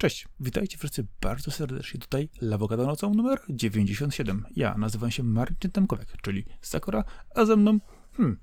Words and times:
Cześć, 0.00 0.28
witajcie 0.40 0.78
wszyscy 0.78 1.06
bardzo 1.20 1.50
serdecznie. 1.50 2.00
Tutaj 2.00 2.28
Lawokado 2.40 2.86
nocą 2.86 3.14
numer 3.14 3.38
97. 3.48 4.44
Ja 4.56 4.74
nazywam 4.78 5.10
się 5.10 5.22
Marcin 5.22 5.70
Temkowiak, 5.70 6.16
czyli 6.22 6.44
Sakura, 6.60 7.04
a 7.34 7.44
ze 7.44 7.56
mną, 7.56 7.78
hmm, 8.16 8.38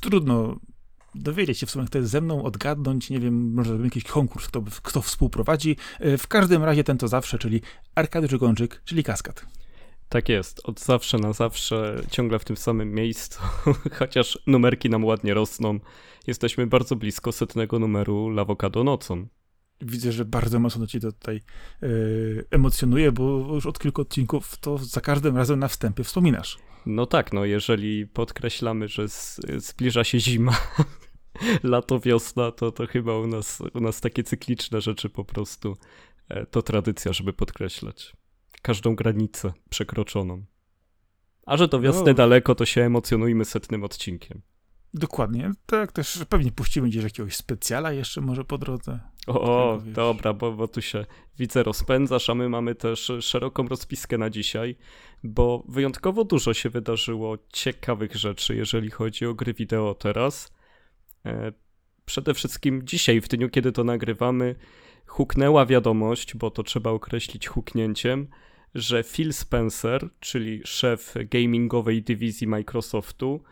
trudno 0.00 0.60
dowiedzieć 1.14 1.58
się 1.58 1.66
w 1.66 1.70
sumie, 1.70 1.86
kto 1.86 1.98
jest 1.98 2.10
ze 2.10 2.20
mną, 2.20 2.42
odgadnąć, 2.42 3.10
nie 3.10 3.20
wiem, 3.20 3.54
może 3.54 3.68
zrobimy 3.68 3.86
jakiś 3.86 4.04
konkurs, 4.04 4.46
kto, 4.46 4.62
kto 4.82 5.02
współprowadzi. 5.02 5.76
E, 6.00 6.18
w 6.18 6.26
każdym 6.26 6.64
razie 6.64 6.84
ten 6.84 6.98
to 6.98 7.08
zawsze, 7.08 7.38
czyli 7.38 7.60
Arkadiusz 7.94 8.36
Gączyk, 8.36 8.82
czyli 8.84 9.04
Kaskad. 9.04 9.46
Tak 10.08 10.28
jest, 10.28 10.60
od 10.64 10.80
zawsze 10.80 11.18
na 11.18 11.32
zawsze, 11.32 12.02
ciągle 12.10 12.38
w 12.38 12.44
tym 12.44 12.56
samym 12.56 12.94
miejscu, 12.94 13.40
chociaż 13.98 14.38
numerki 14.46 14.90
nam 14.90 15.04
ładnie 15.04 15.34
rosną. 15.34 15.80
Jesteśmy 16.26 16.66
bardzo 16.66 16.96
blisko 16.96 17.32
setnego 17.32 17.78
numeru 17.78 18.28
Lawokado 18.28 18.84
nocą 18.84 19.28
widzę, 19.80 20.12
że 20.12 20.24
bardzo 20.24 20.58
mocno 20.58 20.86
ci 20.86 21.00
to 21.00 21.12
tutaj 21.12 21.40
yy, 21.82 22.44
emocjonuje, 22.50 23.12
bo 23.12 23.54
już 23.54 23.66
od 23.66 23.78
kilku 23.78 24.02
odcinków 24.02 24.58
to 24.58 24.78
za 24.78 25.00
każdym 25.00 25.36
razem 25.36 25.58
na 25.58 25.68
wstępie 25.68 26.04
wspominasz. 26.04 26.58
No 26.86 27.06
tak, 27.06 27.32
no 27.32 27.44
jeżeli 27.44 28.06
podkreślamy, 28.06 28.88
że 28.88 29.08
z, 29.08 29.40
zbliża 29.56 30.04
się 30.04 30.20
zima, 30.20 30.56
lato, 31.62 32.00
wiosna, 32.00 32.52
to, 32.52 32.72
to 32.72 32.86
chyba 32.86 33.18
u 33.18 33.26
nas, 33.26 33.62
u 33.74 33.80
nas 33.80 34.00
takie 34.00 34.22
cykliczne 34.22 34.80
rzeczy 34.80 35.08
po 35.08 35.24
prostu 35.24 35.76
e, 36.28 36.46
to 36.46 36.62
tradycja, 36.62 37.12
żeby 37.12 37.32
podkreślać 37.32 38.16
każdą 38.62 38.94
granicę 38.94 39.52
przekroczoną. 39.70 40.44
A 41.46 41.56
że 41.56 41.68
to 41.68 41.80
wiosny 41.80 42.06
no. 42.06 42.14
daleko, 42.14 42.54
to 42.54 42.66
się 42.66 42.82
emocjonujmy 42.82 43.44
setnym 43.44 43.84
odcinkiem. 43.84 44.42
Dokładnie. 44.94 45.50
Tak 45.66 45.92
też 45.92 46.24
pewnie 46.28 46.52
puścimy 46.52 46.88
gdzieś 46.88 47.04
jakiegoś 47.04 47.36
specjala 47.36 47.92
jeszcze 47.92 48.20
może 48.20 48.44
po 48.44 48.58
drodze. 48.58 49.00
O, 49.26 49.40
o 49.40 49.82
dobra, 49.84 50.32
bo, 50.32 50.52
bo 50.52 50.68
tu 50.68 50.82
się 50.82 51.06
widzę 51.38 51.62
rozpędzasz, 51.62 52.30
a 52.30 52.34
my 52.34 52.48
mamy 52.48 52.74
też 52.74 53.12
szeroką 53.20 53.68
rozpiskę 53.68 54.18
na 54.18 54.30
dzisiaj, 54.30 54.76
bo 55.24 55.64
wyjątkowo 55.68 56.24
dużo 56.24 56.54
się 56.54 56.70
wydarzyło 56.70 57.38
ciekawych 57.52 58.16
rzeczy, 58.16 58.56
jeżeli 58.56 58.90
chodzi 58.90 59.26
o 59.26 59.34
gry 59.34 59.54
wideo 59.54 59.94
teraz. 59.94 60.52
E, 61.26 61.52
przede 62.04 62.34
wszystkim 62.34 62.86
dzisiaj, 62.86 63.20
w 63.20 63.28
dniu, 63.28 63.48
kiedy 63.48 63.72
to 63.72 63.84
nagrywamy, 63.84 64.54
huknęła 65.06 65.66
wiadomość, 65.66 66.34
bo 66.34 66.50
to 66.50 66.62
trzeba 66.62 66.90
określić 66.90 67.48
huknięciem, 67.48 68.28
że 68.74 69.04
Phil 69.04 69.32
Spencer, 69.32 70.08
czyli 70.20 70.60
szef 70.64 71.14
gamingowej 71.30 72.02
dywizji 72.02 72.46
Microsoftu, 72.46 73.42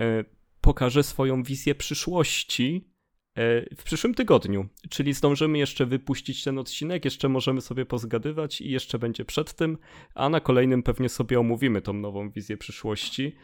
e, 0.00 0.24
pokaże 0.60 1.02
swoją 1.02 1.42
wizję 1.42 1.74
przyszłości 1.74 2.90
e, 3.34 3.74
w 3.76 3.82
przyszłym 3.84 4.14
tygodniu. 4.14 4.68
Czyli 4.90 5.12
zdążymy 5.12 5.58
jeszcze 5.58 5.86
wypuścić 5.86 6.44
ten 6.44 6.58
odcinek, 6.58 7.04
jeszcze 7.04 7.28
możemy 7.28 7.60
sobie 7.60 7.86
pozgadywać 7.86 8.60
i 8.60 8.70
jeszcze 8.70 8.98
będzie 8.98 9.24
przed 9.24 9.54
tym, 9.54 9.78
a 10.14 10.28
na 10.28 10.40
kolejnym 10.40 10.82
pewnie 10.82 11.08
sobie 11.08 11.40
omówimy 11.40 11.82
tą 11.82 11.92
nową 11.92 12.30
wizję 12.30 12.56
przyszłości, 12.56 13.36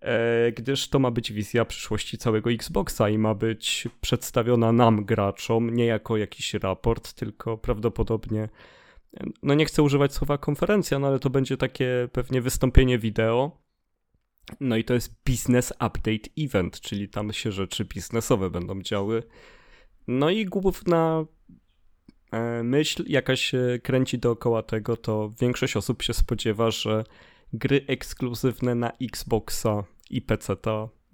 e, 0.00 0.52
gdyż 0.52 0.88
to 0.88 0.98
ma 0.98 1.10
być 1.10 1.32
wizja 1.32 1.64
przyszłości 1.64 2.18
całego 2.18 2.50
Xboxa 2.50 3.08
i 3.08 3.18
ma 3.18 3.34
być 3.34 3.88
przedstawiona 4.00 4.72
nam, 4.72 5.04
graczom, 5.04 5.70
nie 5.70 5.86
jako 5.86 6.16
jakiś 6.16 6.54
raport, 6.54 7.12
tylko 7.12 7.58
prawdopodobnie 7.58 8.48
no 9.42 9.54
nie 9.54 9.64
chcę 9.64 9.82
używać 9.82 10.14
słowa 10.14 10.38
konferencja, 10.38 10.98
no 10.98 11.06
ale 11.06 11.18
to 11.18 11.30
będzie 11.30 11.56
takie 11.56 12.08
pewnie 12.12 12.40
wystąpienie 12.40 12.98
wideo, 12.98 13.63
no 14.60 14.76
i 14.76 14.84
to 14.84 14.94
jest 14.94 15.14
Business 15.26 15.70
Update 15.70 16.30
Event, 16.38 16.80
czyli 16.80 17.08
tam 17.08 17.32
się 17.32 17.52
rzeczy 17.52 17.84
biznesowe 17.84 18.50
będą 18.50 18.82
działy. 18.82 19.22
No 20.08 20.30
i 20.30 20.44
główna 20.44 21.24
e, 22.32 22.62
myśl, 22.62 23.04
jaka 23.06 23.36
się 23.36 23.78
kręci 23.82 24.18
dookoła 24.18 24.62
tego, 24.62 24.96
to 24.96 25.32
większość 25.40 25.76
osób 25.76 26.02
się 26.02 26.14
spodziewa, 26.14 26.70
że 26.70 27.04
gry 27.52 27.84
ekskluzywne 27.86 28.74
na 28.74 28.92
Xboxa 29.02 29.84
i 30.10 30.22
PC 30.22 30.56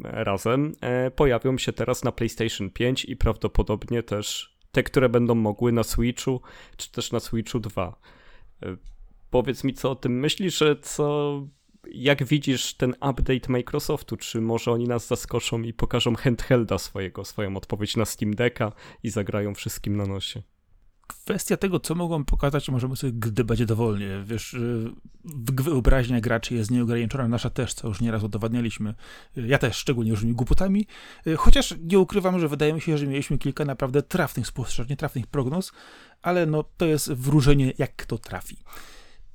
razem 0.04 0.72
e, 0.80 1.10
pojawią 1.10 1.58
się 1.58 1.72
teraz 1.72 2.04
na 2.04 2.12
PlayStation 2.12 2.70
5 2.70 3.04
i 3.04 3.16
prawdopodobnie 3.16 4.02
też 4.02 4.56
te, 4.72 4.82
które 4.82 5.08
będą 5.08 5.34
mogły 5.34 5.72
na 5.72 5.82
Switchu, 5.82 6.40
czy 6.76 6.92
też 6.92 7.12
na 7.12 7.20
Switchu 7.20 7.60
2. 7.60 8.00
E, 8.62 8.76
powiedz 9.30 9.64
mi, 9.64 9.74
co 9.74 9.90
o 9.90 9.96
tym 9.96 10.20
myślisz, 10.20 10.62
co 10.82 11.46
jak 11.92 12.24
widzisz 12.24 12.74
ten 12.74 12.90
update 12.90 13.48
Microsoftu? 13.48 14.16
Czy 14.16 14.40
może 14.40 14.72
oni 14.72 14.88
nas 14.88 15.06
zaskoczą 15.06 15.62
i 15.62 15.72
pokażą 15.72 16.14
handhelda 16.14 16.78
swojego, 16.78 17.24
swoją 17.24 17.56
odpowiedź 17.56 17.96
na 17.96 18.04
Steam 18.04 18.34
Decka 18.34 18.72
i 19.02 19.10
zagrają 19.10 19.54
wszystkim 19.54 19.96
na 19.96 20.06
nosie? 20.06 20.42
Kwestia 21.06 21.56
tego, 21.56 21.80
co 21.80 21.94
mogą 21.94 22.24
pokazać, 22.24 22.68
możemy 22.68 22.96
sobie 22.96 23.12
gdybać 23.12 23.64
dowolnie. 23.64 24.22
Wiesz, 24.24 24.54
y, 24.54 24.90
wyobraźnia 25.54 26.20
graczy 26.20 26.54
jest 26.54 26.70
nieograniczona, 26.70 27.28
nasza 27.28 27.50
też, 27.50 27.74
co 27.74 27.88
już 27.88 28.00
nieraz 28.00 28.22
udowadnialiśmy. 28.22 28.94
Y, 29.38 29.46
ja 29.46 29.58
też, 29.58 29.76
szczególnie 29.76 30.10
różnymi 30.10 30.34
głupotami. 30.34 30.86
Y, 31.26 31.36
chociaż 31.36 31.74
nie 31.80 31.98
ukrywam, 31.98 32.40
że 32.40 32.48
wydaje 32.48 32.72
mi 32.72 32.80
się, 32.80 32.98
że 32.98 33.06
mieliśmy 33.06 33.38
kilka 33.38 33.64
naprawdę 33.64 34.02
trafnych 34.02 34.46
spostrzeżeń, 34.46 34.96
trafnych 34.96 35.26
prognoz, 35.26 35.72
ale 36.22 36.46
no 36.46 36.64
to 36.76 36.86
jest 36.86 37.12
wróżenie, 37.12 37.72
jak 37.78 37.96
kto 37.96 38.18
trafi 38.18 38.56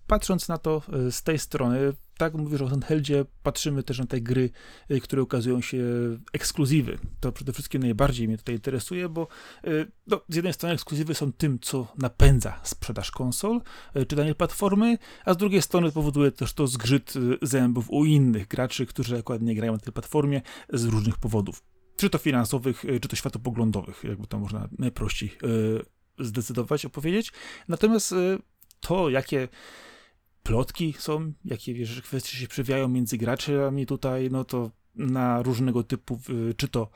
patrząc 0.07 0.47
na 0.47 0.57
to 0.57 0.81
z 1.11 1.23
tej 1.23 1.39
strony, 1.39 1.93
tak 2.17 2.33
mówisz 2.33 2.61
o 2.61 2.67
handheldzie, 2.67 3.25
patrzymy 3.43 3.83
też 3.83 3.99
na 3.99 4.05
te 4.05 4.21
gry, 4.21 4.49
y, 4.91 5.01
które 5.01 5.23
ukazują 5.23 5.61
się 5.61 5.77
ekskluzywy. 6.33 6.97
To 7.19 7.31
przede 7.31 7.53
wszystkim 7.53 7.81
najbardziej 7.81 8.27
mnie 8.27 8.37
tutaj 8.37 8.55
interesuje, 8.55 9.09
bo 9.09 9.27
y, 9.67 9.91
no, 10.07 10.21
z 10.29 10.35
jednej 10.35 10.53
strony 10.53 10.73
ekskluzywy 10.75 11.13
są 11.13 11.31
tym, 11.33 11.59
co 11.59 11.87
napędza 11.97 12.59
sprzedaż 12.63 13.11
konsol, 13.11 13.61
y, 13.95 14.05
czy 14.05 14.15
danej 14.15 14.35
platformy, 14.35 14.97
a 15.25 15.33
z 15.33 15.37
drugiej 15.37 15.61
strony 15.61 15.91
powoduje 15.91 16.31
też 16.31 16.53
to 16.53 16.67
zgrzyt 16.67 17.13
zębów 17.41 17.85
u 17.89 18.05
innych 18.05 18.47
graczy, 18.47 18.85
którzy 18.85 19.17
akurat 19.17 19.41
nie 19.41 19.55
grają 19.55 19.73
na 19.73 19.79
tej 19.79 19.93
platformie 19.93 20.41
z 20.73 20.83
różnych 20.83 21.17
powodów. 21.17 21.63
Czy 21.97 22.09
to 22.09 22.17
finansowych, 22.17 22.85
czy 23.01 23.07
to 23.09 23.15
światopoglądowych, 23.15 24.03
jakby 24.03 24.27
to 24.27 24.39
można 24.39 24.67
najprościej 24.79 25.37
zdecydować, 26.19 26.85
opowiedzieć. 26.85 27.31
Natomiast 27.67 28.15
to, 28.79 29.09
jakie 29.09 29.47
plotki 30.45 30.93
są, 30.99 31.33
jakie 31.45 31.73
wiesz, 31.73 32.01
kwestie 32.01 32.37
się 32.37 32.47
przewijają 32.47 32.87
między 32.87 33.17
graczami 33.17 33.85
tutaj, 33.85 34.29
no 34.31 34.43
to 34.43 34.71
na 34.95 35.41
różnego 35.41 35.83
typu, 35.83 36.19
czy 36.57 36.67
to 36.67 36.89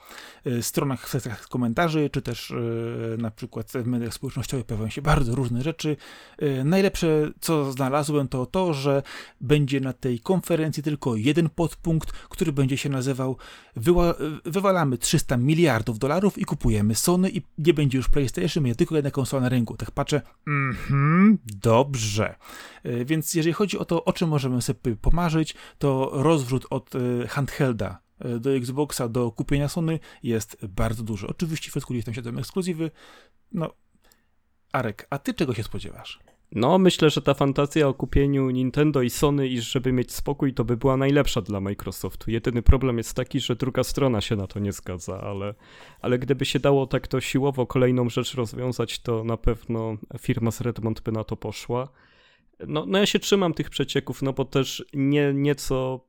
y, 0.46 0.62
stronach, 0.62 1.06
w 1.06 1.10
sekcjach 1.10 1.48
komentarzy, 1.48 2.10
czy 2.12 2.22
też 2.22 2.50
y, 2.50 3.16
na 3.18 3.30
przykład 3.30 3.72
w 3.72 3.86
mediach 3.86 4.14
społecznościowych 4.14 4.66
pojawiają 4.66 4.90
się 4.90 5.02
bardzo 5.02 5.34
różne 5.34 5.62
rzeczy. 5.62 5.96
Y, 6.42 6.64
najlepsze, 6.64 7.30
co 7.40 7.72
znalazłem, 7.72 8.28
to 8.28 8.46
to, 8.46 8.74
że 8.74 9.02
będzie 9.40 9.80
na 9.80 9.92
tej 9.92 10.20
konferencji 10.20 10.82
tylko 10.82 11.16
jeden 11.16 11.48
podpunkt, 11.48 12.12
który 12.12 12.52
będzie 12.52 12.76
się 12.76 12.88
nazywał 12.88 13.36
wywalamy 14.44 14.98
300 14.98 15.36
miliardów 15.36 15.98
dolarów 15.98 16.38
i 16.38 16.44
kupujemy 16.44 16.94
Sony 16.94 17.30
i 17.30 17.42
nie 17.58 17.74
będzie 17.74 17.98
już 17.98 18.08
PlayStation, 18.08 18.62
będzie 18.62 18.76
tylko 18.76 18.96
jedna 18.96 19.10
konsola 19.10 19.42
na 19.42 19.48
rynku. 19.48 19.76
Tak 19.76 19.90
patrzę, 19.90 20.22
mhm, 20.46 21.38
dobrze. 21.62 22.34
Więc 22.84 23.34
jeżeli 23.34 23.52
chodzi 23.52 23.78
o 23.78 23.84
to, 23.84 24.04
o 24.04 24.12
czym 24.12 24.28
możemy 24.28 24.62
sobie 24.62 24.96
pomarzyć, 24.96 25.54
to 25.78 26.10
rozwrót 26.12 26.66
od 26.70 26.90
handhelda 27.28 28.00
E, 28.20 28.38
do 28.38 28.54
Xboxa, 28.54 29.08
do 29.08 29.30
kupienia 29.30 29.68
Sony 29.68 29.98
jest 30.22 30.66
bardzo 30.66 31.02
duży. 31.02 31.26
Oczywiście 31.26 31.70
w 31.70 31.72
środku 31.72 31.92
gdzieś 31.92 32.04
tam 32.04 32.14
siedzą 32.14 32.38
ekskluzywy. 32.38 32.90
No, 33.52 33.70
Arek, 34.72 35.06
a 35.10 35.18
ty 35.18 35.34
czego 35.34 35.54
się 35.54 35.62
spodziewasz? 35.62 36.20
No, 36.52 36.78
myślę, 36.78 37.10
że 37.10 37.22
ta 37.22 37.34
fantazja 37.34 37.88
o 37.88 37.94
kupieniu 37.94 38.50
Nintendo 38.50 39.02
i 39.02 39.10
Sony 39.10 39.48
i 39.48 39.60
żeby 39.60 39.92
mieć 39.92 40.12
spokój, 40.12 40.54
to 40.54 40.64
by 40.64 40.76
była 40.76 40.96
najlepsza 40.96 41.40
dla 41.40 41.60
Microsoftu. 41.60 42.30
Jedyny 42.30 42.62
problem 42.62 42.98
jest 42.98 43.14
taki, 43.14 43.40
że 43.40 43.56
druga 43.56 43.84
strona 43.84 44.20
się 44.20 44.36
na 44.36 44.46
to 44.46 44.58
nie 44.58 44.72
zgadza, 44.72 45.20
ale, 45.20 45.54
ale 46.00 46.18
gdyby 46.18 46.44
się 46.44 46.58
dało 46.58 46.86
tak 46.86 47.08
to 47.08 47.20
siłowo 47.20 47.66
kolejną 47.66 48.08
rzecz 48.08 48.34
rozwiązać, 48.34 48.98
to 48.98 49.24
na 49.24 49.36
pewno 49.36 49.96
firma 50.18 50.50
z 50.50 50.60
Redmond 50.60 51.00
by 51.00 51.12
na 51.12 51.24
to 51.24 51.36
poszła. 51.36 51.88
No, 52.66 52.84
no 52.86 52.98
ja 52.98 53.06
się 53.06 53.18
trzymam 53.18 53.54
tych 53.54 53.70
przecieków, 53.70 54.22
no 54.22 54.32
bo 54.32 54.44
też 54.44 54.84
nie, 54.94 55.32
nieco 55.34 56.06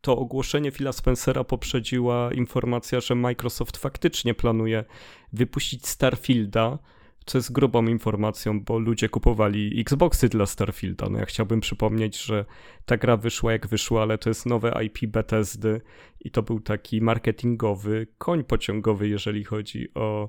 to 0.00 0.18
ogłoszenie 0.18 0.70
Phila 0.70 0.92
Spencera 0.92 1.44
poprzedziła 1.44 2.30
informacja, 2.34 3.00
że 3.00 3.14
Microsoft 3.14 3.76
faktycznie 3.76 4.34
planuje 4.34 4.84
wypuścić 5.32 5.86
Starfielda, 5.86 6.78
co 7.26 7.38
jest 7.38 7.52
grubą 7.52 7.86
informacją, 7.86 8.60
bo 8.60 8.78
ludzie 8.78 9.08
kupowali 9.08 9.80
Xboxy 9.80 10.28
dla 10.28 10.46
Starfielda. 10.46 11.08
No 11.08 11.18
ja 11.18 11.24
chciałbym 11.24 11.60
przypomnieć, 11.60 12.22
że 12.22 12.44
ta 12.84 12.96
gra 12.96 13.16
wyszła 13.16 13.52
jak 13.52 13.66
wyszła, 13.66 14.02
ale 14.02 14.18
to 14.18 14.30
jest 14.30 14.46
nowe 14.46 14.84
IP 14.84 15.06
Bethesdy 15.06 15.80
i 16.20 16.30
to 16.30 16.42
był 16.42 16.60
taki 16.60 17.00
marketingowy 17.00 18.06
koń 18.18 18.44
pociągowy, 18.44 19.08
jeżeli 19.08 19.44
chodzi 19.44 19.94
o 19.94 20.28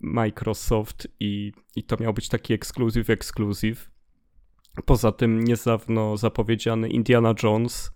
Microsoft 0.00 1.08
i, 1.20 1.52
i 1.76 1.82
to 1.84 1.96
miał 2.00 2.14
być 2.14 2.28
taki 2.28 2.54
ekskluzyw, 2.54 3.10
ekskluzyw. 3.10 3.91
Poza 4.84 5.12
tym 5.12 5.44
niedawno 5.44 6.16
zapowiedziany 6.16 6.88
Indiana 6.88 7.34
Jones 7.42 7.90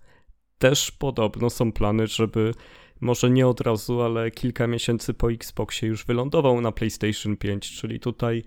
też 0.58 0.90
podobno 0.90 1.50
są 1.50 1.72
plany, 1.72 2.06
żeby 2.06 2.54
może 3.00 3.30
nie 3.30 3.46
od 3.46 3.60
razu, 3.60 4.02
ale 4.02 4.30
kilka 4.30 4.66
miesięcy 4.66 5.14
po 5.14 5.32
Xboxie 5.32 5.88
już 5.88 6.04
wylądował 6.04 6.60
na 6.60 6.72
PlayStation 6.72 7.36
5, 7.36 7.70
czyli 7.70 8.00
tutaj 8.00 8.44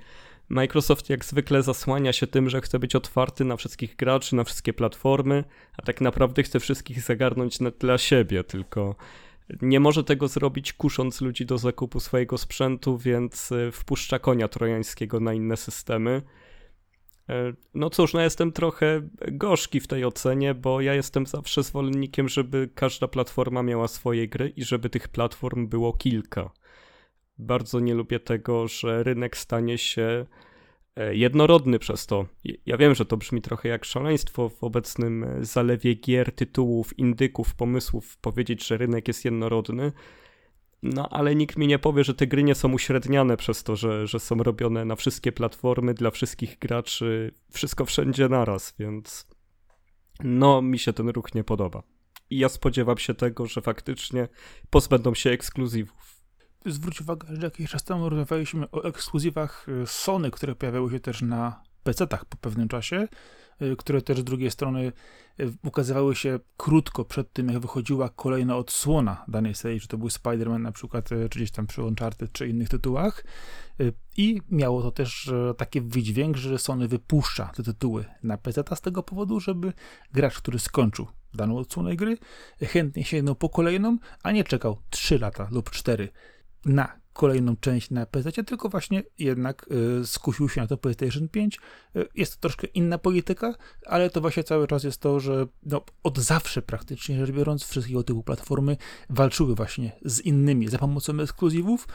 Microsoft 0.50 1.10
jak 1.10 1.26
zwykle 1.26 1.64
zasłania 1.64 2.14
się 2.14 2.28
tym, 2.28 2.50
że 2.50 2.62
chce 2.62 2.80
być 2.80 2.96
otwarty 2.96 3.46
na 3.46 3.58
wszystkich 3.58 3.96
graczy, 3.96 4.36
na 4.36 4.44
wszystkie 4.44 4.74
platformy, 4.74 5.44
a 5.78 5.82
tak 5.82 6.02
naprawdę 6.02 6.44
chce 6.44 6.60
wszystkich 6.60 7.02
zagarnąć 7.02 7.58
dla 7.80 7.98
siebie, 7.98 8.44
tylko 8.44 8.96
nie 9.62 9.80
może 9.80 10.04
tego 10.04 10.28
zrobić 10.28 10.74
kusząc 10.74 11.22
ludzi 11.22 11.46
do 11.46 11.58
zakupu 11.58 12.00
swojego 12.00 12.38
sprzętu, 12.38 12.98
więc 12.98 13.52
y, 13.52 13.72
wpuszcza 13.72 14.20
konia 14.20 14.48
trojańskiego 14.48 15.20
na 15.20 15.34
inne 15.34 15.58
systemy. 15.58 16.22
E, 17.30 17.54
no 17.74 17.90
cóż, 17.90 18.14
no 18.14 18.22
jestem 18.22 18.52
trochę 18.52 19.02
gorzki 19.32 19.80
w 19.80 19.88
tej 19.88 20.06
ocenie, 20.06 20.54
bo 20.54 20.82
ja 20.82 20.94
jestem 20.94 21.26
zawsze 21.26 21.64
zwolennikiem, 21.64 22.30
żeby 22.30 22.70
każda 22.76 23.08
platforma 23.08 23.64
miała 23.64 23.88
swoje 23.88 24.28
gry 24.28 24.54
i 24.56 24.64
żeby 24.64 24.90
tych 24.90 25.08
platform 25.08 25.68
było 25.68 25.94
kilka. 25.94 26.52
Bardzo 27.38 27.80
nie 27.80 27.94
lubię 27.94 28.20
tego, 28.20 28.68
że 28.68 29.04
rynek 29.04 29.38
stanie 29.38 29.78
się 29.78 30.26
e, 30.96 31.16
jednorodny 31.16 31.80
przez 31.80 32.08
to. 32.08 32.26
Ja 32.66 32.78
wiem, 32.78 32.96
że 32.96 33.06
to 33.06 33.18
brzmi 33.18 33.42
trochę 33.42 33.70
jak 33.70 33.86
szaleństwo 33.86 34.50
w 34.50 34.64
obecnym 34.64 35.24
e, 35.24 35.46
zalewie 35.46 35.94
gier, 35.96 36.32
tytułów, 36.36 37.00
indyków, 37.00 37.56
pomysłów 37.56 38.18
powiedzieć, 38.18 38.68
że 38.68 38.78
rynek 38.78 39.08
jest 39.08 39.26
jednorodny, 39.26 39.92
no 40.84 41.10
ale 41.10 41.36
nikt 41.36 41.58
mi 41.58 41.68
nie 41.68 41.80
powie, 41.80 42.04
że 42.04 42.14
te 42.14 42.28
gry 42.28 42.44
nie 42.44 42.56
są 42.56 42.74
uśredniane 42.74 43.38
przez 43.38 43.64
to, 43.64 43.76
że, 43.76 44.08
że 44.08 44.20
są 44.20 44.36
robione 44.36 44.86
na 44.86 44.96
wszystkie 44.96 45.32
platformy, 45.32 45.94
dla 45.94 46.12
wszystkich 46.12 46.60
graczy, 46.60 47.34
wszystko 47.52 47.86
wszędzie 47.86 48.30
naraz, 48.30 48.74
więc 48.80 49.28
no 50.24 50.62
mi 50.62 50.80
się 50.80 50.94
ten 50.94 51.10
ruch 51.10 51.36
nie 51.36 51.44
podoba. 51.44 51.84
I 52.30 52.38
ja 52.38 52.50
spodziewam 52.50 52.98
się 52.98 53.14
tego, 53.14 53.46
że 53.46 53.62
faktycznie 53.62 54.28
pozbędą 54.70 55.14
się 55.14 55.30
ekskluzywów. 55.30 56.20
Zwróć 56.66 57.02
uwagę, 57.02 57.36
że 57.36 57.42
jakiś 57.42 57.72
czas 57.72 57.84
temu 57.84 58.10
rozmawialiśmy 58.10 58.72
o 58.72 58.84
ekskluzywach 58.84 59.70
y, 59.70 59.88
Sony, 59.88 60.32
które 60.32 60.56
pojawiały 60.56 60.92
się 60.92 61.00
też 61.00 61.22
na 61.22 61.64
PC-tach 61.84 62.26
po 62.26 62.38
pewnym 62.38 62.68
czasie. 62.68 63.08
Y, 63.62 63.76
które 63.76 64.02
też 64.02 64.20
z 64.20 64.24
drugiej 64.24 64.52
strony 64.52 64.92
y, 65.40 65.54
ukazywały 65.64 66.16
się 66.16 66.40
krótko 66.58 67.06
przed 67.06 67.34
tym, 67.34 67.50
jak 67.50 67.60
wychodziła 67.60 68.10
kolejna 68.10 68.58
odsłona 68.58 69.26
danej 69.28 69.56
serii, 69.56 69.80
czy 69.80 69.88
to 69.88 69.98
był 69.98 70.08
Spider-Man 70.08 70.62
na 70.62 70.72
przykład, 70.72 71.12
y, 71.12 71.30
czy 71.30 71.40
gdzieś 71.40 71.52
tam 71.52 71.68
przy 71.68 71.84
Uncharted, 71.84 72.32
czy 72.32 72.48
innych 72.48 72.70
tytułach. 72.70 73.24
I 74.18 74.42
miało 74.52 74.82
to 74.82 74.92
też 74.92 75.32
taki 75.58 75.82
wydźwięk, 75.82 76.38
że 76.38 76.60
Sony 76.60 76.88
wypuszcza 76.88 77.46
te 77.46 77.64
tytuły 77.64 78.06
na 78.24 78.38
PC 78.38 78.64
z 78.76 78.82
tego 78.82 79.04
powodu, 79.04 79.40
żeby 79.40 79.74
gracz, 80.14 80.38
który 80.38 80.60
skończył 80.60 81.08
daną 81.34 81.58
odsłonę 81.58 81.96
gry, 81.96 82.18
chętnie 82.62 83.04
sięgnął 83.04 83.36
po 83.36 83.50
kolejną, 83.50 83.98
a 84.24 84.32
nie 84.32 84.44
czekał 84.44 84.78
3 84.90 85.20
lata 85.20 85.48
lub 85.52 85.70
4 85.70 86.10
na 86.66 87.00
kolejną 87.20 87.56
część 87.56 87.90
na 87.90 88.06
PC, 88.06 88.32
tylko 88.32 88.70
właśnie 88.70 89.04
jednak 89.18 89.66
y, 90.02 90.08
skusił 90.08 90.50
się 90.50 90.62
na 90.62 90.68
to 90.68 90.78
PlayStation 90.78 91.30
5. 91.30 91.60
Y, 91.96 92.08
jest 92.16 92.34
to 92.36 92.40
troszkę 92.40 92.68
inna 92.68 92.98
polityka, 92.98 93.56
ale 93.86 94.10
to 94.10 94.22
właśnie 94.22 94.44
cały 94.44 94.68
czas 94.68 94.84
jest 94.84 95.02
to, 95.02 95.20
że 95.20 95.48
no, 95.64 95.82
od 96.04 96.18
zawsze 96.18 96.62
praktycznie 96.62 97.18
rzecz 97.18 97.36
biorąc 97.36 97.64
wszystkiego 97.64 98.04
typu 98.04 98.24
platformy 98.24 98.78
walczyły 99.10 99.56
właśnie 99.56 99.92
z 100.06 100.20
innymi 100.20 100.68
za 100.68 100.78
pomocą 100.78 101.20
ekskluzywów, 101.20 101.88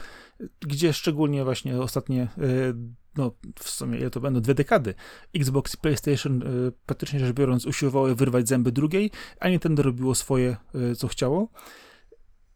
gdzie 0.59 0.93
szczególnie 0.93 1.43
właśnie 1.43 1.81
ostatnie 1.81 2.27
y, 2.37 2.75
no 3.17 3.31
w 3.59 3.69
sumie 3.69 4.09
to 4.09 4.19
będą 4.19 4.41
dwie 4.41 4.53
dekady, 4.53 4.93
Xbox 5.35 5.73
i 5.73 5.77
PlayStation 5.77 6.43
praktycznie 6.85 7.19
rzecz 7.19 7.35
biorąc 7.35 7.65
usiłowały 7.65 8.15
wyrwać 8.15 8.47
zęby 8.47 8.71
drugiej, 8.71 9.11
a 9.39 9.49
Nintendo 9.49 9.83
robiło 9.83 10.15
swoje, 10.15 10.57
co 10.97 11.07
chciało. 11.07 11.49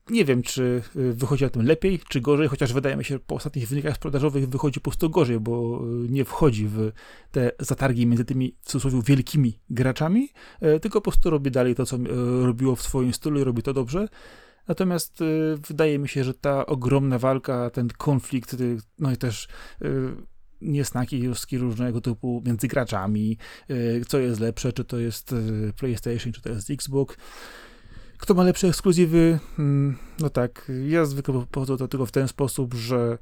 Nie 0.09 0.25
wiem, 0.25 0.41
czy 0.41 0.81
y, 0.95 1.13
wychodzi 1.13 1.43
na 1.43 1.49
tym 1.49 1.65
lepiej, 1.65 1.99
czy 2.09 2.21
gorzej, 2.21 2.47
chociaż 2.47 2.73
wydaje 2.73 2.95
mi 2.95 3.05
się, 3.05 3.19
po 3.19 3.35
ostatnich 3.35 3.67
wynikach 3.67 3.95
sprzedażowych 3.95 4.49
wychodzi 4.49 4.79
po 4.79 4.89
prostu 4.89 5.09
gorzej, 5.09 5.39
bo 5.39 5.81
y, 6.05 6.09
nie 6.09 6.25
wchodzi 6.25 6.67
w 6.67 6.91
te 7.31 7.51
zatargi 7.59 8.07
między 8.07 8.25
tymi, 8.25 8.55
w 8.61 8.65
cudzysłowie, 8.65 9.01
wielkimi 9.05 9.59
graczami, 9.69 10.29
y, 10.63 10.79
tylko 10.79 11.01
po 11.01 11.11
prostu 11.11 11.29
robi 11.29 11.51
dalej 11.51 11.75
to, 11.75 11.85
co 11.85 11.97
robiło 12.41 12.75
w 12.75 12.81
swoim 12.81 13.13
stylu 13.13 13.39
i 13.39 13.43
robi 13.43 13.63
to 13.63 13.73
dobrze. 13.73 14.07
Natomiast 14.67 15.19
wydaje 15.67 15.99
mi 15.99 16.07
się, 16.07 16.23
że 16.23 16.33
ta 16.33 16.65
ogromna 16.65 17.19
walka, 17.19 17.69
ten 17.69 17.87
konflikt, 17.97 18.55
no 18.99 19.11
i 19.11 19.17
też 19.17 19.47
niesnaki 20.61 21.19
juski 21.19 21.57
różnego 21.57 22.01
typu 22.01 22.43
między 22.45 22.67
graczami, 22.67 23.37
co 24.07 24.19
jest 24.19 24.39
lepsze, 24.39 24.73
czy 24.73 24.85
to 24.85 24.97
jest 24.97 25.35
PlayStation, 25.77 26.33
czy 26.33 26.41
to 26.41 26.49
jest 26.49 26.69
Xbox, 26.69 27.15
kto 28.19 28.33
ma 28.33 28.43
lepsze 28.43 28.67
ekskluzywy? 28.67 29.39
Hmm, 29.57 29.97
no 30.19 30.29
tak, 30.29 30.71
ja 30.87 31.05
zwykle 31.05 31.33
podchodzę 31.33 31.77
do 31.77 31.87
tego 31.87 32.05
w 32.05 32.11
ten 32.11 32.27
sposób, 32.27 32.73
że 32.73 33.17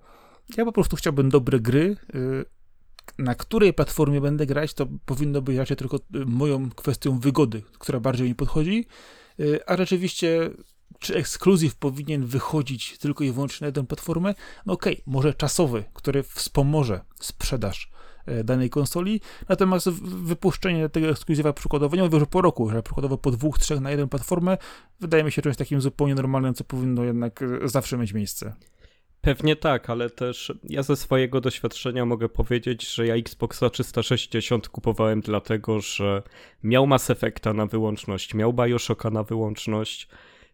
ja 0.58 0.66
po 0.66 0.72
prostu 0.72 0.96
chciałbym 0.96 1.30
dobre 1.30 1.60
gry. 1.60 1.98
Y, 2.16 2.46
na 3.18 3.36
której 3.36 3.74
platformie 3.74 4.22
będę 4.22 4.46
grać, 4.46 4.74
to 4.74 4.88
powinno 5.06 5.42
być 5.42 5.58
raczej 5.58 5.78
tylko 5.78 5.98
y, 5.98 6.26
moją 6.26 6.70
kwestią 6.70 7.20
wygody, 7.20 7.64
która 7.80 8.00
bardziej 8.00 8.28
mi 8.28 8.36
podchodzi. 8.36 8.86
Y, 9.40 9.60
a 9.66 9.78
rzeczywiście, 9.78 10.50
czy 11.00 11.16
ekskluzyw 11.16 11.76
powinien 11.76 12.26
wychodzić 12.26 12.98
tylko 12.98 13.24
i 13.24 13.32
wyłącznie 13.32 13.66
na 13.66 13.68
jedną 13.68 13.86
platformę? 13.86 14.36
No 14.66 14.74
okej, 14.74 14.94
okay, 14.94 15.04
może 15.06 15.34
czasowy, 15.34 15.84
który 15.94 16.24
wspomoże 16.24 17.02
sprzedaż 17.20 17.92
danej 18.44 18.70
konsoli. 18.70 19.22
Natomiast 19.50 19.90
wypuszczenie 20.24 20.90
tego 20.90 21.10
ekskluzywa 21.10 21.54
przykładowo, 21.54 21.96
nie 21.96 22.04
mówię, 22.04 22.20
że 22.20 22.26
po 22.26 22.42
roku, 22.42 22.70
że 22.70 22.84
przykładowo 22.84 23.18
po 23.18 23.32
dwóch, 23.32 23.60
trzech 23.60 23.80
na 23.80 23.92
jedną 23.92 24.10
platformę, 24.10 24.58
wydaje 25.00 25.24
mi 25.24 25.32
się 25.32 25.42
czymś 25.42 25.58
takim 25.58 25.82
zupełnie 25.82 26.16
normalnym, 26.16 26.54
co 26.54 26.64
powinno 26.64 27.04
jednak 27.04 27.42
e, 27.42 27.68
zawsze 27.68 27.98
mieć 27.98 28.14
miejsce. 28.14 28.54
Pewnie 29.22 29.56
tak, 29.56 29.90
ale 29.90 30.10
też 30.10 30.54
ja 30.64 30.84
ze 30.84 30.96
swojego 30.96 31.42
doświadczenia 31.42 32.06
mogę 32.06 32.30
powiedzieć, 32.30 32.94
że 32.94 33.08
ja 33.08 33.16
Xboxa 33.16 33.70
360 33.70 34.70
kupowałem 34.70 35.22
dlatego, 35.22 35.80
że 35.80 36.24
miał 36.64 36.88
Mass 36.88 37.10
Effecta 37.10 37.54
na 37.54 37.66
wyłączność, 37.66 38.34
miał 38.34 38.54
Bioshocka 38.54 39.10
na 39.10 39.24
wyłączność, 39.24 40.08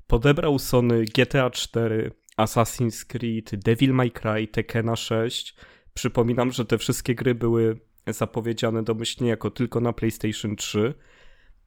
podebrał 0.08 0.60
Sony 0.60 1.06
GTA 1.06 1.50
4, 1.50 2.12
Assassin's 2.38 3.06
Creed, 3.06 3.56
Devil 3.56 3.94
May 3.94 4.12
Cry, 4.12 4.48
Tekkena 4.48 4.96
6 4.96 5.56
Przypominam, 5.94 6.52
że 6.52 6.66
te 6.66 6.78
wszystkie 6.78 7.16
gry 7.16 7.36
były 7.36 7.80
zapowiedziane 8.08 8.84
domyślnie 8.84 9.30
jako 9.30 9.52
tylko 9.52 9.80
na 9.80 9.94
PlayStation 9.94 10.56
3, 10.56 10.94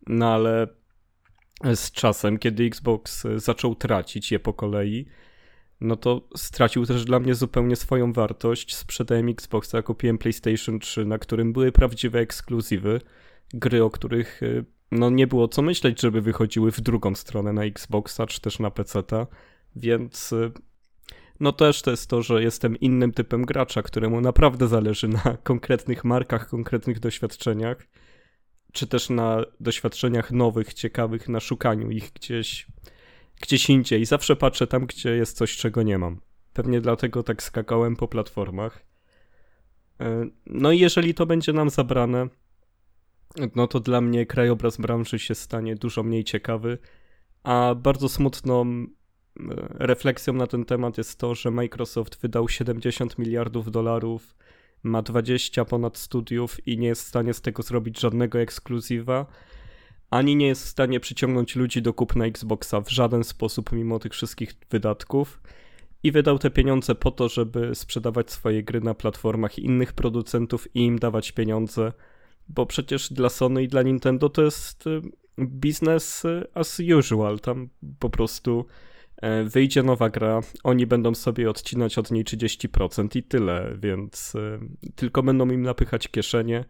no 0.06 0.34
ale 0.34 0.66
z 1.74 1.90
czasem, 1.90 2.38
kiedy 2.38 2.64
Xbox 2.64 3.26
zaczął 3.36 3.74
tracić 3.74 4.32
je 4.32 4.40
po 4.40 4.52
kolei, 4.52 5.06
no 5.80 5.96
to 5.96 6.28
stracił 6.36 6.86
też 6.86 7.04
dla 7.04 7.20
mnie 7.20 7.34
zupełnie 7.34 7.76
swoją 7.76 8.12
wartość. 8.12 8.74
Sprzedałem 8.74 9.28
Xboxa, 9.28 9.82
kupiłem 9.82 10.18
PlayStation 10.18 10.78
3, 10.78 11.04
na 11.04 11.18
którym 11.18 11.52
były 11.52 11.72
prawdziwe 11.72 12.18
ekskluzywy, 12.18 13.00
gry, 13.54 13.84
o 13.84 13.90
których 13.90 14.42
y, 14.42 14.64
no 14.90 15.10
nie 15.10 15.26
było 15.26 15.48
co 15.48 15.62
myśleć, 15.62 16.00
żeby 16.00 16.20
wychodziły 16.20 16.72
w 16.72 16.80
drugą 16.80 17.14
stronę 17.14 17.52
na 17.52 17.64
Xboxa 17.64 18.26
czy 18.26 18.40
też 18.40 18.58
na 18.58 18.70
PC-ta, 18.70 19.26
więc 19.76 20.32
y, 20.32 20.52
no 21.40 21.52
też 21.52 21.82
to 21.82 21.90
jest 21.90 22.10
to, 22.10 22.22
że 22.22 22.42
jestem 22.42 22.76
innym 22.76 23.12
typem 23.12 23.44
gracza, 23.44 23.82
któremu 23.82 24.20
naprawdę 24.20 24.68
zależy 24.68 25.08
na 25.08 25.36
konkretnych 25.42 26.04
markach, 26.04 26.48
konkretnych 26.48 27.00
doświadczeniach, 27.00 27.86
czy 28.72 28.86
też 28.86 29.10
na 29.10 29.44
doświadczeniach 29.60 30.32
nowych, 30.32 30.74
ciekawych, 30.74 31.28
na 31.28 31.40
szukaniu 31.40 31.90
ich 31.90 32.12
gdzieś, 32.12 32.66
gdzieś 33.40 33.70
indziej. 33.70 34.04
Zawsze 34.04 34.36
patrzę 34.36 34.66
tam, 34.66 34.86
gdzie 34.86 35.16
jest 35.16 35.36
coś, 35.36 35.56
czego 35.56 35.82
nie 35.82 35.98
mam. 35.98 36.20
Pewnie 36.52 36.80
dlatego 36.80 37.22
tak 37.22 37.42
skakałem 37.42 37.96
po 37.96 38.08
platformach. 38.08 38.86
E, 40.00 40.26
no 40.46 40.72
i 40.72 40.78
jeżeli 40.78 41.14
to 41.14 41.26
będzie 41.26 41.52
nam 41.52 41.70
zabrane, 41.70 42.28
no 43.54 43.66
to 43.66 43.80
dla 43.80 44.00
mnie 44.00 44.26
krajobraz 44.26 44.76
branży 44.76 45.18
się 45.18 45.34
stanie 45.34 45.74
dużo 45.74 46.02
mniej 46.02 46.24
ciekawy, 46.24 46.78
a 47.42 47.74
bardzo 47.74 48.08
smutną 48.08 48.86
refleksją 49.70 50.32
na 50.32 50.46
ten 50.46 50.64
temat 50.64 50.98
jest 50.98 51.18
to, 51.18 51.34
że 51.34 51.50
Microsoft 51.50 52.20
wydał 52.20 52.48
70 52.48 53.18
miliardów 53.18 53.70
dolarów, 53.70 54.36
ma 54.82 55.02
20 55.02 55.64
ponad 55.64 55.98
studiów 55.98 56.66
i 56.66 56.78
nie 56.78 56.88
jest 56.88 57.02
w 57.02 57.08
stanie 57.08 57.34
z 57.34 57.40
tego 57.40 57.62
zrobić 57.62 58.00
żadnego 58.00 58.38
ekskluzywa, 58.38 59.26
ani 60.10 60.36
nie 60.36 60.46
jest 60.46 60.64
w 60.64 60.68
stanie 60.68 61.00
przyciągnąć 61.00 61.56
ludzi 61.56 61.82
do 61.82 61.94
kupna 61.94 62.26
Xboxa 62.26 62.80
w 62.80 62.90
żaden 62.90 63.24
sposób 63.24 63.72
mimo 63.72 63.98
tych 63.98 64.12
wszystkich 64.12 64.54
wydatków. 64.70 65.40
I 66.02 66.12
wydał 66.12 66.38
te 66.38 66.50
pieniądze 66.50 66.94
po 66.94 67.10
to, 67.10 67.28
żeby 67.28 67.74
sprzedawać 67.74 68.30
swoje 68.30 68.62
gry 68.62 68.80
na 68.80 68.94
platformach 68.94 69.58
innych 69.58 69.92
producentów 69.92 70.76
i 70.76 70.80
im 70.80 70.98
dawać 70.98 71.32
pieniądze, 71.32 71.92
bo 72.48 72.66
przecież 72.66 73.12
dla 73.12 73.28
Sony 73.28 73.62
i 73.62 73.68
dla 73.68 73.82
Nintendo 73.82 74.28
to 74.28 74.42
jest 74.42 74.86
y, 74.86 75.00
business 75.38 76.22
as 76.54 76.80
usual. 76.98 77.40
Tam 77.40 77.68
po 77.98 78.10
prostu 78.10 78.66
wyjdzie 79.44 79.82
nowa 79.82 80.10
gra, 80.10 80.40
oni 80.64 80.86
będą 80.86 81.14
sobie 81.14 81.50
odcinać 81.50 81.98
od 81.98 82.10
niej 82.10 82.24
30% 82.24 83.16
i 83.16 83.22
tyle, 83.22 83.76
więc 83.78 84.34
e, 84.34 84.58
tylko 84.94 85.22
będą 85.22 85.50
im 85.50 85.62
napychać 85.62 86.08
kieszenie. 86.08 86.64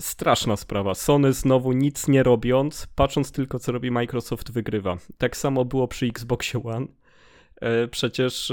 Straszna 0.00 0.56
sprawa. 0.56 0.94
Sony 0.94 1.32
znowu 1.32 1.72
nic 1.72 2.08
nie 2.08 2.22
robiąc, 2.22 2.86
patrząc 2.94 3.32
tylko 3.32 3.58
co 3.58 3.72
robi 3.72 3.90
Microsoft, 3.90 4.52
wygrywa. 4.52 4.96
Tak 5.18 5.36
samo 5.36 5.64
było 5.64 5.88
przy 5.88 6.06
Xboxie 6.06 6.62
One. 6.62 6.86
E, 7.60 7.88
przecież 7.88 8.52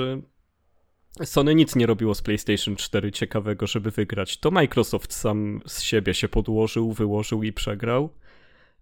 Sony 1.23 1.55
nic 1.55 1.75
nie 1.75 1.85
robiło 1.85 2.15
z 2.15 2.21
PlayStation 2.21 2.75
4 2.75 3.11
ciekawego, 3.11 3.67
żeby 3.67 3.91
wygrać. 3.91 4.37
To 4.37 4.51
Microsoft 4.51 5.13
sam 5.13 5.61
z 5.65 5.81
siebie 5.81 6.13
się 6.13 6.29
podłożył, 6.29 6.91
wyłożył 6.91 7.43
i 7.43 7.53
przegrał. 7.53 8.09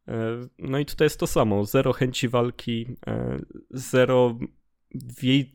E, 0.08 0.48
no 0.60 0.79
i 0.79 0.86
tutaj 0.86 1.05
jest 1.05 1.20
to 1.20 1.27
samo. 1.27 1.65
Zero 1.65 1.93
chęci 1.93 2.29
walki, 2.29 2.96
e, 3.08 3.39
zero 3.70 4.38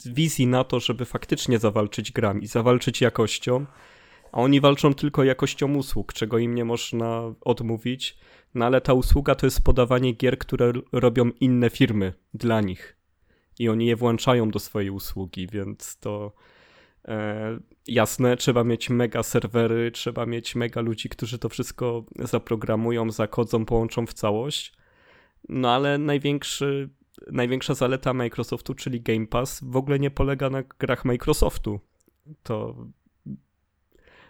wizji 0.07 0.47
na 0.47 0.65
to, 0.65 0.81
żeby 0.81 1.05
faktycznie 1.05 1.59
zawalczyć 1.59 2.13
grami, 2.13 2.47
zawalczyć 2.47 3.01
jakością. 3.01 3.67
A 4.33 4.41
oni 4.41 4.61
walczą 4.61 4.95
tylko 4.95 5.25
jakością 5.25 5.75
usług, 5.75 6.13
czego 6.13 6.39
im 6.39 6.55
nie 6.55 6.65
można 6.65 7.35
odmówić. 7.41 8.19
No 8.55 8.65
ale 8.65 8.81
ta 8.81 8.95
usługa 8.95 9.35
to 9.35 9.47
jest 9.47 9.65
podawanie 9.65 10.13
gier, 10.13 10.39
które 10.39 10.73
robią 10.93 11.31
inne 11.41 11.71
firmy 11.71 12.13
dla 12.35 12.61
nich. 12.61 12.97
I 13.59 13.69
oni 13.69 13.87
je 13.87 13.97
włączają 13.97 14.51
do 14.51 14.59
swojej 14.59 14.91
usługi, 14.91 15.47
więc 15.53 15.99
to 15.99 16.33
jasne, 17.87 18.37
trzeba 18.37 18.65
mieć 18.65 18.91
mega 18.91 19.23
serwery, 19.23 19.91
trzeba 19.91 20.27
mieć 20.27 20.55
mega 20.55 20.81
ludzi, 20.81 21.09
którzy 21.09 21.39
to 21.39 21.49
wszystko 21.49 22.05
zaprogramują, 22.19 23.11
zakodzą, 23.11 23.65
połączą 23.65 24.07
w 24.07 24.15
całość. 24.15 24.73
No 25.49 25.71
ale 25.71 25.99
największy, 25.99 26.91
największa 27.33 27.75
zaleta 27.75 28.15
Microsoftu, 28.15 28.75
czyli 28.75 29.01
Game 29.01 29.27
Pass, 29.27 29.61
w 29.65 29.77
ogóle 29.77 29.99
nie 29.99 30.11
polega 30.11 30.51
na 30.51 30.63
grach 30.63 31.05
Microsoftu. 31.05 31.81
To, 32.43 32.87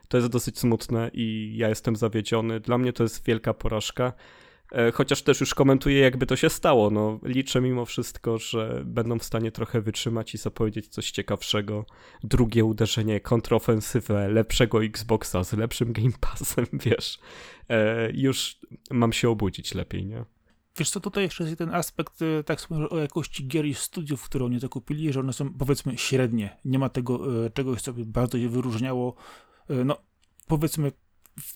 to 0.09 0.17
jest 0.17 0.29
dosyć 0.29 0.59
smutne 0.59 1.11
i 1.13 1.55
ja 1.57 1.69
jestem 1.69 1.97
zawiedziony. 1.97 2.61
Dla 2.61 2.79
mnie 2.79 2.93
to 2.93 3.03
jest 3.03 3.27
wielka 3.27 3.55
porażka. 3.55 4.13
E, 4.73 4.93
chociaż 4.93 5.23
też 5.23 5.41
już 5.41 5.55
komentuję, 5.55 5.99
jakby 5.99 6.27
to 6.27 6.37
się 6.37 6.51
stało. 6.51 6.91
No, 6.91 7.21
liczę 7.23 7.61
mimo 7.61 7.85
wszystko, 7.85 8.39
że 8.39 8.83
będą 8.85 9.19
w 9.19 9.25
stanie 9.25 9.53
trochę 9.53 9.81
wytrzymać 9.81 10.35
i 10.35 10.39
zapowiedzieć 10.39 10.89
coś 10.89 11.11
ciekawszego. 11.11 11.87
Drugie 12.25 12.65
uderzenie, 12.65 13.21
kontrofensywę, 13.21 14.29
lepszego 14.29 14.85
Xboxa 14.85 15.45
z 15.45 15.53
lepszym 15.53 15.93
Game 15.93 16.13
Passem, 16.21 16.67
wiesz. 16.87 17.19
E, 17.69 18.11
już 18.13 18.59
mam 18.91 19.13
się 19.13 19.31
obudzić 19.31 19.75
lepiej, 19.75 20.07
nie? 20.07 20.25
Wiesz 20.79 20.91
co, 20.91 21.01
tutaj 21.01 21.25
jeszcze 21.25 21.45
jest 21.45 21.59
ten 21.59 21.75
aspekt, 21.75 22.23
e, 22.23 22.45
tak 22.45 22.61
sobie 22.61 22.89
o 22.91 22.99
jakości 22.99 23.49
gier 23.49 23.67
i 23.67 23.75
studiów, 23.75 24.25
które 24.25 24.45
oni 24.45 24.61
zakupili, 24.61 25.13
że 25.13 25.21
one 25.21 25.33
są 25.33 25.55
powiedzmy 25.55 25.99
średnie. 25.99 26.59
Nie 26.65 26.79
ma 26.79 26.89
tego 26.89 27.21
czegoś, 27.51 27.83
co 27.83 27.93
by 27.93 28.07
bardzo 28.07 28.39
je 28.39 28.49
wyróżniało. 28.49 29.15
No, 29.85 29.97
powiedzmy 30.47 30.93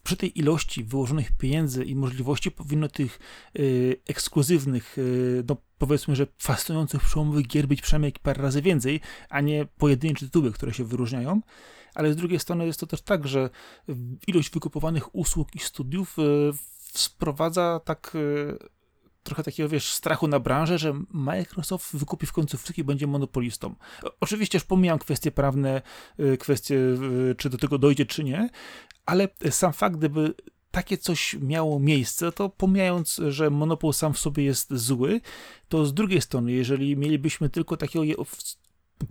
przy 0.02 0.16
tej 0.16 0.38
ilości 0.38 0.84
wyłożonych 0.84 1.32
pieniędzy 1.32 1.84
i 1.84 1.96
możliwości 1.96 2.50
powinno 2.50 2.88
tych 2.88 3.18
y, 3.58 3.96
ekskluzywnych, 4.08 4.98
y, 4.98 5.44
no 5.48 5.56
powiedzmy, 5.78 6.16
że 6.16 6.26
fascynujących 6.38 7.02
przełomowych 7.02 7.46
gier 7.46 7.66
być 7.66 7.82
przynajmniej 7.82 8.12
parę 8.22 8.42
razy 8.42 8.62
więcej, 8.62 9.00
a 9.28 9.40
nie 9.40 9.66
pojedyncze 9.78 10.26
tytuły, 10.26 10.52
które 10.52 10.74
się 10.74 10.84
wyróżniają. 10.84 11.40
Ale 11.94 12.12
z 12.12 12.16
drugiej 12.16 12.40
strony 12.40 12.66
jest 12.66 12.80
to 12.80 12.86
też 12.86 13.02
tak, 13.02 13.28
że 13.28 13.50
ilość 14.26 14.50
wykupowanych 14.50 15.14
usług 15.14 15.54
i 15.54 15.58
studiów 15.58 16.18
y, 16.18 16.22
sprowadza 16.94 17.80
tak 17.84 18.16
trochę 19.22 19.42
takiego, 19.42 19.68
wiesz, 19.68 19.92
strachu 19.92 20.28
na 20.28 20.40
branżę, 20.40 20.78
że 20.78 20.94
Microsoft 21.10 21.96
wykupi 21.96 22.26
w 22.26 22.32
końcu 22.32 22.56
wszystkich 22.56 22.84
będzie 22.84 23.06
monopolistą. 23.06 23.74
Oczywiście 24.20 24.56
już 24.56 24.64
pomijam 24.64 24.98
kwestie 24.98 25.30
prawne, 25.30 25.82
kwestie, 26.38 26.78
czy 27.38 27.50
do 27.50 27.58
tego 27.58 27.78
dojdzie, 27.78 28.06
czy 28.06 28.24
nie, 28.24 28.50
ale 29.06 29.28
sam 29.50 29.72
fakt, 29.72 29.96
gdyby 29.96 30.34
takie 30.70 30.98
coś 30.98 31.36
miało 31.40 31.80
miejsce, 31.80 32.32
to 32.32 32.48
pomijając, 32.48 33.20
że 33.28 33.50
monopol 33.50 33.92
sam 33.92 34.12
w 34.12 34.18
sobie 34.18 34.44
jest 34.44 34.74
zły, 34.74 35.20
to 35.68 35.86
z 35.86 35.94
drugiej 35.94 36.20
strony, 36.20 36.52
jeżeli 36.52 36.96
mielibyśmy 36.96 37.50
tylko 37.50 37.76
takiego 37.76 38.04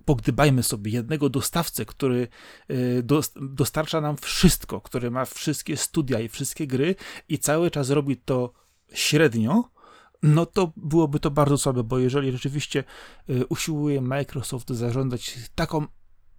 pogdybajmy 0.04 0.62
sobie 0.62 0.90
jednego 0.92 1.28
dostawcę, 1.28 1.84
który 1.84 2.28
e, 2.68 2.74
dostarcza 3.40 4.00
nam 4.00 4.16
wszystko, 4.16 4.80
który 4.80 5.10
ma 5.10 5.24
wszystkie 5.24 5.76
studia 5.76 6.20
i 6.20 6.28
wszystkie 6.28 6.66
gry 6.66 6.94
i 7.28 7.38
cały 7.38 7.70
czas 7.70 7.90
robi 7.90 8.16
to 8.16 8.52
średnio, 8.94 9.70
no 10.22 10.46
to 10.46 10.72
byłoby 10.76 11.20
to 11.20 11.30
bardzo 11.30 11.58
słabe, 11.58 11.84
bo 11.84 11.98
jeżeli 11.98 12.32
rzeczywiście 12.32 12.84
e, 13.28 13.46
usiłuje 13.46 14.00
Microsoft 14.00 14.70
zarządzać 14.70 15.38
taką 15.54 15.86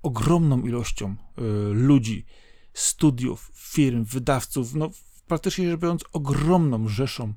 ogromną 0.04 0.62
ilością 0.62 1.16
e, 1.38 1.42
ludzi, 1.74 2.26
studiów, 2.74 3.52
firm, 3.54 4.04
wydawców, 4.04 4.76
no 4.76 4.90
praktycznie 5.32 5.70
rzecz 5.70 5.80
biorąc 5.80 6.04
ogromną 6.14 6.88
rzeszą 6.88 7.30
y, 7.30 7.34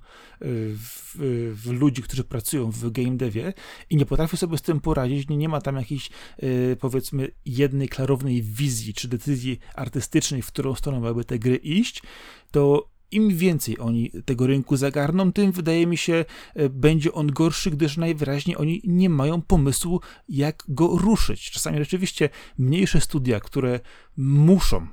w, 0.78 1.16
w 1.54 1.70
ludzi, 1.70 2.02
którzy 2.02 2.24
pracują 2.24 2.70
w 2.70 2.90
game 2.90 3.16
devie 3.16 3.52
i 3.90 3.96
nie 3.96 4.06
potrafią 4.06 4.36
sobie 4.36 4.58
z 4.58 4.62
tym 4.62 4.80
poradzić, 4.80 5.28
nie, 5.28 5.36
nie 5.36 5.48
ma 5.48 5.60
tam 5.60 5.76
jakiejś 5.76 6.10
y, 6.42 6.76
powiedzmy 6.80 7.30
jednej 7.44 7.88
klarownej 7.88 8.42
wizji 8.42 8.94
czy 8.94 9.08
decyzji 9.08 9.58
artystycznej, 9.74 10.42
w 10.42 10.46
którą 10.46 10.74
stronę 10.74 11.00
miałyby 11.00 11.24
te 11.24 11.38
gry 11.38 11.56
iść, 11.56 12.02
to 12.50 12.88
im 13.10 13.36
więcej 13.36 13.78
oni 13.78 14.10
tego 14.24 14.46
rynku 14.46 14.76
zagarną, 14.76 15.32
tym 15.32 15.52
wydaje 15.52 15.86
mi 15.86 15.96
się, 15.96 16.24
y, 16.60 16.70
będzie 16.70 17.12
on 17.12 17.26
gorszy, 17.26 17.70
gdyż 17.70 17.96
najwyraźniej 17.96 18.56
oni 18.56 18.80
nie 18.84 19.10
mają 19.10 19.42
pomysłu, 19.42 20.00
jak 20.28 20.64
go 20.68 20.88
ruszyć. 20.98 21.50
Czasami 21.50 21.78
rzeczywiście 21.78 22.28
mniejsze 22.58 23.00
studia, 23.00 23.40
które 23.40 23.80
muszą 24.16 24.86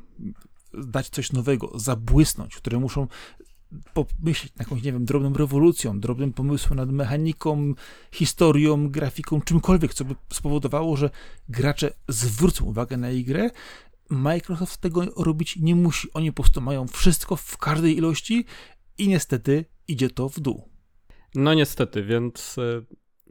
dać 0.74 1.10
coś 1.10 1.32
nowego, 1.32 1.72
zabłysnąć, 1.80 2.56
które 2.56 2.80
muszą 2.80 3.08
pomyśleć 3.94 4.54
jakąś, 4.60 4.84
nie 4.84 4.92
wiem, 4.92 5.06
drobną 5.06 5.34
rewolucją, 5.34 6.00
drobnym 6.00 6.34
pomysłem 6.34 6.78
nad 6.78 6.92
mechaniką, 6.92 7.74
historią, 8.12 8.90
grafiką, 8.90 9.42
czymkolwiek, 9.42 9.94
co 9.94 10.06
by 10.06 10.16
spowodowało, 10.34 10.98
że 10.98 11.10
gracze 11.50 11.94
zwrócą 12.08 12.66
uwagę 12.66 12.98
na 12.98 13.12
ich 13.12 13.26
grę. 13.26 13.50
Microsoft 14.12 14.82
tego 14.82 15.06
robić 15.18 15.56
nie 15.56 15.76
musi. 15.76 16.08
Oni 16.14 16.32
po 16.32 16.44
prostu 16.44 16.62
mają 16.62 16.88
wszystko 16.88 17.36
w 17.36 17.58
każdej 17.58 17.98
ilości 17.98 18.46
i 18.98 19.08
niestety 19.08 19.66
idzie 19.88 20.10
to 20.10 20.30
w 20.30 20.40
dół. 20.40 20.70
No 21.36 21.54
niestety, 21.54 22.04
więc 22.04 22.58
e, 22.58 22.82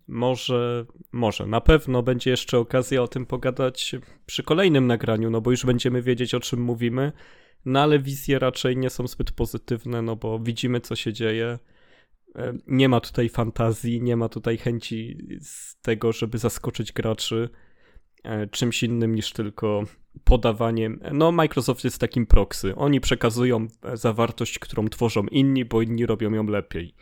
może, 0.09 0.87
może, 1.13 1.47
na 1.47 1.61
pewno 1.61 2.03
będzie 2.03 2.31
jeszcze 2.31 2.59
okazja 2.59 3.03
o 3.03 3.09
tym 3.09 3.27
pogadać 3.27 3.95
przy 4.27 4.43
kolejnym 4.43 4.87
nagraniu, 4.87 5.31
no 5.31 5.41
bo 5.41 5.51
już 5.51 5.67
będziemy 5.67 6.03
wiedzieć 6.03 6.35
o 6.35 6.41
czym 6.41 6.63
mówimy, 6.63 7.13
no 7.65 7.81
ale 7.81 7.99
wizje 7.99 8.39
raczej 8.39 8.77
nie 8.77 8.91
są 8.91 9.07
zbyt 9.07 9.33
pozytywne, 9.33 10.03
no 10.03 10.17
bo 10.17 10.39
widzimy 10.39 10.81
co 10.81 10.97
się 10.97 11.13
dzieje. 11.13 11.59
E, 12.37 12.53
nie 12.67 12.89
ma 12.89 13.01
tutaj 13.01 13.29
fantazji, 13.29 14.03
nie 14.03 14.17
ma 14.17 14.29
tutaj 14.29 14.59
chęci 14.59 15.19
z 15.41 15.81
tego, 15.81 16.13
żeby 16.13 16.39
zaskoczyć 16.39 16.93
graczy 16.93 17.49
czymś 18.51 18.83
innym 18.83 19.15
niż 19.15 19.33
tylko 19.33 19.85
podawaniem. 20.25 21.01
No, 21.13 21.33
Microsoft 21.33 21.85
jest 21.85 21.99
takim 21.99 22.27
proxy. 22.27 22.77
Oni 22.77 23.01
przekazują 23.01 23.67
zawartość, 23.95 24.59
którą 24.59 24.89
tworzą 24.89 25.27
inni, 25.27 25.65
bo 25.65 25.83
inni 25.83 26.07
robią 26.07 26.31
ją 26.31 26.47
lepiej. 26.47 26.95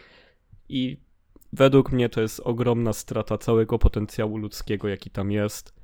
I 0.68 1.08
Według 1.52 1.92
mnie 1.92 2.08
to 2.08 2.20
jest 2.20 2.40
ogromna 2.40 2.92
strata 2.92 3.38
całego 3.38 3.78
potencjału 3.78 4.36
ludzkiego, 4.36 4.88
jaki 4.88 5.10
tam 5.10 5.30
jest. 5.30 5.74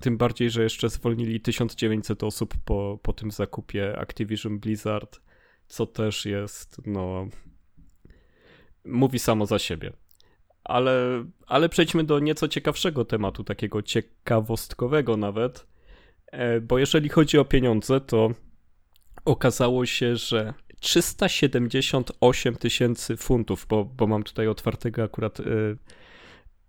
Tym 0.00 0.16
bardziej, 0.16 0.50
że 0.50 0.62
jeszcze 0.62 0.88
zwolnili 0.88 1.40
1900 1.40 2.22
osób 2.22 2.54
po, 2.64 2.98
po 3.02 3.12
tym 3.12 3.30
zakupie 3.30 3.98
Activision 3.98 4.58
Blizzard, 4.58 5.20
co 5.66 5.86
też 5.86 6.26
jest, 6.26 6.80
no. 6.86 7.28
Mówi 8.84 9.18
samo 9.18 9.46
za 9.46 9.58
siebie. 9.58 9.92
Ale, 10.68 11.24
ale 11.46 11.68
przejdźmy 11.68 12.04
do 12.04 12.18
nieco 12.18 12.48
ciekawszego 12.48 13.04
tematu, 13.04 13.44
takiego 13.44 13.82
ciekawostkowego 13.82 15.16
nawet. 15.16 15.66
E, 16.26 16.60
bo 16.60 16.78
jeżeli 16.78 17.08
chodzi 17.08 17.38
o 17.38 17.44
pieniądze, 17.44 18.00
to 18.00 18.30
okazało 19.24 19.86
się, 19.86 20.16
że 20.16 20.54
378 20.80 22.56
tysięcy 22.56 23.16
funtów, 23.16 23.66
bo, 23.68 23.84
bo 23.84 24.06
mam 24.06 24.22
tutaj 24.22 24.48
otwartego 24.48 25.02
akurat 25.02 25.40
y, 25.40 25.76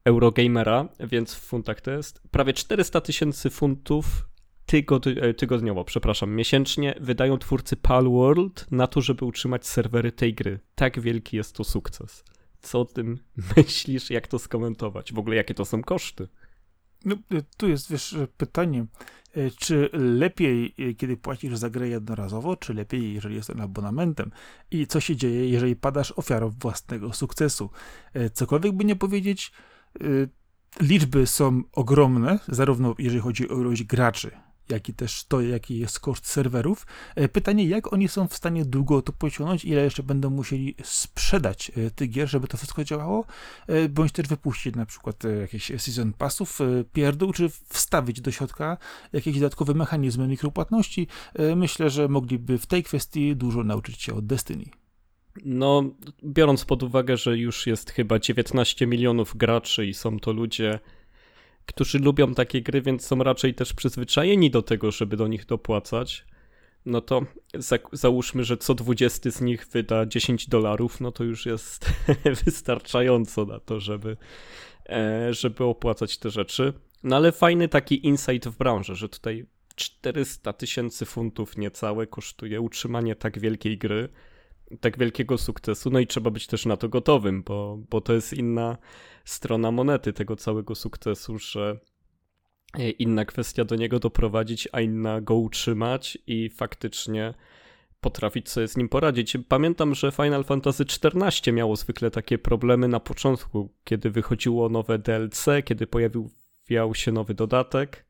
Eurogamera, 0.06 0.88
więc 1.00 1.36
w 1.36 1.40
funtach 1.40 1.82
to 1.82 1.92
jest 1.92 2.22
prawie 2.32 2.54
400 2.54 3.02
tysięcy 3.02 3.50
funtów 3.50 4.06
tygod 4.66 5.08
e, 5.08 5.34
tygodniowo, 5.34 5.84
przepraszam, 5.84 6.36
miesięcznie 6.36 6.96
wydają 7.00 7.38
twórcy 7.38 7.76
Palworld 7.76 8.72
na 8.72 8.88
to, 8.88 9.02
żeby 9.02 9.26
utrzymać 9.26 9.68
serwery 9.68 10.12
tej 10.12 10.34
gry. 10.34 10.60
Tak 10.76 11.00
wielki 11.00 11.38
jest 11.38 11.56
to 11.56 11.64
sukces. 11.64 12.24
Co 12.62 12.82
o 12.82 12.86
tym 12.86 13.20
myślisz, 13.58 14.10
jak 14.10 14.28
to 14.28 14.40
skomentować? 14.40 15.14
W 15.14 15.20
ogóle 15.20 15.36
jakie 15.36 15.54
to 15.54 15.66
są 15.66 15.82
koszty? 15.84 16.28
No, 17.06 17.16
y, 17.16 17.44
tu 17.58 17.68
jest, 17.68 17.92
wiesz, 17.92 18.16
pytanie, 18.38 18.86
y, 19.38 19.52
czy 19.60 19.90
lepiej, 19.94 20.76
kiedy 20.98 21.18
płacisz 21.18 21.58
za 21.58 21.70
grę 21.70 21.90
jednorazowo, 21.90 22.56
czy 22.56 22.74
lepiej, 22.74 23.14
jeżeli 23.14 23.36
jest 23.36 23.50
on 23.50 23.62
abonamentem? 23.62 24.32
I 24.72 24.88
co 24.88 25.00
się 25.00 25.16
dzieje, 25.16 25.50
jeżeli 25.50 25.76
padasz 25.76 26.12
ofiarą 26.12 26.50
własnego 26.50 27.14
sukcesu? 27.14 27.70
Cokolwiek 28.34 28.72
by 28.76 28.86
nie 28.86 28.96
powiedzieć, 28.96 29.52
liczby 30.82 31.28
są 31.28 31.62
ogromne, 31.72 32.40
zarówno 32.48 32.96
jeżeli 32.98 33.22
chodzi 33.22 33.50
o 33.50 33.62
ilość 33.62 33.84
graczy, 33.84 34.32
jak 34.70 34.90
i 34.90 34.94
też 34.94 35.24
to, 35.24 35.42
jaki 35.42 35.80
jest 35.80 36.00
koszt 36.00 36.28
serwerów. 36.28 36.88
Pytanie, 37.34 37.66
jak 37.66 37.94
oni 37.94 38.08
są 38.08 38.28
w 38.28 38.34
stanie 38.34 38.66
długo 38.66 39.02
to 39.02 39.14
pociągnąć, 39.14 39.66
ile 39.66 39.84
jeszcze 39.84 40.04
będą 40.04 40.30
musieli 40.30 40.76
sprzedać 40.84 41.72
tych 41.96 42.10
gier, 42.10 42.30
żeby 42.30 42.48
to 42.48 42.58
wszystko 42.58 42.84
działało, 42.84 43.26
bądź 43.90 44.12
też 44.12 44.28
wypuścić 44.28 44.76
na 44.76 44.86
przykład 44.86 45.24
jakieś 45.42 45.72
season 45.78 46.14
passów, 46.14 46.60
pierdół, 46.94 47.34
czy 47.34 47.50
wstawić 47.50 48.22
do 48.22 48.32
środka 48.32 48.78
jakieś 49.14 49.36
dodatkowe 49.36 49.74
mechanizmy 49.74 50.28
mikropłatności. 50.28 51.08
Myślę, 51.56 51.90
że 51.90 52.08
mogliby 52.08 52.58
w 52.58 52.66
tej 52.66 52.84
kwestii 52.84 53.36
dużo 53.36 53.64
nauczyć 53.64 54.02
się 54.02 54.14
od 54.14 54.26
Destiny. 54.26 54.66
No, 55.46 55.84
biorąc 56.24 56.66
pod 56.66 56.84
uwagę, 56.84 57.18
że 57.18 57.38
już 57.38 57.68
jest 57.68 57.92
chyba 57.92 58.20
19 58.20 58.88
milionów 58.88 59.38
graczy 59.38 59.88
i 59.88 59.94
są 59.94 60.20
to 60.20 60.32
ludzie, 60.32 60.80
którzy 61.70 62.00
lubią 62.00 62.34
takie 62.34 62.62
gry, 62.62 62.82
więc 62.82 63.06
są 63.06 63.24
raczej 63.24 63.54
też 63.54 63.74
przyzwyczajeni 63.74 64.52
do 64.52 64.62
tego, 64.62 64.92
żeby 64.92 65.18
do 65.18 65.28
nich 65.28 65.46
dopłacać, 65.46 66.26
no 66.86 67.02
to 67.02 67.22
za, 67.54 67.78
załóżmy, 67.92 68.44
że 68.44 68.58
co 68.58 68.76
20 68.76 69.32
z 69.32 69.42
nich 69.42 69.68
wyda 69.68 70.06
10 70.06 70.48
dolarów, 70.48 71.02
no 71.02 71.12
to 71.12 71.24
już 71.24 71.46
jest 71.46 71.92
wystarczająco 72.46 73.46
na 73.46 73.60
to, 73.60 73.80
żeby, 73.80 74.18
e, 74.90 75.34
żeby 75.34 75.64
opłacać 75.64 76.18
te 76.18 76.30
rzeczy. 76.30 76.74
No 77.04 77.16
ale 77.16 77.32
fajny 77.32 77.68
taki 77.68 78.08
insight 78.08 78.48
w 78.48 78.58
branży, 78.58 78.96
że 78.96 79.10
tutaj 79.10 79.46
400 79.76 80.54
tysięcy 80.54 81.06
funtów 81.06 81.58
niecałe 81.58 82.08
kosztuje 82.08 82.62
utrzymanie 82.62 83.16
tak 83.16 83.40
wielkiej 83.40 83.78
gry 83.78 84.10
tak 84.82 84.98
wielkiego 84.98 85.38
sukcesu, 85.38 85.90
no 85.90 86.00
i 86.00 86.08
trzeba 86.08 86.32
być 86.32 86.48
też 86.48 86.66
na 86.66 86.78
to 86.78 86.90
gotowym, 86.90 87.44
bo, 87.44 87.80
bo 87.90 88.02
to 88.02 88.14
jest 88.14 88.34
inna 88.34 88.78
strona 89.26 89.72
monety 89.72 90.14
tego 90.14 90.36
całego 90.36 90.76
sukcesu, 90.76 91.38
że 91.38 91.80
e, 92.74 92.90
inna 92.90 93.26
kwestia 93.26 93.66
do 93.66 93.76
niego 93.76 94.00
doprowadzić, 94.00 94.68
a 94.72 94.82
inna 94.82 95.22
go 95.22 95.36
utrzymać 95.36 96.18
i 96.28 96.50
faktycznie 96.50 97.34
potrafić 98.02 98.50
sobie 98.50 98.68
z 98.68 98.78
nim 98.78 98.90
poradzić. 98.90 99.38
Pamiętam, 99.48 99.96
że 99.96 100.12
Final 100.12 100.44
Fantasy 100.44 100.84
XIV 100.84 101.54
miało 101.54 101.76
zwykle 101.76 102.12
takie 102.12 102.38
problemy 102.38 102.88
na 102.88 103.00
początku, 103.00 103.74
kiedy 103.84 104.10
wychodziło 104.10 104.70
nowe 104.70 105.00
DLC, 105.00 105.46
kiedy 105.66 105.88
pojawił 105.88 106.30
się 106.94 107.12
nowy 107.12 107.34
dodatek 107.34 108.09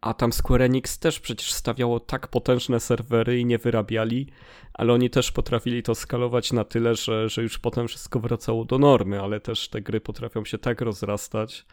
a 0.00 0.14
tam 0.14 0.32
Square 0.32 0.62
Enix 0.62 0.98
też 0.98 1.20
przecież 1.20 1.52
stawiało 1.52 2.00
tak 2.00 2.28
potężne 2.28 2.80
serwery 2.80 3.40
i 3.40 3.44
nie 3.44 3.58
wyrabiali, 3.58 4.30
ale 4.74 4.92
oni 4.92 5.10
też 5.10 5.32
potrafili 5.32 5.82
to 5.82 5.94
skalować 5.94 6.52
na 6.52 6.64
tyle, 6.64 6.94
że, 6.94 7.28
że 7.28 7.42
już 7.42 7.58
potem 7.58 7.88
wszystko 7.88 8.20
wracało 8.20 8.64
do 8.64 8.78
normy, 8.78 9.20
ale 9.20 9.40
też 9.40 9.68
te 9.68 9.82
gry 9.82 10.00
potrafią 10.00 10.44
się 10.44 10.58
tak 10.58 10.80
rozrastać, 10.80 11.66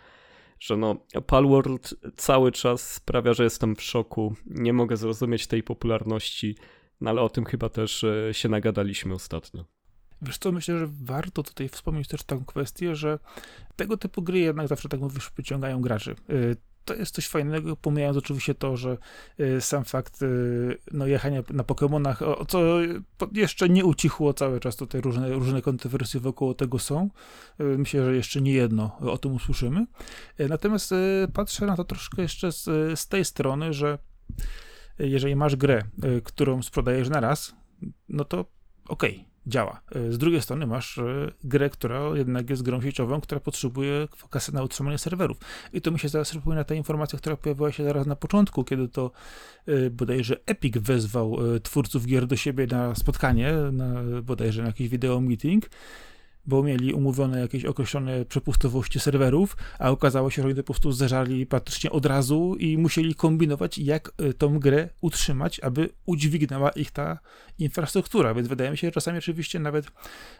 że 0.60 0.78
no 0.78 0.96
Palworld 1.28 1.94
cały 2.18 2.52
czas 2.52 2.94
sprawia, 2.94 3.34
że 3.34 3.44
jestem 3.44 3.76
w 3.76 3.82
szoku. 3.82 4.36
Nie 4.46 4.74
mogę 4.74 4.98
zrozumieć 4.98 5.48
tej 5.48 5.64
popularności, 5.64 6.56
no 7.02 7.10
ale 7.10 7.22
o 7.22 7.30
tym 7.30 7.46
chyba 7.46 7.70
też 7.70 8.04
e, 8.04 8.34
się 8.34 8.50
nagadaliśmy 8.50 9.14
ostatnio. 9.14 9.66
Wiesz 10.22 10.38
co, 10.38 10.52
myślę, 10.52 10.80
że 10.80 10.88
warto 11.04 11.44
tutaj 11.44 11.70
wspomnieć 11.70 12.08
też 12.08 12.24
taką 12.24 12.46
kwestię, 12.46 12.96
że 12.96 13.20
tego 13.76 13.98
typu 13.98 14.22
gry 14.22 14.40
jednak 14.40 14.68
zawsze, 14.68 14.90
tak 14.90 15.00
mówisz, 15.00 15.30
przyciągają 15.30 15.82
graczy. 15.82 16.16
To 16.86 16.94
jest 16.94 17.16
coś 17.16 17.28
fajnego, 17.28 17.76
pomijając 17.76 18.18
oczywiście 18.18 18.56
to, 18.56 18.78
że 18.78 18.98
y, 19.40 19.62
sam 19.62 19.86
fakt 19.86 20.22
y, 20.22 20.78
no, 20.92 21.08
jechania 21.08 21.44
na 21.50 21.64
Pokémonach, 21.64 22.46
co 22.48 22.60
jeszcze 23.32 23.70
nie 23.70 23.86
ucichło 23.86 24.34
cały 24.34 24.60
czas, 24.60 24.76
tutaj 24.76 25.02
różne, 25.02 25.30
różne 25.30 25.62
kontrowersje 25.62 26.20
wokół 26.20 26.54
tego 26.54 26.80
są. 26.80 27.10
Y, 27.60 27.64
myślę, 27.64 28.06
że 28.06 28.16
jeszcze 28.16 28.42
nie 28.42 28.54
jedno 28.54 28.98
o 29.00 29.18
tym 29.18 29.34
usłyszymy. 29.34 29.86
Natomiast 30.40 30.94
patrzę 31.34 31.66
na 31.66 31.76
to 31.76 31.84
troszkę 31.84 32.22
jeszcze 32.22 32.52
z, 32.52 32.64
z 33.00 33.08
tej 33.08 33.26
strony, 33.26 33.74
że 33.74 33.98
jeżeli 35.00 35.36
masz 35.36 35.56
grę, 35.56 35.82
którą 36.24 36.64
sprzedajesz 36.64 37.10
na 37.10 37.20
raz, 37.20 37.56
no 38.10 38.26
to 38.26 38.46
okej, 38.88 39.16
okay 39.16 39.31
działa. 39.48 39.82
E, 39.96 40.12
z 40.12 40.18
drugiej 40.18 40.42
strony 40.42 40.68
masz 40.68 40.98
e, 40.98 41.32
grę, 41.44 41.70
która 41.70 42.00
jednak 42.16 42.50
jest 42.50 42.62
grą 42.62 42.82
sieciową, 42.82 43.22
która 43.22 43.42
potrzebuje 43.42 44.08
kasy 44.30 44.54
na 44.54 44.64
utrzymanie 44.64 44.98
serwerów. 44.98 45.38
I 45.74 45.82
to 45.82 45.92
mi 45.92 46.00
się 46.00 46.10
zaraz 46.10 46.30
przypomina 46.30 46.64
ta 46.64 46.76
informacja, 46.76 47.20
która 47.20 47.36
pojawiła 47.36 47.72
się 47.72 47.84
zaraz 47.84 48.08
na 48.08 48.16
początku, 48.16 48.64
kiedy 48.64 48.88
to 48.88 49.12
e, 49.66 49.90
bodajże 49.90 50.38
Epic 50.46 50.78
wezwał 50.78 51.38
twórców 51.64 52.06
gier 52.06 52.28
do 52.28 52.36
siebie 52.36 52.68
na 52.68 52.96
spotkanie, 52.96 53.54
na, 53.72 54.04
bodajże 54.24 54.62
na 54.62 54.68
jakiś 54.68 54.90
video 54.90 55.22
meeting 55.22 55.70
bo 56.46 56.64
mieli 56.64 56.94
umówione 56.94 57.40
jakieś 57.40 57.66
określone 57.66 58.26
przepustowości 58.26 59.00
serwerów, 59.00 59.58
a 59.80 59.90
okazało 59.90 60.30
się, 60.30 60.42
że 60.42 60.48
oni 60.48 60.56
po 60.56 60.64
prostu 60.64 60.92
zeżarli 60.92 61.46
praktycznie 61.46 61.92
od 61.92 62.06
razu 62.06 62.56
i 62.60 62.78
musieli 62.78 63.16
kombinować, 63.16 63.78
jak 63.78 64.12
y, 64.22 64.34
tą 64.34 64.60
grę 64.60 64.90
utrzymać, 65.02 65.60
aby 65.60 65.90
udźwignęła 66.06 66.70
ich 66.70 66.92
ta 66.92 67.20
infrastruktura. 67.60 68.34
Więc 68.34 68.48
wydaje 68.48 68.72
mi 68.72 68.78
się, 68.78 68.88
że 68.88 68.92
czasami 68.92 69.18
oczywiście 69.18 69.60
nawet 69.60 69.86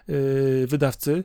yy, 0.08 0.68
wydawcy 0.68 1.24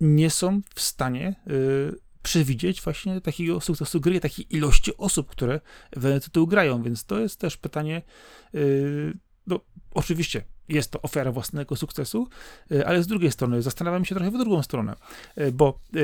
nie 0.00 0.30
są 0.30 0.60
w 0.74 0.80
stanie 0.80 1.34
yy, 1.46 1.98
przewidzieć 2.22 2.82
właśnie 2.82 3.20
takiego 3.20 3.60
sukcesu 3.60 4.00
gry, 4.00 4.20
takiej 4.20 4.56
ilości 4.56 4.96
osób, 4.96 5.30
które 5.30 5.60
w 5.96 6.02
ten 6.02 6.20
tytuł 6.20 6.46
grają, 6.46 6.82
więc 6.82 7.04
to 7.04 7.20
jest 7.20 7.40
też 7.40 7.56
pytanie, 7.56 8.02
yy, 8.52 9.16
no 9.46 9.60
oczywiście 9.94 10.44
jest 10.68 10.90
to 10.90 11.02
ofiara 11.02 11.32
własnego 11.32 11.76
sukcesu, 11.76 12.28
e, 12.70 12.86
ale 12.86 13.02
z 13.02 13.06
drugiej 13.06 13.32
strony 13.32 13.62
zastanawiam 13.62 14.04
się 14.04 14.14
trochę 14.14 14.30
w 14.30 14.38
drugą 14.38 14.62
stronę, 14.62 14.94
e, 15.36 15.52
bo 15.52 15.80
e, 15.96 15.98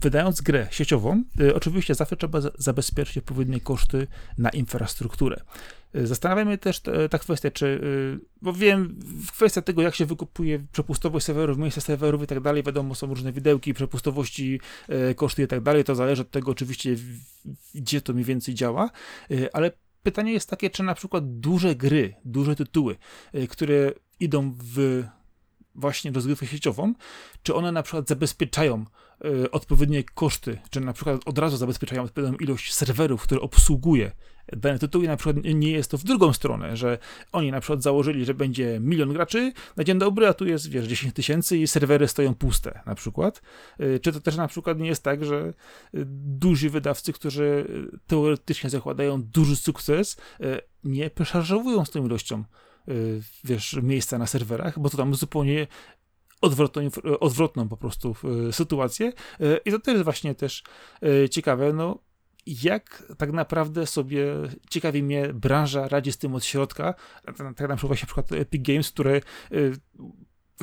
wydając 0.00 0.40
grę 0.40 0.66
sieciową, 0.70 1.22
oczywiście 1.54 1.94
zawsze 1.94 2.16
trzeba 2.16 2.40
zabezpieczyć 2.58 3.18
odpowiednie 3.18 3.60
koszty 3.60 4.06
na 4.38 4.50
infrastrukturę. 4.50 5.36
Zastanawiam 5.94 6.50
się 6.50 6.58
też 6.58 6.80
ta 7.10 7.18
kwestia, 7.18 7.50
czy, 7.50 7.80
bo 8.42 8.52
wiem, 8.52 8.98
kwestia 9.32 9.62
tego, 9.62 9.82
jak 9.82 9.94
się 9.94 10.06
wykupuje 10.06 10.58
przepustowość 10.72 11.26
serwerów, 11.26 11.58
miejsce 11.58 11.80
serwerów 11.80 12.22
i 12.22 12.26
tak 12.26 12.40
dalej, 12.40 12.62
wiadomo, 12.62 12.94
są 12.94 13.06
różne 13.06 13.32
widełki, 13.32 13.74
przepustowości, 13.74 14.60
koszty 15.16 15.42
i 15.42 15.46
tak 15.46 15.60
dalej, 15.60 15.84
to 15.84 15.94
zależy 15.94 16.22
od 16.22 16.30
tego 16.30 16.50
oczywiście, 16.50 16.96
gdzie 17.74 18.00
to 18.00 18.12
mniej 18.12 18.24
więcej 18.24 18.54
działa, 18.54 18.90
ale 19.52 19.70
pytanie 20.06 20.32
jest 20.32 20.50
takie, 20.50 20.70
czy 20.70 20.82
na 20.82 20.94
przykład 20.94 21.40
duże 21.40 21.74
gry, 21.74 22.14
duże 22.24 22.56
tytuły, 22.56 22.96
y, 23.34 23.48
które 23.48 23.92
idą 24.20 24.54
w 24.58 25.04
właśnie 25.76 26.10
rozgrywkę 26.10 26.46
sieciową, 26.46 26.94
czy 27.42 27.54
one 27.54 27.72
na 27.72 27.82
przykład 27.82 28.08
zabezpieczają 28.08 28.84
y, 29.24 29.50
odpowiednie 29.50 30.04
koszty, 30.04 30.58
czy 30.70 30.80
na 30.80 30.92
przykład 30.92 31.20
od 31.24 31.38
razu 31.38 31.56
zabezpieczają 31.56 32.02
odpowiednią 32.02 32.36
ilość 32.36 32.74
serwerów, 32.74 33.22
które 33.22 33.40
obsługuje 33.40 34.12
dane 34.52 34.78
tytuły, 34.78 35.06
na 35.06 35.16
przykład 35.16 35.36
nie 35.44 35.70
jest 35.70 35.90
to 35.90 35.98
w 35.98 36.04
drugą 36.04 36.32
stronę, 36.32 36.76
że 36.76 36.98
oni 37.32 37.50
na 37.50 37.60
przykład 37.60 37.82
założyli, 37.82 38.24
że 38.24 38.34
będzie 38.34 38.78
milion 38.80 39.12
graczy 39.12 39.52
na 39.76 39.84
dzień 39.84 39.98
dobry, 39.98 40.26
a 40.26 40.34
tu 40.34 40.46
jest, 40.46 40.70
wiesz, 40.70 40.86
10 40.86 41.14
tysięcy 41.14 41.58
i 41.58 41.66
serwery 41.66 42.08
stoją 42.08 42.34
puste 42.34 42.80
na 42.86 42.94
przykład. 42.94 43.42
Y, 43.80 44.00
czy 44.00 44.12
to 44.12 44.20
też 44.20 44.36
na 44.36 44.48
przykład 44.48 44.78
nie 44.78 44.88
jest 44.88 45.02
tak, 45.02 45.24
że 45.24 45.52
y, 45.94 46.04
duży 46.24 46.70
wydawcy, 46.70 47.12
którzy 47.12 47.66
teoretycznie 48.06 48.70
zakładają 48.70 49.22
duży 49.22 49.56
sukces, 49.56 50.16
nie 50.84 51.10
przeszarżowują 51.10 51.84
z 51.84 51.90
tą 51.90 52.06
ilością 52.06 52.44
wiesz, 53.44 53.78
miejsca 53.82 54.18
na 54.18 54.26
serwerach, 54.26 54.78
bo 54.78 54.90
to 54.90 54.96
tam 54.96 55.14
zupełnie 55.14 55.66
odwrotną, 56.40 56.82
odwrotną 57.20 57.68
po 57.68 57.76
prostu 57.76 58.16
y, 58.48 58.52
sytuację. 58.52 59.12
Y, 59.40 59.60
I 59.64 59.70
to 59.70 59.78
też 59.78 59.92
jest 59.92 60.04
właśnie 60.04 60.34
też 60.34 60.62
ciekawe, 61.30 61.72
no 61.72 61.98
jak 62.46 63.12
tak 63.18 63.32
naprawdę 63.32 63.86
sobie, 63.86 64.26
ciekawi 64.70 65.02
mnie, 65.02 65.32
branża 65.34 65.88
radzi 65.88 66.12
z 66.12 66.18
tym 66.18 66.34
od 66.34 66.44
środka. 66.44 66.94
Tak 67.24 67.38
na 67.38 67.52
przykład 67.52 67.80
właśnie 67.80 68.06
przykład 68.06 68.32
Epic 68.32 68.66
Games, 68.66 68.90
które 68.90 69.20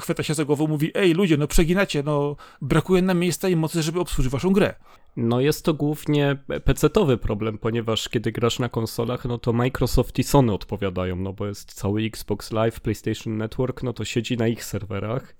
chwyta 0.01 0.23
się 0.23 0.34
za 0.34 0.45
głową, 0.45 0.67
mówi, 0.67 0.91
ej 0.95 1.13
ludzie, 1.13 1.38
no 1.38 1.47
przeginacie, 1.47 2.03
no 2.03 2.36
brakuje 2.62 3.01
nam 3.01 3.19
miejsca 3.19 3.49
i 3.49 3.56
mocy, 3.56 3.82
żeby 3.82 3.99
obsłużyć 3.99 4.32
waszą 4.32 4.53
grę. 4.53 4.75
No 5.17 5.41
jest 5.41 5.65
to 5.65 5.73
głównie 5.73 6.38
PC-towy 6.47 7.17
problem, 7.17 7.58
ponieważ 7.58 8.10
kiedy 8.10 8.32
grasz 8.32 8.60
na 8.60 8.69
konsolach, 8.69 9.25
no 9.25 9.38
to 9.38 9.53
Microsoft 9.53 10.19
i 10.19 10.23
Sony 10.23 10.53
odpowiadają, 10.53 11.15
no 11.15 11.34
bo 11.34 11.47
jest 11.47 11.73
cały 11.73 12.03
Xbox 12.03 12.51
Live, 12.51 12.79
PlayStation 12.79 13.38
Network, 13.38 13.84
no 13.84 13.93
to 13.93 14.06
siedzi 14.06 14.38
na 14.38 14.47
ich 14.47 14.63
serwerach. 14.63 15.36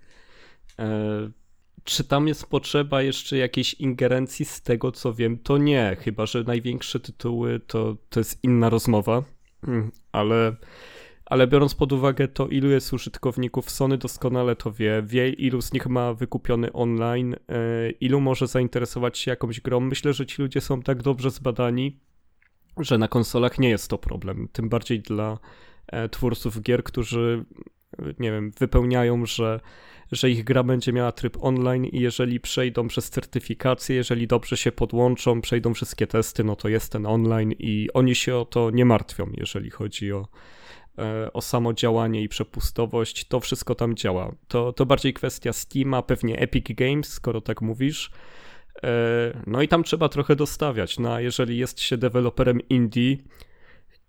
E, 0.79 1.31
czy 1.83 2.03
tam 2.03 2.27
jest 2.27 2.45
potrzeba 2.45 3.01
jeszcze 3.01 3.37
jakiejś 3.37 3.73
ingerencji 3.73 4.45
z 4.45 4.61
tego, 4.61 4.91
co 4.91 5.13
wiem, 5.13 5.37
to 5.37 5.57
nie, 5.57 5.97
chyba 5.99 6.25
że 6.25 6.43
największe 6.43 6.99
tytuły 6.99 7.59
to, 7.59 7.97
to 8.09 8.19
jest 8.19 8.43
inna 8.43 8.69
rozmowa, 8.69 9.23
mm, 9.67 9.91
ale 10.11 10.55
ale 11.25 11.47
biorąc 11.47 11.75
pod 11.75 11.93
uwagę 11.93 12.27
to, 12.27 12.47
ilu 12.47 12.69
jest 12.69 12.93
użytkowników, 12.93 13.69
Sony 13.69 13.97
doskonale 13.97 14.55
to 14.55 14.71
wie, 14.71 15.03
wie 15.05 15.29
ilu 15.29 15.62
z 15.62 15.73
nich 15.73 15.88
ma 15.88 16.13
wykupiony 16.13 16.73
online, 16.73 17.33
e, 17.33 17.89
ilu 17.89 18.21
może 18.21 18.47
zainteresować 18.47 19.17
się 19.17 19.31
jakąś 19.31 19.62
grą. 19.62 19.79
Myślę, 19.79 20.13
że 20.13 20.25
ci 20.25 20.41
ludzie 20.41 20.62
są 20.62 20.81
tak 20.81 21.01
dobrze 21.01 21.31
zbadani, 21.31 21.99
że 22.77 22.97
na 22.97 23.07
konsolach 23.07 23.59
nie 23.59 23.69
jest 23.69 23.89
to 23.89 23.97
problem. 23.97 24.47
Tym 24.51 24.69
bardziej 24.69 24.99
dla 24.99 25.39
e, 25.88 26.09
twórców 26.09 26.62
gier, 26.62 26.83
którzy, 26.83 27.45
nie 28.19 28.31
wiem, 28.31 28.51
wypełniają, 28.59 29.25
że 29.25 29.59
że 30.15 30.29
ich 30.29 30.43
gra 30.43 30.63
będzie 30.63 30.93
miała 30.93 31.12
tryb 31.12 31.38
online 31.41 31.86
i 31.86 31.99
jeżeli 31.99 32.39
przejdą 32.39 32.88
przez 32.88 33.09
certyfikację, 33.09 33.95
jeżeli 33.95 34.27
dobrze 34.27 34.57
się 34.57 34.71
podłączą, 34.71 35.41
przejdą 35.41 35.73
wszystkie 35.73 36.07
testy, 36.07 36.43
no 36.43 36.55
to 36.55 36.69
jest 36.69 36.91
ten 36.91 37.05
online 37.05 37.51
i 37.59 37.89
oni 37.93 38.15
się 38.15 38.36
o 38.36 38.45
to 38.45 38.71
nie 38.71 38.86
martwią, 38.86 39.31
jeżeli 39.38 39.69
chodzi 39.69 40.12
o, 40.12 40.27
o 41.34 41.41
samo 41.41 41.73
działanie 41.73 42.21
i 42.21 42.29
przepustowość, 42.29 43.27
to 43.27 43.39
wszystko 43.39 43.75
tam 43.75 43.95
działa. 43.95 44.36
To, 44.47 44.73
to 44.73 44.86
bardziej 44.86 45.13
kwestia 45.13 45.53
Steama, 45.53 46.01
pewnie 46.01 46.39
Epic 46.39 46.65
Games, 46.69 47.08
skoro 47.08 47.41
tak 47.41 47.62
mówisz. 47.62 48.12
E, 48.84 48.89
no 49.47 49.62
i 49.62 49.67
tam 49.67 49.84
trzeba 49.84 50.10
trochę 50.10 50.36
dostawiać. 50.36 50.99
No 50.99 51.19
jeżeli 51.19 51.58
jest 51.58 51.82
się 51.82 51.97
deweloperem 51.97 52.60
indie, 52.69 53.17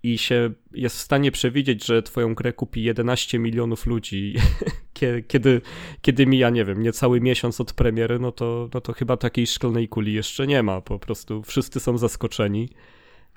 i 0.05 0.19
się 0.19 0.51
jest 0.73 0.97
w 0.97 1.01
stanie 1.01 1.33
przewidzieć, 1.33 1.87
że 1.87 2.03
twoją 2.03 2.35
grę 2.35 2.53
kupi 2.53 2.83
11 2.83 3.39
milionów 3.39 3.87
ludzi, 3.87 4.35
kiedy, 5.29 5.61
kiedy 6.03 6.27
mija, 6.27 6.51
nie 6.51 6.65
wiem, 6.65 6.83
niecały 6.83 7.21
miesiąc 7.21 7.61
od 7.61 7.73
premiery, 7.73 8.19
no 8.19 8.33
to, 8.33 8.69
no 8.75 8.81
to 8.81 8.93
chyba 8.93 9.17
takiej 9.17 9.47
szklanej 9.47 9.89
kuli 9.89 10.15
jeszcze 10.15 10.47
nie 10.47 10.63
ma. 10.63 10.81
Po 10.81 10.99
prostu 10.99 11.43
wszyscy 11.43 11.81
są 11.81 11.99
zaskoczeni. 11.99 12.69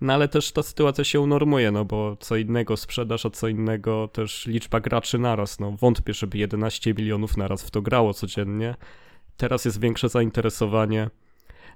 No 0.02 0.14
ale 0.14 0.28
też 0.28 0.52
ta 0.52 0.64
sytuacja 0.64 1.04
się 1.04 1.20
unormuje, 1.20 1.72
no 1.72 1.86
bo 1.86 2.18
co 2.20 2.36
innego 2.36 2.78
sprzedaż, 2.78 3.26
a 3.26 3.30
co 3.30 3.48
innego 3.48 4.08
też 4.08 4.46
liczba 4.46 4.80
graczy 4.80 5.20
naraz. 5.20 5.60
No 5.60 5.72
wątpię, 5.72 6.14
żeby 6.14 6.38
11 6.38 6.94
milionów 6.94 7.38
naraz 7.38 7.64
w 7.64 7.72
to 7.72 7.82
grało 7.82 8.14
codziennie. 8.14 8.76
Teraz 9.38 9.66
jest 9.66 9.80
większe 9.80 10.10
zainteresowanie. 10.10 11.10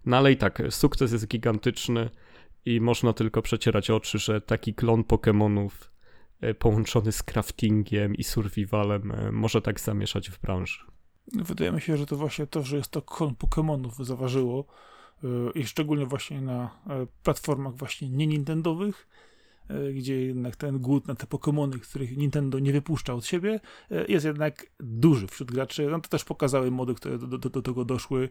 No 0.06 0.18
ale 0.18 0.32
i 0.32 0.38
tak, 0.38 0.64
sukces 0.70 1.12
jest 1.12 1.28
gigantyczny 1.28 2.10
i 2.66 2.82
można 2.82 3.14
tylko 3.14 3.42
przecierać 3.42 3.90
oczy, 3.90 4.20
że 4.20 4.42
taki 4.42 4.74
klon 4.74 5.04
Pokémonów 5.04 5.70
e, 6.42 6.54
połączony 6.54 7.12
z 7.12 7.24
craftingiem 7.24 8.16
i 8.16 8.24
survivalem 8.24 9.12
e, 9.12 9.32
może 9.32 9.62
tak 9.62 9.80
zamieszać 9.80 10.30
w 10.30 10.42
branży. 10.42 10.80
Wydaje 11.34 11.72
mi 11.72 11.82
się, 11.82 11.98
że 11.98 12.06
to 12.06 12.16
właśnie 12.16 12.48
to, 12.48 12.64
że 12.64 12.78
jest 12.78 12.92
to 12.92 13.02
klon 13.02 13.34
Pokémonów 13.34 14.04
zaważyło 14.04 14.66
i 15.56 15.68
szczególnie 15.68 16.06
właśnie 16.06 16.42
na 16.42 16.70
platformach 17.24 17.76
właśnie 17.76 18.10
nie 18.10 18.28
Nintendowych, 18.28 19.08
E, 19.72 19.94
gdzie 19.94 20.26
jednak 20.26 20.56
ten 20.56 20.80
głód 20.80 21.08
na 21.08 21.16
te 21.16 21.26
Pokémony, 21.26 21.80
których 21.80 22.18
Nintendo 22.18 22.60
nie 22.60 22.74
wypuszcza 22.74 23.14
od 23.14 23.26
siebie, 23.26 23.60
e, 23.92 24.06
jest 24.06 24.26
jednak 24.26 24.66
duży 24.80 25.28
wśród 25.28 25.52
graczy. 25.52 25.88
No 25.92 26.00
to 26.00 26.10
też 26.10 26.24
pokazały 26.24 26.72
mody, 26.72 26.96
które 26.96 27.18
do, 27.18 27.28
do, 27.38 27.50
do 27.50 27.62
tego 27.62 27.86
doszły 27.86 28.30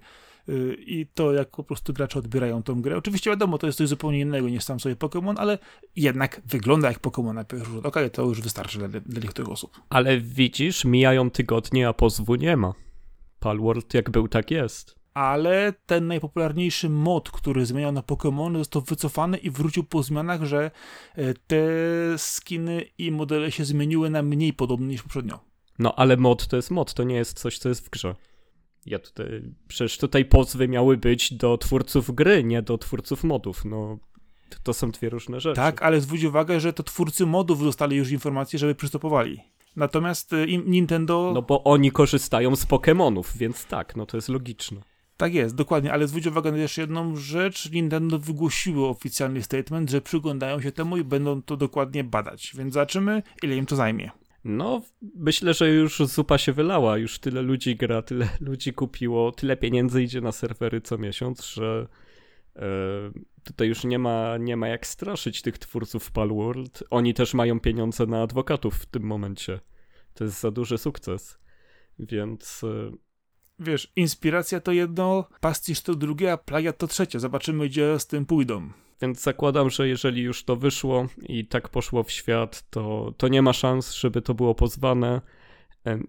e, 0.49 0.53
i 0.75 1.07
to, 1.15 1.33
jak 1.33 1.51
po 1.51 1.65
prostu 1.65 1.93
gracze 1.93 2.19
odbierają 2.19 2.63
tą 2.63 2.83
grę. 2.83 2.97
Oczywiście 2.97 3.31
wiadomo, 3.31 3.59
to 3.59 3.67
jest 3.67 3.79
coś 3.79 3.89
zupełnie 3.89 4.21
innego 4.21 4.49
niż 4.49 4.65
sam 4.65 4.81
sobie 4.81 4.97
Pokémon, 4.97 5.35
ale 5.39 5.59
jednak 5.97 6.43
wygląda 6.47 6.89
jak 6.89 7.01
Pokémon 7.01 7.35
na 7.35 7.45
pierwszy 7.45 7.71
rzut 7.71 7.87
oka 7.87 8.09
to 8.09 8.23
już 8.23 8.41
wystarczy 8.41 8.79
dla, 8.79 8.89
dla 8.89 9.21
niektórych 9.21 9.51
osób. 9.51 9.81
Ale 9.89 10.21
widzisz, 10.21 10.85
mijają 10.85 11.31
tygodnie, 11.31 11.89
a 11.89 11.93
pozwu 11.93 12.35
nie 12.35 12.57
ma. 12.57 12.75
Palworld 13.41 13.95
jak 13.95 14.11
był, 14.11 14.29
tak 14.29 14.51
jest 14.51 15.00
ale 15.15 15.73
ten 15.87 16.07
najpopularniejszy 16.07 16.89
mod, 16.89 17.31
który 17.31 17.67
zmieniał 17.67 17.93
na 17.93 18.03
Pokémon, 18.03 18.59
został 18.59 18.83
wycofany 18.83 19.37
i 19.37 19.51
wrócił 19.51 19.85
po 19.85 20.03
zmianach, 20.03 20.45
że 20.45 20.71
e, 21.15 21.35
te 21.35 21.65
skiny 22.17 22.85
i 22.99 23.11
modele 23.11 23.53
się 23.53 23.65
zmieniły 23.65 24.11
na 24.11 24.23
mniej 24.23 24.53
podobne 24.53 24.87
niż 24.87 25.03
poprzednio. 25.03 25.41
No 25.79 25.95
ale 25.95 26.17
mod 26.17 26.47
to 26.47 26.57
jest 26.57 26.71
mod, 26.71 26.95
to 26.95 27.05
nie 27.05 27.15
jest 27.15 27.39
coś, 27.39 27.59
co 27.59 27.69
jest 27.69 27.87
w 27.87 27.91
grze. 27.91 28.15
Ja 28.87 28.99
tutaj, 28.99 29.27
przecież 29.69 29.99
tutaj 29.99 30.25
pozwy 30.25 30.69
miały 30.69 30.97
być 30.97 31.35
do 31.35 31.59
twórców 31.59 32.15
gry, 32.15 32.45
nie 32.45 32.63
do 32.63 32.79
twórców 32.79 33.25
modów. 33.25 33.65
No, 33.65 33.99
to 34.63 34.73
są 34.73 34.91
dwie 34.91 35.09
różne 35.11 35.41
rzeczy. 35.41 35.57
Tak, 35.57 35.83
ale 35.83 36.01
zwróć 36.01 36.25
uwagę, 36.25 36.61
że 36.61 36.73
to 36.73 36.83
twórcy 36.83 37.27
modów 37.27 37.65
dostali 37.65 37.97
już 37.97 38.11
informację, 38.11 38.59
żeby 38.59 38.75
przystopowali. 38.75 39.41
Natomiast 39.77 40.33
e, 40.33 40.47
Nintendo. 40.47 41.31
No 41.35 41.43
bo 41.43 41.65
oni 41.65 41.91
korzystają 41.91 42.57
z 42.57 42.67
Pokémonów, 42.67 43.37
więc 43.37 43.67
tak, 43.67 43.97
no 43.97 44.07
to 44.07 44.17
jest 44.17 44.29
logiczne. 44.29 44.81
Tak 45.21 45.35
jest, 45.35 45.55
dokładnie, 45.55 45.93
ale 45.93 46.09
zwróć 46.09 46.27
uwagę 46.27 46.53
na 46.53 46.59
jeszcze 46.59 46.81
jedną 46.81 47.17
rzecz. 47.17 47.71
Nintendo 47.71 48.19
wygłosiło 48.19 48.91
oficjalny 48.91 49.43
statement, 49.43 49.91
że 49.91 50.01
przyglądają 50.01 50.61
się 50.61 50.73
temu 50.73 50.97
i 50.97 51.05
będą 51.05 51.43
to 51.43 51.57
dokładnie 51.57 52.05
badać, 52.05 52.53
więc 52.57 52.75
zobaczymy, 52.75 53.23
ile 53.43 53.57
im 53.57 53.67
to 53.67 53.77
zajmie. 53.77 54.11
No, 54.45 54.83
myślę, 55.15 55.55
że 55.55 55.71
już 55.71 55.99
zupa 55.99 56.39
się 56.39 56.53
wylała, 56.53 56.99
już 56.99 57.19
tyle 57.19 57.43
ludzi 57.43 57.77
gra, 57.77 58.03
tyle 58.03 58.29
ludzi 58.41 58.73
kupiło, 58.73 59.33
tyle 59.33 59.57
pieniędzy 59.57 60.03
idzie 60.03 60.21
na 60.21 60.33
serwery 60.33 60.81
co 60.81 60.99
miesiąc, 60.99 61.47
że 61.47 61.87
e, 62.57 62.67
tutaj 63.45 63.69
już 63.69 63.85
nie 63.85 63.99
ma, 63.99 64.37
nie 64.39 64.57
ma 64.57 64.69
jak 64.69 64.87
straszyć 64.87 65.43
tych 65.43 65.59
twórców 65.59 66.11
Palworld. 66.11 66.85
Oni 66.91 67.15
też 67.15 67.35
mają 67.35 67.61
pieniądze 67.61 68.07
na 68.07 68.23
adwokatów 68.23 68.75
w 68.75 68.87
tym 68.87 69.03
momencie. 69.03 69.61
To 70.15 70.25
jest 70.25 70.41
za 70.41 70.51
duży 70.51 70.79
sukces. 70.79 71.39
Więc 71.99 72.65
e, 72.65 73.10
wiesz, 73.61 73.93
inspiracja 73.97 74.61
to 74.61 74.73
jedno, 74.73 75.25
pastisz 75.41 75.81
to 75.83 75.95
drugie, 75.95 76.33
a 76.33 76.37
plagiat 76.37 76.79
to 76.79 76.87
trzecie. 76.87 77.21
Zobaczymy, 77.21 77.69
gdzie 77.69 77.99
z 77.99 78.07
tym 78.07 78.27
pójdą. 78.27 78.71
Więc 79.03 79.23
zakładam, 79.23 79.71
że 79.71 79.89
jeżeli 79.89 80.23
już 80.23 80.45
to 80.45 80.57
wyszło 80.57 81.07
i 81.23 81.47
tak 81.47 81.69
poszło 81.69 82.03
w 82.03 82.11
świat, 82.11 82.71
to, 82.71 83.15
to 83.17 83.29
nie 83.29 83.43
ma 83.43 83.53
szans, 83.53 83.93
żeby 83.95 84.23
to 84.23 84.35
było 84.35 84.55
pozwane. 84.55 85.21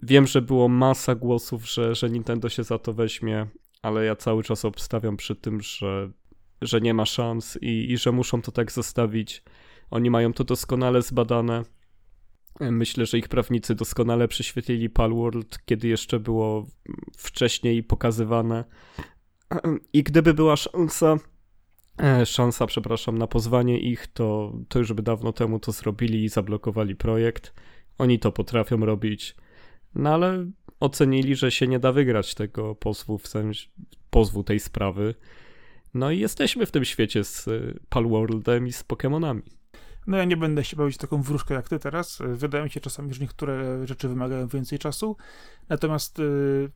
Wiem, 0.04 0.28
że 0.28 0.42
było 0.42 0.68
masa 0.68 1.16
głosów, 1.16 1.70
że, 1.70 1.96
że 1.96 2.10
Nintendo 2.10 2.50
się 2.50 2.64
za 2.64 2.80
to 2.80 2.94
weźmie, 2.94 3.48
ale 3.82 4.06
ja 4.06 4.16
cały 4.16 4.44
czas 4.44 4.66
obstawiam 4.66 5.18
przy 5.18 5.36
tym, 5.36 5.62
że, 5.62 6.12
że 6.62 6.82
nie 6.82 6.94
ma 6.94 7.06
szans 7.06 7.58
i, 7.62 7.92
i 7.92 7.98
że 7.98 8.12
muszą 8.12 8.42
to 8.42 8.52
tak 8.52 8.72
zostawić. 8.72 9.44
Oni 9.92 10.10
mają 10.10 10.34
to 10.34 10.44
doskonale 10.44 11.02
zbadane. 11.02 11.64
Myślę, 12.60 13.06
że 13.06 13.18
ich 13.18 13.28
prawnicy 13.28 13.76
doskonale 13.76 14.28
prześwietlili 14.28 14.90
Palworld, 14.90 15.60
kiedy 15.66 15.88
jeszcze 15.88 16.20
było 16.20 16.68
wcześniej 17.18 17.84
pokazywane. 17.84 18.64
I 19.94 20.04
gdyby 20.04 20.34
była 20.34 20.56
szansa, 20.56 21.18
e, 22.04 22.26
szansa, 22.26 22.68
przepraszam, 22.68 23.18
na 23.18 23.28
pozwanie 23.28 23.80
ich, 23.80 24.08
to, 24.08 24.54
to 24.68 24.80
już 24.80 24.94
by 24.94 25.02
dawno 25.02 25.34
temu 25.34 25.60
to 25.60 25.72
zrobili 25.72 26.24
i 26.24 26.30
zablokowali 26.30 26.96
projekt. 26.96 27.54
Oni 27.98 28.20
to 28.20 28.32
potrafią 28.32 28.86
robić. 28.86 29.36
No 29.96 30.14
ale 30.14 30.46
ocenili, 30.80 31.36
że 31.36 31.52
się 31.52 31.68
nie 31.68 31.80
da 31.80 31.92
wygrać 31.92 32.36
tego 32.36 32.76
pozwu, 32.76 33.18
w 33.18 33.28
sensie 33.28 33.68
pozwu 34.10 34.44
tej 34.44 34.60
sprawy. 34.60 35.16
No 35.94 36.12
i 36.12 36.20
jesteśmy 36.20 36.66
w 36.66 36.72
tym 36.72 36.86
świecie 36.86 37.24
z 37.24 37.50
Palworldem 37.90 38.68
i 38.68 38.72
z 38.72 38.84
Pokémonami. 38.84 39.42
No 40.08 40.18
ja 40.18 40.26
nie 40.26 40.38
będę 40.38 40.64
się 40.64 40.78
bawić 40.78 40.98
taką 40.98 41.22
wróżkę 41.22 41.54
jak 41.54 41.70
ty 41.70 41.80
teraz. 41.80 42.20
Wydaje 42.26 42.64
mi 42.64 42.70
się 42.70 42.80
czasami, 42.80 43.14
że 43.14 43.22
niektóre 43.22 43.88
rzeczy 43.88 44.08
wymagają 44.08 44.48
więcej 44.48 44.80
czasu. 44.80 45.18
Natomiast 45.70 46.20
y, 46.20 46.72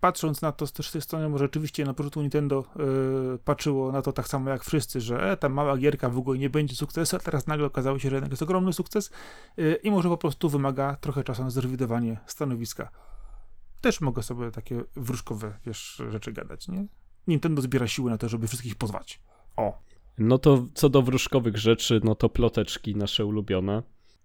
patrząc 0.00 0.42
na 0.42 0.52
to 0.52 0.66
z 0.66 0.72
tej 0.72 1.02
strony, 1.02 1.28
może 1.28 1.44
rzeczywiście 1.44 1.84
na 1.84 1.94
początku 1.94 2.20
Nintendo 2.20 2.64
y, 3.34 3.38
patrzyło 3.38 3.92
na 3.92 4.02
to 4.02 4.12
tak 4.12 4.28
samo 4.28 4.50
jak 4.50 4.64
wszyscy, 4.64 5.00
że 5.00 5.30
e, 5.30 5.36
ta 5.36 5.48
mała 5.48 5.76
gierka 5.76 6.08
w 6.08 6.18
ogóle 6.18 6.38
nie 6.38 6.50
będzie 6.50 6.76
sukcesu, 6.76 7.16
a 7.16 7.18
teraz 7.18 7.46
nagle 7.46 7.66
okazało 7.66 7.98
się, 7.98 8.10
że 8.10 8.16
jednak 8.16 8.30
jest 8.30 8.42
ogromny 8.42 8.72
sukces 8.72 9.10
y, 9.58 9.78
i 9.82 9.90
może 9.90 10.08
po 10.08 10.16
prostu 10.16 10.48
wymaga 10.48 10.96
trochę 10.96 11.24
czasu 11.24 11.44
na 11.44 11.50
zrewidowanie 11.50 12.20
stanowiska. 12.26 12.90
Też 13.80 14.00
mogę 14.00 14.22
sobie 14.22 14.50
takie 14.50 14.84
wróżkowe, 14.96 15.58
wiesz, 15.66 16.02
rzeczy 16.10 16.32
gadać, 16.32 16.68
nie? 16.68 16.86
Nintendo 17.26 17.62
zbiera 17.62 17.88
siły 17.88 18.10
na 18.10 18.18
to, 18.18 18.28
żeby 18.28 18.48
wszystkich 18.48 18.74
pozwać. 18.74 19.20
O. 19.56 19.78
No 20.18 20.38
to 20.38 20.66
co 20.74 20.88
do 20.88 21.02
wróżkowych 21.02 21.56
rzeczy, 21.56 22.00
no 22.04 22.14
to 22.14 22.28
ploteczki 22.28 22.96
nasze 22.96 23.24
ulubione. 23.26 23.82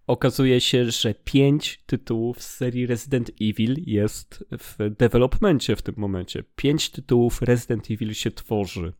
Okazuje 0.07 0.61
się, 0.61 0.91
że 0.91 1.13
pięć 1.13 1.83
tytułów 1.85 2.43
z 2.43 2.55
serii 2.55 2.85
Resident 2.85 3.31
Evil 3.41 3.75
jest 3.85 4.45
w 4.51 4.95
developmencie 4.97 5.75
w 5.75 5.81
tym 5.81 5.95
momencie. 5.97 6.43
Pięć 6.55 6.89
tytułów 6.89 7.41
Resident 7.41 7.91
Evil 7.91 8.13
się 8.13 8.31
tworzy. 8.31 8.93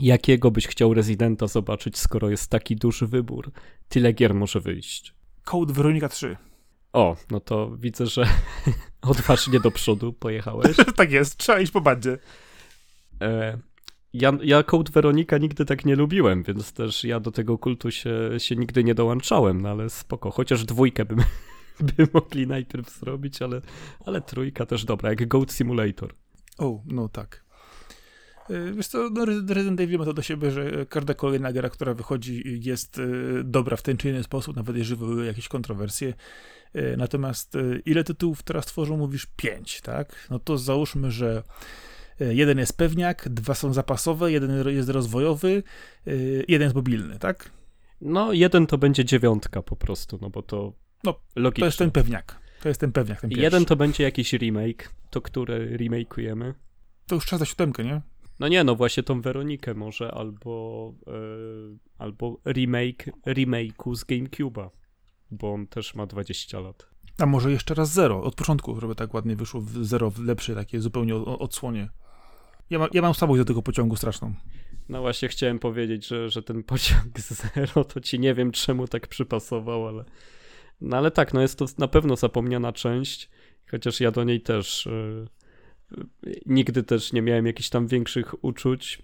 Jakiego 0.00 0.50
byś 0.50 0.66
chciał 0.66 0.94
Residenta 0.94 1.46
zobaczyć, 1.46 1.98
skoro 1.98 2.30
jest 2.30 2.50
taki 2.50 2.76
duży 2.76 3.06
wybór? 3.06 3.52
Tyle 3.88 4.12
gier 4.12 4.34
może 4.34 4.60
wyjść. 4.60 5.14
Code 5.44 5.72
Veronica 5.72 6.08
3. 6.08 6.36
O, 6.92 7.16
no 7.30 7.40
to 7.40 7.76
widzę, 7.76 8.06
że 8.06 8.26
odważnie 9.02 9.60
do 9.60 9.70
przodu 9.70 10.12
pojechałeś. 10.12 10.76
tak 10.96 11.12
jest, 11.12 11.36
trzeba 11.36 11.60
iść 11.60 11.72
po 11.72 11.80
bandzie. 11.80 12.18
E, 13.22 13.58
ja, 14.20 14.32
ja 14.42 14.62
Code 14.62 14.92
Weronika 14.92 15.38
nigdy 15.38 15.64
tak 15.64 15.84
nie 15.84 15.96
lubiłem, 15.96 16.42
więc 16.42 16.72
też 16.72 17.04
ja 17.04 17.20
do 17.20 17.30
tego 17.30 17.58
kultu 17.58 17.90
się, 17.90 18.30
się 18.38 18.56
nigdy 18.56 18.84
nie 18.84 18.94
dołączałem, 18.94 19.62
no 19.62 19.68
ale 19.68 19.90
spoko. 19.90 20.30
Chociaż 20.30 20.64
dwójkę 20.64 21.04
bym, 21.04 21.18
by 21.96 22.08
mogli 22.14 22.46
najpierw 22.46 22.98
zrobić, 22.98 23.42
ale, 23.42 23.60
ale 24.06 24.20
trójka 24.20 24.66
też 24.66 24.84
dobra, 24.84 25.10
jak 25.10 25.28
Goat 25.28 25.52
Simulator. 25.52 26.14
O, 26.58 26.82
no 26.86 27.08
tak. 27.08 27.44
E, 28.50 28.72
wiesz 28.72 28.86
co, 28.86 29.10
no 29.10 29.24
Resident 29.24 29.80
Evil 29.80 29.98
ma 29.98 30.04
to 30.04 30.12
do 30.12 30.22
siebie, 30.22 30.50
że 30.50 30.86
każda 30.86 31.14
kolejna 31.14 31.52
gra, 31.52 31.68
która 31.68 31.94
wychodzi 31.94 32.60
jest 32.64 32.98
e, 32.98 33.02
dobra 33.44 33.76
w 33.76 33.82
ten 33.82 33.96
czy 33.96 34.10
inny 34.10 34.22
sposób, 34.22 34.56
nawet 34.56 34.76
jeżeli 34.76 34.98
były 34.98 35.26
jakieś 35.26 35.48
kontrowersje. 35.48 36.14
E, 36.74 36.96
natomiast 36.96 37.54
ile 37.84 38.04
tytułów 38.04 38.42
teraz 38.42 38.66
tworzą, 38.66 38.96
mówisz 38.96 39.26
pięć, 39.36 39.80
tak? 39.80 40.26
No 40.30 40.38
to 40.38 40.58
załóżmy, 40.58 41.10
że 41.10 41.42
jeden 42.20 42.58
jest 42.58 42.76
pewniak, 42.76 43.28
dwa 43.28 43.54
są 43.54 43.72
zapasowe, 43.72 44.32
jeden 44.32 44.68
jest 44.68 44.88
rozwojowy, 44.88 45.62
e, 46.06 46.12
jeden 46.48 46.66
jest 46.66 46.74
mobilny, 46.74 47.18
tak? 47.18 47.50
No, 48.00 48.32
jeden 48.32 48.66
to 48.66 48.78
będzie 48.78 49.04
dziewiątka 49.04 49.62
po 49.62 49.76
prostu, 49.76 50.18
no 50.22 50.30
bo 50.30 50.42
to 50.42 50.72
no, 51.04 51.14
logicznie. 51.36 51.60
To 51.60 51.66
jest 51.66 51.78
ten 51.78 51.90
pewniak. 51.90 52.40
To 52.62 52.68
jestem 52.68 52.92
pewien, 52.92 53.10
jak 53.10 53.20
ten. 53.20 53.30
Jeden 53.30 53.64
to 53.64 53.76
będzie 53.76 54.04
jakiś 54.04 54.32
remake, 54.32 54.94
to 55.10 55.20
który 55.20 55.76
remakeujemy. 55.76 56.54
To 57.06 57.14
już 57.14 57.26
czas 57.26 57.38
za 57.38 57.46
siódemkę, 57.46 57.84
nie? 57.84 58.00
No 58.40 58.48
nie, 58.48 58.64
no 58.64 58.74
właśnie 58.74 59.02
tą 59.02 59.20
Weronikę 59.20 59.74
może, 59.74 60.12
albo, 60.12 60.94
yy, 61.06 61.78
albo 61.98 62.40
remake 62.46 63.10
remake'u 63.26 63.94
z 63.94 64.04
GameCube'a, 64.04 64.68
bo 65.30 65.52
on 65.52 65.66
też 65.66 65.94
ma 65.94 66.06
20 66.06 66.60
lat. 66.60 66.88
A 67.18 67.26
może 67.26 67.52
jeszcze 67.52 67.74
raz 67.74 67.92
zero, 67.92 68.22
od 68.22 68.34
początku, 68.34 68.80
żeby 68.80 68.94
tak 68.94 69.14
ładnie 69.14 69.36
wyszło 69.36 69.62
zero, 69.82 70.10
w 70.10 70.24
lepsze 70.24 70.54
takie 70.54 70.80
zupełnie 70.80 71.14
odsłonie. 71.14 71.88
Ja, 72.70 72.78
ma, 72.78 72.88
ja 72.92 73.02
mam 73.02 73.14
słabość 73.14 73.38
do 73.38 73.44
tego 73.44 73.62
pociągu 73.62 73.96
straszną. 73.96 74.34
No 74.88 75.00
właśnie 75.00 75.28
chciałem 75.28 75.58
powiedzieć, 75.58 76.06
że, 76.06 76.30
że 76.30 76.42
ten 76.42 76.62
pociąg 76.62 77.20
zero 77.20 77.84
to 77.84 78.00
ci 78.00 78.20
nie 78.20 78.34
wiem 78.34 78.52
czemu 78.52 78.88
tak 78.88 79.06
przypasował, 79.06 79.88
ale 79.88 80.04
no 80.80 80.96
ale 80.96 81.10
tak, 81.10 81.34
no 81.34 81.40
jest 81.40 81.58
to 81.58 81.66
na 81.78 81.88
pewno 81.88 82.16
zapomniana 82.16 82.72
część, 82.72 83.30
chociaż 83.70 84.00
ja 84.00 84.10
do 84.10 84.24
niej 84.24 84.40
też 84.40 84.88
yy, 85.92 86.38
nigdy 86.46 86.82
też 86.82 87.12
nie 87.12 87.22
miałem 87.22 87.46
jakichś 87.46 87.68
tam 87.68 87.86
większych 87.86 88.44
uczuć. 88.44 89.02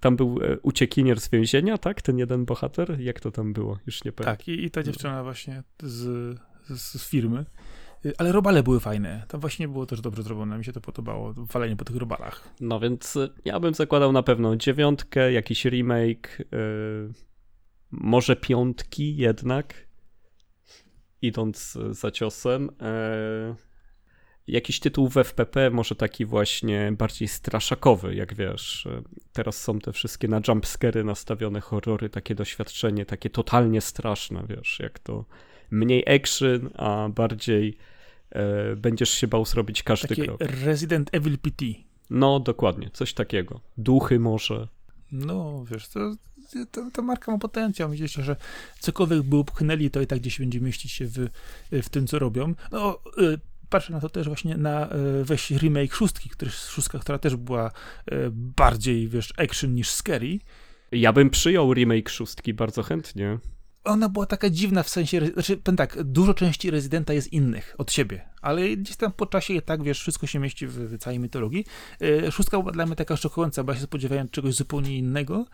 Tam 0.00 0.16
był 0.16 0.38
e, 0.42 0.58
uciekinier 0.60 1.20
z 1.20 1.30
więzienia, 1.30 1.78
tak? 1.78 2.02
Ten 2.02 2.18
jeden 2.18 2.44
bohater? 2.44 3.00
Jak 3.00 3.20
to 3.20 3.30
tam 3.30 3.52
było? 3.52 3.78
Już 3.86 4.04
nie 4.04 4.12
pamiętam. 4.12 4.36
Tak, 4.36 4.48
i, 4.48 4.64
i 4.64 4.70
ta 4.70 4.82
dziewczyna 4.82 5.22
właśnie 5.22 5.62
z, 5.82 6.38
z, 6.68 7.02
z 7.02 7.08
firmy. 7.08 7.44
Y, 8.06 8.12
ale 8.18 8.32
robale 8.32 8.62
były 8.62 8.80
fajne. 8.80 9.24
Tam 9.28 9.40
właśnie 9.40 9.68
było 9.68 9.86
też 9.86 10.00
dobrze 10.00 10.22
zrobione. 10.22 10.58
Mi 10.58 10.64
się 10.64 10.72
to 10.72 10.80
podobało. 10.80 11.34
Walenie 11.36 11.76
po 11.76 11.84
tych 11.84 11.96
robalach. 11.96 12.54
No 12.60 12.80
więc 12.80 13.16
y, 13.16 13.30
ja 13.44 13.60
bym 13.60 13.74
zakładał 13.74 14.12
na 14.12 14.22
pewno 14.22 14.56
dziewiątkę, 14.56 15.32
jakiś 15.32 15.64
remake, 15.64 16.38
yy, 16.38 17.12
może 17.90 18.36
piątki 18.36 19.16
jednak, 19.16 19.74
idąc 21.22 21.78
za 21.90 22.10
ciosem. 22.10 22.70
Yy, 22.80 23.56
jakiś 24.46 24.80
tytuł 24.80 25.08
w 25.08 25.16
FPP, 25.16 25.70
może 25.70 25.94
taki 25.94 26.24
właśnie 26.24 26.92
bardziej 26.98 27.28
straszakowy, 27.28 28.14
jak 28.14 28.34
wiesz. 28.34 28.88
Teraz 29.32 29.62
są 29.62 29.78
te 29.78 29.92
wszystkie 29.92 30.28
na 30.28 30.40
jumpscary 30.48 31.04
nastawione 31.04 31.60
horrory, 31.60 32.08
takie 32.08 32.34
doświadczenie, 32.34 33.06
takie 33.06 33.30
totalnie 33.30 33.80
straszne, 33.80 34.44
wiesz, 34.48 34.78
jak 34.80 34.98
to 34.98 35.24
mniej 35.70 36.04
action, 36.16 36.70
a 36.74 37.08
bardziej 37.08 37.78
będziesz 38.76 39.10
się 39.10 39.26
bał 39.26 39.44
zrobić 39.44 39.82
każdy 39.82 40.08
Takie 40.08 40.24
krok. 40.24 40.40
Resident 40.40 41.10
Evil 41.12 41.38
PT. 41.38 41.64
No, 42.10 42.40
dokładnie, 42.40 42.90
coś 42.92 43.14
takiego. 43.14 43.60
Duchy 43.76 44.18
może. 44.18 44.68
No, 45.12 45.64
wiesz, 45.70 45.88
to, 45.88 46.14
to, 46.70 46.90
to 46.92 47.02
marka 47.02 47.32
ma 47.32 47.38
potencjał. 47.38 47.88
Myślę, 47.88 48.24
że 48.24 48.36
cokolwiek 48.80 49.22
by 49.22 49.36
upchnęli, 49.36 49.90
to 49.90 50.00
i 50.00 50.06
tak 50.06 50.18
gdzieś 50.18 50.38
będzie 50.38 50.60
mieścić 50.60 50.92
się 50.92 51.06
w, 51.06 51.28
w 51.72 51.88
tym, 51.88 52.06
co 52.06 52.18
robią. 52.18 52.54
No, 52.72 52.98
y, 53.18 53.38
patrzę 53.68 53.92
na 53.92 54.00
to 54.00 54.08
też 54.08 54.26
właśnie 54.26 54.56
na 54.56 54.88
e, 54.88 55.24
weź 55.24 55.50
remake 55.50 55.94
szóstki, 55.94 56.28
który, 56.28 56.50
szóstka, 56.50 56.98
która 56.98 57.18
też 57.18 57.36
była 57.36 57.66
e, 57.66 57.70
bardziej, 58.30 59.08
wiesz, 59.08 59.32
action 59.36 59.74
niż 59.74 59.90
scary. 59.90 60.38
Ja 60.92 61.12
bym 61.12 61.30
przyjął 61.30 61.74
remake 61.74 62.08
szóstki 62.08 62.54
bardzo 62.54 62.82
chętnie. 62.82 63.38
Ona 63.84 64.08
była 64.08 64.26
taka 64.26 64.50
dziwna 64.50 64.82
w 64.82 64.88
sensie, 64.88 65.26
znaczy, 65.26 65.56
powiem 65.56 65.76
tak, 65.76 66.02
dużo 66.02 66.34
części 66.34 66.70
Rezydenta 66.70 67.12
jest 67.12 67.32
innych 67.32 67.74
od 67.78 67.92
siebie, 67.92 68.28
ale 68.42 68.76
gdzieś 68.76 68.96
tam 68.96 69.12
po 69.12 69.26
czasie 69.26 69.62
tak, 69.62 69.82
wiesz, 69.82 70.00
wszystko 70.00 70.26
się 70.26 70.38
mieści 70.38 70.66
w, 70.66 70.98
całej 70.98 71.18
mitologii. 71.18 71.64
E, 72.00 72.32
szóstka 72.32 72.58
była 72.58 72.72
dla 72.72 72.86
mnie 72.86 72.96
taka 72.96 73.16
szokująca, 73.16 73.64
bo 73.64 73.72
ja 73.72 73.78
się 73.78 73.84
spodziewałem 73.84 74.28
czegoś 74.28 74.54
zupełnie 74.54 74.98
innego. 74.98 75.46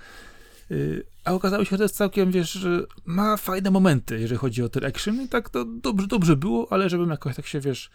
Y, 0.70 1.04
a 1.24 1.32
okazało 1.32 1.64
się, 1.64 1.70
że 1.70 1.76
to 1.76 1.82
jest 1.82 1.96
całkiem, 1.96 2.30
wiesz, 2.30 2.52
że 2.52 2.86
ma 3.04 3.36
fajne 3.36 3.70
momenty, 3.70 4.20
jeżeli 4.20 4.38
chodzi 4.38 4.62
o 4.62 4.68
ten 4.68 4.84
action 4.84 5.22
i 5.22 5.28
tak 5.28 5.50
to 5.50 5.64
dobrze, 5.64 6.06
dobrze 6.06 6.36
było, 6.36 6.72
ale 6.72 6.88
żebym 6.88 7.10
jakoś 7.10 7.36
tak 7.36 7.46
się, 7.46 7.60
wiesz, 7.60 7.90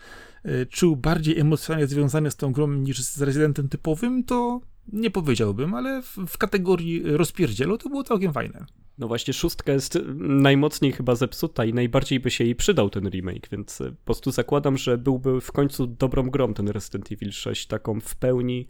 y, 0.45 0.65
czuł 0.65 0.95
bardziej 0.95 1.39
emocjonalnie 1.39 1.88
związany 1.88 2.32
z 2.32 2.36
tą 2.36 2.52
grą 2.52 2.67
niż 2.67 3.02
z 3.02 3.21
rezydentem 3.21 3.69
typowym, 3.69 4.24
to 4.24 4.62
nie 4.88 5.12
powiedziałbym, 5.12 5.74
ale 5.74 6.02
w, 6.02 6.17
w 6.28 6.38
kategorii 6.38 7.04
rozpierdzielu 7.04 7.78
to 7.78 7.89
było 7.89 8.04
całkiem 8.04 8.34
fajne. 8.34 8.65
No 8.98 9.08
właśnie, 9.08 9.34
szóstka 9.34 9.71
jest 9.71 10.00
najmocniej 10.17 10.91
chyba 10.91 11.15
zepsuta 11.15 11.65
i 11.65 11.74
najbardziej 11.74 12.19
by 12.19 12.32
się 12.32 12.43
jej 12.43 12.56
przydał 12.56 12.89
ten 12.89 13.10
remake, 13.10 13.50
więc 13.52 13.78
po 13.78 14.06
prostu 14.06 14.32
zakładam, 14.32 14.78
że 14.78 14.98
byłby 14.98 15.41
w 15.41 15.52
końcu 15.52 15.88
dobrą 15.88 16.30
grą 16.30 16.54
ten 16.54 16.67
Resident 16.67 17.12
Evil 17.12 17.32
6, 17.32 17.67
taką 17.67 18.00
w 18.00 18.15
pełni 18.15 18.67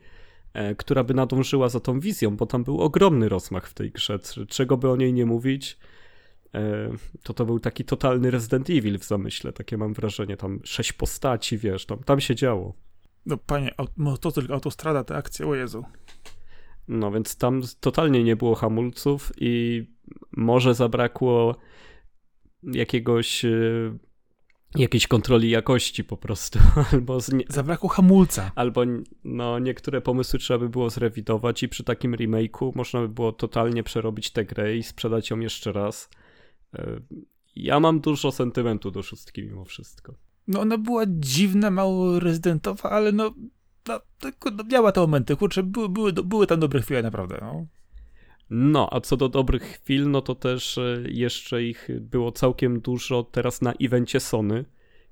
E, 0.56 0.76
która 0.76 1.04
by 1.04 1.14
nadążyła 1.14 1.70
za 1.70 1.80
tą 1.80 2.00
wizją, 2.00 2.38
bo 2.38 2.46
tam 2.46 2.64
był 2.64 2.82
ogromny 2.82 3.30
rozmach 3.30 3.68
w 3.68 3.74
tej 3.74 3.92
grze. 3.92 4.20
Czego 4.48 4.78
by 4.78 4.90
o 4.90 4.96
niej 4.96 5.14
nie 5.14 5.26
mówić, 5.26 5.78
e, 6.54 6.92
to 7.24 7.34
to 7.34 7.46
był 7.46 7.60
taki 7.60 7.86
totalny 7.86 8.32
Resident 8.32 8.70
Evil 8.70 9.00
w 9.00 9.04
zamyśle, 9.04 9.54
takie 9.54 9.78
mam 9.78 9.94
wrażenie. 9.94 10.38
Tam 10.38 10.60
sześć 10.64 10.94
postaci, 10.94 11.58
wiesz, 11.58 11.86
tam, 11.86 12.04
tam 12.04 12.20
się 12.20 12.36
działo. 12.36 12.74
No 13.26 13.38
panie, 13.38 13.72
motocykl, 13.98 14.54
autostrada, 14.54 15.04
te 15.04 15.16
akcje, 15.16 15.48
o 15.48 15.56
Jezu. 15.56 15.84
No 16.88 17.12
więc 17.12 17.38
tam 17.38 17.62
totalnie 17.80 18.24
nie 18.24 18.36
było 18.36 18.56
hamulców 18.56 19.32
i 19.38 19.84
może 20.32 20.76
zabrakło 20.76 21.56
jakiegoś 22.64 23.46
e, 23.46 23.50
jakiejś 24.76 25.08
kontroli 25.08 25.50
jakości 25.50 26.04
po 26.04 26.18
prostu. 26.18 26.60
Albo 26.92 27.18
nie... 27.34 27.44
Zabrakło 27.50 27.90
hamulca. 27.90 28.52
Albo 28.56 28.82
no, 29.24 29.60
niektóre 29.60 30.02
pomysły 30.02 30.40
trzeba 30.40 30.60
by 30.60 30.70
było 30.70 30.90
zrewidować 30.90 31.64
i 31.64 31.70
przy 31.70 31.84
takim 31.84 32.16
remake'u 32.16 32.72
można 32.76 33.02
by 33.02 33.10
było 33.10 33.32
totalnie 33.32 33.84
przerobić 33.84 34.32
tę 34.32 34.46
grę 34.46 34.76
i 34.76 34.84
sprzedać 34.84 35.30
ją 35.30 35.40
jeszcze 35.40 35.72
raz. 35.72 36.10
E, 36.74 37.02
ja 37.56 37.80
mam 37.80 38.00
dużo 38.00 38.32
sentymentu 38.32 38.92
do 38.92 39.04
szóstki 39.04 39.44
mimo 39.44 39.66
wszystko. 39.66 40.16
No 40.48 40.60
ona 40.60 40.78
była 40.78 41.04
dziwna, 41.08 41.72
mało 41.72 42.20
rezydentowa, 42.20 42.90
ale 42.90 43.12
no, 43.12 43.34
no, 43.88 44.00
no 44.58 44.64
miała 44.72 44.92
te 44.92 45.02
momenty, 45.02 45.36
kurczę, 45.36 45.64
były, 45.64 45.90
były, 45.90 46.14
były 46.14 46.48
tam 46.48 46.60
dobre 46.60 46.82
chwile 46.82 47.04
naprawdę, 47.04 47.38
no. 47.42 47.66
No, 48.50 48.90
a 48.92 49.02
co 49.02 49.18
do 49.18 49.30
dobrych 49.30 49.64
chwil, 49.64 50.12
no 50.12 50.22
to 50.22 50.36
też 50.36 50.78
e, 50.78 51.04
jeszcze 51.06 51.64
ich 51.64 51.88
było 52.02 52.32
całkiem 52.32 52.82
dużo 52.82 53.24
teraz 53.24 53.62
na 53.62 53.74
evencie 53.82 54.20
Sony, 54.20 54.66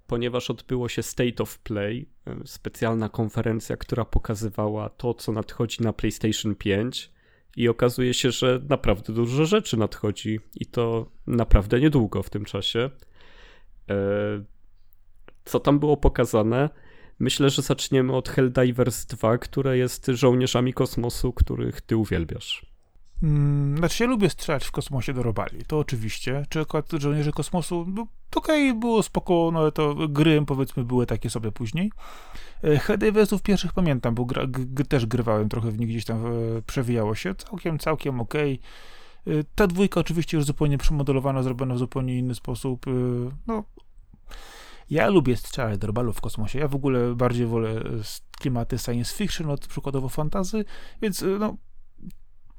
ponieważ 0.07 0.49
odbyło 0.49 0.89
się 0.89 1.03
State 1.03 1.43
of 1.43 1.59
Play, 1.59 2.09
e, 2.27 2.35
specjalna 2.45 3.09
konferencja, 3.09 3.77
która 3.77 4.05
pokazywała 4.05 4.89
to, 4.89 5.13
co 5.13 5.31
nadchodzi 5.31 5.83
na 5.83 5.93
PlayStation 5.93 6.55
5 6.55 7.11
i 7.57 7.69
okazuje 7.69 8.13
się, 8.13 8.31
że 8.31 8.61
naprawdę 8.69 9.13
dużo 9.13 9.45
rzeczy 9.45 9.77
nadchodzi 9.77 10.39
i 10.55 10.65
to 10.65 11.11
naprawdę 11.27 11.79
niedługo 11.79 12.23
w 12.23 12.29
tym 12.29 12.45
czasie. 12.45 12.89
Co 15.45 15.59
tam 15.59 15.79
było 15.79 15.97
pokazane? 15.97 16.69
Myślę, 17.19 17.49
że 17.49 17.61
zaczniemy 17.61 18.15
od 18.15 18.29
Helldivers 18.29 19.05
2, 19.05 19.37
które 19.37 19.77
jest 19.77 20.05
żołnierzami 20.07 20.73
kosmosu, 20.73 21.33
których 21.33 21.81
ty 21.81 21.97
uwielbiasz. 21.97 22.73
Hmm, 23.21 23.77
znaczy, 23.77 24.03
ja 24.03 24.09
lubię 24.09 24.29
strzelać 24.29 24.65
w 24.65 24.71
kosmosie 24.71 25.13
do 25.13 25.23
robali, 25.23 25.65
to 25.67 25.79
oczywiście. 25.79 26.45
Czy 26.49 26.59
akurat 26.59 26.91
żołnierze 26.91 27.31
kosmosu, 27.31 27.85
no, 27.87 28.07
okej, 28.35 28.69
okay, 28.69 28.79
było 28.79 29.03
spoko, 29.03 29.49
no 29.53 29.71
to 29.71 29.95
gry, 30.09 30.45
powiedzmy, 30.45 30.83
były 30.83 31.05
takie 31.05 31.29
sobie 31.29 31.51
później. 31.51 31.91
E, 32.63 32.77
Helldiversów 32.77 33.41
pierwszych 33.41 33.73
pamiętam, 33.73 34.15
bo 34.15 34.25
gra, 34.25 34.43
g, 34.47 34.85
też 34.85 35.05
grywałem 35.05 35.49
trochę 35.49 35.71
w 35.71 35.79
nich, 35.79 35.89
gdzieś 35.89 36.05
tam 36.05 36.25
e, 36.25 36.31
przewijało 36.67 37.15
się, 37.15 37.35
całkiem, 37.35 37.79
całkiem 37.79 38.21
okej. 38.21 38.59
Okay. 39.25 39.39
E, 39.39 39.43
ta 39.55 39.67
dwójka 39.67 39.99
oczywiście 39.99 40.37
już 40.37 40.45
zupełnie 40.45 40.77
przemodelowana, 40.77 41.43
zrobiona 41.43 41.75
w 41.75 41.77
zupełnie 41.77 42.17
inny 42.17 42.35
sposób. 42.35 42.87
E, 42.87 42.91
no, 43.47 43.63
ja 44.93 45.09
lubię 45.09 45.37
strzelać 45.37 45.77
do 45.77 45.87
robalów 45.87 46.17
w 46.17 46.21
kosmosie. 46.21 46.59
Ja 46.59 46.67
w 46.67 46.75
ogóle 46.75 47.15
bardziej 47.15 47.45
wolę 47.45 47.83
klimaty 48.39 48.77
science 48.77 49.15
fiction 49.15 49.49
od 49.49 49.67
przykładowo 49.67 50.09
fantazy, 50.09 50.65
więc 51.01 51.25
no, 51.39 51.57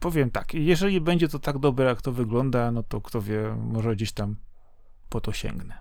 powiem 0.00 0.30
tak, 0.30 0.54
jeżeli 0.54 1.00
będzie 1.00 1.28
to 1.28 1.38
tak 1.38 1.58
dobre, 1.58 1.84
jak 1.84 2.02
to 2.02 2.12
wygląda, 2.12 2.70
no 2.70 2.82
to 2.82 3.00
kto 3.00 3.22
wie, 3.22 3.56
może 3.72 3.96
gdzieś 3.96 4.12
tam 4.12 4.36
po 5.08 5.20
to 5.20 5.32
sięgnę. 5.32 5.78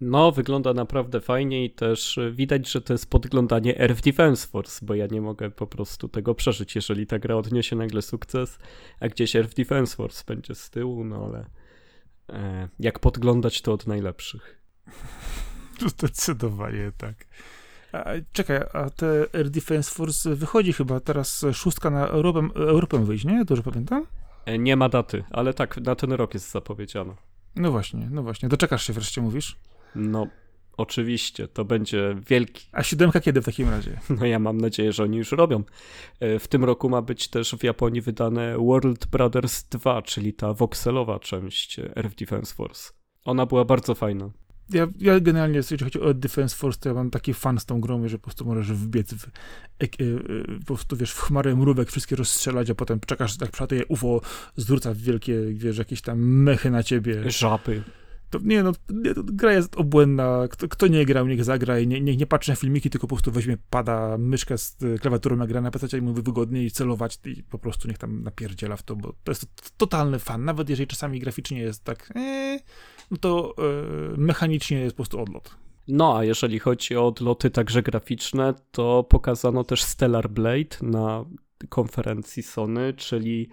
No, 0.00 0.32
wygląda 0.32 0.74
naprawdę 0.74 1.20
fajnie 1.20 1.64
i 1.64 1.70
też 1.70 2.18
widać, 2.32 2.70
że 2.70 2.80
to 2.80 2.94
jest 2.94 3.10
podglądanie 3.10 3.80
Earth 3.80 4.02
Defense 4.02 4.48
Force, 4.48 4.86
bo 4.86 4.94
ja 4.94 5.06
nie 5.06 5.20
mogę 5.20 5.50
po 5.50 5.66
prostu 5.66 6.08
tego 6.08 6.34
przeżyć, 6.34 6.74
jeżeli 6.74 7.06
ta 7.06 7.18
gra 7.18 7.36
odniesie 7.36 7.76
nagle 7.76 8.02
sukces, 8.02 8.58
a 9.00 9.08
gdzieś 9.08 9.36
Earth 9.36 9.54
Defense 9.54 9.96
Force 9.96 10.24
będzie 10.26 10.54
z 10.54 10.70
tyłu, 10.70 11.04
no 11.04 11.24
ale 11.24 11.46
e, 12.28 12.68
jak 12.78 12.98
podglądać 12.98 13.62
to 13.62 13.72
od 13.72 13.86
najlepszych. 13.86 14.62
Zdecydowanie 15.96 16.92
tak. 16.98 17.14
A, 17.92 18.04
czekaj, 18.32 18.60
a 18.72 18.90
te 18.90 19.26
Air 19.32 19.50
Defense 19.50 19.90
Force 19.94 20.34
wychodzi 20.34 20.72
chyba 20.72 21.00
teraz 21.00 21.44
szóstka 21.52 21.90
na 21.90 22.06
Europę, 22.06 22.48
Europę 22.54 23.04
wyjść, 23.04 23.24
nie? 23.24 23.44
Dobrze 23.44 23.62
pamiętam? 23.62 24.06
E, 24.46 24.58
nie 24.58 24.76
ma 24.76 24.88
daty, 24.88 25.24
ale 25.30 25.54
tak, 25.54 25.76
na 25.76 25.94
ten 25.94 26.12
rok 26.12 26.34
jest 26.34 26.50
zapowiedziano. 26.50 27.16
No 27.56 27.70
właśnie, 27.70 28.08
no 28.10 28.22
właśnie. 28.22 28.48
Doczekasz 28.48 28.86
się 28.86 28.92
wreszcie, 28.92 29.20
mówisz? 29.20 29.56
No, 29.94 30.26
oczywiście, 30.76 31.48
to 31.48 31.64
będzie 31.64 32.16
wielki. 32.28 32.68
A 32.72 32.82
siódemka 32.82 33.20
kiedy 33.20 33.42
w 33.42 33.44
takim 33.44 33.70
razie? 33.70 34.00
No 34.20 34.26
ja 34.26 34.38
mam 34.38 34.58
nadzieję, 34.58 34.92
że 34.92 35.02
oni 35.02 35.16
już 35.16 35.32
robią. 35.32 35.62
E, 36.20 36.38
w 36.38 36.48
tym 36.48 36.64
roku 36.64 36.88
ma 36.88 37.02
być 37.02 37.28
też 37.28 37.54
w 37.58 37.64
Japonii 37.64 38.00
wydane 38.00 38.58
World 38.58 39.06
Brothers 39.06 39.64
2, 39.64 40.02
czyli 40.02 40.32
ta 40.32 40.52
wokselowa 40.52 41.18
część 41.18 41.78
Air 41.78 42.10
Defense 42.18 42.54
Force. 42.54 42.92
Ona 43.24 43.46
była 43.46 43.64
bardzo 43.64 43.94
fajna. 43.94 44.30
Ja, 44.70 44.86
ja 44.98 45.20
generalnie, 45.20 45.56
jeżeli 45.56 45.84
chodzi 45.84 46.00
o 46.00 46.14
Defense 46.14 46.56
Force, 46.56 46.80
to 46.80 46.88
ja 46.88 46.94
mam 46.94 47.10
taki 47.10 47.34
fan 47.34 47.58
z 47.58 47.64
tą 47.64 47.80
grą, 47.80 48.08
że 48.08 48.18
po 48.18 48.24
prostu 48.24 48.44
możesz 48.44 48.72
wbiec 48.72 49.14
w, 49.14 49.26
e, 49.26 49.84
e, 49.84 49.88
po 50.58 50.64
prostu, 50.74 50.96
wiesz, 50.96 51.12
w 51.12 51.20
chmarę 51.20 51.56
mrówek, 51.56 51.90
wszystkie 51.90 52.16
rozstrzelać, 52.16 52.70
a 52.70 52.74
potem 52.74 53.00
czekasz, 53.06 53.36
tak 53.36 53.50
przelatuje 53.50 53.86
UFO, 53.86 54.20
zwróca 54.56 54.94
wielkie, 54.94 55.40
wiesz, 55.52 55.78
jakieś 55.78 56.02
tam 56.02 56.18
mechy 56.18 56.70
na 56.70 56.82
ciebie. 56.82 57.30
Żaby. 57.30 57.82
To, 58.30 58.38
nie, 58.42 58.62
no, 58.62 58.72
nie, 58.90 59.12
gra 59.16 59.52
jest 59.52 59.76
obłędna. 59.76 60.48
Kto, 60.50 60.68
kto, 60.68 60.86
nie 60.86 61.06
grał, 61.06 61.26
niech 61.26 61.44
zagra 61.44 61.78
i 61.78 61.86
nie, 61.86 62.00
nie, 62.00 62.16
nie 62.16 62.26
patrzy 62.26 62.50
na 62.50 62.56
filmiki, 62.56 62.90
tylko 62.90 63.06
po 63.06 63.14
prostu 63.14 63.32
weźmie, 63.32 63.56
pada 63.70 64.18
myszkę 64.18 64.58
z 64.58 64.76
klawiaturą, 65.00 65.38
jak 65.38 65.48
gra 65.48 65.60
na 65.60 65.70
PC 65.70 65.98
i 65.98 66.00
mówi 66.00 66.22
wygodniej 66.22 66.70
celować 66.70 67.18
i 67.24 67.42
po 67.42 67.58
prostu 67.58 67.88
niech 67.88 67.98
tam 67.98 68.22
napierdziela 68.22 68.76
w 68.76 68.82
to, 68.82 68.96
bo 68.96 69.14
to 69.24 69.30
jest 69.30 69.46
totalny 69.76 70.18
fan. 70.18 70.44
Nawet 70.44 70.70
jeżeli 70.70 70.86
czasami 70.86 71.20
graficznie 71.20 71.58
jest 71.58 71.84
tak, 71.84 72.12
ee, 72.16 72.58
no 73.14 73.18
to 73.20 73.54
e, 73.58 73.62
mechanicznie 74.16 74.78
jest 74.78 74.96
po 74.96 74.96
prostu 74.96 75.20
odlot. 75.20 75.56
No, 75.88 76.16
a 76.16 76.24
jeżeli 76.24 76.58
chodzi 76.58 76.96
o 76.96 77.06
odloty 77.06 77.50
także 77.50 77.82
graficzne, 77.82 78.54
to 78.70 79.04
pokazano 79.04 79.64
też 79.64 79.82
Stellar 79.82 80.30
Blade 80.30 80.76
na 80.82 81.24
konferencji 81.68 82.42
Sony, 82.42 82.94
czyli 82.94 83.48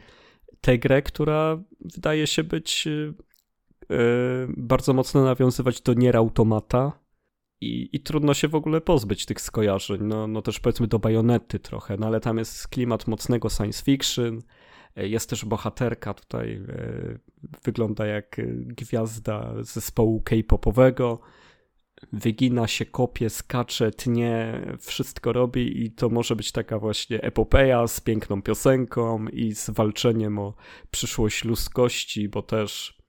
tę 0.61 0.77
grę, 0.77 1.01
która 1.01 1.63
wydaje 1.79 2.27
się 2.27 2.43
być 2.43 2.85
yy, 2.85 3.13
bardzo 4.57 4.93
mocno 4.93 5.23
nawiązywać 5.23 5.81
do 5.81 5.93
Nier 5.93 6.17
Automata 6.17 6.99
i, 7.61 7.89
i, 7.93 7.99
trudno 7.99 8.33
się 8.33 8.47
w 8.47 8.55
ogóle 8.55 8.81
pozbyć 8.81 9.25
tych 9.25 9.41
skojarzeń. 9.41 10.01
No, 10.03 10.27
no 10.27 10.41
też 10.41 10.59
powiedzmy 10.59 10.87
do 10.87 10.99
bajonety 10.99 11.59
trochę, 11.59 11.97
no 11.97 12.07
ale 12.07 12.19
tam 12.19 12.37
jest 12.37 12.67
klimat 12.67 13.07
mocnego 13.07 13.49
science 13.49 13.83
fiction, 13.83 14.41
jest 14.95 15.29
też 15.29 15.45
bohaterka 15.45 16.13
tutaj, 16.13 16.61
wygląda 17.63 18.05
jak 18.05 18.41
gwiazda 18.65 19.53
zespołu 19.59 20.21
K-popowego. 20.21 21.19
Wygina 22.13 22.67
się, 22.67 22.85
kopie, 22.85 23.29
skacze, 23.29 23.91
tnie, 23.91 24.61
wszystko 24.79 25.33
robi 25.33 25.83
i 25.83 25.91
to 25.91 26.09
może 26.09 26.35
być 26.35 26.51
taka 26.51 26.79
właśnie 26.79 27.21
epopeja 27.21 27.87
z 27.87 28.01
piękną 28.01 28.41
piosenką 28.41 29.27
i 29.27 29.55
z 29.55 29.69
walczeniem 29.69 30.39
o 30.39 30.53
przyszłość 30.91 31.45
ludzkości, 31.45 32.29
bo 32.29 32.41
też 32.41 33.00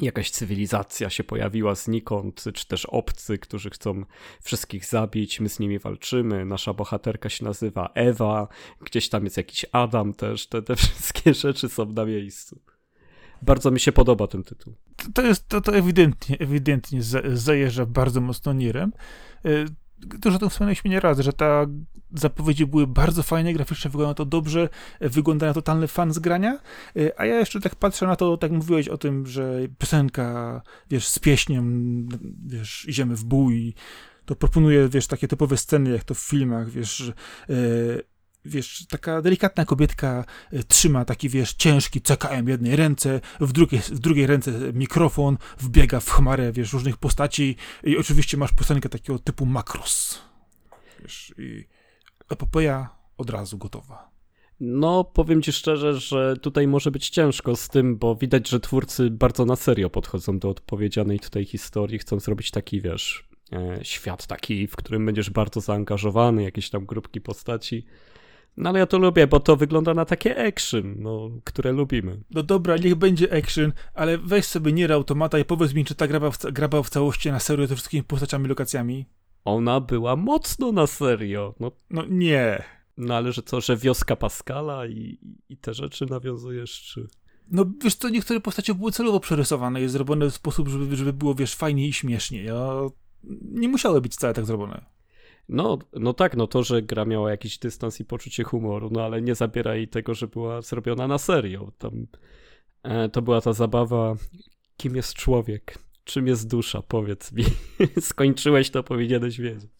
jakaś 0.00 0.30
cywilizacja 0.30 1.10
się 1.10 1.24
pojawiła 1.24 1.74
znikąd, 1.74 2.44
czy 2.54 2.66
też 2.66 2.86
obcy, 2.86 3.38
którzy 3.38 3.70
chcą 3.70 4.04
wszystkich 4.42 4.86
zabić, 4.86 5.40
my 5.40 5.48
z 5.48 5.58
nimi 5.58 5.78
walczymy. 5.78 6.44
Nasza 6.44 6.74
bohaterka 6.74 7.28
się 7.28 7.44
nazywa 7.44 7.90
Ewa, 7.94 8.48
gdzieś 8.80 9.08
tam 9.08 9.24
jest 9.24 9.36
jakiś 9.36 9.66
Adam 9.72 10.14
też, 10.14 10.46
te, 10.46 10.62
te 10.62 10.76
wszystkie 10.82 11.34
rzeczy 11.34 11.68
są 11.68 11.86
na 11.86 12.04
miejscu. 12.04 12.60
Bardzo 13.42 13.70
mi 13.70 13.80
się 13.80 13.92
podoba 13.92 14.26
ten 14.26 14.42
tytuł. 14.42 14.74
To 15.14 15.22
jest, 15.22 15.48
to, 15.48 15.60
to 15.60 15.76
ewidentnie, 15.76 16.38
ewidentnie 16.38 17.00
zajeżdża 17.34 17.86
bardzo 17.86 18.20
mocno 18.20 18.52
Nierem. 18.52 18.92
Dużo 19.98 20.36
o 20.36 20.38
tym 20.38 20.50
wspomnieliśmy 20.50 20.90
nie 20.90 21.00
raz, 21.00 21.18
że 21.18 21.32
ta 21.32 21.66
zapowiedzi 22.14 22.66
były 22.66 22.86
bardzo 22.86 23.22
fajne, 23.22 23.52
graficznie 23.52 23.90
wygląda 23.90 24.14
to 24.14 24.24
dobrze, 24.24 24.68
wygląda 25.00 25.46
na 25.46 25.54
totalny 25.54 25.88
fan 25.88 26.12
z 26.12 26.18
grania, 26.18 26.58
a 27.16 27.24
ja 27.24 27.38
jeszcze 27.38 27.60
tak 27.60 27.74
patrzę 27.74 28.06
na 28.06 28.16
to, 28.16 28.36
tak 28.36 28.52
mówiłeś 28.52 28.88
o 28.88 28.98
tym, 28.98 29.26
że 29.26 29.58
piosenka, 29.78 30.62
wiesz, 30.90 31.08
z 31.08 31.18
pieśniem, 31.18 32.08
wiesz, 32.46 32.86
idziemy 32.88 33.16
w 33.16 33.24
bój, 33.24 33.74
to 34.24 34.36
proponuję, 34.36 34.88
wiesz, 34.88 35.06
takie 35.06 35.28
typowe 35.28 35.56
sceny, 35.56 35.90
jak 35.90 36.04
to 36.04 36.14
w 36.14 36.18
filmach, 36.18 36.70
wiesz, 36.70 37.12
wiesz, 38.46 38.86
taka 38.86 39.22
delikatna 39.22 39.64
kobietka 39.64 40.24
e, 40.52 40.62
trzyma 40.62 41.04
taki, 41.04 41.28
wiesz, 41.28 41.54
ciężki 41.54 42.00
CKM 42.00 42.44
w 42.44 42.48
jednej 42.48 42.76
ręce, 42.76 43.20
w 43.40 43.52
drugiej, 43.52 43.80
w 43.80 43.98
drugiej 43.98 44.26
ręce 44.26 44.52
mikrofon, 44.72 45.38
wbiega 45.58 46.00
w 46.00 46.10
chmarę, 46.10 46.52
wiesz, 46.52 46.72
różnych 46.72 46.96
postaci 46.96 47.56
i 47.84 47.96
oczywiście 47.96 48.36
masz 48.36 48.52
piosenkę 48.52 48.88
takiego 48.88 49.18
typu 49.18 49.46
makros. 49.46 50.22
Wiesz, 51.00 51.34
i 51.38 51.64
epopeja 52.30 52.88
od 53.18 53.30
razu 53.30 53.58
gotowa. 53.58 54.16
No, 54.60 55.04
powiem 55.04 55.42
ci 55.42 55.52
szczerze, 55.52 55.94
że 55.94 56.36
tutaj 56.36 56.66
może 56.66 56.90
być 56.90 57.08
ciężko 57.08 57.56
z 57.56 57.68
tym, 57.68 57.96
bo 57.96 58.14
widać, 58.14 58.48
że 58.48 58.60
twórcy 58.60 59.10
bardzo 59.10 59.44
na 59.44 59.56
serio 59.56 59.90
podchodzą 59.90 60.38
do 60.38 60.50
odpowiedzianej 60.50 61.20
tutaj 61.20 61.44
historii, 61.44 61.98
chcą 61.98 62.20
zrobić 62.20 62.50
taki, 62.50 62.80
wiesz, 62.80 63.28
e, 63.52 63.78
świat 63.82 64.26
taki, 64.26 64.66
w 64.66 64.76
którym 64.76 65.06
będziesz 65.06 65.30
bardzo 65.30 65.60
zaangażowany, 65.60 66.42
jakieś 66.42 66.70
tam 66.70 66.86
grupki 66.86 67.20
postaci. 67.20 67.86
No 68.56 68.68
ale 68.70 68.78
ja 68.78 68.86
to 68.86 68.98
lubię, 68.98 69.26
bo 69.26 69.40
to 69.40 69.56
wygląda 69.56 69.94
na 69.94 70.04
takie 70.04 70.46
action, 70.46 70.94
no, 70.98 71.30
które 71.44 71.72
lubimy. 71.72 72.20
No 72.30 72.42
dobra, 72.42 72.76
niech 72.76 72.94
będzie 72.94 73.38
action, 73.38 73.72
ale 73.94 74.18
weź 74.18 74.44
sobie 74.44 74.72
Nier 74.72 74.92
Automata 74.92 75.38
i 75.38 75.44
powiedz 75.44 75.74
mi, 75.74 75.84
czy 75.84 75.94
ta 75.94 76.06
gra 76.06 76.30
w, 76.30 76.38
gra 76.38 76.82
w 76.82 76.90
całości 76.90 77.30
na 77.30 77.40
serio 77.40 77.66
ze 77.66 77.74
wszystkimi 77.74 78.02
postaciami, 78.02 78.48
lokacjami? 78.48 79.06
Ona 79.44 79.80
była 79.80 80.16
mocno 80.16 80.72
na 80.72 80.86
serio. 80.86 81.54
No, 81.60 81.72
no 81.90 82.04
nie. 82.08 82.62
No 82.96 83.14
ale 83.14 83.32
że 83.32 83.42
co, 83.42 83.60
że 83.60 83.76
wioska 83.76 84.16
Pascala 84.16 84.86
i, 84.86 85.18
i 85.48 85.56
te 85.56 85.74
rzeczy 85.74 86.06
nawiązujesz, 86.06 86.82
czy... 86.82 87.06
No 87.50 87.66
wiesz 87.84 87.94
co, 87.94 88.08
niektóre 88.08 88.40
postacie 88.40 88.74
były 88.74 88.92
celowo 88.92 89.20
przerysowane 89.20 89.82
i 89.82 89.88
zrobione 89.88 90.30
w 90.30 90.34
sposób, 90.34 90.68
żeby, 90.68 90.96
żeby 90.96 91.12
było, 91.12 91.34
wiesz, 91.34 91.54
fajnie 91.54 91.88
i 91.88 91.92
śmiesznie. 91.92 92.42
Ja... 92.42 92.72
Nie 93.42 93.68
musiały 93.68 94.00
być 94.00 94.12
wcale 94.12 94.34
tak 94.34 94.46
zrobione. 94.46 94.95
No, 95.48 95.78
no 95.92 96.12
tak, 96.12 96.36
no 96.36 96.46
to, 96.46 96.62
że 96.62 96.82
gra 96.82 97.04
miała 97.04 97.30
jakiś 97.30 97.58
dystans 97.58 98.00
i 98.00 98.04
poczucie 98.04 98.44
humoru, 98.44 98.90
no 98.92 99.04
ale 99.04 99.22
nie 99.22 99.34
zabiera 99.34 99.74
jej 99.74 99.88
tego, 99.88 100.14
że 100.14 100.26
była 100.26 100.62
zrobiona 100.62 101.08
na 101.08 101.18
serio. 101.18 101.72
Tam, 101.78 102.06
e, 102.82 103.08
to 103.08 103.22
była 103.22 103.40
ta 103.40 103.52
zabawa, 103.52 104.14
kim 104.76 104.96
jest 104.96 105.14
człowiek, 105.14 105.78
czym 106.04 106.26
jest 106.26 106.48
dusza, 106.48 106.82
powiedz 106.82 107.32
mi. 107.32 107.44
Skończyłeś 108.00 108.70
to, 108.70 108.82
powinieneś 108.82 109.40
wiedzieć. 109.40 109.70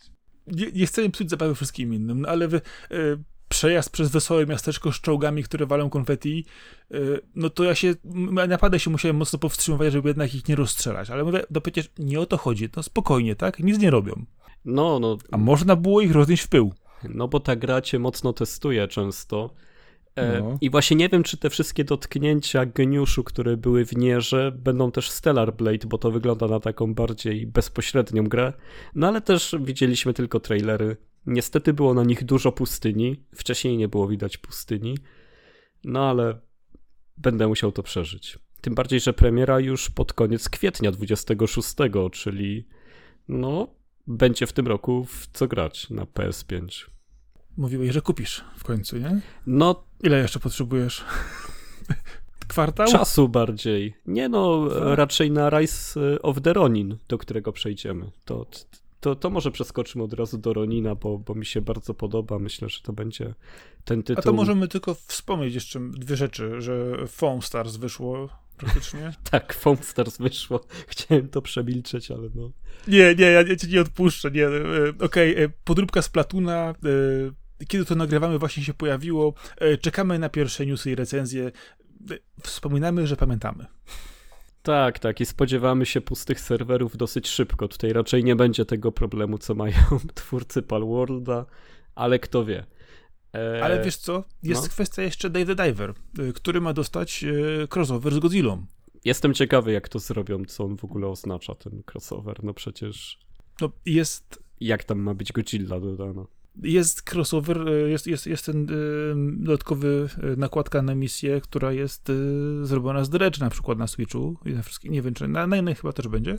Nie, 0.47 0.73
nie 0.73 0.87
chcę 0.87 1.11
psuć 1.11 1.31
zabawy 1.31 1.55
wszystkim 1.55 1.95
innym, 1.95 2.21
no 2.21 2.29
ale 2.29 2.49
wy, 2.49 2.61
e, 2.91 3.17
przejazd 3.49 3.91
przez 3.91 4.11
wesołe 4.11 4.47
miasteczko 4.47 4.93
z 4.93 5.01
czołgami, 5.01 5.43
które 5.43 5.67
walą 5.67 5.91
konfetti, 5.91 6.45
e, 6.91 6.97
no 7.35 7.51
to 7.51 7.65
ja 7.65 7.75
się, 7.75 7.95
naprawdę 8.49 8.81
się 8.81 8.91
musiałem 8.91 9.17
mocno 9.17 9.39
powstrzymywać, 9.39 9.93
żeby 9.93 10.09
jednak 10.09 10.35
ich 10.35 10.49
nie 10.49 10.57
rozstrzelać, 10.57 11.11
ale 11.11 11.25
mówię, 11.25 11.43
no 11.51 11.61
przecież 11.61 11.91
nie 11.99 12.21
o 12.21 12.27
to 12.27 12.37
chodzi, 12.37 12.69
no 12.77 12.83
spokojnie, 12.83 13.37
tak? 13.37 13.59
Nic 13.59 13.79
nie 13.79 13.91
robią. 13.91 14.27
No, 14.67 14.99
no. 14.99 15.19
A 15.31 15.39
można 15.39 15.77
było 15.77 16.01
ich 16.01 16.13
roznieść 16.13 16.43
w 16.43 16.49
pył. 16.49 16.73
No 17.09 17.29
bo 17.29 17.41
ta 17.41 17.57
gra 17.57 17.81
cię 17.81 17.99
mocno 17.99 18.33
testuje 18.33 18.89
często. 18.89 19.55
E, 20.17 20.41
no. 20.41 20.59
I 20.61 20.71
właśnie 20.71 20.97
nie 20.97 21.09
wiem, 21.09 21.23
czy 21.23 21.37
te 21.37 21.51
wszystkie 21.51 21.85
dotknięcia 21.85 22.67
geniuszu, 22.67 23.25
które 23.25 23.57
były 23.57 23.87
w 23.87 23.97
Nierze, 23.97 24.53
będą 24.59 24.91
też 24.91 25.11
Stellar 25.11 25.57
Blade, 25.57 25.87
bo 25.87 25.99
to 25.99 26.11
wygląda 26.11 26.47
na 26.47 26.61
taką 26.61 26.95
bardziej 26.95 27.47
bezpośrednią 27.47 28.25
grę. 28.25 28.53
No 28.95 29.09
ale 29.09 29.21
też 29.21 29.55
widzieliśmy 29.61 30.15
tylko 30.15 30.41
trailery. 30.41 30.97
Niestety 31.27 31.73
było 31.73 31.95
na 31.95 32.05
nich 32.05 32.25
dużo 32.25 32.53
pustyni. 32.53 33.21
Wcześniej 33.35 33.77
nie 33.77 33.89
było 33.89 34.09
widać 34.09 34.37
pustyni. 34.37 34.99
No 35.85 36.11
ale 36.11 36.41
będę 37.17 37.49
musiał 37.49 37.73
to 37.73 37.83
przeżyć. 37.83 38.39
Tym 38.61 38.75
bardziej, 38.75 39.01
że 39.01 39.13
premiera 39.13 39.61
już 39.61 39.91
pod 39.91 40.13
koniec 40.13 40.49
kwietnia 40.49 40.93
26, 40.93 41.75
czyli 42.13 42.67
no 43.29 43.76
będzie 44.07 44.47
w 44.47 44.53
tym 44.53 44.67
roku 44.67 45.05
w 45.05 45.27
co 45.33 45.49
grać 45.49 45.91
na 45.91 46.05
PS5. 46.05 46.87
Mówiłeś, 47.57 47.93
że 47.93 48.01
kupisz 48.01 48.45
w 48.57 48.65
końcu, 48.65 48.99
nie? 48.99 49.21
No. 49.47 49.85
Ile 50.03 50.19
jeszcze 50.19 50.41
potrzebujesz? 50.41 51.05
Kwartał? 52.49 52.87
Czasu 52.87 53.29
bardziej. 53.29 53.95
Nie 54.07 54.29
no, 54.29 54.69
raczej 54.95 55.31
na 55.31 55.51
Rise 55.51 56.01
of 56.23 56.41
the 56.41 56.53
Ronin, 56.53 56.97
do 57.09 57.19
którego 57.19 57.53
przejdziemy. 57.53 58.11
To, 58.25 58.47
to, 59.01 59.15
to 59.15 59.31
może 59.31 59.51
przeskoczymy 59.51 60.05
od 60.05 60.13
razu 60.13 60.39
do 60.39 60.53
Ronina, 60.53 60.95
bo, 60.95 61.19
bo 61.19 61.35
mi 61.35 61.47
się 61.47 61.61
bardzo 61.61 61.95
podoba. 61.95 62.39
Myślę, 62.39 62.69
że 62.69 62.81
to 62.81 62.93
będzie 62.93 63.35
ten 63.85 64.03
tytuł. 64.03 64.21
A 64.21 64.23
to 64.23 64.33
możemy 64.33 64.69
tylko 64.69 64.95
wspomnieć 64.95 65.55
jeszcze 65.55 65.81
dwie 65.81 66.17
rzeczy, 66.17 66.61
że 66.61 67.07
Foam 67.07 67.43
Stars 67.43 67.77
wyszło 67.77 68.29
praktycznie. 68.57 69.13
tak, 69.31 69.53
Foam 69.53 69.77
Stars 69.77 70.19
wyszło. 70.19 70.61
Chciałem 70.87 71.29
to 71.29 71.43
przemilczeć, 71.43 72.11
ale 72.11 72.29
no. 72.35 72.51
Nie, 72.89 73.15
nie, 73.15 73.25
ja 73.25 73.57
cię 73.57 73.67
nie 73.67 73.81
odpuszczę, 73.81 74.31
nie. 74.31 74.47
E, 74.47 74.51
okej, 75.01 75.33
okay, 75.33 75.45
e, 75.45 75.49
podróbka 75.65 76.03
z 76.03 76.09
Platuna, 76.09 76.75
e, 77.61 77.67
kiedy 77.67 77.85
to 77.85 77.95
nagrywamy 77.95 78.39
właśnie 78.39 78.63
się 78.65 78.75
pojawiło. 78.75 79.35
Czekamy 79.81 80.19
na 80.19 80.29
pierwsze 80.29 80.67
newsy 80.67 80.91
i 80.91 80.95
recenzje. 80.95 81.53
Wspominamy, 82.43 83.07
że 83.07 83.17
pamiętamy. 83.17 83.67
Tak, 84.63 84.99
tak. 84.99 85.21
I 85.21 85.27
spodziewamy 85.27 85.87
się 85.87 86.01
pustych 86.01 86.41
serwerów 86.41 86.97
dosyć 86.97 87.29
szybko. 87.29 87.69
Tutaj 87.69 87.93
raczej 87.93 88.25
nie 88.25 88.37
będzie 88.37 88.65
tego 88.65 88.93
problemu, 88.93 89.39
co 89.39 89.55
mają 89.55 89.75
twórcy 90.15 90.63
Palworlda, 90.63 91.47
ale 91.95 92.19
kto 92.19 92.45
wie. 92.45 92.67
E... 93.35 93.65
Ale 93.65 93.85
wiesz 93.85 93.97
co? 93.97 94.25
Jest 94.43 94.63
no? 94.63 94.69
kwestia 94.69 95.03
jeszcze 95.03 95.31
Dave 95.31 95.57
the 95.57 95.65
Diver, 95.65 95.95
y, 96.19 96.33
który 96.33 96.61
ma 96.61 96.73
dostać 96.73 97.25
y, 97.25 97.69
crossover 97.75 98.15
z 98.15 98.19
Godzillą. 98.19 98.67
Jestem 99.05 99.35
ciekawy, 99.35 99.73
jak 99.73 99.89
to 99.89 99.99
zrobią, 99.99 100.45
co 100.45 100.65
on 100.65 100.77
w 100.77 100.85
ogóle 100.85 101.09
oznacza, 101.09 101.55
ten 101.55 101.83
crossover. 101.93 102.45
No 102.45 102.55
przecież. 102.55 103.19
No 103.61 103.71
jest. 103.87 104.43
Jak 104.61 104.85
tam 104.85 104.99
ma 104.99 105.15
być 105.15 105.33
Godzilla 105.33 105.81
dodana? 105.81 106.27
Jest 106.63 107.15
crossover, 107.15 107.67
jest, 107.87 108.07
jest, 108.07 108.27
jest 108.27 108.47
ten 108.47 108.67
dodatkowy 109.39 110.09
nakładka 110.37 110.83
na 110.83 110.95
misję, 110.95 111.41
która 111.41 111.73
jest 111.73 112.13
zrobiona 112.63 113.05
z 113.05 113.11
Dredge 113.11 113.41
na 113.41 113.51
przykład 113.51 113.79
na 113.79 113.87
Switchu 113.87 114.37
i 114.45 114.51
na 114.51 114.63
wszystkich, 114.63 114.91
nie 114.91 115.03
wiem 115.03 115.15
czy 115.15 115.29
na, 115.29 115.47
na 115.47 115.57
innych 115.57 115.81
chyba 115.81 115.93
też 115.93 116.09
będzie. 116.09 116.39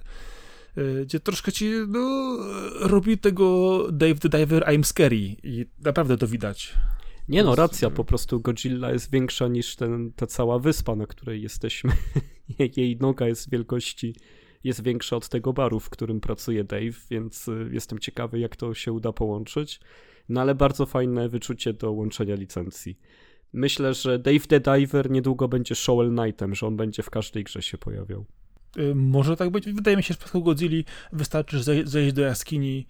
Y, 0.77 1.05
gdzie 1.05 1.19
troszkę 1.19 1.51
ci 1.51 1.71
no, 1.87 2.37
robi 2.79 3.17
tego 3.17 3.87
Dave 3.91 4.15
the 4.15 4.29
Diver 4.29 4.63
I'm 4.63 4.83
Scary 4.83 5.35
i 5.43 5.65
naprawdę 5.79 6.17
to 6.17 6.27
widać. 6.27 6.73
Nie 7.29 7.43
no, 7.43 7.55
racja, 7.55 7.89
po 7.89 8.03
prostu 8.03 8.39
Godzilla 8.39 8.91
jest 8.91 9.11
większa 9.11 9.47
niż 9.47 9.75
ten, 9.75 10.11
ta 10.15 10.27
cała 10.27 10.59
wyspa, 10.59 10.95
na 10.95 11.07
której 11.07 11.41
jesteśmy. 11.41 11.91
Jej 12.77 12.97
noga 12.97 13.27
jest 13.27 13.51
wielkości, 13.51 14.15
jest 14.63 14.83
większa 14.83 15.15
od 15.15 15.29
tego 15.29 15.53
baru, 15.53 15.79
w 15.79 15.89
którym 15.89 16.19
pracuje 16.19 16.63
Dave, 16.63 17.07
więc 17.09 17.47
y, 17.47 17.69
jestem 17.71 17.99
ciekawy, 17.99 18.39
jak 18.39 18.55
to 18.55 18.73
się 18.73 18.91
uda 18.91 19.13
połączyć. 19.13 19.79
No 20.29 20.41
ale 20.41 20.55
bardzo 20.55 20.85
fajne 20.85 21.29
wyczucie 21.29 21.73
do 21.73 21.91
łączenia 21.91 22.35
licencji. 22.35 22.99
Myślę, 23.53 23.93
że 23.93 24.19
Dave 24.19 24.47
the 24.47 24.59
Diver 24.59 25.11
niedługo 25.11 25.47
będzie 25.47 25.75
Shovel 25.75 26.15
Knightem, 26.15 26.55
że 26.55 26.67
on 26.67 26.77
będzie 26.77 27.03
w 27.03 27.09
każdej 27.09 27.43
grze 27.43 27.61
się 27.61 27.77
pojawiał. 27.77 28.25
Y, 28.77 28.95
może 28.95 29.37
tak 29.37 29.49
być. 29.49 29.65
Wydaje 29.65 29.97
mi 29.97 30.03
się, 30.03 30.07
że 30.07 30.13
w 30.13 30.17
przypadku 30.17 30.43
Godzilli 30.43 30.85
wystarczy 31.13 31.63
zejść 31.85 32.13
do 32.13 32.21
jaskini, 32.21 32.87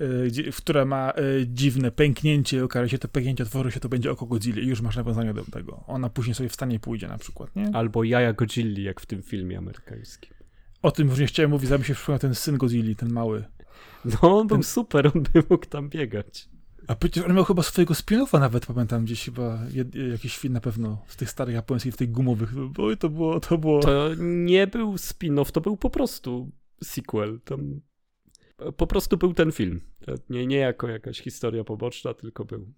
y, 0.00 0.52
która 0.56 0.84
ma 0.84 1.12
y, 1.18 1.46
dziwne 1.46 1.90
pęknięcie, 1.90 2.64
okaże 2.64 2.88
się 2.88 2.98
to 2.98 3.08
pęknięcie, 3.08 3.44
otworzy 3.44 3.70
się, 3.70 3.80
to 3.80 3.88
będzie 3.88 4.10
oko 4.10 4.26
Godzilli 4.26 4.62
i 4.62 4.66
już 4.66 4.80
masz 4.80 4.96
nawiązanie 4.96 5.34
do 5.34 5.44
tego. 5.44 5.84
Ona 5.86 6.10
później 6.10 6.34
sobie 6.34 6.48
wstanie 6.48 6.76
i 6.76 6.80
pójdzie 6.80 7.08
na 7.08 7.18
przykład, 7.18 7.56
nie? 7.56 7.70
Albo 7.72 8.04
jaja 8.04 8.32
Godzilli, 8.32 8.82
jak 8.82 9.00
w 9.00 9.06
tym 9.06 9.22
filmie 9.22 9.58
amerykańskim. 9.58 10.34
O 10.82 10.90
tym 10.90 11.08
już 11.08 11.18
nie 11.18 11.26
chciałem 11.26 11.50
mówić, 11.50 11.68
zanim 11.68 11.84
się 11.84 11.94
przypomniał 11.94 12.18
ten 12.18 12.34
syn 12.34 12.58
Godzilli, 12.58 12.96
ten 12.96 13.12
mały. 13.12 13.44
No, 14.04 14.38
on 14.38 14.48
ten... 14.48 14.56
był 14.58 14.62
super, 14.62 15.06
on 15.14 15.22
by 15.22 15.42
mógł 15.50 15.66
tam 15.66 15.88
biegać. 15.88 16.48
A 16.90 16.94
przecież 16.94 17.24
on 17.24 17.34
miał 17.34 17.44
chyba 17.44 17.62
swojego 17.62 17.94
spin-offa 17.94 18.40
nawet, 18.40 18.66
pamiętam, 18.66 19.04
gdzieś 19.04 19.24
chyba 19.24 19.58
jed, 19.72 19.94
jakiś 19.94 20.38
film 20.38 20.54
na 20.54 20.60
pewno 20.60 21.02
z 21.06 21.16
tych 21.16 21.30
starych 21.30 21.54
japońskich, 21.54 21.94
w 21.94 21.96
tych 21.96 22.12
gumowych. 22.12 22.52
Oj, 22.78 22.96
to 22.96 23.08
było, 23.08 23.40
to 23.40 23.58
było... 23.58 23.80
To 23.80 24.08
nie 24.18 24.66
był 24.66 24.94
spin-off, 24.94 25.50
to 25.50 25.60
był 25.60 25.76
po 25.76 25.90
prostu 25.90 26.50
sequel. 26.82 27.40
Tam 27.44 27.80
po 28.76 28.86
prostu 28.86 29.16
był 29.16 29.34
ten 29.34 29.52
film. 29.52 29.80
Nie, 30.30 30.46
nie 30.46 30.56
jako 30.56 30.88
jakaś 30.88 31.20
historia 31.20 31.64
poboczna, 31.64 32.14
tylko 32.14 32.44
był. 32.44 32.72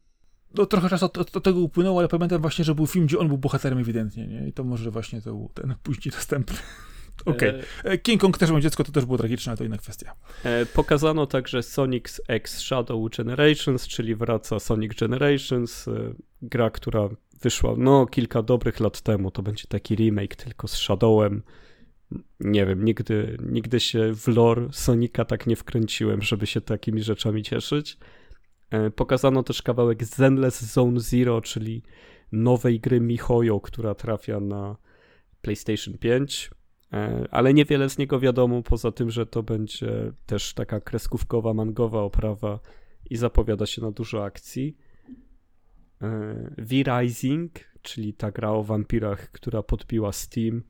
No 0.54 0.66
trochę 0.66 0.88
czasu 0.88 1.06
od, 1.06 1.18
od, 1.18 1.36
od, 1.36 1.44
tego 1.44 1.60
upłynęło, 1.60 1.98
ale 1.98 2.08
pamiętam 2.08 2.42
właśnie, 2.42 2.64
że 2.64 2.74
był 2.74 2.86
film, 2.86 3.06
gdzie 3.06 3.18
on 3.18 3.28
był 3.28 3.38
bohaterem 3.38 3.78
ewidentnie, 3.78 4.26
nie? 4.26 4.48
I 4.48 4.52
to 4.52 4.64
może 4.64 4.90
właśnie 4.90 5.22
to 5.22 5.30
był 5.30 5.50
ten 5.54 5.74
później 5.82 6.12
następny. 6.14 6.56
Okej. 7.24 7.48
Okay. 7.48 7.92
E, 7.92 7.98
King 7.98 8.20
Kong 8.20 8.38
też 8.38 8.50
miał 8.50 8.60
dziecko, 8.60 8.84
to 8.84 8.92
też 8.92 9.04
było 9.04 9.18
tragiczne, 9.18 9.50
ale 9.50 9.56
to 9.56 9.64
inna 9.64 9.78
kwestia. 9.78 10.14
E, 10.44 10.66
pokazano 10.66 11.26
także 11.26 11.62
Sonic 11.62 12.20
X 12.28 12.58
Shadow 12.58 13.10
Generations, 13.16 13.88
czyli 13.88 14.14
wraca 14.14 14.60
Sonic 14.60 14.94
Generations, 14.94 15.88
e, 15.88 16.14
gra, 16.42 16.70
która 16.70 17.08
wyszła 17.42 17.74
no 17.78 18.06
kilka 18.06 18.42
dobrych 18.42 18.80
lat 18.80 19.00
temu. 19.00 19.30
To 19.30 19.42
będzie 19.42 19.64
taki 19.68 19.96
remake 19.96 20.36
tylko 20.36 20.68
z 20.68 20.76
Shadowem. 20.76 21.42
Nie 22.40 22.66
wiem, 22.66 22.84
nigdy, 22.84 23.38
nigdy 23.42 23.80
się 23.80 24.14
w 24.14 24.28
lore 24.28 24.68
Sonika 24.72 25.24
tak 25.24 25.46
nie 25.46 25.56
wkręciłem, 25.56 26.22
żeby 26.22 26.46
się 26.46 26.60
takimi 26.60 27.02
rzeczami 27.02 27.42
cieszyć. 27.42 27.98
Pokazano 28.96 29.42
też 29.42 29.62
kawałek 29.62 30.04
Zenless 30.04 30.72
Zone 30.72 31.00
Zero, 31.00 31.40
czyli 31.40 31.82
nowej 32.32 32.80
gry 32.80 33.00
MiHoYo, 33.00 33.60
która 33.60 33.94
trafia 33.94 34.40
na 34.40 34.76
PlayStation 35.42 35.98
5. 35.98 36.50
E, 36.92 37.28
ale 37.30 37.54
niewiele 37.54 37.90
z 37.90 37.98
niego 37.98 38.20
wiadomo, 38.20 38.62
poza 38.62 38.92
tym, 38.92 39.10
że 39.10 39.26
to 39.26 39.42
będzie 39.42 40.12
też 40.26 40.54
taka 40.54 40.80
kreskówkowa, 40.80 41.54
mangowa 41.54 42.02
oprawa 42.02 42.60
i 43.10 43.16
zapowiada 43.16 43.66
się 43.66 43.82
na 43.82 43.90
dużo 43.90 44.24
akcji. 44.24 44.76
E, 46.02 46.54
V-Rising, 46.58 47.52
czyli 47.82 48.14
ta 48.14 48.30
gra 48.30 48.50
o 48.50 48.62
wampirach, 48.62 49.32
która 49.32 49.62
podbiła 49.62 50.12
Steam. 50.12 50.62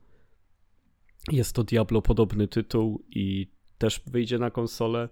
Jest 1.31 1.55
to 1.55 1.63
Diablo 1.63 2.01
podobny 2.01 2.47
tytuł 2.47 3.03
i 3.09 3.51
też 3.77 4.01
wyjdzie 4.07 4.39
na 4.39 4.51
konsolę. 4.51 5.09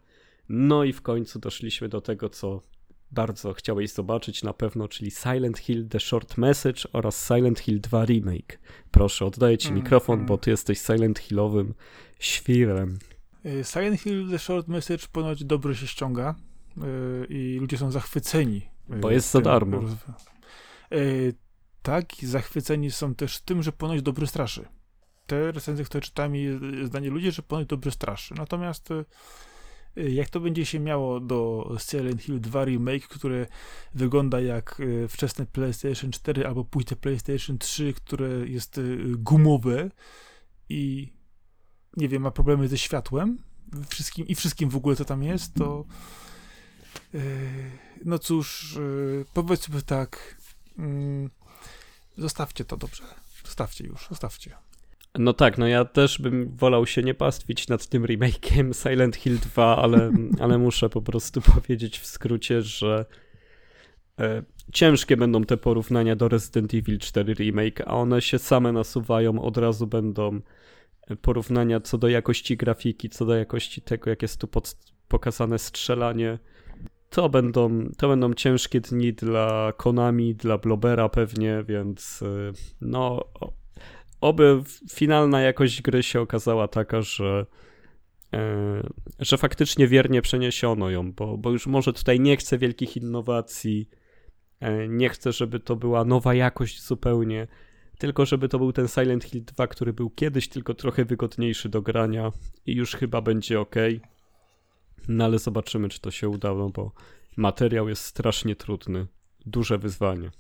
No 0.50 0.84
i 0.84 0.94
w 0.94 1.02
końcu 1.02 1.40
doszliśmy 1.40 1.90
do 1.90 2.02
tego, 2.02 2.30
co 2.30 2.62
bardzo 3.12 3.54
chciałeś 3.54 3.92
zobaczyć 3.92 4.44
na 4.44 4.54
pewno, 4.54 4.88
czyli 4.88 5.12
Silent 5.12 5.60
Hill 5.60 5.90
The 5.90 6.00
Short 6.00 6.38
Message 6.38 6.82
oraz 6.94 7.28
Silent 7.28 7.60
Hill 7.60 7.82
2 7.82 8.06
Remake. 8.06 8.60
Proszę, 8.92 9.26
oddaję 9.26 9.58
ci 9.58 9.68
mm, 9.68 9.80
mikrofon, 9.80 10.16
mm. 10.16 10.26
bo 10.26 10.38
ty 10.38 10.50
jesteś 10.50 10.80
Silent 10.80 11.20
Hillowym 11.20 11.74
świrem. 12.20 13.00
Y, 13.46 13.64
Silent 13.64 14.02
Hill 14.02 14.30
The 14.32 14.40
Short 14.40 14.68
Message 14.68 15.08
ponoć 15.12 15.44
dobrze 15.44 15.76
się 15.76 15.88
ściąga 15.88 16.36
yy, 16.78 16.84
i 17.30 17.58
ludzie 17.60 17.78
są 17.78 17.92
zachwyceni. 17.92 18.62
Yy, 18.90 18.98
bo 18.98 19.12
jest 19.12 19.32
za 19.32 19.42
darmo. 19.42 19.82
Yy, 20.92 21.34
tak, 21.82 22.06
zachwyceni 22.24 22.92
są 22.92 23.16
też 23.16 23.40
tym, 23.42 23.64
że 23.64 23.72
ponoć 23.72 24.02
dobry 24.02 24.28
straszy. 24.28 24.66
Te 25.28 25.52
recenzje, 25.52 25.86
które 25.86 26.02
czytałem, 26.02 26.34
zdanie 26.86 27.10
ludzi, 27.10 27.32
że 27.32 27.42
ponoć 27.42 27.68
dobry 27.68 27.92
straszy. 27.92 28.34
Natomiast 28.38 28.92
Y, 28.92 29.06
jak 29.96 30.30
to 30.30 30.40
będzie 30.40 30.66
się 30.66 30.80
miało 30.80 31.20
do 31.20 31.72
Silent 31.80 32.22
Hill 32.22 32.42
2 32.42 32.66
Remake, 32.66 33.08
które 33.08 33.48
wygląda 33.94 34.42
jak 34.42 34.80
y, 34.80 35.08
wczesne 35.08 35.46
PlayStation 35.46 36.12
4 36.12 36.48
albo 36.48 36.66
późne 36.66 36.98
PlayStation 36.98 37.58
3, 37.58 37.94
które 37.94 38.28
jest 38.28 38.78
y, 38.78 38.98
gumowe 39.18 39.92
i 40.70 41.14
nie 41.98 42.10
wiem, 42.10 42.22
ma 42.22 42.32
problemy 42.32 42.68
ze 42.68 42.78
światłem 42.78 43.38
wszystkim, 43.90 44.28
i 44.28 44.36
wszystkim 44.36 44.70
w 44.70 44.76
ogóle, 44.76 44.96
co 44.96 45.06
tam 45.06 45.24
jest, 45.24 45.54
to 45.54 45.86
no 48.06 48.20
cóż, 48.20 48.80
powiedzmy 49.34 49.82
tak, 49.82 50.38
mm, 50.78 51.30
zostawcie 52.18 52.66
to 52.66 52.78
dobrze. 52.78 53.04
Zostawcie 53.46 53.86
już, 53.86 54.08
zostawcie. 54.10 54.58
No 55.18 55.34
tak, 55.34 55.58
no 55.58 55.68
ja 55.68 55.86
też 55.86 56.22
bym 56.22 56.56
wolał 56.56 56.86
się 56.86 57.04
nie 57.04 57.14
pastwić 57.14 57.68
nad 57.68 57.88
tym 57.88 58.04
remake'iem 58.04 58.74
Silent 58.84 59.16
Hill 59.16 59.40
2, 59.40 59.78
ale, 59.78 60.12
ale 60.44 60.58
muszę 60.58 60.90
po 60.90 61.02
prostu 61.02 61.42
powiedzieć 61.54 62.00
w 62.00 62.06
skrócie, 62.06 62.62
że 62.62 63.06
e, 64.20 64.44
ciężkie 64.74 65.18
będą 65.18 65.44
te 65.44 65.58
porównania 65.58 66.16
do 66.16 66.28
Resident 66.28 66.74
Evil 66.74 67.00
4 67.00 67.34
remake, 67.34 67.82
a 67.82 67.94
one 67.94 68.22
się 68.22 68.40
same 68.40 68.72
nasuwają, 68.72 69.42
od 69.42 69.58
razu 69.58 69.88
będą 69.88 70.42
porównania 71.22 71.80
co 71.80 71.98
do 71.98 72.08
jakości 72.08 72.58
grafiki, 72.58 73.10
co 73.10 73.26
do 73.26 73.36
jakości 73.36 73.82
tego, 73.82 74.10
jak 74.10 74.22
jest 74.22 74.42
tu 74.42 74.48
pod, 74.48 74.76
pokazane 75.08 75.60
strzelanie. 75.60 76.40
To 77.10 77.30
będą, 77.30 77.90
to 77.98 78.08
będą 78.08 78.34
ciężkie 78.34 78.82
dni 78.82 79.14
dla 79.14 79.74
Konami, 79.78 80.36
dla 80.36 80.58
Blobera 80.58 81.10
pewnie, 81.10 81.64
więc 81.68 82.22
e, 82.22 82.52
no 82.82 83.26
oby 84.22 84.64
finalna 84.92 85.42
jakość 85.42 85.82
gry 85.82 86.04
się 86.04 86.22
okazała 86.22 86.68
taka, 86.68 87.02
że, 87.02 87.46
e, 88.34 88.90
że 89.20 89.38
faktycznie 89.38 89.88
wiernie 89.88 90.22
przeniesiono 90.22 90.90
ją, 90.90 91.12
bo, 91.12 91.38
bo 91.38 91.52
już 91.52 91.68
może 91.68 91.94
tutaj 91.94 92.20
nie 92.20 92.38
chcę 92.38 92.58
wielkich 92.58 92.98
innowacji, 92.98 93.90
e, 94.60 94.88
nie 94.88 95.10
chcę, 95.10 95.32
żeby 95.32 95.60
to 95.60 95.76
była 95.76 96.06
nowa 96.06 96.34
jakość 96.34 96.84
zupełnie, 96.84 97.48
tylko 97.98 98.26
żeby 98.26 98.50
to 98.50 98.58
był 98.58 98.74
ten 98.74 98.88
Silent 98.88 99.24
Hill 99.24 99.44
2, 99.46 99.68
który 99.68 99.94
był 99.94 100.10
kiedyś 100.10 100.50
tylko 100.50 100.74
trochę 100.74 101.06
wygodniejszy 101.06 101.70
do 101.70 101.82
grania 101.82 102.32
i 102.66 102.76
już 102.76 102.96
chyba 102.96 103.22
będzie 103.22 103.60
ok. 103.60 103.76
No 105.08 105.26
ale 105.26 105.40
zobaczymy, 105.40 105.90
czy 105.90 106.02
to 106.02 106.12
się 106.12 106.30
uda, 106.30 106.54
no 106.54 106.70
bo 106.70 106.92
materiał 107.38 107.90
jest 107.90 108.04
strasznie 108.04 108.56
trudny. 108.56 109.08
Duże 109.46 109.78
wyzwanie. 109.78 110.32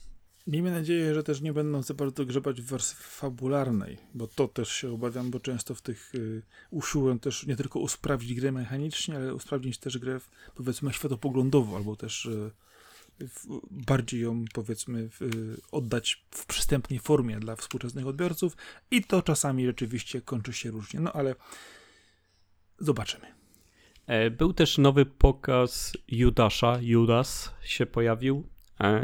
Miejmy 0.52 0.72
nadzieję, 0.72 1.14
że 1.14 1.24
też 1.24 1.41
nie 1.41 1.54
będą 1.54 1.84
za 1.84 1.93
bardzo 1.93 2.26
grzebać 2.26 2.62
w 2.62 2.66
wersji 2.66 2.97
fabularnej, 2.99 3.97
bo 4.14 4.28
to 4.28 4.47
też 4.47 4.72
się 4.72 4.93
obawiam, 4.93 5.32
bo 5.32 5.39
często 5.39 5.76
w 5.76 5.82
tych 5.82 6.16
y, 6.16 6.41
usiłują 6.72 7.20
też 7.20 7.45
nie 7.45 7.56
tylko 7.56 7.80
usprawnić 7.80 8.34
grę 8.34 8.52
mechanicznie, 8.52 9.16
ale 9.16 9.36
usprawnić 9.36 9.78
też 9.78 9.97
grę 9.97 10.20
w, 10.20 10.30
powiedzmy 10.56 10.93
światopoglądowo, 10.93 11.76
albo 11.76 11.95
też 11.95 12.26
y, 12.26 12.52
w, 13.20 13.60
bardziej 13.72 14.22
ją 14.22 14.45
powiedzmy 14.54 15.10
w, 15.10 15.22
y, 15.22 15.58
oddać 15.72 16.26
w 16.32 16.45
przystępnej 16.45 16.99
formie 16.99 17.39
dla 17.39 17.56
współczesnych 17.56 18.08
odbiorców. 18.08 18.58
I 18.91 19.04
to 19.04 19.22
czasami 19.22 19.66
rzeczywiście 19.66 20.22
kończy 20.22 20.54
się 20.54 20.72
różnie, 20.72 20.99
no 20.99 21.14
ale 21.14 21.36
zobaczymy. 22.80 23.28
E, 24.08 24.32
był 24.32 24.54
też 24.54 24.78
nowy 24.78 25.06
pokaz 25.06 25.93
Judasza, 26.08 26.78
Judas 26.82 27.52
się 27.62 27.86
pojawił 27.86 28.51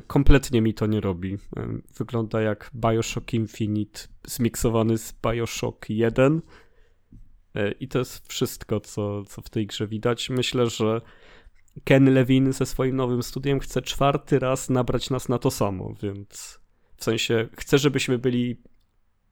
kompletnie 0.07 0.61
mi 0.61 0.73
to 0.73 0.86
nie 0.86 1.01
robi. 1.01 1.38
E, 1.57 1.67
wygląda 1.97 2.41
jak 2.41 2.71
Bioshock 2.75 3.34
Infinite 3.34 3.99
zmiksowany 4.28 4.97
z 4.97 5.15
Bioshock 5.25 5.89
1. 5.89 6.41
E, 7.55 7.71
I 7.71 7.88
to 7.88 7.99
jest 7.99 8.28
wszystko, 8.28 8.80
co, 8.80 9.23
co 9.23 9.41
w 9.41 9.49
tej 9.49 9.67
grze 9.67 9.88
widać. 9.88 10.30
Myślę, 10.30 10.69
że 10.69 11.01
Ken 11.84 12.13
Levin 12.13 12.53
ze 12.53 12.65
swoim 12.65 12.95
nowym 12.95 13.23
studiem 13.23 13.59
chce 13.59 13.82
czwarty 13.82 14.39
raz 14.39 14.69
nabrać 14.69 15.09
nas 15.09 15.30
na 15.30 15.38
to 15.38 15.51
samo, 15.51 15.93
więc 16.03 16.59
w 16.97 17.03
sensie 17.03 17.49
chce, 17.57 17.78
żebyśmy 17.78 18.17
byli 18.17 18.61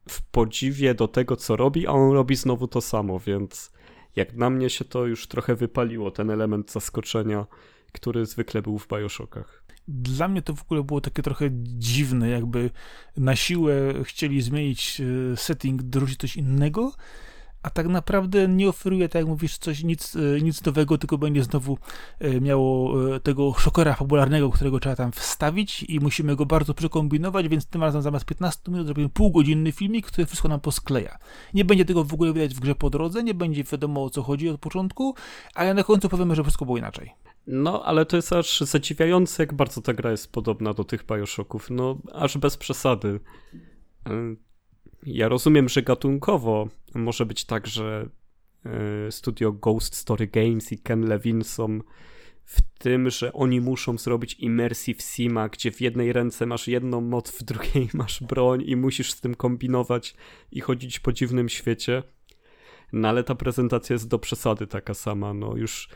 w 0.08 0.22
podziwie 0.22 0.94
do 0.94 1.08
tego, 1.08 1.36
co 1.36 1.56
robi, 1.56 1.86
a 1.86 1.90
on 1.90 2.12
robi 2.12 2.36
znowu 2.36 2.68
to 2.68 2.80
samo, 2.80 3.18
więc 3.18 3.72
jak 4.16 4.34
na 4.34 4.50
mnie 4.50 4.70
się 4.70 4.84
to 4.84 5.06
już 5.06 5.26
trochę 5.26 5.54
wypaliło, 5.54 6.10
ten 6.10 6.30
element 6.30 6.72
zaskoczenia, 6.72 7.46
który 7.96 8.26
zwykle 8.26 8.62
był 8.62 8.78
w 8.78 8.88
Bioshockach 8.88 9.66
dla 9.88 10.28
mnie 10.28 10.42
to 10.42 10.54
w 10.54 10.62
ogóle 10.62 10.82
było 10.82 11.00
takie 11.00 11.22
trochę 11.22 11.48
dziwne, 11.62 12.28
jakby 12.28 12.70
na 13.16 13.36
siłę 13.36 13.74
chcieli 14.04 14.42
zmienić 14.42 15.00
e, 15.00 15.36
setting, 15.36 15.82
dorzucić 15.82 16.20
coś 16.20 16.36
innego, 16.36 16.92
a 17.62 17.70
tak 17.70 17.88
naprawdę 17.88 18.48
nie 18.48 18.68
oferuje, 18.68 19.08
tak 19.08 19.20
jak 19.20 19.28
mówisz, 19.28 19.58
coś 19.58 19.84
nic, 19.84 20.16
e, 20.16 20.40
nic 20.40 20.64
nowego, 20.64 20.98
tylko 20.98 21.18
będzie 21.18 21.42
znowu 21.42 21.78
e, 22.18 22.40
miało 22.40 22.94
tego 23.20 23.54
szokera 23.54 23.94
fabularnego, 23.94 24.50
którego 24.50 24.80
trzeba 24.80 24.96
tam 24.96 25.12
wstawić 25.12 25.82
i 25.82 26.00
musimy 26.00 26.36
go 26.36 26.46
bardzo 26.46 26.74
przekombinować, 26.74 27.48
więc 27.48 27.66
tym 27.66 27.82
razem 27.82 28.02
zamiast 28.02 28.24
15 28.24 28.70
minut 28.70 28.86
zrobimy 28.86 29.08
półgodzinny 29.08 29.72
filmik, 29.72 30.06
który 30.06 30.26
wszystko 30.26 30.48
nam 30.48 30.60
poskleja. 30.60 31.18
Nie 31.54 31.64
będzie 31.64 31.84
tego 31.84 32.04
w 32.04 32.14
ogóle 32.14 32.32
widać 32.32 32.54
w 32.54 32.60
grze 32.60 32.74
po 32.74 32.90
drodze, 32.90 33.22
nie 33.22 33.34
będzie 33.34 33.64
wiadomo 33.64 34.04
o 34.04 34.10
co 34.10 34.22
chodzi 34.22 34.48
od 34.48 34.60
początku, 34.60 35.14
ale 35.54 35.74
na 35.74 35.84
końcu 35.84 36.08
powiemy, 36.08 36.34
że 36.34 36.42
wszystko 36.42 36.64
było 36.64 36.78
inaczej. 36.78 37.35
No, 37.46 37.84
ale 37.84 38.06
to 38.06 38.16
jest 38.16 38.32
aż 38.32 38.60
zadziwiające, 38.60 39.42
jak 39.42 39.54
bardzo 39.54 39.82
ta 39.82 39.94
gra 39.94 40.10
jest 40.10 40.32
podobna 40.32 40.74
do 40.74 40.84
tych 40.84 41.06
Bioshocków. 41.06 41.70
No, 41.70 41.98
aż 42.12 42.38
bez 42.38 42.56
przesady. 42.56 43.20
Ja 45.02 45.28
rozumiem, 45.28 45.68
że 45.68 45.82
gatunkowo 45.82 46.68
może 46.94 47.26
być 47.26 47.44
tak, 47.44 47.66
że 47.66 48.08
e, 48.64 49.12
studio 49.12 49.52
Ghost 49.52 49.94
Story 49.94 50.26
Games 50.26 50.72
i 50.72 50.78
Ken 50.78 51.08
Levine 51.08 51.44
są 51.44 51.80
w 52.44 52.62
tym, 52.78 53.10
że 53.10 53.32
oni 53.32 53.60
muszą 53.60 53.98
zrobić 53.98 54.34
immersive 54.34 55.02
sima, 55.02 55.48
gdzie 55.48 55.72
w 55.72 55.80
jednej 55.80 56.12
ręce 56.12 56.46
masz 56.46 56.68
jedną 56.68 57.00
moc, 57.00 57.30
w 57.30 57.42
drugiej 57.42 57.88
masz 57.94 58.22
broń 58.22 58.62
i 58.66 58.76
musisz 58.76 59.12
z 59.12 59.20
tym 59.20 59.34
kombinować 59.34 60.14
i 60.52 60.60
chodzić 60.60 61.00
po 61.00 61.12
dziwnym 61.12 61.48
świecie. 61.48 62.02
No 62.92 63.08
ale 63.08 63.24
ta 63.24 63.34
prezentacja 63.34 63.94
jest 63.94 64.08
do 64.08 64.18
przesady 64.18 64.66
taka 64.66 64.94
sama, 64.94 65.34
no 65.34 65.56
już 65.56 65.88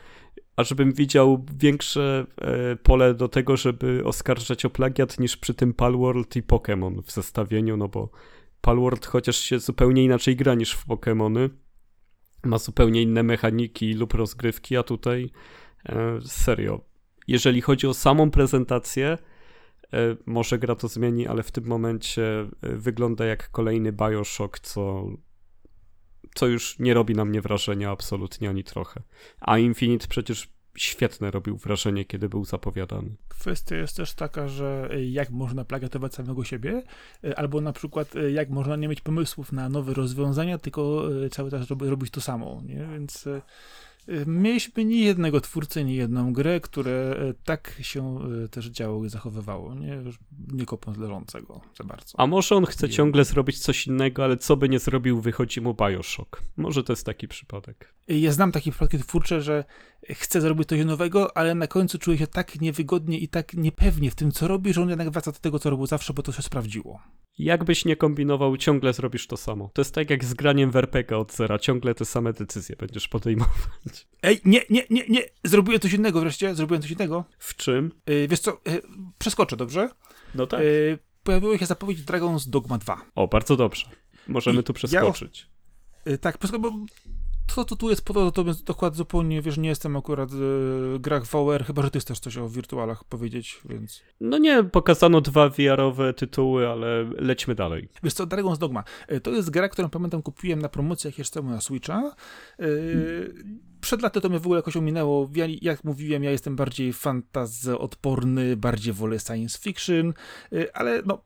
ażbym 0.55 0.93
widział 0.93 1.45
większe 1.57 2.25
e, 2.41 2.75
pole 2.75 3.13
do 3.13 3.27
tego, 3.27 3.57
żeby 3.57 4.01
oskarżać 4.05 4.65
o 4.65 4.69
plagiat 4.69 5.19
niż 5.19 5.37
przy 5.37 5.53
tym 5.53 5.73
Palworld 5.73 6.35
i 6.35 6.43
Pokémon 6.43 7.03
w 7.03 7.11
zestawieniu, 7.11 7.77
no 7.77 7.87
bo 7.87 8.09
Palworld 8.61 9.05
chociaż 9.05 9.37
się 9.37 9.59
zupełnie 9.59 10.03
inaczej 10.03 10.35
gra 10.35 10.55
niż 10.55 10.73
w 10.73 10.87
Pokémony, 10.87 11.49
ma 12.43 12.57
zupełnie 12.57 13.01
inne 13.01 13.23
mechaniki 13.23 13.93
lub 13.93 14.13
rozgrywki, 14.13 14.77
a 14.77 14.83
tutaj 14.83 15.31
e, 15.89 16.19
serio, 16.25 16.81
jeżeli 17.27 17.61
chodzi 17.61 17.87
o 17.87 17.93
samą 17.93 18.31
prezentację, 18.31 19.17
e, 19.93 19.97
może 20.25 20.59
gra 20.59 20.75
to 20.75 20.87
zmieni, 20.87 21.27
ale 21.27 21.43
w 21.43 21.51
tym 21.51 21.67
momencie 21.67 22.47
wygląda 22.61 23.25
jak 23.25 23.51
kolejny 23.51 23.91
Bioshock, 23.91 24.59
co, 24.59 25.05
co 26.33 26.47
już 26.47 26.79
nie 26.79 26.93
robi 26.93 27.15
na 27.15 27.25
mnie 27.25 27.41
wrażenia 27.41 27.91
absolutnie 27.91 28.49
ani 28.49 28.63
trochę. 28.63 29.01
A 29.39 29.57
Infinite 29.57 30.07
przecież 30.07 30.49
świetne 30.77 31.31
robił 31.31 31.57
wrażenie, 31.57 32.05
kiedy 32.05 32.29
był 32.29 32.45
zapowiadany. 32.45 33.15
Kwestia 33.27 33.75
jest 33.75 33.97
też 33.97 34.13
taka, 34.13 34.47
że 34.47 34.89
jak 35.09 35.29
można 35.29 35.65
plagiatować 35.65 36.13
samego 36.13 36.43
siebie, 36.43 36.83
albo 37.35 37.61
na 37.61 37.73
przykład 37.73 38.13
jak 38.33 38.49
można 38.49 38.75
nie 38.75 38.87
mieć 38.87 39.01
pomysłów 39.01 39.51
na 39.51 39.69
nowe 39.69 39.93
rozwiązania, 39.93 40.57
tylko 40.57 41.03
cały 41.31 41.51
czas 41.51 41.67
robić 41.69 42.11
to 42.11 42.21
samo, 42.21 42.61
nie? 42.65 42.87
Więc 42.91 43.27
mieliśmy 44.25 44.85
nie 44.85 45.03
jednego 45.03 45.41
twórcę, 45.41 45.83
nie 45.83 45.95
jedną 45.95 46.33
grę, 46.33 46.59
które 46.59 46.91
e, 46.91 47.33
tak 47.43 47.77
się 47.81 48.19
e, 48.43 48.47
też 48.47 48.65
działo 48.65 49.05
i 49.05 49.09
zachowywało, 49.09 49.75
nie, 49.75 50.01
nie 50.47 50.65
kopiąc 50.65 50.97
leżącego 50.97 51.61
za 51.77 51.83
bardzo. 51.83 52.19
A 52.19 52.27
może 52.27 52.55
on 52.55 52.65
chce 52.65 52.89
ciągle 52.89 53.25
zrobić 53.25 53.59
coś 53.59 53.87
innego, 53.87 54.23
ale 54.23 54.37
co 54.37 54.57
by 54.57 54.69
nie 54.69 54.79
zrobił, 54.79 55.21
wychodzi 55.21 55.61
mu 55.61 55.73
Bioshock. 55.73 56.41
Może 56.57 56.83
to 56.83 56.93
jest 56.93 57.05
taki 57.05 57.27
przypadek. 57.27 57.93
Ja 58.07 58.31
znam 58.31 58.51
takie 58.51 58.71
przypadki 58.71 58.97
twórcze, 58.97 59.41
że 59.41 59.63
chce 60.09 60.41
zrobić 60.41 60.69
coś 60.69 60.85
nowego, 60.85 61.37
ale 61.37 61.55
na 61.55 61.67
końcu 61.67 61.99
czuje 61.99 62.17
się 62.17 62.27
tak 62.27 62.61
niewygodnie 62.61 63.19
i 63.19 63.27
tak 63.27 63.53
niepewnie 63.53 64.11
w 64.11 64.15
tym, 64.15 64.31
co 64.31 64.47
robi, 64.47 64.73
że 64.73 64.81
on 64.81 64.89
jednak 64.89 65.09
wraca 65.09 65.31
do 65.31 65.39
tego, 65.39 65.59
co 65.59 65.69
robił 65.69 65.85
zawsze, 65.85 66.13
bo 66.13 66.23
to 66.23 66.31
się 66.31 66.41
sprawdziło. 66.41 66.99
Jakbyś 67.37 67.85
nie 67.85 67.95
kombinował, 67.95 68.57
ciągle 68.57 68.93
zrobisz 68.93 69.27
to 69.27 69.37
samo. 69.37 69.69
To 69.73 69.81
jest 69.81 69.95
tak 69.95 70.09
jak 70.09 70.25
z 70.25 70.33
graniem 70.33 70.71
w 70.71 70.75
RPG 70.75 71.17
od 71.17 71.33
zera. 71.33 71.59
Ciągle 71.59 71.95
te 71.95 72.05
same 72.05 72.33
decyzje 72.33 72.75
będziesz 72.75 73.07
podejmować. 73.07 74.07
Ej, 74.23 74.41
nie, 74.45 74.61
nie, 74.69 74.83
nie, 74.89 75.03
nie! 75.09 75.21
Zrobiłem 75.43 75.79
coś 75.79 75.93
innego 75.93 76.19
wreszcie, 76.19 76.55
zrobiłem 76.55 76.81
coś 76.81 76.91
innego. 76.91 77.25
W 77.39 77.55
czym? 77.55 77.91
Yy, 78.07 78.27
wiesz 78.27 78.39
co, 78.39 78.61
yy, 78.65 78.81
przeskoczę, 79.19 79.57
dobrze? 79.57 79.89
No 80.35 80.47
tak. 80.47 80.59
Yy, 80.59 80.99
pojawiła 81.23 81.57
się 81.57 81.65
zapowiedź 81.65 82.03
Dragon's 82.03 82.49
Dogma 82.49 82.77
2. 82.77 83.01
O, 83.15 83.27
bardzo 83.27 83.55
dobrze. 83.55 83.85
Możemy 84.27 84.61
I 84.61 84.63
tu 84.63 84.73
przeskoczyć. 84.73 85.49
Ja, 86.05 86.17
tak, 86.17 86.37
bo 86.59 86.71
to, 87.55 87.65
to 87.65 87.75
tu 87.75 87.89
jest 87.89 88.05
po 88.05 88.13
to, 88.13 88.31
to 88.31 88.43
jest 88.43 88.63
dokład 88.63 88.95
zupełnie, 88.95 89.41
wiesz, 89.41 89.57
nie 89.57 89.69
jestem 89.69 89.95
akurat 89.95 90.29
w 90.31 90.97
grach 90.99 91.25
VR, 91.25 91.65
chyba, 91.65 91.81
że 91.81 91.91
ty 91.91 91.99
chcesz 91.99 92.19
coś 92.19 92.37
o 92.37 92.49
wirtualach 92.49 93.03
powiedzieć, 93.03 93.61
więc... 93.65 94.01
No 94.19 94.37
nie, 94.37 94.63
pokazano 94.63 95.21
dwa 95.21 95.49
VR-owe 95.49 96.13
tytuły, 96.13 96.67
ale 96.67 97.03
lećmy 97.03 97.55
dalej. 97.55 97.89
Wiesz 98.03 98.13
co, 98.13 98.25
Dragon's 98.25 98.57
Dogma, 98.57 98.83
e, 99.07 99.19
to 99.19 99.31
jest 99.31 99.49
gra, 99.49 99.69
którą 99.69 99.89
pamiętam 99.89 100.21
kupiłem 100.21 100.61
na 100.61 100.69
promocjach 100.69 101.17
jeszcze 101.17 101.41
na 101.41 101.61
Switcha. 101.61 102.15
Hmm. 102.57 103.61
Przed 103.81 104.01
laty 104.01 104.21
to 104.21 104.29
mnie 104.29 104.39
w 104.39 104.45
ogóle 104.45 104.59
jakoś 104.59 104.77
ominęło. 104.77 105.29
Ja, 105.35 105.45
jak 105.61 105.83
mówiłem, 105.83 106.23
ja 106.23 106.31
jestem 106.31 106.55
bardziej 106.55 106.93
fantazy-odporny, 106.93 108.55
bardziej 108.55 108.93
wolę 108.93 109.19
science 109.19 109.59
fiction, 109.59 110.13
e, 110.53 110.77
ale 110.77 111.01
no, 111.05 111.23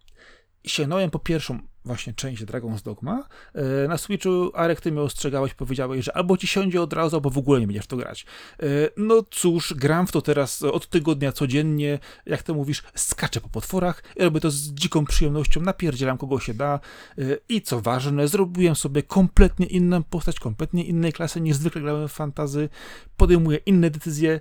sięgnąłem 0.63 1.09
po 1.11 1.19
pierwszą 1.19 1.59
właśnie 1.86 2.13
część 2.13 2.43
Dragon's 2.43 2.81
Dogma. 2.83 3.23
E, 3.53 3.88
na 3.88 3.97
Switchu 3.97 4.51
Arek, 4.53 4.81
ty 4.81 4.91
mnie 4.91 5.01
ostrzegałeś, 5.01 5.53
powiedziałeś, 5.53 6.05
że 6.05 6.17
albo 6.17 6.38
ci 6.38 6.47
siądzie 6.47 6.81
od 6.81 6.93
razu, 6.93 7.15
albo 7.15 7.29
w 7.29 7.38
ogóle 7.38 7.59
nie 7.59 7.67
będziesz 7.67 7.88
to 7.88 7.97
grać. 7.97 8.25
E, 8.59 8.65
no 8.97 9.23
cóż, 9.31 9.73
gram 9.73 10.07
w 10.07 10.11
to 10.11 10.21
teraz 10.21 10.63
od 10.63 10.89
tygodnia 10.89 11.31
codziennie, 11.31 11.99
jak 12.25 12.43
to 12.43 12.53
mówisz, 12.53 12.83
skaczę 12.95 13.41
po 13.41 13.49
potworach, 13.49 14.03
robię 14.19 14.39
to 14.39 14.51
z 14.51 14.57
dziką 14.57 15.05
przyjemnością, 15.05 15.61
napierdzielam 15.61 16.17
kogo 16.17 16.39
się 16.39 16.53
da 16.53 16.79
e, 17.17 17.21
i 17.49 17.61
co 17.61 17.81
ważne, 17.81 18.27
zrobiłem 18.27 18.75
sobie 18.75 19.03
kompletnie 19.03 19.65
inną 19.65 20.03
postać, 20.03 20.39
kompletnie 20.39 20.83
innej 20.83 21.13
klasy 21.13 21.41
niż 21.41 21.55
zwykle 21.55 21.81
grałem 21.81 22.07
w 22.07 22.11
fantazy, 22.11 22.69
podejmuję 23.17 23.57
inne 23.57 23.89
decyzje, 23.89 24.39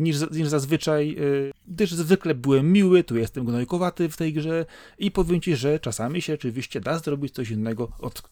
niż, 0.00 0.30
niż 0.30 0.48
zazwyczaj, 0.48 1.16
y, 1.18 1.52
gdyż 1.68 1.92
zwykle 1.92 2.34
byłem 2.34 2.72
miły, 2.72 3.04
tu 3.04 3.16
jestem 3.16 3.44
gnojkowaty 3.44 4.08
w 4.08 4.16
tej 4.16 4.32
grze 4.32 4.66
i 4.98 5.10
powiem 5.10 5.40
ci, 5.40 5.56
że 5.56 5.80
czasami 5.80 6.22
się 6.22 6.34
oczywiście 6.34 6.80
da 6.80 6.98
zrobić 6.98 7.34
coś 7.34 7.50
innego 7.50 7.92
od 7.98 8.22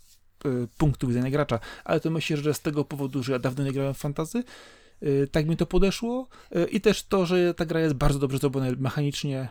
y, 0.47 0.68
punktu 0.78 1.09
widzenia 1.09 1.30
gracza, 1.30 1.61
ale 1.85 2.01
to 2.01 2.11
myślę, 2.11 2.37
że 2.37 2.55
z 2.55 2.61
tego 2.61 2.85
powodu, 2.85 3.22
że 3.22 3.33
ja 3.33 3.39
dawno 3.39 3.64
nie 3.64 3.72
grałem 3.72 3.95
w 3.95 3.99
fantazy, 3.99 4.43
tak 5.30 5.47
mi 5.47 5.57
to 5.57 5.66
podeszło 5.66 6.28
i 6.70 6.80
też 6.80 7.03
to, 7.03 7.26
że 7.26 7.55
ta 7.55 7.64
gra 7.64 7.80
jest 7.80 7.95
bardzo 7.95 8.18
dobrze 8.18 8.39
zrobiona 8.39 8.66
mechanicznie 8.78 9.49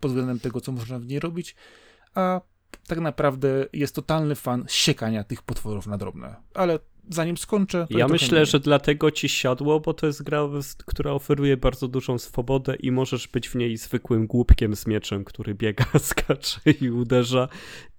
pod 0.00 0.10
względem 0.10 0.40
tego, 0.40 0.60
co 0.60 0.72
można 0.72 0.98
w 0.98 1.06
niej 1.06 1.20
robić, 1.20 1.56
a 2.14 2.40
tak 2.86 3.00
naprawdę 3.00 3.66
jest 3.72 3.94
totalny 3.94 4.34
fan 4.34 4.64
siekania 4.68 5.24
tych 5.24 5.42
potworów 5.42 5.86
na 5.86 5.98
drobne. 5.98 6.36
Ale 6.54 6.78
zanim 7.10 7.36
skończę. 7.36 7.86
ja 7.90 8.08
myślę, 8.08 8.46
że 8.46 8.60
dlatego 8.60 9.10
ci 9.10 9.28
siadło, 9.28 9.80
bo 9.80 9.94
to 9.94 10.06
jest 10.06 10.22
gra, 10.22 10.48
która 10.86 11.12
oferuje 11.12 11.56
bardzo 11.56 11.88
dużą 11.88 12.18
swobodę 12.18 12.76
i 12.76 12.90
możesz 12.90 13.28
być 13.28 13.48
w 13.48 13.54
niej 13.54 13.76
zwykłym 13.76 14.26
głupkiem 14.26 14.76
z 14.76 14.86
mieczem, 14.86 15.24
który 15.24 15.54
biega, 15.54 15.84
skacze 15.98 16.60
i 16.80 16.90
uderza, 16.90 17.48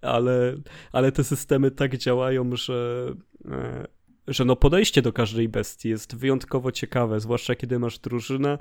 ale, 0.01 0.55
ale 0.91 1.11
te 1.11 1.23
systemy 1.23 1.71
tak 1.71 1.97
działają, 1.97 2.55
że. 2.55 3.07
E, 3.45 3.97
że 4.27 4.45
no 4.45 4.55
podejście 4.55 5.01
do 5.01 5.13
każdej 5.13 5.49
bestii 5.49 5.89
jest 5.89 6.15
wyjątkowo 6.15 6.71
ciekawe, 6.71 7.19
zwłaszcza 7.19 7.55
kiedy 7.55 7.79
masz 7.79 7.99
drużynę. 7.99 8.57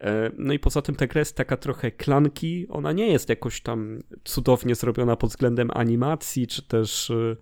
E, 0.00 0.30
no 0.38 0.52
i 0.52 0.58
poza 0.58 0.82
tym 0.82 0.94
ta 0.94 1.06
gra 1.06 1.18
jest 1.18 1.36
taka 1.36 1.56
trochę 1.56 1.90
klanki, 1.90 2.66
ona 2.68 2.92
nie 2.92 3.06
jest 3.06 3.28
jakoś 3.28 3.60
tam 3.60 4.02
cudownie 4.24 4.74
zrobiona 4.74 5.16
pod 5.16 5.30
względem 5.30 5.70
animacji, 5.74 6.46
czy 6.46 6.62
też 6.62 7.10
e, 7.10 7.36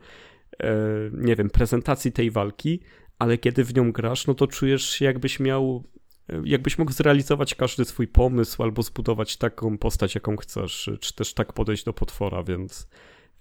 nie 1.12 1.36
wiem, 1.36 1.50
prezentacji 1.50 2.12
tej 2.12 2.30
walki, 2.30 2.80
ale 3.18 3.38
kiedy 3.38 3.64
w 3.64 3.74
nią 3.74 3.92
grasz, 3.92 4.26
no 4.26 4.34
to 4.34 4.46
czujesz 4.46 4.90
się 4.90 5.04
jakbyś 5.04 5.40
miał, 5.40 5.84
e, 6.28 6.42
jakbyś 6.44 6.78
mógł 6.78 6.92
zrealizować 6.92 7.54
każdy 7.54 7.84
swój 7.84 8.08
pomysł 8.08 8.62
albo 8.62 8.82
zbudować 8.82 9.36
taką 9.36 9.78
postać, 9.78 10.14
jaką 10.14 10.36
chcesz, 10.36 10.90
czy 11.00 11.14
też 11.14 11.34
tak 11.34 11.52
podejść 11.52 11.84
do 11.84 11.92
potwora, 11.92 12.42
więc 12.42 12.88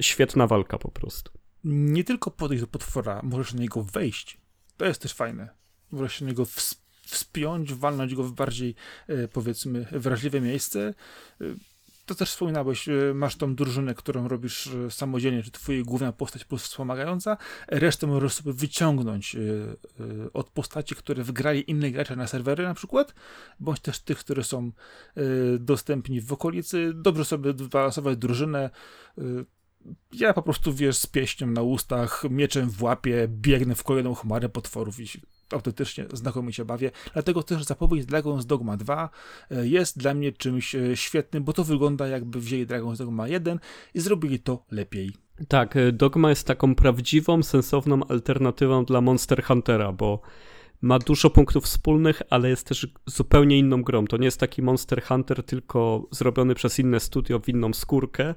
świetna 0.01 0.47
walka 0.47 0.78
po 0.78 0.91
prostu. 0.91 1.32
Nie 1.64 2.03
tylko 2.03 2.32
podejść 2.32 2.64
do 2.64 2.68
potwora, 2.68 3.22
możesz 3.24 3.53
na 3.53 3.62
niego 3.62 3.84
wejść. 3.84 4.38
To 4.78 4.86
jest 4.86 5.01
też 5.01 5.14
fajne. 5.14 5.49
Możesz 5.91 6.22
na 6.22 6.28
niego 6.28 6.45
wspiąć, 7.05 7.74
walnąć 7.74 8.16
go 8.16 8.24
w 8.24 8.32
bardziej, 8.32 8.76
e, 9.07 9.28
powiedzmy, 9.28 9.88
wrażliwe 9.91 10.41
miejsce 10.41 10.93
to 12.12 12.16
też 12.16 12.32
wspominałeś, 12.32 12.89
e, 12.89 13.14
masz 13.14 13.36
tą 13.36 13.55
drużynę, 13.55 13.93
którą 13.93 14.28
robisz 14.28 14.68
e, 14.68 14.91
samodzielnie, 14.91 15.43
czy 15.43 15.51
twoja 15.51 15.84
główna 15.84 16.12
postać 16.12 16.45
plus 16.45 16.64
wspomagająca, 16.64 17.38
resztę 17.68 18.07
możesz 18.07 18.34
sobie 18.34 18.53
wyciągnąć 18.53 19.36
e, 19.36 19.39
od 20.34 20.49
postaci, 20.49 20.95
które 20.95 21.24
wgrali 21.24 21.72
inne 21.72 21.91
gracze 21.91 22.16
na 22.16 22.28
serwery 22.28 22.64
na 22.64 22.74
przykład, 22.74 23.14
bądź 23.59 23.80
też 23.80 23.99
tych, 23.99 24.18
które 24.18 24.43
są 24.43 24.72
dostępni 25.59 26.22
w 26.22 26.34
okolicy, 26.34 26.91
dobrze 26.95 27.26
sobie 27.26 27.53
balansować 27.53 28.18
drużynę, 28.18 28.70
ja 30.14 30.34
po 30.34 30.41
prostu, 30.41 30.74
wiesz, 30.74 30.97
z 30.97 31.07
pieśnią 31.07 31.47
na 31.47 31.62
ustach, 31.62 32.24
mieczem 32.30 32.70
w 32.70 32.84
łapie, 32.84 33.28
biegnę 33.28 33.76
w 33.76 33.84
kolejną 33.84 34.16
chmarę 34.16 34.49
potworów 34.49 34.99
i 34.99 35.07
autentycznie 35.53 36.05
znakomicie 36.13 36.65
bawię. 36.65 36.91
Dlatego 37.13 37.43
też 37.43 37.63
zapowiedź 37.63 38.05
Dragon's 38.05 38.45
Dogma 38.45 38.77
2 38.77 39.09
e, 39.51 39.67
jest 39.67 39.97
dla 39.97 40.13
mnie 40.13 40.31
czymś 40.31 40.75
e, 40.75 40.97
świetnym, 40.97 41.43
bo 41.43 41.53
to 41.53 41.63
wygląda 41.63 42.07
jakby 42.07 42.39
wzięli 42.39 42.67
Dragon's 42.67 42.97
Dogma 42.97 43.27
1 43.27 43.59
i 43.93 43.99
zrobili 43.99 44.39
to 44.39 44.65
lepiej. 44.71 45.11
Tak, 45.47 45.75
e, 45.75 45.91
Dogma 45.91 46.29
jest 46.29 46.47
taką 46.47 46.75
prawdziwą, 46.75 47.43
sensowną 47.43 48.03
alternatywą 48.09 48.85
dla 48.85 49.01
Monster 49.01 49.43
Huntera, 49.43 49.91
bo 49.91 50.21
ma 50.81 50.99
dużo 50.99 51.29
punktów 51.29 51.63
wspólnych, 51.63 52.21
ale 52.29 52.49
jest 52.49 52.67
też 52.67 52.87
zupełnie 53.05 53.57
inną 53.57 53.83
grą. 53.83 54.07
To 54.07 54.17
nie 54.17 54.25
jest 54.25 54.39
taki 54.39 54.61
Monster 54.61 55.03
Hunter, 55.03 55.43
tylko 55.43 56.07
zrobiony 56.11 56.55
przez 56.55 56.79
inne 56.79 56.99
studio 56.99 57.39
w 57.39 57.49
inną 57.49 57.73
skórkę, 57.73 58.35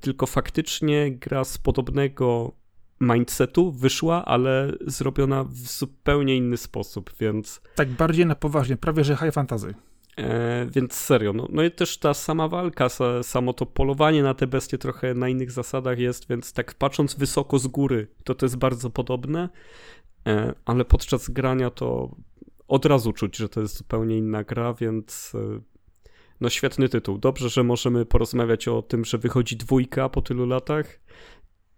tylko 0.00 0.26
faktycznie 0.26 1.12
gra 1.12 1.44
z 1.44 1.58
podobnego 1.58 2.52
mindsetu 3.00 3.72
wyszła, 3.72 4.24
ale 4.24 4.72
zrobiona 4.86 5.44
w 5.44 5.54
zupełnie 5.54 6.36
inny 6.36 6.56
sposób, 6.56 7.12
więc... 7.20 7.60
Tak 7.74 7.88
bardziej 7.88 8.26
na 8.26 8.34
poważnie, 8.34 8.76
prawie 8.76 9.04
że 9.04 9.16
high 9.16 9.32
fantasy. 9.32 9.74
E, 10.18 10.66
więc 10.66 10.94
serio, 10.94 11.32
no, 11.32 11.48
no 11.50 11.62
i 11.62 11.70
też 11.70 11.98
ta 11.98 12.14
sama 12.14 12.48
walka, 12.48 12.88
samo 13.22 13.52
to 13.52 13.66
polowanie 13.66 14.22
na 14.22 14.34
te 14.34 14.46
bestie 14.46 14.78
trochę 14.78 15.14
na 15.14 15.28
innych 15.28 15.50
zasadach 15.50 15.98
jest, 15.98 16.28
więc 16.28 16.52
tak 16.52 16.74
patrząc 16.74 17.14
wysoko 17.14 17.58
z 17.58 17.66
góry, 17.66 18.08
to 18.24 18.34
to 18.34 18.46
jest 18.46 18.56
bardzo 18.56 18.90
podobne, 18.90 19.48
e, 20.26 20.54
ale 20.64 20.84
podczas 20.84 21.30
grania 21.30 21.70
to 21.70 22.16
od 22.68 22.86
razu 22.86 23.12
czuć, 23.12 23.36
że 23.36 23.48
to 23.48 23.60
jest 23.60 23.76
zupełnie 23.76 24.18
inna 24.18 24.44
gra, 24.44 24.74
więc 24.74 25.32
e, 25.34 25.60
no 26.40 26.50
świetny 26.50 26.88
tytuł. 26.88 27.18
Dobrze, 27.18 27.48
że 27.48 27.62
możemy 27.62 28.06
porozmawiać 28.06 28.68
o 28.68 28.82
tym, 28.82 29.04
że 29.04 29.18
wychodzi 29.18 29.56
dwójka 29.56 30.08
po 30.08 30.22
tylu 30.22 30.46
latach 30.46 31.00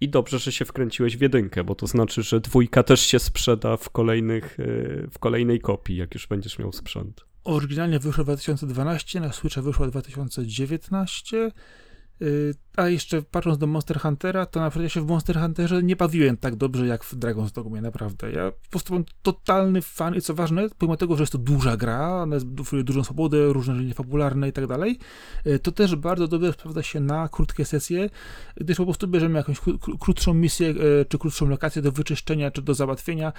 i 0.01 0.09
dobrze, 0.09 0.39
że 0.39 0.53
się 0.53 0.65
wkręciłeś 0.65 1.17
w 1.17 1.21
jedynkę, 1.21 1.65
bo 1.65 1.75
to 1.75 1.87
znaczy, 1.87 2.23
że 2.23 2.41
dwójka 2.41 2.83
też 2.83 3.01
się 3.01 3.19
sprzeda 3.19 3.77
w, 3.77 3.91
kolejnych, 3.91 4.61
e, 4.61 4.65
w 5.11 5.19
kolejnej 5.19 5.61
kopii, 5.61 5.97
jak 5.97 6.15
już 6.15 6.27
będziesz 6.27 6.59
miał 6.59 6.73
sprzęt. 6.73 7.25
Oryginalnie 7.45 7.99
wyszło 7.99 8.25
w 8.25 8.27
2012, 8.27 9.21
na 9.21 9.33
Switcha 9.33 9.63
wyszło 9.63 9.87
w 9.87 9.91
2019. 9.91 11.51
Y, 12.23 12.55
a 12.77 12.89
jeszcze 12.89 13.23
patrząc 13.23 13.59
do 13.59 13.67
Monster 13.67 14.01
Huntera, 14.01 14.47
to 14.47 14.61
naprawdę 14.61 14.83
ja 14.83 14.89
się 14.89 15.01
w 15.01 15.07
Monster 15.07 15.41
Hunterze 15.41 15.83
nie 15.83 15.97
bawiłem 15.97 16.37
tak 16.37 16.57
dobrze 16.57 16.87
jak 16.87 17.05
w 17.05 17.17
Dragon's 17.17 17.53
Dogmie, 17.53 17.81
naprawdę. 17.81 18.33
Ja 18.33 18.51
po 18.51 18.71
prostu 18.71 18.93
mam 18.93 19.05
totalny 19.23 19.83
fan 19.83 20.15
i 20.15 20.21
co 20.21 20.35
ważne, 20.35 20.69
pomimo 20.79 20.97
tego, 20.97 21.17
że 21.17 21.23
jest 21.23 21.33
to 21.33 21.39
duża 21.39 21.77
gra, 21.77 22.23
ona 22.23 22.37
oferuje 22.61 22.85
dużą 22.85 23.05
swobodę, 23.05 23.53
różne 23.53 23.75
linie 23.75 23.95
fabularne 23.95 24.49
i 24.49 24.53
tak 24.53 24.67
dalej, 24.67 24.99
y, 25.47 25.59
to 25.59 25.73
też 25.73 25.97
bardzo 25.97 26.29
dobrze 26.29 26.53
sprawdza 26.53 26.83
się 26.83 27.01
na 27.01 27.29
krótkie 27.29 27.65
sesje, 27.65 28.11
gdyż 28.57 28.77
po 28.77 28.85
prostu 28.85 29.09
bierzemy 29.09 29.39
jakąś 29.39 29.61
krótszą 30.01 30.35
misję, 30.35 30.69
y, 30.69 31.05
czy 31.09 31.19
krótszą 31.19 31.49
lokację 31.49 31.83
do 31.83 31.93
wyczyszczenia, 31.93 32.51
czy 32.51 32.63
do 32.63 32.75
załatwienia, 32.75 33.33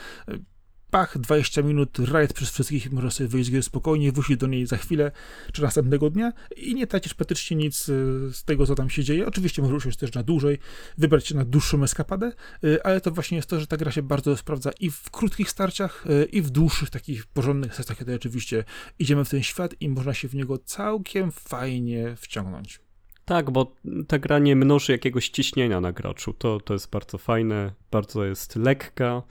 pach, 0.92 1.18
20 1.18 1.62
minut, 1.62 2.00
rajd 2.00 2.34
przez 2.34 2.50
wszystkich, 2.50 2.92
możesz 2.92 3.14
sobie 3.14 3.28
wyjść 3.28 3.52
z 3.52 3.66
spokojnie, 3.66 4.12
wrócić 4.12 4.38
do 4.38 4.48
niej 4.48 4.68
za 4.68 4.78
chwilę, 4.78 5.12
czy 5.54 5.62
następnego 5.62 6.10
dnia 6.10 6.34
i 6.58 6.76
nie 6.76 6.88
tracisz 6.88 7.14
praktycznie 7.14 7.58
nic 7.58 7.90
y, 7.90 7.94
z 8.34 8.44
tego, 8.44 8.66
co 8.66 8.76
tam 8.76 8.90
się 8.90 9.04
dzieje. 9.04 9.28
Oczywiście 9.28 9.62
możesz 9.62 9.78
usiąść 9.78 9.98
też 9.98 10.14
na 10.14 10.24
dłużej, 10.24 10.58
wybrać 10.98 11.28
się 11.28 11.36
na 11.36 11.46
dłuższą 11.46 11.84
eskapadę, 11.84 12.32
y, 12.64 12.84
ale 12.84 13.02
to 13.02 13.12
właśnie 13.12 13.38
jest 13.38 13.50
to, 13.50 13.60
że 13.60 13.68
ta 13.68 13.78
gra 13.78 13.92
się 13.92 14.02
bardzo 14.02 14.38
sprawdza 14.38 14.72
i 14.80 14.92
w 14.92 15.12
krótkich 15.12 15.50
starciach, 15.50 16.06
y, 16.10 16.26
i 16.26 16.42
w 16.42 16.50
dłuższych, 16.50 16.90
takich 16.90 17.26
porządnych 17.26 17.76
sesjach, 17.76 17.98
kiedy 17.98 18.16
oczywiście 18.16 18.64
idziemy 19.00 19.26
w 19.26 19.30
ten 19.30 19.44
świat 19.44 19.76
i 19.80 19.90
można 19.90 20.14
się 20.14 20.28
w 20.28 20.36
niego 20.36 20.58
całkiem 20.58 21.32
fajnie 21.32 22.16
wciągnąć. 22.18 22.80
Tak, 23.26 23.52
bo 23.52 23.76
ta 24.08 24.20
gra 24.20 24.40
nie 24.40 24.56
mnoży 24.56 24.92
jakiegoś 24.92 25.30
ciśnienia 25.30 25.82
na 25.82 25.92
graczu. 25.92 26.34
To, 26.34 26.60
to 26.60 26.74
jest 26.74 26.90
bardzo 26.90 27.18
fajne, 27.18 27.72
bardzo 27.92 28.26
jest 28.26 28.56
lekka 28.56 29.24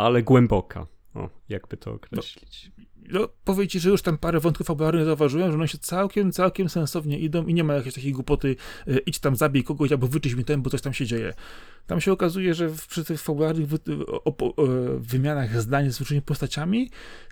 ale 0.00 0.22
głęboka. 0.22 0.86
O, 1.14 1.28
jakby 1.48 1.76
to 1.76 1.92
określić. 1.92 2.70
No, 3.12 3.28
no 3.46 3.54
że 3.78 3.90
już 3.90 4.02
tam 4.02 4.18
parę 4.18 4.40
wątków 4.40 4.66
fabularnych 4.66 5.04
zauważyłem, 5.04 5.50
że 5.50 5.58
one 5.58 5.68
się 5.68 5.78
całkiem, 5.78 6.32
całkiem 6.32 6.68
sensownie 6.68 7.18
idą 7.18 7.46
i 7.46 7.54
nie 7.54 7.64
ma 7.64 7.74
jakiejś 7.74 7.94
takiej 7.94 8.12
głupoty, 8.12 8.56
e, 8.86 8.98
idź 8.98 9.18
tam, 9.18 9.36
zabij 9.36 9.64
kogoś, 9.64 9.92
albo 9.92 10.06
wyczyść 10.06 10.34
mi 10.34 10.44
ten, 10.44 10.62
bo 10.62 10.70
coś 10.70 10.82
tam 10.82 10.92
się 10.92 11.06
dzieje. 11.06 11.34
Tam 11.86 12.00
się 12.00 12.12
okazuje, 12.12 12.54
że 12.54 12.70
przy 12.88 13.04
tych 13.04 13.20
fabularnych 13.20 13.66
wy, 13.68 13.78
o, 14.06 14.24
o, 14.24 14.54
wymianach 14.98 15.60
zdań 15.60 15.90
z 15.90 16.00
różnymi 16.00 16.22
postaciami, 16.22 16.90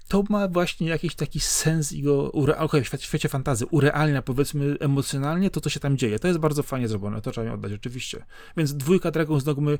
to 0.08 0.24
ma 0.28 0.48
właśnie 0.48 0.88
jakiś 0.88 1.14
taki 1.14 1.40
sens 1.40 1.92
i 1.92 2.02
go, 2.02 2.30
ure, 2.30 2.58
okay, 2.58 2.82
w 2.82 2.86
świecie, 2.86 3.04
świecie 3.04 3.28
fantazy, 3.28 3.66
urealnia 3.66 4.22
powiedzmy 4.22 4.76
emocjonalnie 4.80 5.50
to, 5.50 5.60
co 5.60 5.70
się 5.70 5.80
tam 5.80 5.96
dzieje. 5.96 6.18
To 6.18 6.28
jest 6.28 6.40
bardzo 6.40 6.62
fajnie 6.62 6.88
zrobione, 6.88 7.22
to 7.22 7.30
trzeba 7.30 7.46
mi 7.46 7.52
oddać, 7.52 7.72
oczywiście. 7.72 8.24
Więc 8.56 8.74
dwójka 8.74 9.10
Dragon's 9.10 9.44
Dogmy 9.44 9.78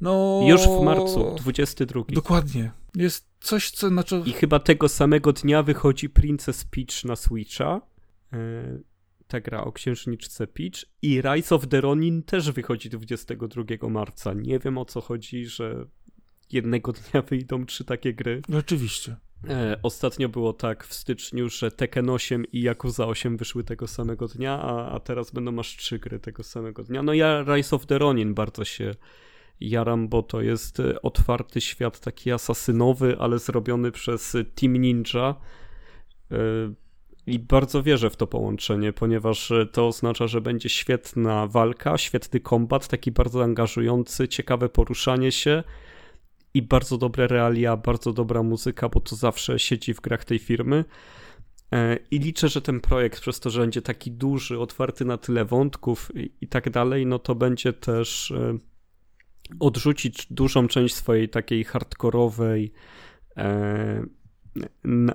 no... 0.00 0.40
Już 0.48 0.60
w 0.60 0.80
marcu, 0.80 1.34
22. 1.38 2.02
Dokładnie. 2.08 2.72
Jest 2.94 3.26
coś, 3.40 3.70
co... 3.70 3.88
Znaczy... 3.88 4.22
I 4.26 4.32
chyba 4.32 4.58
tego 4.58 4.88
samego 4.88 5.32
dnia 5.32 5.62
wychodzi 5.62 6.08
Princess 6.08 6.64
Peach 6.64 7.04
na 7.04 7.16
Switcha. 7.16 7.80
Yy, 8.32 8.38
ta 9.26 9.40
gra 9.40 9.64
o 9.64 9.72
księżniczce 9.72 10.46
Peach. 10.46 10.84
I 11.02 11.22
Rise 11.22 11.54
of 11.54 11.68
the 11.68 11.80
Ronin 11.80 12.22
też 12.22 12.50
wychodzi 12.50 12.90
22 12.90 13.88
marca. 13.88 14.34
Nie 14.34 14.58
wiem 14.58 14.78
o 14.78 14.84
co 14.84 15.00
chodzi, 15.00 15.46
że 15.46 15.86
jednego 16.52 16.92
dnia 16.92 17.22
wyjdą 17.22 17.66
trzy 17.66 17.84
takie 17.84 18.14
gry. 18.14 18.42
Rzeczywiście. 18.48 19.16
E, 19.48 19.78
ostatnio 19.82 20.28
było 20.28 20.52
tak 20.52 20.84
w 20.84 20.94
styczniu, 20.94 21.48
że 21.48 21.70
Tekken 21.70 22.10
8 22.10 22.44
i 22.52 22.60
Yakuza 22.60 23.06
8 23.06 23.36
wyszły 23.36 23.64
tego 23.64 23.86
samego 23.86 24.28
dnia, 24.28 24.62
a, 24.62 24.90
a 24.90 25.00
teraz 25.00 25.30
będą 25.30 25.58
aż 25.58 25.76
trzy 25.76 25.98
gry 25.98 26.20
tego 26.20 26.42
samego 26.42 26.82
dnia. 26.84 27.02
No 27.02 27.12
ja 27.12 27.44
Rise 27.54 27.76
of 27.76 27.86
the 27.86 27.98
Ronin 27.98 28.34
bardzo 28.34 28.64
się 28.64 28.94
jaram, 29.60 30.08
bo 30.08 30.22
to 30.22 30.40
jest 30.40 30.80
e, 30.80 31.02
otwarty 31.02 31.60
świat 31.60 32.00
taki 32.00 32.32
asasynowy, 32.32 33.16
ale 33.18 33.38
zrobiony 33.38 33.92
przez 33.92 34.36
Team 34.54 34.76
Ninja. 34.76 35.34
E, 36.30 36.36
I 37.26 37.38
bardzo 37.38 37.82
wierzę 37.82 38.10
w 38.10 38.16
to 38.16 38.26
połączenie, 38.26 38.92
ponieważ 38.92 39.52
to 39.72 39.88
oznacza, 39.88 40.26
że 40.26 40.40
będzie 40.40 40.68
świetna 40.68 41.46
walka, 41.46 41.98
świetny 41.98 42.40
kombat, 42.40 42.88
taki 42.88 43.12
bardzo 43.12 43.42
angażujący, 43.42 44.28
ciekawe 44.28 44.68
poruszanie 44.68 45.32
się 45.32 45.62
i 46.54 46.62
bardzo 46.62 46.98
dobre 46.98 47.26
realia, 47.26 47.76
bardzo 47.76 48.12
dobra 48.12 48.42
muzyka, 48.42 48.88
bo 48.88 49.00
to 49.00 49.16
zawsze 49.16 49.58
siedzi 49.58 49.94
w 49.94 50.00
grach 50.00 50.24
tej 50.24 50.38
firmy. 50.38 50.84
E, 51.72 51.98
I 52.10 52.18
liczę, 52.18 52.48
że 52.48 52.62
ten 52.62 52.80
projekt, 52.80 53.20
przez 53.20 53.40
to, 53.40 53.50
że 53.50 53.60
będzie 53.60 53.82
taki 53.82 54.12
duży, 54.12 54.58
otwarty 54.58 55.04
na 55.04 55.18
tyle 55.18 55.44
wątków 55.44 56.10
i, 56.16 56.30
i 56.40 56.48
tak 56.48 56.70
dalej, 56.70 57.06
no 57.06 57.18
to 57.18 57.34
będzie 57.34 57.72
też 57.72 58.32
odrzucić 59.60 60.26
dużą 60.30 60.68
część 60.68 60.94
swojej 60.94 61.28
takiej 61.28 61.64
hardkorowej 61.64 62.72
e, 63.36 64.06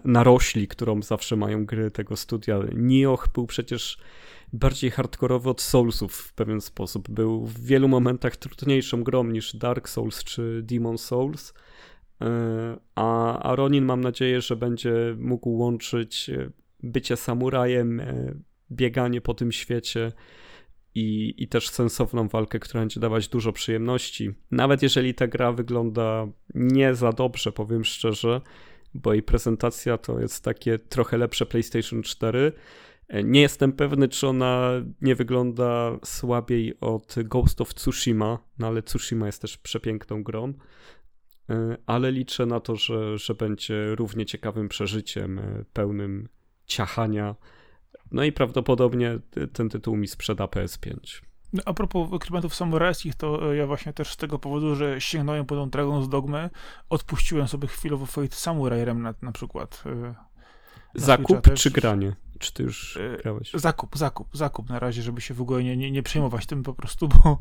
narośli, 0.06 0.68
którą 0.68 1.02
zawsze 1.02 1.36
mają 1.36 1.66
gry 1.66 1.92
tego 1.92 2.16
studia. 2.16 2.60
Nioh 2.74 3.28
był 3.34 3.48
przecież 3.48 3.98
bardziej 4.54 4.92
hardkorowy 4.92 5.50
od 5.50 5.62
Soulsów 5.62 6.16
w 6.16 6.34
pewien 6.34 6.62
sposób. 6.62 7.10
Był 7.10 7.46
w 7.46 7.60
wielu 7.60 7.88
momentach 7.88 8.38
trudniejszą 8.38 9.04
grą 9.04 9.24
niż 9.24 9.56
Dark 9.56 9.90
Souls 9.90 10.24
czy 10.24 10.62
Demon 10.64 10.98
Souls. 10.98 11.54
E, 12.22 12.78
a, 12.96 13.40
a 13.40 13.56
Ronin 13.56 13.86
mam 13.86 14.02
nadzieję, 14.02 14.42
że 14.42 14.56
będzie 14.56 15.16
mógł 15.18 15.50
łączyć 15.50 16.30
e, 16.30 16.50
bycie 16.84 17.18
samurajem, 17.18 18.00
e, 18.00 18.34
bieganie 18.72 19.22
po 19.22 19.34
tym 19.34 19.52
świecie 19.52 20.12
i, 21.00 21.44
i 21.44 21.48
też 21.48 21.70
sensowną 21.70 22.28
walkę, 22.28 22.60
która 22.60 22.82
będzie 22.82 23.00
dawać 23.00 23.28
dużo 23.28 23.54
przyjemności. 23.54 24.32
Nawet 24.52 24.82
jeżeli 24.82 25.14
ta 25.14 25.28
gra 25.28 25.52
wygląda 25.52 26.28
nie 26.54 26.96
za 26.96 27.12
dobrze, 27.12 27.52
powiem 27.52 27.86
szczerze, 27.86 28.42
bo 28.94 29.14
jej 29.14 29.24
prezentacja 29.24 29.98
to 29.98 30.20
jest 30.20 30.44
takie 30.44 30.80
trochę 30.80 31.18
lepsze 31.18 31.46
PlayStation 31.46 32.04
4. 32.04 32.52
Nie 33.24 33.42
jestem 33.42 33.74
pewny, 33.74 34.10
czy 34.10 34.28
ona 34.28 34.72
nie 35.02 35.16
wygląda 35.16 36.00
słabiej 36.04 36.80
od 36.80 37.16
Ghost 37.24 37.62
of 37.62 37.74
Tsushima, 37.74 38.40
no 38.60 38.68
ale 38.68 38.84
Tsushima 38.84 39.26
jest 39.26 39.42
też 39.42 39.58
przepiękną 39.58 40.24
grą. 40.24 40.54
Ale 41.86 42.12
liczę 42.12 42.46
na 42.46 42.60
to, 42.60 42.76
że, 42.76 43.18
że 43.18 43.36
będzie 43.36 43.96
równie 43.96 44.26
ciekawym 44.26 44.70
przeżyciem, 44.70 45.42
pełnym 45.74 46.30
ciachania 46.66 47.36
no 48.12 48.24
i 48.24 48.32
prawdopodobnie 48.32 49.20
ten 49.54 49.70
tytuł 49.70 49.96
mi 49.96 50.08
sprzeda 50.08 50.46
PS5. 50.46 51.22
No, 51.54 51.64
a 51.66 51.74
propos 51.74 52.10
klimatów 52.20 52.56
samurajskich, 52.56 53.16
to 53.16 53.52
e, 53.52 53.56
ja 53.56 53.68
właśnie 53.68 53.94
też 53.94 54.14
z 54.14 54.18
tego 54.18 54.40
powodu, 54.40 54.76
że 54.76 55.02
sięgnąłem 55.02 55.46
po 55.46 55.56
tą 55.56 55.70
Dragon's 55.70 56.10
Dogmę, 56.10 56.50
odpuściłem 56.90 57.48
sobie 57.48 57.68
chwilowo 57.68 58.06
Fate 58.06 58.36
Samurai 58.36 58.86
Remnant 58.86 59.24
na 59.24 59.32
przykład. 59.32 59.84
E, 59.86 59.90
na 60.00 60.16
zakup 60.96 61.54
czy 61.54 61.72
granie? 61.72 62.16
Czy 62.40 62.54
ty 62.54 62.64
już 62.64 62.98
e, 62.98 63.18
grałeś? 63.18 63.52
Zakup, 63.54 63.98
zakup, 63.98 64.28
zakup 64.34 64.70
na 64.70 64.80
razie, 64.80 65.02
żeby 65.02 65.22
się 65.22 65.34
w 65.34 65.42
ogóle 65.42 65.64
nie, 65.64 65.78
nie, 65.78 65.92
nie 65.92 66.04
przejmować 66.04 66.46
tym 66.46 66.64
po 66.64 66.74
prostu, 66.74 67.08
bo 67.08 67.40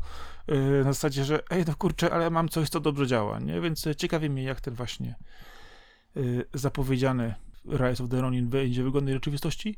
na 0.83 0.93
zasadzie, 0.93 1.25
że 1.25 1.43
ej, 1.49 1.63
no 1.67 1.75
kurczę, 1.75 2.13
ale 2.13 2.29
mam 2.29 2.49
coś, 2.49 2.69
co 2.69 2.79
dobrze 2.79 3.07
działa, 3.07 3.39
nie? 3.39 3.61
Więc 3.61 3.87
ciekawi 3.97 4.29
mnie, 4.29 4.43
jak 4.43 4.61
ten 4.61 4.73
właśnie 4.73 5.15
zapowiedziany 6.53 7.35
Rise 7.65 8.03
of 8.03 8.09
the 8.09 8.21
Ronin 8.21 8.47
będzie 8.47 8.83
wygodnej 8.83 9.13
rzeczywistości, 9.13 9.75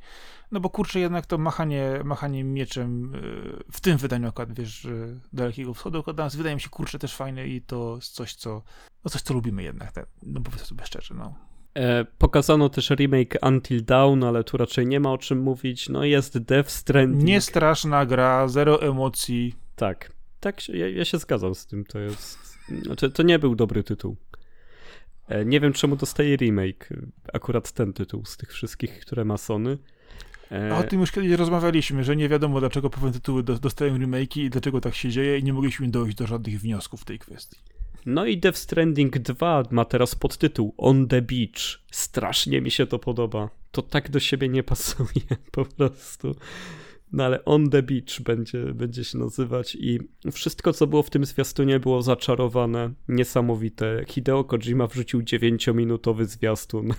no 0.52 0.60
bo 0.60 0.70
kurczę 0.70 1.00
jednak 1.00 1.26
to 1.26 1.38
machanie, 1.38 2.02
machanie 2.04 2.44
mieczem 2.44 3.14
w 3.72 3.82
tym 3.82 3.98
wydaniu 3.98 4.28
akurat, 4.28 4.54
wiesz, 4.54 4.88
Dalekiego 5.34 5.74
Wschodu 5.74 6.00
akurat 6.00 6.18
nas 6.18 6.36
wydaje 6.36 6.56
mi 6.56 6.62
się 6.62 6.70
kurczę 6.70 7.00
też 7.00 7.16
fajne 7.16 7.48
i 7.48 7.62
to 7.62 7.96
jest 7.96 8.14
coś, 8.14 8.36
co, 8.36 8.62
no 9.06 9.12
coś, 9.12 9.22
co 9.22 9.34
lubimy 9.34 9.64
jednak, 9.64 9.92
tak, 9.92 10.08
no 10.24 10.42
powiedzmy 10.42 10.68
sobie 10.68 10.86
szczerze, 10.86 11.14
no. 11.14 11.52
E, 11.78 12.06
pokazano 12.06 12.70
też 12.70 12.90
remake 12.90 13.38
Until 13.42 13.86
Dawn, 13.86 14.24
ale 14.24 14.44
tu 14.44 14.58
raczej 14.58 14.88
nie 14.88 15.00
ma 15.00 15.12
o 15.12 15.18
czym 15.18 15.42
mówić. 15.42 15.90
No 15.90 16.04
jest 16.04 16.38
Death 16.38 16.70
Stranding. 16.70 17.24
Niestraszna 17.24 18.06
gra, 18.06 18.48
zero 18.48 18.82
emocji. 18.82 19.56
Tak, 19.76 20.12
tak, 20.40 20.70
ja, 20.70 20.90
ja 20.90 21.06
się 21.06 21.18
zgadzam 21.18 21.56
z 21.56 21.66
tym, 21.66 21.86
to 21.86 22.00
jest, 22.00 22.58
znaczy, 22.84 23.12
to 23.12 23.24
nie 23.24 23.40
był 23.40 23.56
dobry 23.56 23.84
tytuł. 23.84 24.16
E, 25.32 25.46
nie 25.46 25.60
wiem, 25.60 25.74
czemu 25.74 25.96
dostaje 25.96 26.36
remake, 26.36 26.90
akurat 27.34 27.72
ten 27.72 27.94
tytuł 27.94 28.26
z 28.26 28.38
tych 28.38 28.54
wszystkich, 28.54 29.00
które 29.00 29.26
ma 29.26 29.38
Sony. 29.38 29.78
A 30.72 30.78
o 30.78 30.84
tym 30.84 31.00
już 31.00 31.12
kiedyś 31.12 31.32
rozmawialiśmy, 31.32 32.04
że 32.04 32.16
nie 32.16 32.30
wiadomo 32.30 32.60
dlaczego 32.60 32.90
pewne 32.90 33.12
tytuły 33.12 33.44
dostają 33.44 33.98
remake 33.98 34.38
i 34.38 34.50
dlaczego 34.50 34.82
tak 34.82 34.96
się 34.96 35.10
dzieje 35.10 35.38
i 35.40 35.44
nie 35.44 35.54
mogliśmy 35.54 35.88
dojść 35.88 36.18
do 36.18 36.28
żadnych 36.28 36.62
wniosków 36.62 37.02
w 37.02 37.06
tej 37.06 37.20
kwestii. 37.20 37.58
No 38.06 38.26
i 38.26 38.38
Death 38.38 38.58
Stranding 38.58 39.18
2 39.20 39.64
ma 39.72 39.86
teraz 39.86 40.16
podtytuł 40.16 40.74
On 40.78 41.08
the 41.08 41.22
Beach. 41.22 41.80
Strasznie 41.92 42.62
mi 42.62 42.72
się 42.72 42.88
to 42.88 43.00
podoba. 43.00 43.50
To 43.72 43.82
tak 43.82 44.10
do 44.10 44.20
siebie 44.20 44.50
nie 44.50 44.64
pasuje 44.64 45.38
po 45.52 45.66
prostu. 45.66 46.36
No 47.14 47.24
ale 47.24 47.46
On 47.46 47.70
the 47.70 47.84
Beach 47.84 48.22
będzie, 48.24 48.66
będzie 48.66 49.04
się 49.04 49.18
nazywać 49.18 49.76
i 49.76 50.00
wszystko, 50.32 50.74
co 50.74 50.88
było 50.88 51.04
w 51.04 51.10
tym 51.10 51.26
zwiastunie 51.26 51.80
było 51.80 52.02
zaczarowane, 52.02 52.94
niesamowite. 53.08 54.06
Hideo 54.08 54.44
Kojima 54.44 54.88
wrzucił 54.88 55.22
9-minutowy 55.22 56.26
zwiastun. 56.26 56.94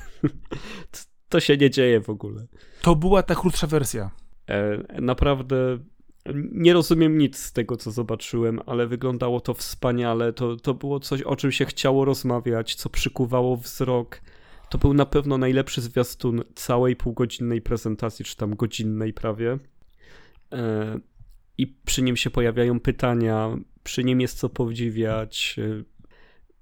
to 1.28 1.40
się 1.40 1.56
nie 1.56 1.70
dzieje 1.70 2.00
w 2.00 2.10
ogóle. 2.10 2.46
To 2.82 2.96
była 2.96 3.22
ta 3.22 3.34
krótsza 3.34 3.66
wersja. 3.66 4.10
E, 4.48 4.78
naprawdę 5.00 5.78
nie 6.52 6.72
rozumiem 6.72 7.18
nic 7.18 7.38
z 7.38 7.52
tego, 7.52 7.76
co 7.76 7.90
zobaczyłem, 7.90 8.60
ale 8.66 8.86
wyglądało 8.86 9.40
to 9.40 9.54
wspaniale. 9.54 10.32
To, 10.32 10.56
to 10.56 10.74
było 10.74 11.00
coś, 11.00 11.22
o 11.22 11.36
czym 11.36 11.52
się 11.52 11.64
chciało 11.64 12.04
rozmawiać, 12.04 12.74
co 12.74 12.90
przykuwało 12.90 13.56
wzrok. 13.56 14.20
To 14.70 14.78
był 14.78 14.94
na 14.94 15.06
pewno 15.06 15.38
najlepszy 15.38 15.80
zwiastun 15.80 16.42
całej 16.54 16.96
półgodzinnej 16.96 17.62
prezentacji, 17.62 18.24
czy 18.24 18.36
tam 18.36 18.56
godzinnej 18.56 19.12
prawie. 19.12 19.58
I 21.58 21.66
przy 21.66 22.02
nim 22.02 22.16
się 22.16 22.30
pojawiają 22.30 22.80
pytania, 22.80 23.56
przy 23.82 24.04
nim 24.04 24.20
jest 24.20 24.38
co 24.38 24.48
podziwiać. 24.48 25.56
E, 25.58 25.82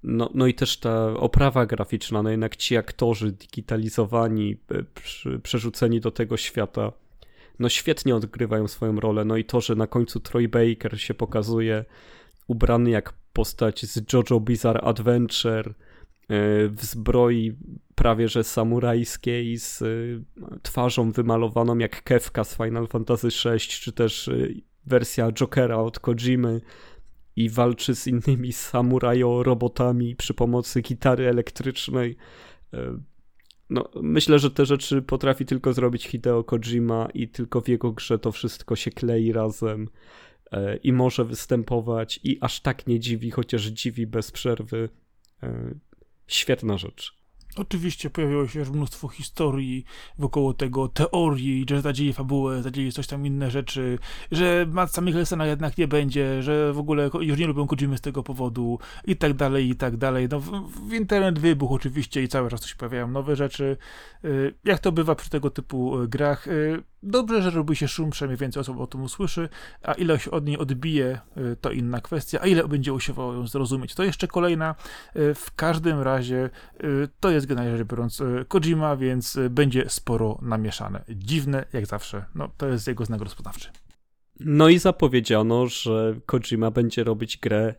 no, 0.03 0.29
no 0.33 0.47
i 0.47 0.53
też 0.53 0.77
ta 0.77 1.13
oprawa 1.13 1.65
graficzna, 1.65 2.23
no 2.23 2.29
jednak 2.29 2.55
ci 2.55 2.77
aktorzy 2.77 3.31
digitalizowani, 3.31 4.57
e, 5.25 5.39
przerzuceni 5.39 5.99
do 5.99 6.11
tego 6.11 6.37
świata 6.37 6.91
no 7.61 7.69
świetnie 7.69 8.15
odgrywają 8.15 8.67
swoją 8.67 8.99
rolę. 8.99 9.25
No 9.25 9.37
i 9.37 9.45
to, 9.45 9.61
że 9.61 9.75
na 9.75 9.87
końcu 9.87 10.19
Troy 10.19 10.47
Baker 10.47 11.01
się 11.01 11.13
pokazuje 11.13 11.85
ubrany 12.47 12.89
jak 12.89 13.13
postać 13.33 13.85
z 13.85 14.13
JoJo 14.13 14.39
Bizarre 14.39 14.81
Adventure, 14.81 15.73
w 16.69 16.79
zbroi 16.81 17.55
prawie 17.95 18.27
że 18.27 18.43
samurajskiej, 18.43 19.57
z 19.57 19.81
e, 19.81 19.85
twarzą 20.61 21.11
wymalowaną 21.11 21.77
jak 21.77 22.03
Kefka 22.03 22.43
z 22.43 22.57
Final 22.57 22.87
Fantasy 22.87 23.27
VI, 23.27 23.59
czy 23.59 23.91
też 23.91 24.27
e, 24.27 24.47
wersja 24.85 25.31
Jokera 25.31 25.77
od 25.77 25.99
Kojimy 25.99 26.61
i 27.35 27.49
walczy 27.49 27.95
z 27.95 28.07
innymi 28.07 28.53
samurajo 28.53 29.43
robotami 29.43 30.15
przy 30.15 30.33
pomocy 30.33 30.81
gitary 30.81 31.29
elektrycznej 31.29 32.17
no, 33.71 33.89
myślę, 34.01 34.39
że 34.39 34.51
te 34.51 34.65
rzeczy 34.65 35.01
potrafi 35.01 35.45
tylko 35.45 35.73
zrobić 35.73 36.07
Hideo 36.07 36.43
Kojima 36.43 37.07
i 37.13 37.27
tylko 37.27 37.61
w 37.61 37.67
jego 37.67 37.91
grze 37.91 38.19
to 38.19 38.31
wszystko 38.31 38.75
się 38.75 38.91
klei 38.91 39.31
razem 39.31 39.89
e, 40.51 40.77
i 40.77 40.93
może 40.93 41.25
występować 41.25 42.19
i 42.23 42.37
aż 42.41 42.59
tak 42.59 42.87
nie 42.87 42.99
dziwi, 42.99 43.31
chociaż 43.31 43.65
dziwi 43.65 44.07
bez 44.07 44.31
przerwy. 44.31 44.89
Świetna 46.31 46.77
rzecz. 46.77 47.21
Oczywiście 47.55 48.09
pojawiło 48.09 48.47
się 48.47 48.59
już 48.59 48.69
mnóstwo 48.69 49.07
historii 49.07 49.85
wokoło 50.17 50.53
tego, 50.53 50.87
teorii, 50.87 51.65
że 51.69 51.81
zadzieje 51.81 52.13
fabułę, 52.13 52.61
zadzieje 52.61 52.91
coś 52.91 53.07
tam 53.07 53.25
inne 53.25 53.51
rzeczy, 53.51 53.99
że 54.31 54.65
Matsa 54.69 55.01
Mikkelsena 55.01 55.45
jednak 55.45 55.77
nie 55.77 55.87
będzie, 55.87 56.43
że 56.43 56.73
w 56.73 56.77
ogóle 56.79 57.09
już 57.21 57.39
nie 57.39 57.47
lubią 57.47 57.67
Kojimy 57.67 57.97
z 57.97 58.01
tego 58.01 58.23
powodu 58.23 58.79
i 59.05 59.15
tak 59.15 59.33
dalej, 59.33 59.69
i 59.69 59.75
tak 59.75 59.97
dalej. 59.97 60.27
No, 60.31 60.39
w, 60.39 60.49
w 60.89 60.93
internet 60.93 61.39
wybuch 61.39 61.71
oczywiście 61.71 62.23
i 62.23 62.27
cały 62.27 62.49
czas 62.49 62.65
się 62.65 62.75
pojawiają 62.75 63.07
nowe 63.07 63.35
rzeczy. 63.35 63.77
Y, 64.25 64.53
jak 64.65 64.79
to 64.79 64.91
bywa 64.91 65.15
przy 65.15 65.29
tego 65.29 65.49
typu 65.49 66.01
y, 66.01 66.07
grach, 66.07 66.47
y, 66.47 66.83
Dobrze, 67.03 67.41
że 67.41 67.49
robi 67.49 67.75
się 67.75 67.87
szum, 67.87 68.09
przynajmniej 68.09 68.37
więcej 68.37 68.61
osób 68.61 68.79
o 68.79 68.87
tym 68.87 69.03
usłyszy, 69.03 69.49
a 69.83 69.93
ile 69.93 70.19
się 70.19 70.31
od 70.31 70.45
niej 70.45 70.57
odbije, 70.57 71.19
y, 71.37 71.55
to 71.61 71.71
inna 71.71 72.01
kwestia, 72.01 72.39
a 72.41 72.47
ile 72.47 72.67
będzie 72.67 72.93
usiłowało 72.93 73.33
ją 73.33 73.47
zrozumieć, 73.47 73.95
to 73.95 74.03
jeszcze 74.03 74.27
kolejna. 74.27 74.75
Y, 75.15 75.33
w 75.33 75.55
każdym 75.55 76.01
razie 76.01 76.49
y, 76.83 77.07
to 77.19 77.31
jest 77.31 77.45
generalnie 77.45 77.77
rzecz 77.77 77.87
biorąc 77.87 78.21
Kojima, 78.47 78.95
więc 78.95 79.39
będzie 79.49 79.89
sporo 79.89 80.39
namieszane. 80.41 81.03
Dziwne, 81.09 81.65
jak 81.73 81.85
zawsze. 81.85 82.25
No, 82.35 82.49
to 82.57 82.67
jest 82.67 82.87
jego 82.87 83.05
znak 83.05 83.21
rozpoznawczy. 83.21 83.69
No 84.39 84.69
i 84.69 84.79
zapowiedziano, 84.79 85.67
że 85.67 86.15
Kojima 86.25 86.71
będzie 86.71 87.03
robić 87.03 87.37
grę 87.37 87.75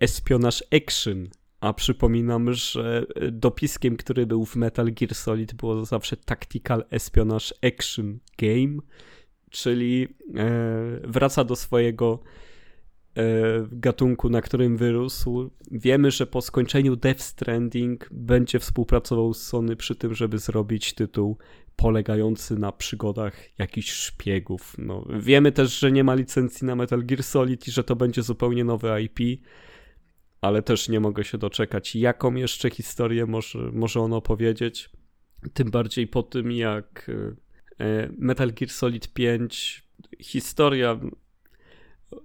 Espionage 0.00 0.58
Action, 0.76 1.28
a 1.60 1.72
przypominam, 1.72 2.52
że 2.52 3.06
dopiskiem, 3.32 3.96
który 3.96 4.26
był 4.26 4.44
w 4.44 4.56
Metal 4.56 4.92
Gear 4.92 5.14
Solid, 5.14 5.54
było 5.54 5.84
zawsze 5.84 6.16
Tactical 6.16 6.84
Espionage 6.90 7.46
Action 7.62 8.18
Game, 8.38 8.78
czyli 9.50 10.08
e, 10.36 11.00
wraca 11.04 11.44
do 11.44 11.56
swojego 11.56 12.20
e, 13.16 13.22
gatunku, 13.72 14.28
na 14.28 14.42
którym 14.42 14.76
wyrósł. 14.76 15.50
Wiemy, 15.70 16.10
że 16.10 16.26
po 16.26 16.40
skończeniu 16.40 16.96
Death 16.96 17.20
Stranding 17.20 18.08
będzie 18.10 18.58
współpracował 18.58 19.34
z 19.34 19.42
Sony 19.42 19.76
przy 19.76 19.94
tym, 19.94 20.14
żeby 20.14 20.38
zrobić 20.38 20.94
tytuł 20.94 21.38
polegający 21.76 22.58
na 22.58 22.72
przygodach 22.72 23.58
jakichś 23.58 23.90
szpiegów. 23.90 24.74
No, 24.78 25.04
wiemy 25.20 25.52
też, 25.52 25.78
że 25.78 25.92
nie 25.92 26.04
ma 26.04 26.14
licencji 26.14 26.66
na 26.66 26.76
Metal 26.76 27.02
Gear 27.04 27.22
Solid 27.22 27.68
i 27.68 27.70
że 27.70 27.84
to 27.84 27.96
będzie 27.96 28.22
zupełnie 28.22 28.64
nowe 28.64 29.02
IP 29.02 29.40
ale 30.40 30.62
też 30.62 30.88
nie 30.88 31.00
mogę 31.00 31.24
się 31.24 31.38
doczekać, 31.38 31.96
jaką 31.96 32.34
jeszcze 32.34 32.70
historię 32.70 33.26
może, 33.26 33.58
może 33.58 34.00
on 34.00 34.12
opowiedzieć. 34.12 34.90
Tym 35.52 35.70
bardziej 35.70 36.06
po 36.06 36.22
tym, 36.22 36.52
jak 36.52 37.10
e, 37.78 38.10
Metal 38.18 38.52
Gear 38.52 38.70
Solid 38.70 39.12
5, 39.12 39.84
historia. 40.20 41.00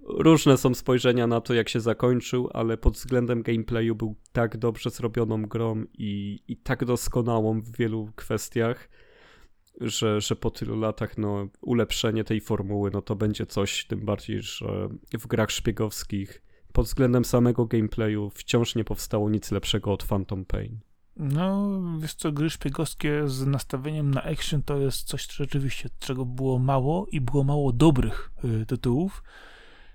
Różne 0.02 0.56
są 0.56 0.74
spojrzenia 0.74 1.26
na 1.26 1.40
to, 1.40 1.54
jak 1.54 1.68
się 1.68 1.80
zakończył, 1.80 2.48
ale 2.52 2.76
pod 2.76 2.94
względem 2.94 3.42
gameplayu 3.42 3.94
był 3.94 4.16
tak 4.32 4.56
dobrze 4.56 4.90
zrobioną 4.90 5.42
grą 5.42 5.84
i, 5.98 6.40
i 6.48 6.56
tak 6.56 6.84
doskonałą 6.84 7.60
w 7.60 7.76
wielu 7.76 8.10
kwestiach, 8.16 8.88
że, 9.80 10.20
że 10.20 10.36
po 10.36 10.50
tylu 10.50 10.80
latach 10.80 11.18
no, 11.18 11.48
ulepszenie 11.60 12.24
tej 12.24 12.40
formuły 12.40 12.90
no, 12.90 13.02
to 13.02 13.16
będzie 13.16 13.46
coś, 13.46 13.84
tym 13.84 14.00
bardziej, 14.00 14.42
że 14.42 14.88
w 15.18 15.26
grach 15.26 15.50
szpiegowskich 15.50 16.42
pod 16.72 16.86
względem 16.86 17.24
samego 17.24 17.66
gameplayu 17.66 18.30
wciąż 18.30 18.74
nie 18.74 18.84
powstało 18.84 19.30
nic 19.30 19.50
lepszego 19.50 19.92
od 19.92 20.04
Phantom 20.04 20.44
Pain. 20.44 20.78
No, 21.16 21.80
wiesz 21.98 22.14
co, 22.14 22.32
gry 22.32 22.50
szpiegowskie 22.50 23.28
z 23.28 23.46
nastawieniem 23.46 24.10
na 24.10 24.22
action 24.22 24.62
to 24.62 24.78
jest 24.78 25.06
coś 25.06 25.28
rzeczywiście, 25.32 25.88
czego 25.98 26.24
było 26.24 26.58
mało 26.58 27.06
i 27.06 27.20
było 27.20 27.44
mało 27.44 27.72
dobrych 27.72 28.32
y, 28.44 28.66
tytułów 28.66 29.22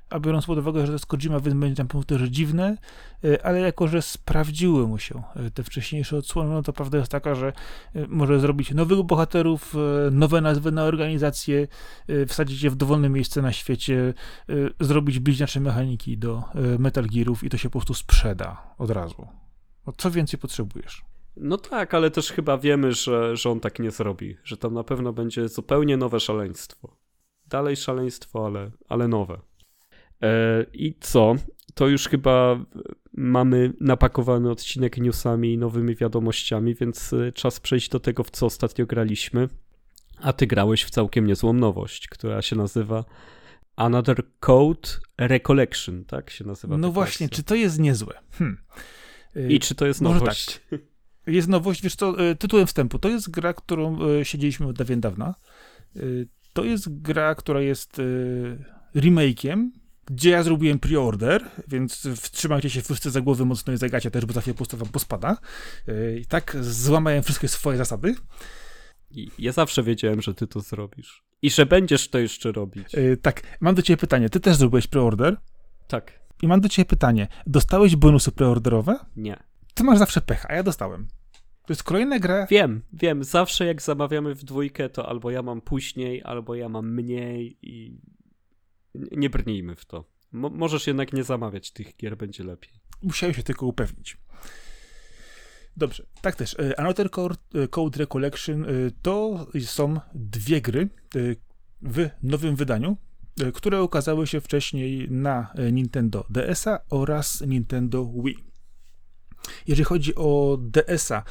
a 0.09 0.19
biorąc 0.19 0.45
pod 0.45 0.59
uwagę, 0.59 0.81
że 0.81 0.87
to 0.87 0.93
jest 0.93 1.05
Kojima, 1.05 1.39
więc 1.39 1.57
będzie 1.57 1.75
tam 1.85 2.03
też 2.03 2.21
dziwne, 2.21 2.77
e, 3.23 3.45
ale 3.45 3.59
jako, 3.59 3.87
że 3.87 4.01
sprawdziły 4.01 4.87
mu 4.87 4.97
się 4.97 5.23
e, 5.35 5.51
te 5.51 5.63
wcześniejsze 5.63 6.17
odsłony, 6.17 6.49
no 6.49 6.63
to 6.63 6.73
prawda 6.73 6.97
jest 6.97 7.11
taka, 7.11 7.35
że 7.35 7.47
e, 7.47 8.07
może 8.07 8.39
zrobić 8.39 8.71
nowych 8.71 9.03
bohaterów, 9.03 9.75
nowe 10.11 10.41
nazwy 10.41 10.71
na 10.71 10.83
organizację, 10.83 11.67
wsadzić 12.27 12.63
je 12.63 12.69
w 12.69 12.75
dowolne 12.75 13.09
miejsce 13.09 13.41
na 13.41 13.51
świecie, 13.51 14.13
zrobić 14.79 15.19
bliźniacze 15.19 15.59
mechaniki 15.59 16.17
do 16.17 16.43
Metal 16.79 17.05
Gearów 17.05 17.43
i 17.43 17.49
to 17.49 17.57
się 17.57 17.69
po 17.69 17.79
prostu 17.79 17.93
sprzeda 17.93 18.75
od 18.77 18.89
razu. 18.89 19.27
No, 19.87 19.93
co 19.97 20.11
więcej 20.11 20.39
potrzebujesz? 20.39 21.05
No 21.37 21.57
tak, 21.57 21.93
ale 21.93 22.11
też 22.11 22.31
chyba 22.31 22.57
wiemy, 22.57 22.91
że, 22.91 23.35
że 23.35 23.49
on 23.49 23.59
tak 23.59 23.79
nie 23.79 23.91
zrobi, 23.91 24.37
że 24.43 24.57
tam 24.57 24.73
na 24.73 24.83
pewno 24.83 25.13
będzie 25.13 25.47
zupełnie 25.49 25.97
nowe 25.97 26.19
szaleństwo. 26.19 26.95
Dalej 27.47 27.75
szaleństwo, 27.75 28.45
ale, 28.45 28.71
ale 28.89 29.07
nowe. 29.07 29.39
E, 30.21 30.65
I 30.73 30.95
co? 30.99 31.35
To 31.73 31.87
już 31.87 32.07
chyba 32.07 32.65
mamy 33.13 33.73
napakowany 33.81 34.51
odcinek 34.51 34.97
newsami 34.97 35.53
i 35.53 35.57
nowymi 35.57 35.95
wiadomościami, 35.95 36.75
więc 36.75 37.13
e, 37.13 37.31
czas 37.31 37.59
przejść 37.59 37.89
do 37.89 37.99
tego, 37.99 38.23
w 38.23 38.31
co 38.31 38.45
ostatnio 38.45 38.85
graliśmy. 38.85 39.47
A 40.21 40.33
ty 40.33 40.47
grałeś 40.47 40.83
w 40.83 40.89
całkiem 40.89 41.27
niezłą 41.27 41.53
nowość, 41.53 42.07
która 42.07 42.41
się 42.41 42.55
nazywa 42.55 43.05
Another 43.75 44.23
Code 44.39 44.89
Recollection, 45.17 46.05
tak 46.05 46.29
się 46.29 46.45
nazywa? 46.45 46.77
No 46.77 46.91
właśnie, 46.91 47.29
czy 47.29 47.43
to 47.43 47.55
jest 47.55 47.79
niezłe? 47.79 48.13
Hmm. 48.31 48.57
I 49.49 49.59
czy 49.59 49.75
to 49.75 49.85
jest 49.85 50.01
nowość? 50.01 50.59
Tak. 50.69 50.79
Jest 51.27 51.47
nowość, 51.47 51.81
wiesz 51.81 51.95
co, 51.95 52.29
e, 52.29 52.35
tytułem 52.35 52.67
wstępu. 52.67 52.99
To 52.99 53.09
jest 53.09 53.31
gra, 53.31 53.53
którą 53.53 53.99
e, 54.01 54.25
siedzieliśmy 54.25 54.67
od 54.67 54.75
dawien 54.75 55.01
dawna. 55.01 55.35
To 56.53 56.63
jest 56.63 57.01
gra, 57.01 57.35
która 57.35 57.61
jest 57.61 58.01
remake'iem, 58.95 59.69
gdzie 60.11 60.29
ja 60.29 60.43
zrobiłem 60.43 60.79
pre-order, 60.79 61.43
więc 61.67 62.07
wstrzymajcie 62.15 62.69
się 62.69 62.81
wszyscy 62.81 63.11
za 63.11 63.21
głowy 63.21 63.45
mocno 63.45 63.73
i 63.73 63.77
zagacie 63.77 64.11
też, 64.11 64.25
bo 64.25 64.33
za 64.33 64.41
chwilę 64.41 64.53
po 64.53 64.57
prostu 64.57 64.77
wam 64.77 64.89
pospada. 64.89 65.37
I 66.21 66.25
tak 66.25 66.57
złamałem 66.61 67.23
wszystkie 67.23 67.47
swoje 67.47 67.77
zasady. 67.77 68.15
I 69.11 69.31
ja 69.39 69.51
zawsze 69.51 69.83
wiedziałem, 69.83 70.21
że 70.21 70.33
ty 70.33 70.47
to 70.47 70.59
zrobisz. 70.59 71.23
I 71.41 71.49
że 71.49 71.65
będziesz 71.65 72.09
to 72.09 72.19
jeszcze 72.19 72.51
robić. 72.51 72.87
tak, 73.21 73.41
mam 73.59 73.75
do 73.75 73.81
ciebie 73.81 73.97
pytanie. 73.97 74.29
Ty 74.29 74.39
też 74.39 74.55
zrobiłeś 74.55 74.87
pre-order? 74.87 75.35
Tak. 75.87 76.19
I 76.41 76.47
mam 76.47 76.61
do 76.61 76.69
ciebie 76.69 76.85
pytanie. 76.85 77.27
Dostałeś 77.47 77.95
bonusy 77.95 78.31
preorderowe? 78.31 78.99
Nie. 79.15 79.43
Ty 79.73 79.83
masz 79.83 79.97
zawsze 79.97 80.21
pecha, 80.21 80.49
a 80.49 80.55
ja 80.55 80.63
dostałem. 80.63 81.07
To 81.65 81.73
jest 81.73 81.83
kolejna 81.83 82.19
gra. 82.19 82.47
Wiem, 82.49 82.81
wiem. 82.93 83.23
Zawsze 83.23 83.65
jak 83.65 83.81
zamawiamy 83.81 84.35
w 84.35 84.43
dwójkę, 84.43 84.89
to 84.89 85.09
albo 85.09 85.31
ja 85.31 85.41
mam 85.41 85.61
później, 85.61 86.21
albo 86.23 86.55
ja 86.55 86.69
mam 86.69 86.93
mniej 86.93 87.57
i 87.61 88.01
nie 89.11 89.29
brnijmy 89.29 89.75
w 89.75 89.85
to. 89.85 90.05
Mo 90.31 90.49
możesz 90.49 90.87
jednak 90.87 91.13
nie 91.13 91.23
zamawiać 91.23 91.71
tych 91.71 91.95
gier, 91.97 92.17
będzie 92.17 92.43
lepiej. 92.43 92.73
Musiałem 93.03 93.35
się 93.35 93.43
tylko 93.43 93.65
upewnić. 93.65 94.17
Dobrze, 95.77 96.05
tak 96.21 96.35
też. 96.35 96.55
E, 96.59 96.79
Another 96.79 97.09
e, 97.53 97.67
Code 97.67 97.99
Recollection 97.99 98.63
e, 98.63 98.67
to 99.01 99.47
są 99.65 99.99
dwie 100.15 100.61
gry 100.61 100.89
w 101.81 102.09
nowym 102.23 102.55
wydaniu. 102.55 102.97
Które 103.53 103.83
ukazały 103.83 104.27
się 104.27 104.41
wcześniej 104.41 105.11
na 105.11 105.53
Nintendo 105.71 106.25
DS-a 106.29 106.79
oraz 106.89 107.41
Nintendo 107.41 108.05
Wii. 108.05 108.37
Jeżeli 109.67 109.83
chodzi 109.83 110.15
o 110.15 110.57
DS-a, 110.61 111.23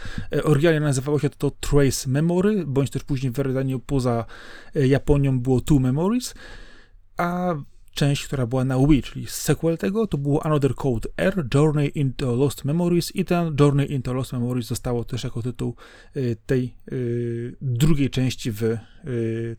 oryginalnie 0.45 0.81
nazywało 0.81 1.19
się 1.19 1.31
to 1.31 1.51
Trace 1.51 2.11
Memory, 2.11 2.65
bądź 2.67 2.91
też 2.91 3.05
później 3.05 3.33
w 3.33 3.35
wydaniu 3.35 3.81
poza 3.81 4.25
Japonią 4.75 5.41
było 5.41 5.61
Two 5.61 5.79
Memories, 5.79 6.35
a 7.17 7.55
część, 7.95 8.27
która 8.27 8.47
była 8.47 8.65
na 8.65 8.79
Wii, 8.87 9.03
czyli 9.03 9.27
sequel 9.27 9.79
tego, 9.79 10.07
to 10.07 10.19
było 10.19 10.47
Another 10.47 10.75
Code 10.75 11.09
R, 11.17 11.49
Journey 11.55 11.93
into 11.95 12.37
Lost 12.37 12.65
Memories 12.65 13.17
i 13.17 13.25
ten 13.25 13.57
Journey 13.61 13.93
into 13.93 14.13
Lost 14.13 14.33
Memories 14.33 14.67
zostało 14.67 15.05
też 15.05 15.25
jako 15.25 15.43
tytuł 15.43 15.77
tej 16.47 16.77
drugiej 17.61 18.11
części 18.11 18.53
w 18.53 18.77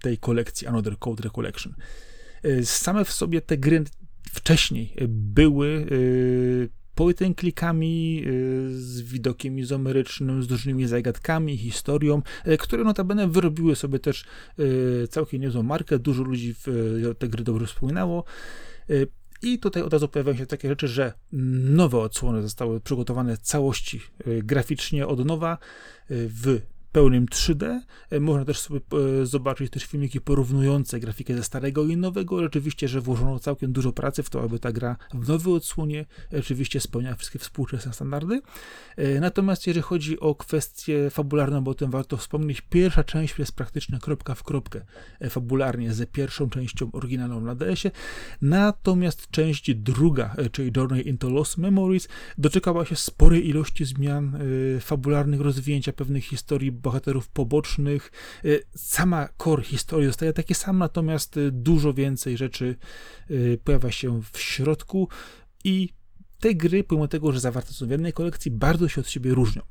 tej 0.02 0.18
kolekcji 0.18 0.68
Another 0.68 1.00
Code 1.00 1.24
Recollection. 1.24 1.74
Y, 2.46 2.66
same 2.66 3.06
w 3.06 3.12
sobie 3.12 3.42
te 3.42 3.58
gry 3.58 3.84
wcześniej 4.32 4.96
były 5.08 5.88
y, 6.98 7.14
point 7.16 7.38
klikami 7.38 8.24
y, 8.28 8.82
z 8.82 9.02
widokiem 9.02 9.60
izomerycznym, 9.60 10.44
z 10.44 10.52
różnymi 10.52 10.88
zagadkami, 10.88 11.58
historią, 11.58 12.22
które 12.60 12.84
notabene 12.84 13.28
wyrobiły 13.28 13.76
sobie 13.76 14.00
też 14.00 14.26
całkiem 15.10 15.42
niezłą 15.42 15.64
markę, 15.64 16.00
dużo 16.00 16.24
ludzi 16.24 16.56
w 16.66 16.98
te 17.20 17.28
gry 17.28 17.44
dobrze 17.44 17.66
wspominało. 17.66 18.24
I 19.42 19.60
tutaj 19.60 19.84
od 19.84 19.94
razu 19.94 20.08
pojawiają 20.08 20.38
się 20.38 20.46
takie 20.46 20.68
rzeczy, 20.70 20.88
że 20.88 21.14
nowe 21.32 22.00
odsłony 22.00 22.42
zostały 22.42 22.82
przygotowane 22.82 23.38
w 23.38 23.40
całości 23.40 24.02
graficznie 24.26 25.08
od 25.08 25.26
nowa 25.26 25.58
w 26.10 26.62
pełnym 26.98 27.26
3D. 27.26 27.80
E, 28.10 28.20
można 28.20 28.46
też 28.46 28.60
sobie 28.60 28.80
e, 29.22 29.26
zobaczyć 29.26 29.72
też 29.72 29.86
filmiki 29.86 30.22
porównujące 30.22 31.00
grafikę 31.00 31.36
ze 31.36 31.44
starego 31.44 31.86
i 31.86 31.98
nowego. 31.98 32.36
Oczywiście, 32.36 32.88
że 32.88 33.02
włożono 33.02 33.40
całkiem 33.40 33.72
dużo 33.72 33.92
pracy 33.92 34.24
w 34.24 34.30
to, 34.30 34.42
aby 34.42 34.60
ta 34.60 34.72
gra 34.72 34.98
w 35.14 35.28
nowej 35.28 35.54
odsłonie 35.54 36.06
oczywiście 36.40 36.80
spełniała 36.80 37.16
wszystkie 37.16 37.40
współczesne 37.40 37.94
standardy. 37.94 38.42
E, 38.96 39.20
natomiast 39.20 39.68
jeżeli 39.68 39.84
chodzi 39.84 40.20
o 40.20 40.36
kwestię 40.36 41.10
fabularną, 41.10 41.62
bo 41.62 41.72
o 41.72 41.74
tym 41.74 41.92
warto 41.92 42.18
wspomnieć, 42.18 42.62
pierwsza 42.62 43.04
część 43.04 43.40
jest 43.40 43.52
praktycznie 43.52 44.00
kropka 44.00 44.36
w 44.36 44.44
kropkę 44.44 44.82
fabularnie 45.30 45.94
ze 45.94 46.08
pierwszą 46.08 46.50
częścią 46.50 46.92
oryginalną 46.92 47.42
na 47.42 47.56
DS-ie. 47.56 47.92
Natomiast 48.42 49.32
część 49.32 49.76
druga, 49.76 50.36
czyli 50.52 50.72
Journey 50.78 51.08
into 51.08 51.30
Lost 51.30 51.58
Memories, 51.58 52.08
doczekała 52.38 52.86
się 52.86 52.96
sporej 52.96 53.50
ilości 53.50 53.86
zmian 53.86 54.38
fabularnych, 54.80 55.42
rozwinięcia 55.42 55.94
pewnych 55.94 56.24
historii 56.24 56.72
bohaterów 56.88 57.30
pobocznych. 57.30 58.12
Y, 58.46 58.64
sama 58.76 59.30
core 59.44 59.64
historii 59.64 60.08
zostaje 60.08 60.34
takie 60.34 60.56
sam, 60.56 60.78
natomiast 60.78 61.38
y, 61.38 61.52
dużo 61.52 61.94
więcej 61.94 62.38
rzeczy 62.38 62.76
y, 63.32 63.60
pojawia 63.64 63.92
się 63.92 64.22
w 64.32 64.40
środku 64.40 65.10
i 65.64 65.90
te 66.40 66.56
gry, 66.56 66.84
pomimo 66.84 67.08
tego, 67.08 67.32
że 67.32 67.40
zawarte 67.40 67.74
są 67.74 67.88
w 67.88 67.90
jednej 67.90 68.14
kolekcji, 68.14 68.52
bardzo 68.52 68.88
się 68.88 69.02
od 69.02 69.10
siebie 69.10 69.34
różnią. 69.34 69.62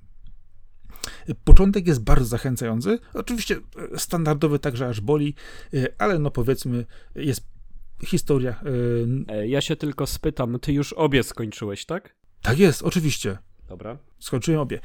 Początek 1.44 1.86
jest 1.86 2.02
bardzo 2.04 2.24
zachęcający. 2.24 2.98
Oczywiście 3.14 3.56
standardowy 3.96 4.58
także 4.58 4.88
aż 4.88 5.00
boli, 5.00 5.34
ale 5.98 6.18
no 6.18 6.30
powiedzmy, 6.30 6.84
jest 7.14 7.46
historia. 8.04 8.62
E, 9.28 9.48
ja 9.48 9.60
się 9.60 9.76
tylko 9.76 10.06
spytam, 10.06 10.58
ty 10.60 10.72
już 10.72 10.92
obie 10.92 11.22
skończyłeś, 11.22 11.84
tak? 11.84 12.16
Tak 12.42 12.58
jest, 12.58 12.82
oczywiście. 12.82 13.38
Dobra. 13.68 13.98
Skończyłem 14.18 14.60
obie. 14.60 14.80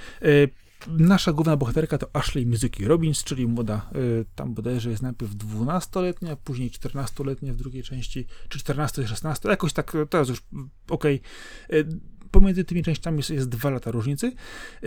Nasza 0.87 1.33
główna 1.33 1.57
bohaterka 1.57 1.97
to 1.97 2.15
Ashley 2.15 2.45
Mizuki 2.45 2.85
Robbins, 2.85 3.23
czyli 3.23 3.47
młoda, 3.47 3.89
y, 3.95 4.25
tam 4.35 4.53
bodajże 4.53 4.89
jest 4.89 5.01
najpierw 5.01 5.31
12-letnia, 5.31 6.35
później 6.35 6.71
14-letnia 6.71 7.53
w 7.53 7.55
drugiej 7.55 7.83
części, 7.83 8.25
czy 8.49 8.59
14-16, 8.59 9.49
jakoś 9.49 9.73
tak, 9.73 9.93
teraz 10.09 10.29
już 10.29 10.41
okej. 10.89 11.21
Okay. 11.69 11.99
Pomiędzy 12.31 12.63
tymi 12.63 12.83
częściami 12.83 13.17
jest, 13.17 13.29
jest 13.29 13.49
dwa 13.49 13.69
lata 13.69 13.91
różnicy, 13.91 14.31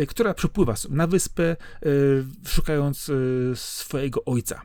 y, 0.00 0.06
która 0.06 0.34
przypływa 0.34 0.74
na 0.90 1.06
wyspę, 1.06 1.56
y, 1.86 2.24
szukając 2.46 3.10
swojego 3.54 4.24
ojca 4.24 4.62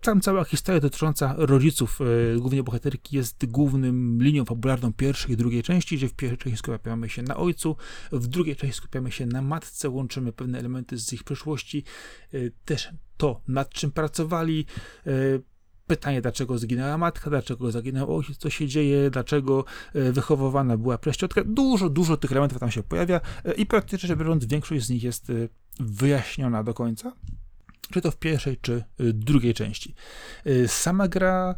tam 0.00 0.20
cała 0.20 0.44
historia 0.44 0.80
dotycząca 0.80 1.34
rodziców 1.38 1.98
e, 2.00 2.38
głównej 2.38 2.62
bohaterki 2.62 3.16
jest 3.16 3.46
głównym 3.46 4.22
linią 4.22 4.44
fabularną 4.44 4.92
pierwszej 4.92 5.32
i 5.32 5.36
drugiej 5.36 5.62
części, 5.62 5.96
gdzie 5.96 6.08
w 6.08 6.14
pierwszej 6.14 6.38
części 6.38 6.58
skupiamy 6.58 7.08
się 7.08 7.22
na 7.22 7.36
ojcu, 7.36 7.76
w 8.12 8.26
drugiej 8.26 8.56
części 8.56 8.76
skupiamy 8.76 9.12
się 9.12 9.26
na 9.26 9.42
matce, 9.42 9.88
łączymy 9.88 10.32
pewne 10.32 10.58
elementy 10.58 10.98
z 10.98 11.12
ich 11.12 11.24
przeszłości, 11.24 11.84
e, 12.34 12.38
też 12.64 12.88
to, 13.16 13.40
nad 13.48 13.70
czym 13.70 13.92
pracowali, 13.92 14.66
e, 15.06 15.10
pytanie, 15.86 16.22
dlaczego 16.22 16.58
zginęła 16.58 16.98
matka, 16.98 17.30
dlaczego 17.30 17.70
zaginął 17.70 18.16
ojciec, 18.16 18.36
co 18.36 18.50
się 18.50 18.66
dzieje, 18.66 19.10
dlaczego 19.10 19.64
wychowywana 19.94 20.76
była 20.76 20.98
preściotka. 20.98 21.42
Dużo, 21.46 21.88
dużo 21.88 22.16
tych 22.16 22.32
elementów 22.32 22.58
tam 22.58 22.70
się 22.70 22.82
pojawia 22.82 23.20
i 23.56 23.66
praktycznie 23.66 24.08
rzecz 24.08 24.18
biorąc 24.18 24.44
większość 24.44 24.86
z 24.86 24.90
nich 24.90 25.02
jest 25.02 25.32
wyjaśniona 25.80 26.64
do 26.64 26.74
końca 26.74 27.12
czy 27.92 28.00
to 28.00 28.10
w 28.10 28.16
pierwszej, 28.16 28.56
czy 28.56 28.72
y, 28.72 29.12
drugiej 29.12 29.54
części. 29.54 29.94
Y, 30.46 30.68
sama 30.68 31.08
gra 31.08 31.54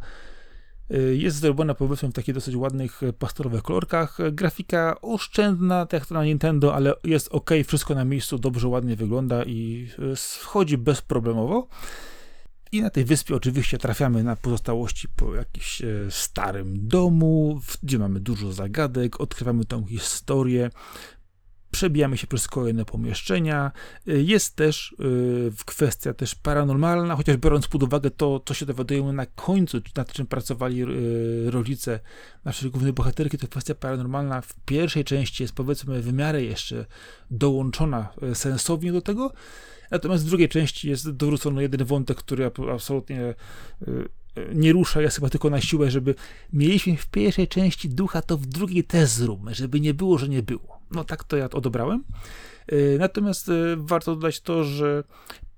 y, 0.90 1.16
jest 1.16 1.36
zrobiona 1.36 1.74
powiedzmy 1.74 2.08
w 2.08 2.12
takich 2.12 2.34
dosyć 2.34 2.56
ładnych 2.56 3.00
pastelowych 3.18 3.62
kolorkach. 3.62 4.18
Grafika 4.32 5.00
oszczędna, 5.00 5.86
tak 5.86 6.00
jak 6.00 6.08
to 6.08 6.14
na 6.14 6.24
Nintendo, 6.24 6.74
ale 6.74 6.94
jest 7.04 7.28
ok, 7.28 7.50
wszystko 7.66 7.94
na 7.94 8.04
miejscu, 8.04 8.38
dobrze, 8.38 8.68
ładnie 8.68 8.96
wygląda 8.96 9.44
i 9.44 9.88
wchodzi 10.16 10.78
bezproblemowo. 10.78 11.68
I 12.72 12.82
na 12.82 12.90
tej 12.90 13.04
wyspie 13.04 13.34
oczywiście 13.34 13.78
trafiamy 13.78 14.22
na 14.22 14.36
pozostałości 14.36 15.08
po 15.08 15.34
jakimś 15.34 15.82
starym 16.10 16.88
domu, 16.88 17.60
gdzie 17.82 17.98
mamy 17.98 18.20
dużo 18.20 18.52
zagadek, 18.52 19.20
odkrywamy 19.20 19.64
tą 19.64 19.86
historię, 19.86 20.70
przebijamy 21.72 22.18
się 22.18 22.26
przez 22.26 22.48
kolejne 22.48 22.84
pomieszczenia. 22.84 23.72
Y, 24.08 24.22
jest 24.22 24.56
też 24.56 24.96
y, 25.00 25.64
kwestia 25.64 26.14
też 26.14 26.34
paranormalna, 26.34 27.16
chociaż 27.16 27.36
biorąc 27.36 27.68
pod 27.68 27.82
uwagę 27.82 28.10
to, 28.10 28.42
co 28.44 28.54
się 28.54 28.66
dowiadujemy 28.66 29.12
na 29.12 29.26
końcu, 29.26 29.78
nad 29.96 30.12
czym 30.12 30.26
pracowali 30.26 30.82
y, 30.82 31.50
rodzice 31.50 32.00
naszej 32.44 32.70
głównej 32.70 32.92
bohaterki, 32.92 33.38
to 33.38 33.48
kwestia 33.48 33.74
paranormalna 33.74 34.40
w 34.40 34.54
pierwszej 34.64 35.04
części 35.04 35.42
jest 35.42 35.54
powiedzmy 35.54 36.02
w 36.02 36.12
miarę 36.12 36.42
jeszcze 36.42 36.86
dołączona 37.30 38.08
sensownie 38.34 38.92
do 38.92 39.02
tego, 39.02 39.32
natomiast 39.90 40.24
w 40.24 40.28
drugiej 40.28 40.48
części 40.48 40.88
jest 40.88 41.10
dowrócony 41.10 41.62
jeden 41.62 41.84
wątek, 41.84 42.18
który 42.18 42.50
absolutnie 42.72 43.34
nie 44.54 44.72
rusza, 44.72 45.02
jest 45.02 45.16
chyba 45.16 45.28
tylko 45.28 45.50
na 45.50 45.60
siłę, 45.60 45.90
żeby 45.90 46.14
mieliśmy 46.52 46.96
w 46.96 47.06
pierwszej 47.06 47.48
części 47.48 47.88
ducha, 47.88 48.22
to 48.22 48.36
w 48.36 48.46
drugiej 48.46 48.84
też 48.84 49.10
zróbmy, 49.10 49.54
żeby 49.54 49.80
nie 49.80 49.94
było, 49.94 50.18
że 50.18 50.28
nie 50.28 50.42
było. 50.42 50.80
No 50.90 51.04
tak 51.04 51.24
to 51.24 51.36
ja 51.36 51.50
odebrałem. 51.50 52.04
E, 52.66 52.98
natomiast 52.98 53.48
e, 53.48 53.52
warto 53.76 54.14
dodać 54.14 54.40
to, 54.40 54.64
że 54.64 55.04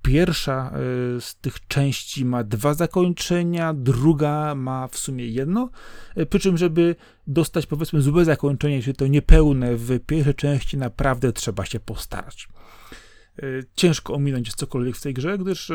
pierwsza 0.03 0.71
e, 0.71 1.21
z 1.21 1.37
tych 1.37 1.67
części 1.67 2.25
ma 2.25 2.45
dwa 2.45 2.75
zakończenia, 2.75 3.75
druga 3.75 4.55
ma 4.55 4.89
w 4.89 4.99
sumie 4.99 5.27
jedno. 5.27 5.71
Przy 6.31 6.41
czym, 6.41 6.57
żeby 6.59 6.97
dostać 7.27 7.67
powiedzmy 7.67 8.03
złe 8.03 8.25
zakończenie, 8.25 8.83
czyli 8.83 8.97
to 8.97 9.07
niepełne 9.07 9.77
w 9.77 10.01
pierwszej 10.07 10.35
części, 10.35 10.77
naprawdę 10.77 11.33
trzeba 11.33 11.65
się 11.65 11.81
postarać. 11.81 12.49
Ciężko 13.77 14.15
ominąć 14.15 14.55
cokolwiek 14.55 14.97
w 14.97 15.01
tej 15.01 15.15
grze, 15.15 15.39
gdyż 15.39 15.73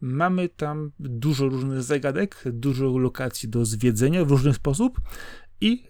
Mamy 0.00 0.48
tam 0.48 0.92
dużo 0.98 1.48
różnych 1.48 1.82
zagadek, 1.82 2.44
dużo 2.52 2.98
lokacji 2.98 3.48
do 3.48 3.64
zwiedzenia 3.64 4.24
w 4.24 4.30
różny 4.30 4.54
sposób 4.54 5.00
I 5.60 5.84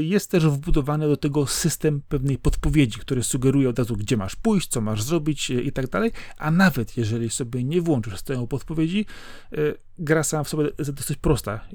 jest 0.00 0.30
też 0.30 0.46
wbudowany 0.46 1.06
do 1.06 1.16
tego 1.16 1.46
system 1.46 2.02
pewnej 2.08 2.38
podpowiedzi, 2.38 2.98
który 2.98 3.22
sugeruje 3.22 3.68
od 3.68 3.78
razu, 3.78 3.96
gdzie 3.96 4.16
masz 4.16 4.36
pójść, 4.36 4.68
co 4.68 4.80
masz 4.80 5.02
zrobić 5.02 5.50
i 5.50 5.72
tak 5.72 5.88
dalej. 5.88 6.10
A 6.38 6.50
nawet 6.50 6.96
jeżeli 6.96 7.30
sobie 7.30 7.64
nie 7.64 7.80
włączysz 7.80 8.22
tego 8.22 8.46
podpowiedzi, 8.46 9.06
gra 9.98 10.22
sama 10.22 10.44
w 10.44 10.48
sobie 10.48 10.70
jest 10.78 10.90
dosyć 10.90 11.18
prosta 11.18 11.68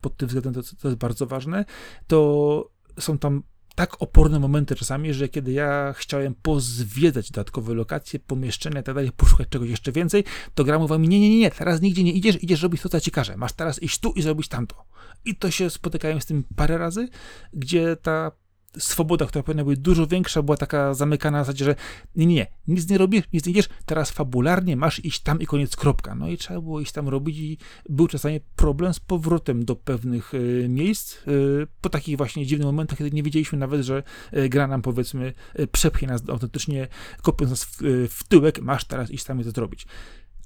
pod 0.00 0.16
tym 0.16 0.28
względem, 0.28 0.54
to, 0.54 0.62
to 0.80 0.88
jest 0.88 0.98
bardzo 0.98 1.26
ważne, 1.26 1.64
to 2.06 2.70
są 2.98 3.18
tam 3.18 3.42
tak 3.74 4.02
oporne 4.02 4.38
momenty 4.40 4.74
czasami, 4.74 5.14
że 5.14 5.28
kiedy 5.28 5.52
ja 5.52 5.94
chciałem 5.96 6.34
pozwiedzać 6.42 7.30
dodatkowe 7.30 7.74
lokacje, 7.74 8.18
pomieszczenia 8.18 8.80
i 8.80 8.82
tak 8.82 8.96
poszukać 9.16 9.48
czegoś 9.48 9.70
jeszcze 9.70 9.92
więcej, 9.92 10.24
to 10.54 10.64
gra 10.64 10.78
mówiła 10.78 10.98
mi, 10.98 11.08
nie, 11.08 11.20
nie, 11.20 11.30
nie, 11.30 11.38
nie, 11.38 11.50
teraz 11.50 11.80
nigdzie 11.80 12.04
nie 12.04 12.12
idziesz, 12.12 12.42
idziesz 12.42 12.62
robić 12.62 12.82
to, 12.82 12.88
co 12.88 13.00
ci 13.00 13.10
każę. 13.10 13.36
Masz 13.36 13.52
teraz 13.52 13.82
iść 13.82 13.98
tu 13.98 14.12
i 14.12 14.22
zrobić 14.22 14.48
tamto. 14.48 14.84
I 15.24 15.36
to 15.36 15.50
się 15.50 15.70
spotykałem 15.70 16.20
z 16.20 16.26
tym 16.26 16.44
parę 16.56 16.78
razy, 16.78 17.08
gdzie 17.52 17.96
ta 17.96 18.32
swoboda, 18.78 19.26
która 19.26 19.42
powinna 19.42 19.64
być 19.64 19.80
dużo 19.80 20.06
większa, 20.06 20.42
była 20.42 20.56
taka 20.56 20.94
zamykana 20.94 21.38
na 21.38 21.44
zasadzie, 21.44 21.64
że 21.64 21.74
nie, 22.16 22.26
nie, 22.26 22.46
nic 22.68 22.90
nie 22.90 22.98
robisz, 22.98 23.22
nic 23.32 23.46
nie 23.46 23.52
idziesz, 23.52 23.68
teraz 23.86 24.10
fabularnie 24.10 24.76
masz 24.76 25.04
iść 25.04 25.22
tam 25.22 25.40
i 25.40 25.46
koniec, 25.46 25.76
kropka. 25.76 26.14
No 26.14 26.28
i 26.28 26.36
trzeba 26.36 26.60
było 26.60 26.80
iść 26.80 26.92
tam 26.92 27.08
robić 27.08 27.38
i 27.38 27.58
był 27.88 28.08
czasami 28.08 28.40
problem 28.56 28.94
z 28.94 29.00
powrotem 29.00 29.64
do 29.64 29.76
pewnych 29.76 30.34
y, 30.34 30.66
miejsc 30.68 31.16
y, 31.28 31.66
po 31.80 31.88
takich 31.88 32.16
właśnie 32.16 32.46
dziwnych 32.46 32.66
momentach, 32.66 32.98
kiedy 32.98 33.10
nie 33.10 33.22
wiedzieliśmy 33.22 33.58
nawet, 33.58 33.82
że 33.82 34.02
y, 34.36 34.48
gra 34.48 34.66
nam 34.66 34.82
powiedzmy 34.82 35.34
przepchnie 35.72 36.08
nas 36.08 36.22
autentycznie, 36.28 36.88
kopiąc 37.22 37.50
nas 37.50 37.64
w, 37.64 37.78
w 38.10 38.24
tyłek, 38.28 38.60
masz 38.60 38.84
teraz 38.84 39.10
iść 39.10 39.24
tam 39.24 39.40
i 39.40 39.44
to 39.44 39.50
zrobić. 39.50 39.86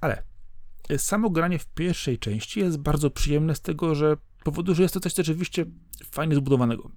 Ale 0.00 0.22
samo 0.96 1.30
granie 1.30 1.58
w 1.58 1.66
pierwszej 1.66 2.18
części 2.18 2.60
jest 2.60 2.78
bardzo 2.78 3.10
przyjemne 3.10 3.54
z 3.54 3.60
tego, 3.60 3.94
że 3.94 4.16
powodu, 4.44 4.74
że 4.74 4.82
jest 4.82 4.94
to 4.94 5.00
coś 5.00 5.14
rzeczywiście 5.14 5.64
fajnie 6.10 6.34
zbudowanego 6.34 6.90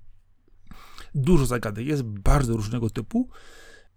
dużo 1.16 1.46
zagadek, 1.46 1.88
jest 1.88 2.04
bardzo 2.04 2.58
różnego 2.58 2.90
typu. 2.90 3.30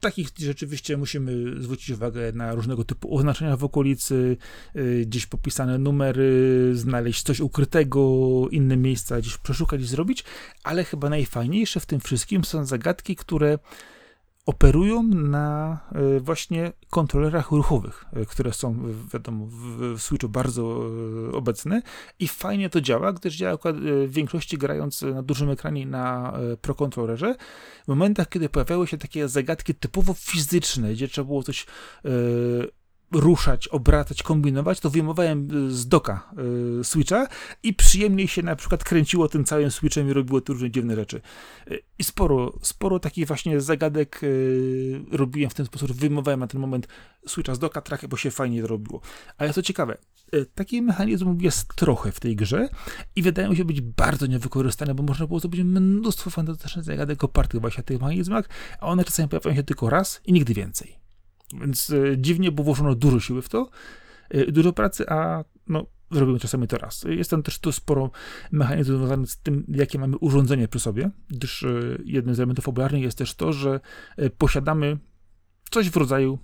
Takich 0.01 0.29
rzeczywiście 0.39 0.97
musimy 0.97 1.63
zwrócić 1.63 1.91
uwagę 1.91 2.33
na 2.33 2.55
różnego 2.55 2.85
typu 2.85 3.17
oznaczenia 3.17 3.57
w 3.57 3.65
okolicy, 3.65 4.37
y, 4.77 5.05
gdzieś 5.07 5.27
popisane 5.27 5.79
numery, 5.79 6.71
znaleźć 6.75 7.23
coś 7.23 7.41
ukrytego, 7.41 8.01
inne 8.51 8.77
miejsca 8.77 9.21
gdzieś 9.21 9.39
przeszukać 9.39 9.81
i 9.81 9.87
zrobić, 9.87 10.25
ale 10.63 10.85
chyba 10.85 11.11
najfajniejsze 11.11 11.81
w 11.81 11.87
tym 11.87 12.01
wszystkim 12.01 12.45
są 12.45 12.65
zagadki, 12.65 13.17
które 13.17 13.59
operują 14.47 15.03
na 15.03 15.79
e, 15.93 16.21
właśnie 16.21 16.73
kontrolerach 16.91 17.51
ruchowych, 17.51 18.05
e, 18.13 18.27
które 18.27 18.53
są, 18.53 18.77
wiadomo, 19.13 19.47
w 19.97 20.03
Switchu 20.03 20.29
bardzo 20.29 20.83
e, 21.29 21.33
obecne 21.33 21.83
i 22.19 22.29
fajnie 22.29 22.71
to 22.71 22.81
działa, 22.81 23.13
gdyż 23.13 23.37
działa 23.37 23.59
w 24.07 24.11
większości 24.11 24.59
grając 24.59 25.03
na 25.03 25.23
dużym 25.23 25.51
ekranie 25.51 25.87
na 25.87 26.39
Pro 26.61 26.75
Controllerze. 26.75 27.35
W 27.85 27.89
momentach, 27.89 28.29
kiedy 28.29 28.49
pojawiały 28.49 28.87
się 28.87 28.99
takie 28.99 29.29
zagadki 29.29 29.75
typowo 29.75 30.15
fizyczne, 30.15 30.93
gdzie 30.93 31.09
trzeba 31.09 31.27
było 31.27 31.43
coś 31.43 31.67
ruszać, 33.13 33.69
obracać, 33.69 34.23
kombinować, 34.23 34.81
to 34.81 34.91
wyjmowałem 34.91 35.67
y, 35.67 35.71
z 35.71 35.89
doka 35.89 36.31
y, 36.81 36.85
Switcha 36.85 37.27
i 37.63 37.75
przyjemniej 37.75 38.29
się 38.29 38.43
na 38.43 38.57
przykład 38.57 38.85
kręciło 38.85 39.29
tym 39.29 39.45
całym 39.45 39.71
Switchem 39.71 40.11
i 40.11 40.13
robiło 40.13 40.41
tu 40.41 40.53
różne 40.53 40.71
dziwne 40.71 40.95
rzeczy. 40.95 41.21
Y, 41.71 41.83
I 41.99 42.05
sporo, 42.05 42.59
sporo 42.63 42.99
takich 42.99 43.27
właśnie 43.27 43.61
zagadek 43.61 44.21
y, 44.23 45.01
robiłem 45.13 45.51
w 45.51 45.55
ten 45.55 45.67
sposób, 45.67 45.93
wyjmowałem 45.93 46.41
na 46.41 46.47
ten 46.47 46.61
moment 46.61 46.89
Switcha 47.27 47.55
z 47.55 47.59
doka, 47.59 47.81
trochę, 47.81 48.09
bo 48.09 48.17
się 48.17 48.31
fajnie 48.31 48.63
robiło. 48.63 49.01
Ale 49.39 49.53
co 49.53 49.63
ciekawe, 49.63 49.99
y, 50.35 50.47
taki 50.55 50.83
mechanizm 50.83 51.41
jest 51.41 51.75
trochę 51.75 52.13
w 52.13 52.21
tej 52.21 52.37
grze 52.37 52.69
i 53.17 53.23
wydaje 53.23 53.49
mi 53.49 53.57
się 53.57 53.65
być 53.65 53.81
bardzo 53.81 54.27
niewykorzystany, 54.27 54.95
bo 54.95 55.03
można 55.03 55.27
było 55.27 55.41
zrobić 55.41 55.61
mnóstwo 55.61 56.31
fantastycznych 56.31 56.85
zagadek 56.85 57.25
opartych 57.25 57.61
właśnie 57.61 57.81
na 57.81 57.85
tych 57.85 58.01
mechanizmach, 58.01 58.49
a 58.81 58.87
one 58.87 59.05
czasami 59.05 59.29
pojawiają 59.29 59.57
się 59.57 59.63
tylko 59.63 59.91
raz 59.91 60.21
i 60.25 60.33
nigdy 60.33 60.55
więcej. 60.55 61.04
Więc 61.61 61.91
e, 61.91 62.19
dziwnie, 62.19 62.53
bo 62.53 62.63
włożono 62.63 62.95
dużo 62.95 63.21
siły 63.21 63.43
w 63.43 63.49
to, 63.49 63.71
e, 64.31 64.53
dużo 64.53 64.73
pracy, 64.73 65.09
a 65.09 65.45
no, 65.67 65.87
zrobimy 66.11 66.39
czasami 66.39 66.69
to 66.69 66.79
raz. 66.79 67.05
Jest 67.09 67.31
tam 67.31 67.43
też 67.43 67.59
tu 67.59 67.73
sporo 67.73 68.11
mechanizmów 68.53 68.99
związanych 68.99 69.31
z 69.31 69.39
tym, 69.39 69.65
jakie 69.69 69.99
mamy 69.99 70.17
urządzenie 70.17 70.69
przy 70.69 70.81
sobie, 70.81 71.11
gdyż 71.29 71.63
e, 71.63 71.69
jednym 72.05 72.35
z 72.35 72.41
elementów 72.41 72.65
fabularnych 72.65 73.03
jest 73.03 73.19
też 73.19 73.35
to, 73.35 73.53
że 73.53 73.81
posiadamy 74.39 74.99
coś 75.71 75.91
w 75.91 75.97
rodzaju 75.97 76.39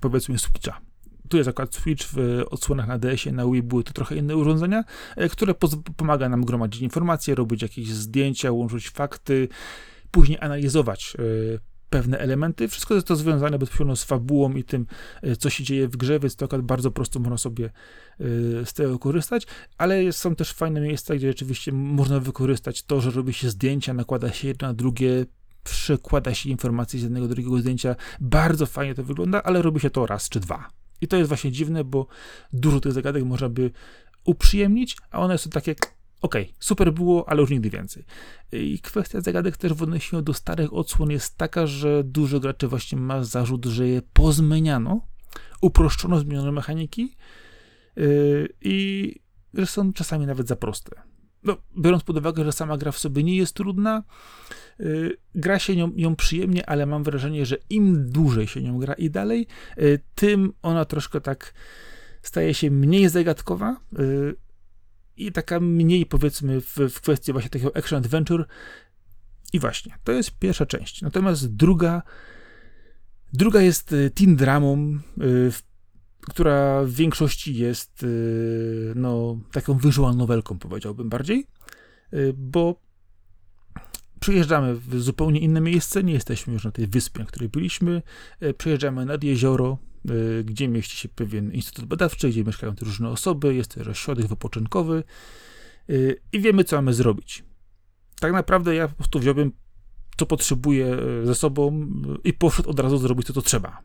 powiedzmy 0.00 0.38
Switcha. 0.38 0.80
Tu 1.28 1.36
jest 1.36 1.48
akurat 1.48 1.74
Switch 1.74 2.06
w 2.12 2.42
odsłonach 2.50 2.86
na 2.88 2.98
DS-ie, 2.98 3.34
na 3.34 3.46
Wii 3.46 3.62
były 3.62 3.84
to 3.84 3.92
trochę 3.92 4.16
inne 4.16 4.36
urządzenia, 4.36 4.84
które 5.30 5.54
pomaga 5.96 6.28
nam 6.28 6.44
gromadzić 6.44 6.82
informacje, 6.82 7.34
robić 7.34 7.62
jakieś 7.62 7.88
zdjęcia, 7.88 8.52
łączyć 8.52 8.90
fakty, 8.90 9.48
później 10.10 10.38
analizować 10.40 11.16
pewne 11.92 12.18
elementy. 12.18 12.68
Wszystko 12.68 12.94
jest 12.94 13.06
to 13.06 13.16
związane 13.16 13.58
bezpośrednio 13.58 13.96
z 13.96 14.04
fabułą 14.04 14.52
i 14.52 14.64
tym, 14.64 14.86
e, 15.22 15.36
co 15.36 15.50
się 15.50 15.64
dzieje 15.64 15.88
w 15.88 15.96
grze, 15.96 16.20
więc 16.20 16.36
to 16.36 16.62
bardzo 16.62 16.90
prosto 16.90 17.20
można 17.20 17.38
sobie 17.38 17.66
e, 17.66 17.70
z 18.66 18.72
tego 18.72 18.98
korzystać, 18.98 19.46
ale 19.78 20.12
są 20.12 20.34
też 20.34 20.52
fajne 20.52 20.80
miejsca, 20.80 21.14
gdzie 21.14 21.28
rzeczywiście 21.28 21.72
można 21.72 22.20
wykorzystać 22.20 22.82
to, 22.82 23.00
że 23.00 23.10
robi 23.10 23.32
się 23.32 23.50
zdjęcia, 23.50 23.94
nakłada 23.94 24.32
się 24.32 24.48
jedno 24.48 24.68
na 24.68 24.74
drugie, 24.74 25.26
przekłada 25.64 26.34
się 26.34 26.50
informacje 26.50 27.00
z 27.00 27.02
jednego 27.02 27.28
do 27.28 27.34
drugiego 27.34 27.58
zdjęcia. 27.58 27.96
Bardzo 28.20 28.66
fajnie 28.66 28.94
to 28.94 29.04
wygląda, 29.04 29.42
ale 29.42 29.62
robi 29.62 29.80
się 29.80 29.90
to 29.90 30.06
raz 30.06 30.28
czy 30.28 30.40
dwa. 30.40 30.68
I 31.00 31.08
to 31.08 31.16
jest 31.16 31.28
właśnie 31.28 31.52
dziwne, 31.52 31.84
bo 31.84 32.06
dużo 32.52 32.80
tych 32.80 32.92
zagadek 32.92 33.24
można 33.24 33.48
by 33.48 33.70
uprzyjemnić, 34.24 34.96
a 35.10 35.20
one 35.20 35.38
są 35.38 35.50
takie 35.50 35.74
Okej, 36.22 36.42
okay, 36.42 36.54
super 36.60 36.92
było, 36.92 37.28
ale 37.28 37.40
już 37.40 37.50
nigdy 37.50 37.70
więcej. 37.70 38.04
I 38.52 38.78
kwestia 38.78 39.20
zagadek 39.20 39.56
też 39.56 39.72
w 39.72 39.82
odniesieniu 39.82 40.22
do 40.22 40.34
starych 40.34 40.72
odsłon 40.72 41.10
jest 41.10 41.36
taka, 41.36 41.66
że 41.66 42.04
dużo 42.04 42.40
graczy 42.40 42.68
właśnie 42.68 42.98
ma 42.98 43.24
zarzut, 43.24 43.66
że 43.66 43.88
je 43.88 44.02
pozmieniano, 44.12 45.00
uproszczono, 45.60 46.20
zmieniono 46.20 46.52
mechaniki 46.52 47.16
yy, 47.96 48.48
i 48.60 49.14
że 49.54 49.66
są 49.66 49.92
czasami 49.92 50.26
nawet 50.26 50.48
za 50.48 50.56
proste. 50.56 51.02
No, 51.42 51.56
biorąc 51.78 52.02
pod 52.02 52.18
uwagę, 52.18 52.44
że 52.44 52.52
sama 52.52 52.76
gra 52.76 52.92
w 52.92 52.98
sobie 52.98 53.22
nie 53.22 53.36
jest 53.36 53.54
trudna, 53.54 54.02
yy, 54.78 55.16
gra 55.34 55.58
się 55.58 55.76
nią, 55.76 55.92
ją 55.96 56.16
przyjemnie, 56.16 56.68
ale 56.68 56.86
mam 56.86 57.02
wrażenie, 57.02 57.46
że 57.46 57.56
im 57.70 58.10
dłużej 58.10 58.46
się 58.46 58.62
nią 58.62 58.78
gra 58.78 58.94
i 58.94 59.10
dalej, 59.10 59.46
yy, 59.76 60.00
tym 60.14 60.52
ona 60.62 60.84
troszkę 60.84 61.20
tak 61.20 61.54
staje 62.22 62.54
się 62.54 62.70
mniej 62.70 63.08
zagadkowa, 63.08 63.76
yy, 63.92 64.36
i 65.16 65.32
taka 65.32 65.60
mniej 65.60 66.06
powiedzmy 66.06 66.60
w, 66.60 66.76
w 66.76 67.00
kwestii 67.00 67.32
właśnie 67.32 67.50
takiego 67.50 67.76
action 67.76 67.98
adventure. 67.98 68.44
I 69.52 69.58
właśnie, 69.58 69.94
to 70.04 70.12
jest 70.12 70.38
pierwsza 70.38 70.66
część. 70.66 71.02
Natomiast 71.02 71.56
druga, 71.56 72.02
druga 73.32 73.60
jest 73.60 73.92
y, 73.92 74.10
teen 74.10 74.36
dramą, 74.36 74.98
y, 75.22 75.52
która 76.30 76.82
w 76.84 76.90
większości 76.90 77.56
jest 77.56 78.02
y, 78.02 78.92
no, 78.96 79.40
taką 79.52 79.78
visual 79.78 80.16
nowelką, 80.16 80.58
powiedziałbym 80.58 81.08
bardziej, 81.08 81.46
bo 82.34 82.80
przyjeżdżamy 84.20 84.74
w 84.74 85.02
zupełnie 85.02 85.40
inne 85.40 85.60
miejsce, 85.60 86.02
nie 86.02 86.12
jesteśmy 86.12 86.52
już 86.52 86.64
na 86.64 86.70
tej 86.70 86.86
wyspie, 86.86 87.20
na 87.20 87.26
której 87.26 87.48
byliśmy, 87.48 88.02
przyjeżdżamy 88.58 89.06
nad 89.06 89.24
jezioro, 89.24 89.78
Y, 89.78 89.91
gdzie 90.44 90.68
mieści 90.68 90.96
się 90.96 91.08
pewien 91.08 91.52
instytut 91.52 91.84
badawczy, 91.84 92.28
gdzie 92.28 92.44
mieszkają 92.44 92.74
te 92.74 92.84
różne 92.84 93.08
osoby, 93.08 93.54
jest 93.54 93.74
też 93.74 93.88
ośrodek 93.88 94.26
wypoczynkowy 94.26 95.04
y, 95.90 96.20
i 96.32 96.40
wiemy, 96.40 96.64
co 96.64 96.76
mamy 96.76 96.94
zrobić. 96.94 97.44
Tak 98.20 98.32
naprawdę 98.32 98.74
ja 98.74 98.88
po 98.88 98.94
prostu 98.94 99.20
wziąłem, 99.20 99.52
co 100.16 100.26
potrzebuję 100.26 100.98
y, 101.22 101.26
ze 101.26 101.34
sobą 101.34 101.86
i 102.24 102.32
poszedł 102.32 102.70
od 102.70 102.80
razu 102.80 102.98
zrobić 102.98 103.26
to, 103.26 103.32
co 103.32 103.42
trzeba. 103.42 103.82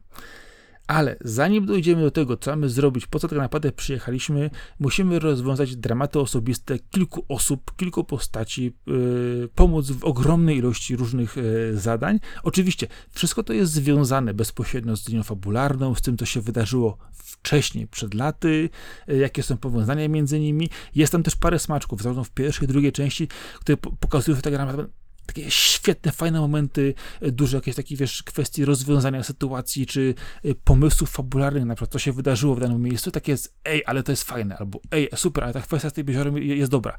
Ale 0.87 1.15
zanim 1.21 1.65
dojdziemy 1.65 2.01
do 2.01 2.11
tego, 2.11 2.37
co 2.37 2.51
mamy 2.51 2.69
zrobić, 2.69 3.07
po 3.07 3.19
co 3.19 3.27
tak 3.27 3.39
naprawdę 3.39 3.71
przyjechaliśmy, 3.71 4.49
musimy 4.79 5.19
rozwiązać 5.19 5.75
dramaty 5.75 6.19
osobiste 6.19 6.79
kilku 6.79 7.25
osób, 7.27 7.75
kilku 7.75 8.03
postaci, 8.03 8.73
yy, 8.87 9.49
pomóc 9.55 9.91
w 9.91 10.03
ogromnej 10.03 10.57
ilości 10.57 10.95
różnych 10.95 11.35
yy, 11.35 11.77
zadań. 11.77 12.19
Oczywiście, 12.43 12.87
wszystko 13.11 13.43
to 13.43 13.53
jest 13.53 13.71
związane 13.71 14.33
bezpośrednio 14.33 14.97
z 14.97 15.09
linią 15.09 15.23
fabularną, 15.23 15.95
z 15.95 16.01
tym, 16.01 16.17
co 16.17 16.25
się 16.25 16.41
wydarzyło 16.41 16.97
wcześniej, 17.13 17.87
przed 17.87 18.13
laty, 18.13 18.69
yy, 19.07 19.17
jakie 19.17 19.43
są 19.43 19.57
powiązania 19.57 20.07
między 20.07 20.39
nimi. 20.39 20.69
Jest 20.95 21.11
tam 21.11 21.23
też 21.23 21.35
parę 21.35 21.59
smaczków, 21.59 22.01
zarówno 22.01 22.23
w 22.23 22.31
pierwszej 22.31 22.67
drugiej 22.67 22.91
części, 22.91 23.27
które 23.59 23.77
pokazują, 23.77 24.35
że 24.35 24.41
ta 24.41 24.51
gra 24.51 24.87
takie 25.27 25.51
świetne, 25.51 26.11
fajne 26.11 26.39
momenty, 26.39 26.93
e, 27.21 27.31
dużo 27.31 27.57
jakieś 27.57 27.75
takie, 27.75 27.95
wiesz, 27.95 28.23
kwestii 28.23 28.65
rozwiązania 28.65 29.23
sytuacji, 29.23 29.85
czy 29.85 30.15
e, 30.43 30.55
pomysłów 30.55 31.09
fabularnych, 31.09 31.65
na 31.65 31.75
przykład, 31.75 31.91
co 31.91 31.99
się 31.99 32.13
wydarzyło 32.13 32.55
w 32.55 32.59
danym 32.59 32.81
miejscu, 32.81 33.11
takie 33.11 33.31
jest, 33.31 33.55
ej, 33.65 33.83
ale 33.85 34.03
to 34.03 34.11
jest 34.11 34.23
fajne, 34.23 34.57
albo 34.57 34.79
ej, 34.91 35.09
super, 35.15 35.43
ale 35.43 35.53
ta 35.53 35.61
kwestia 35.61 35.89
z 35.89 35.93
tej 35.93 36.05
jeziorem 36.07 36.37
jest 36.37 36.71
dobra. 36.71 36.97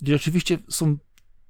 Gdzie 0.00 0.12
rzeczywiście 0.12 0.58
są 0.68 0.96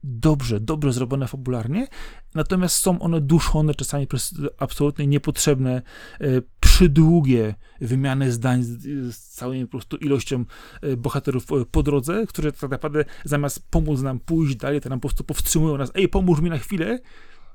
dobrze, 0.03 0.61
dobrze 0.61 0.92
zrobione 0.92 1.28
fabularnie, 1.28 1.86
natomiast 2.34 2.76
są 2.76 3.01
one 3.01 3.20
duszone 3.20 3.74
czasami 3.74 4.07
przez 4.07 4.34
absolutnie 4.59 5.07
niepotrzebne, 5.07 5.82
e, 6.20 6.26
przydługie 6.61 7.55
wymiany 7.80 8.32
zdań 8.32 8.62
z, 8.62 8.82
z 9.14 9.28
całą 9.28 9.61
po 9.61 9.68
prostu 9.68 9.96
ilością 9.96 10.44
e, 10.82 10.96
bohaterów 10.96 11.53
e, 11.53 11.64
po 11.70 11.82
drodze, 11.82 12.26
które 12.26 12.53
tak 12.53 12.70
naprawdę 12.70 13.05
zamiast 13.24 13.70
pomóc 13.70 14.01
nam 14.01 14.20
pójść 14.20 14.57
dalej, 14.57 14.80
to 14.80 14.88
nam 14.88 15.01
po 15.01 15.09
prostu 15.09 15.24
powstrzymują 15.24 15.78
nas, 15.78 15.90
ej, 15.94 16.09
pomóż 16.09 16.40
mi 16.40 16.51
na 16.51 16.59
chwilę, 16.59 16.98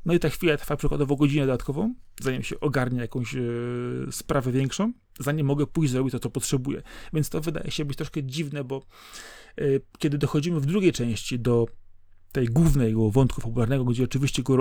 no 0.06 0.14
i 0.14 0.20
ta 0.20 0.30
chwila 0.30 0.58
trwa 0.58 0.78
przykładowo 0.78 1.16
godzinę 1.16 1.46
dodatkową, 1.46 1.94
zanim 2.22 2.44
się 2.44 2.60
ogarnie 2.60 3.00
jakąś 3.02 3.36
e, 3.36 3.40
sprawę 4.12 4.52
większą, 4.52 4.94
zanim 5.20 5.48
mogę 5.48 5.68
pójść 5.68 5.92
zrobić 5.92 6.12
to, 6.12 6.20
co 6.20 6.30
potrzebuję. 6.30 6.82
Więc 7.14 7.30
to 7.30 7.42
wydaje 7.42 7.72
się 7.72 7.86
być 7.86 7.98
troszkę 7.98 8.24
dziwne, 8.24 8.64
bo 8.64 8.86
e, 9.58 9.64
kiedy 10.00 10.18
dochodzimy 10.18 10.60
w 10.60 10.66
drugiej 10.66 10.92
części 10.92 11.40
do 11.40 11.66
tej 12.36 12.48
głównego 12.48 13.12
wątku 13.12 13.42
fabularnego, 13.42 13.86
gdzie 13.86 14.04
oczywiście 14.04 14.44
go 14.44 14.58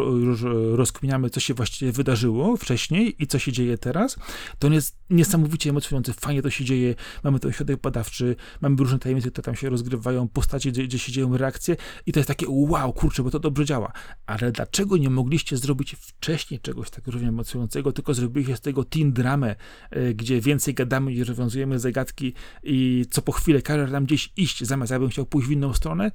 rozkminiamy, 0.77 1.31
co 1.31 1.41
się 1.41 1.55
właściwie 1.55 1.93
wydarzyło 1.93 2.57
wcześniej 2.57 3.23
i 3.23 3.27
co 3.27 3.39
się 3.39 3.53
dzieje 3.53 3.79
teraz, 3.79 4.17
to 4.59 4.67
on 4.67 4.73
jest 4.73 4.97
niesamowicie 5.11 5.71
emocjonujący, 5.71 6.13
fajnie 6.13 6.43
to 6.43 6.51
się 6.51 6.65
dzieje, 6.65 6.95
mamy 7.25 7.41
ten 7.41 7.53
świadek 7.53 7.81
badawczy, 7.81 8.37
mamy 8.61 8.77
różne 8.77 8.99
tajemnice, 8.99 9.31
które 9.31 9.45
tam 9.45 9.55
się 9.55 9.71
rozgrywają, 9.71 10.29
postacie, 10.29 10.71
gdzie, 10.73 10.85
gdzie 10.85 10.99
się 10.99 11.13
dzieją 11.13 11.37
reakcje 11.37 11.77
i 12.07 12.13
to 12.13 12.21
jest 12.21 12.29
takie 12.29 12.47
wow, 12.49 12.93
kurczę, 12.93 13.23
bo 13.23 13.31
to 13.31 13.39
dobrze 13.39 13.65
działa. 13.65 13.93
Ale 14.27 14.53
dlaczego 14.53 14.97
nie 14.97 15.11
mogliście 15.11 15.57
zrobić 15.57 15.97
wcześniej 16.01 16.61
czegoś 16.61 16.91
tak 16.91 17.07
równie 17.07 17.29
emocjonującego, 17.29 17.93
tylko 17.93 18.15
zrobiliście 18.15 18.57
z 18.57 18.61
tego 18.61 18.85
teen 18.85 19.13
dramę, 19.13 19.57
e, 19.91 20.15
gdzie 20.15 20.41
więcej 20.41 20.75
gadamy 20.75 21.13
i 21.13 21.25
rozwiązujemy 21.25 21.79
zagadki 21.79 22.35
i 22.63 23.07
co 23.11 23.23
po 23.23 23.33
chwilę 23.33 23.63
każe 23.63 23.87
nam 23.87 24.05
gdzieś 24.05 24.33
iść, 24.37 24.65
zamiast 24.65 24.93
ja 24.93 24.99
bym 24.99 25.09
chciał 25.09 25.27
pójść 25.27 25.49
w 25.49 25.53
inną 25.53 25.73
stronę, 25.73 26.11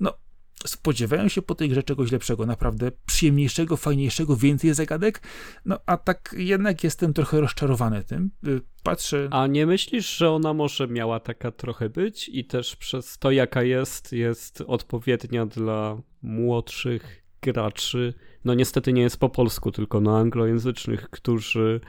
no 0.00 0.27
spodziewają 0.66 1.28
się 1.28 1.42
po 1.42 1.54
tej 1.54 1.68
grze 1.68 1.82
czegoś 1.82 2.12
lepszego, 2.12 2.46
naprawdę 2.46 2.92
przyjemniejszego, 3.06 3.76
fajniejszego, 3.76 4.36
więcej 4.36 4.74
zagadek, 4.74 5.22
no 5.64 5.78
a 5.86 5.96
tak 5.96 6.34
jednak 6.38 6.84
jestem 6.84 7.12
trochę 7.12 7.40
rozczarowany 7.40 8.04
tym. 8.04 8.30
Y, 8.46 8.60
patrzę... 8.82 9.28
A 9.30 9.46
nie 9.46 9.66
myślisz, 9.66 10.16
że 10.16 10.30
ona 10.30 10.54
może 10.54 10.88
miała 10.88 11.20
taka 11.20 11.50
trochę 11.50 11.88
być? 11.88 12.28
I 12.28 12.44
też 12.44 12.76
przez 12.76 13.18
to, 13.18 13.30
jaka 13.30 13.62
jest, 13.62 14.12
jest 14.12 14.64
odpowiednia 14.66 15.46
dla 15.46 16.02
młodszych 16.22 17.24
graczy, 17.42 18.14
no 18.44 18.54
niestety 18.54 18.92
nie 18.92 19.02
jest 19.02 19.20
po 19.20 19.28
polsku, 19.28 19.72
tylko 19.72 20.00
na 20.00 20.18
anglojęzycznych, 20.18 21.10
którzy 21.10 21.80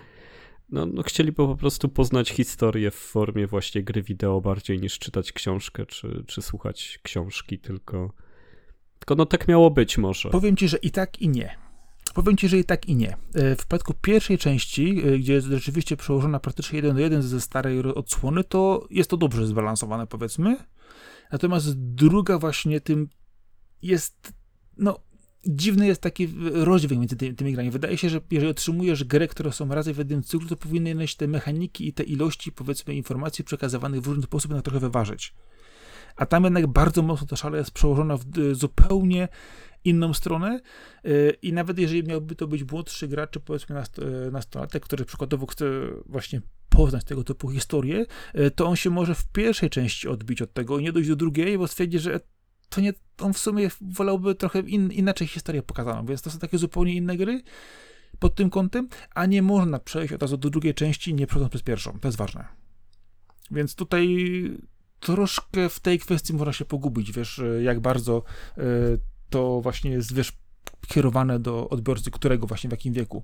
no, 0.71 0.85
no 0.85 1.03
chcieliby 1.03 1.35
po 1.35 1.55
prostu 1.55 1.89
poznać 1.89 2.29
historię 2.29 2.91
w 2.91 2.95
formie 2.95 3.47
właśnie 3.47 3.83
gry 3.83 4.01
wideo 4.01 4.41
bardziej 4.41 4.79
niż 4.79 4.99
czytać 4.99 5.31
książkę 5.31 5.85
czy, 5.85 6.23
czy 6.27 6.41
słuchać 6.41 6.99
książki, 7.03 7.59
tylko 7.59 8.13
no 9.15 9.25
tak 9.25 9.47
miało 9.47 9.71
być 9.71 9.97
może. 9.97 10.29
Powiem 10.29 10.55
ci, 10.55 10.67
że 10.67 10.77
i 10.77 10.91
tak 10.91 11.21
i 11.21 11.29
nie. 11.29 11.55
Powiem 12.13 12.37
ci, 12.37 12.49
że 12.49 12.57
i 12.57 12.63
tak 12.63 12.85
i 12.85 12.95
nie. 12.95 13.17
E, 13.33 13.55
w 13.55 13.57
przypadku 13.57 13.93
pierwszej 14.01 14.37
części, 14.37 15.01
e, 15.05 15.19
gdzie 15.19 15.33
jest 15.33 15.47
rzeczywiście 15.47 15.97
przełożona 15.97 16.39
praktycznie 16.39 16.75
jeden 16.75 16.95
do 16.95 17.01
jeden 17.01 17.21
ze 17.21 17.41
starej 17.41 17.79
odsłony, 17.79 18.43
to 18.43 18.87
jest 18.89 19.09
to 19.09 19.17
dobrze 19.17 19.47
zbalansowane, 19.47 20.07
powiedzmy. 20.07 20.57
Natomiast 21.31 21.79
druga 21.79 22.39
właśnie 22.39 22.81
tym 22.81 23.09
jest, 23.81 24.33
no, 24.77 24.99
dziwny 25.45 25.87
jest 25.87 26.01
taki 26.01 26.29
rozdźwięk 26.53 26.99
między 26.99 27.15
tymi, 27.15 27.35
tymi 27.35 27.53
grami. 27.53 27.71
Wydaje 27.71 27.97
się, 27.97 28.09
że 28.09 28.21
jeżeli 28.31 28.51
otrzymujesz 28.51 29.03
grę, 29.03 29.27
które 29.27 29.51
są 29.51 29.67
razem 29.67 29.93
w 29.93 29.97
jednym 29.97 30.23
cyklu, 30.23 30.47
to 30.47 30.55
powinny 30.55 31.05
te 31.17 31.27
mechaniki 31.27 31.87
i 31.87 31.93
te 31.93 32.03
ilości, 32.03 32.51
powiedzmy, 32.51 32.95
informacji 32.95 33.43
przekazywanych 33.45 34.01
w 34.01 34.07
różny 34.07 34.23
sposób 34.23 34.51
na 34.51 34.61
trochę 34.61 34.79
wyważyć 34.79 35.33
a 36.19 36.25
tam 36.25 36.43
jednak 36.43 36.67
bardzo 36.67 37.01
mocno 37.01 37.27
ta 37.27 37.35
szala 37.35 37.57
jest 37.57 37.71
przełożona 37.71 38.17
w 38.17 38.37
y, 38.37 38.55
zupełnie 38.55 39.27
inną 39.83 40.13
stronę 40.13 40.59
y, 41.05 41.37
i 41.41 41.53
nawet 41.53 41.79
jeżeli 41.79 42.03
miałby 42.03 42.35
to 42.35 42.47
być 42.47 42.71
młodszy 42.71 43.07
gracz, 43.07 43.31
czy 43.31 43.39
powiedzmy 43.39 43.81
y, 43.81 44.31
nastolatek, 44.31 44.83
który 44.83 45.05
przykładowo 45.05 45.45
chce 45.45 45.65
właśnie 46.05 46.41
poznać 46.69 47.03
tego 47.03 47.23
typu 47.23 47.49
historię, 47.49 48.05
to 48.55 48.65
on 48.65 48.75
się 48.75 48.89
może 48.89 49.15
w 49.15 49.27
pierwszej 49.27 49.69
części 49.69 50.07
odbić 50.07 50.41
od 50.41 50.53
tego 50.53 50.79
i 50.79 50.83
nie 50.83 50.91
dojść 50.91 51.09
do 51.09 51.15
drugiej, 51.15 51.57
bo 51.57 51.67
stwierdzi, 51.67 51.99
że 51.99 52.19
to 52.69 52.81
nie, 52.81 52.93
on 53.19 53.33
w 53.33 53.37
sumie 53.37 53.69
wolałby 53.81 54.35
trochę 54.35 54.59
in, 54.59 54.91
inaczej 54.91 55.27
historię 55.27 55.63
pokazaną, 55.63 56.05
więc 56.05 56.21
to 56.21 56.31
są 56.31 56.39
takie 56.39 56.57
zupełnie 56.57 56.93
inne 56.93 57.17
gry 57.17 57.41
pod 58.19 58.35
tym 58.35 58.49
kątem, 58.49 58.89
a 59.15 59.25
nie 59.25 59.41
można 59.41 59.79
przejść 59.79 60.13
od 60.13 60.21
razu 60.21 60.37
do 60.37 60.49
drugiej 60.49 60.73
części, 60.73 61.13
nie 61.13 61.27
przechodząc 61.27 61.49
przez 61.49 61.61
pierwszą. 61.61 61.99
To 61.99 62.07
jest 62.07 62.17
ważne. 62.17 62.45
Więc 63.51 63.75
tutaj 63.75 64.07
troszkę 64.99 65.69
w 65.69 65.79
tej 65.79 65.99
kwestii 65.99 66.33
można 66.33 66.53
się 66.53 66.65
pogubić, 66.65 67.11
wiesz, 67.11 67.41
jak 67.61 67.79
bardzo 67.79 68.23
e, 68.57 68.61
to 69.29 69.61
właśnie 69.61 69.91
jest, 69.91 70.13
wiesz, 70.13 70.31
kierowane 70.87 71.39
do 71.39 71.69
odbiorcy, 71.69 72.11
którego 72.11 72.47
właśnie 72.47 72.67
w 72.67 72.71
jakim 72.71 72.93
wieku. 72.93 73.23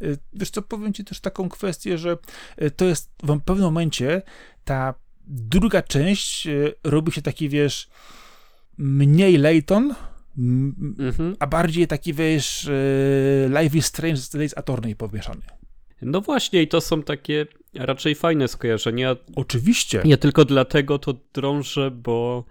E, 0.00 0.04
wiesz 0.32 0.50
co, 0.50 0.62
powiem 0.62 0.92
ci 0.92 1.04
też 1.04 1.20
taką 1.20 1.48
kwestię, 1.48 1.98
że 1.98 2.18
e, 2.56 2.70
to 2.70 2.84
jest 2.84 3.10
w 3.22 3.40
pewnym 3.40 3.64
momencie 3.64 4.22
ta 4.64 4.94
druga 5.26 5.82
część 5.82 6.48
robi 6.84 7.12
się 7.12 7.22
taki, 7.22 7.48
wiesz, 7.48 7.88
mniej 8.78 9.38
Layton, 9.38 9.94
mhm. 10.98 11.36
a 11.38 11.46
bardziej 11.46 11.86
taki, 11.86 12.14
wiesz, 12.14 12.70
Life 13.60 13.78
is 13.78 13.86
Strange 13.86 14.16
z 14.16 14.28
Days 14.28 14.58
Attorney 14.58 14.96
pomieszany. 14.96 15.61
No 16.02 16.20
właśnie, 16.20 16.62
i 16.62 16.68
to 16.68 16.80
są 16.80 17.02
takie 17.02 17.46
raczej 17.74 18.14
fajne 18.14 18.48
skojarzenia. 18.48 19.16
Oczywiście. 19.36 20.02
Nie 20.04 20.16
tylko 20.16 20.44
dlatego 20.44 20.98
to 20.98 21.14
drążę, 21.34 21.90
bo, 21.90 22.44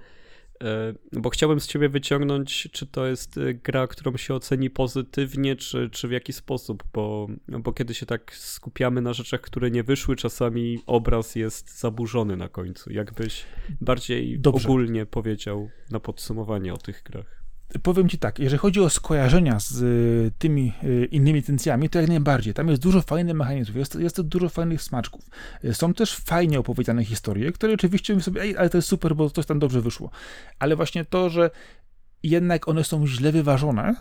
e, 0.64 0.94
bo 1.12 1.30
chciałbym 1.30 1.60
z 1.60 1.68
ciebie 1.68 1.90
wyciągnąć, 1.90 2.70
czy 2.72 2.86
to 2.88 3.06
jest 3.06 3.38
e, 3.38 3.54
gra, 3.54 3.88
którą 3.88 4.18
się 4.18 4.34
oceni 4.34 4.70
pozytywnie, 4.70 5.56
czy, 5.56 5.90
czy 5.90 6.08
w 6.08 6.12
jaki 6.12 6.34
sposób, 6.34 6.84
bo, 6.94 7.28
bo 7.48 7.74
kiedy 7.74 7.94
się 7.94 8.06
tak 8.06 8.36
skupiamy 8.36 9.02
na 9.02 9.14
rzeczach, 9.14 9.42
które 9.42 9.72
nie 9.72 9.84
wyszły, 9.84 10.16
czasami 10.16 10.80
obraz 10.86 11.36
jest 11.36 11.80
zaburzony 11.80 12.38
na 12.38 12.50
końcu. 12.50 12.92
Jakbyś 12.92 13.44
bardziej 13.82 14.40
Dobrze. 14.40 14.68
ogólnie 14.68 15.06
powiedział 15.06 15.70
na 15.92 16.00
podsumowanie 16.00 16.74
o 16.74 16.78
tych 16.78 17.04
grach 17.04 17.41
powiem 17.80 18.10
ci 18.10 18.18
tak, 18.18 18.40
jeżeli 18.40 18.60
chodzi 18.60 18.80
o 18.82 18.90
skojarzenia 18.90 19.60
z 19.60 19.82
y, 19.82 20.32
tymi 20.38 20.74
y, 20.84 21.06
innymi 21.12 21.40
licencjami, 21.40 21.90
to 21.90 22.00
jak 22.00 22.10
najbardziej. 22.10 22.54
Tam 22.54 22.68
jest 22.68 22.82
dużo 22.82 23.02
fajnych 23.02 23.36
mechanizmów, 23.36 23.78
jest, 23.78 23.96
jest 23.96 24.22
dużo 24.22 24.50
fajnych 24.50 24.82
smaczków. 24.82 25.26
Y, 25.66 25.74
są 25.74 25.94
też 25.94 26.16
fajnie 26.16 26.60
opowiedziane 26.60 27.06
historie, 27.06 27.52
które 27.52 27.74
oczywiście 27.74 28.22
sobie, 28.22 28.42
ej, 28.42 28.58
ale 28.58 28.70
to 28.70 28.78
jest 28.78 28.88
super, 28.88 29.16
bo 29.16 29.30
coś 29.30 29.46
tam 29.46 29.60
dobrze 29.60 29.82
wyszło. 29.82 30.10
Ale 30.60 30.76
właśnie 30.76 31.06
to, 31.06 31.30
że 31.30 31.50
jednak 32.24 32.68
one 32.68 32.84
są 32.84 33.08
źle 33.08 33.32
wyważone, 33.32 33.96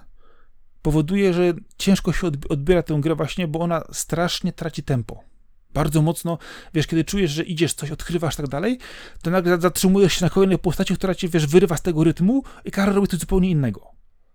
powoduje, 0.83 1.33
że 1.33 1.55
ciężko 1.79 2.13
się 2.13 2.27
odbiera 2.49 2.83
tę 2.83 2.99
grę 3.01 3.15
właśnie, 3.15 3.49
bo 3.49 3.61
ona 3.61 3.83
strasznie 3.93 4.53
traci 4.53 4.83
tempo 4.83 5.30
bardzo 5.75 6.03
mocno, 6.03 6.39
wiesz, 6.75 6.87
kiedy 6.87 7.05
czujesz, 7.05 7.31
że 7.31 7.43
idziesz, 7.43 7.75
coś 7.75 7.91
odkrywasz, 7.91 8.37
tak 8.37 8.49
dalej, 8.49 8.79
to 9.23 9.31
nagle 9.31 9.61
zatrzymujesz 9.61 10.13
się 10.13 10.25
na 10.25 10.31
kolejnej 10.31 10.59
postaci, 10.59 10.95
która 10.95 11.15
cię, 11.15 11.29
wiesz, 11.29 11.47
wyrywa 11.47 11.77
z 11.77 11.83
tego 11.83 12.05
rytmu 12.05 12.43
i 12.65 12.71
każe 12.71 12.93
robić 12.93 13.11
coś 13.11 13.21
zupełnie 13.21 13.51
innego. 13.51 13.91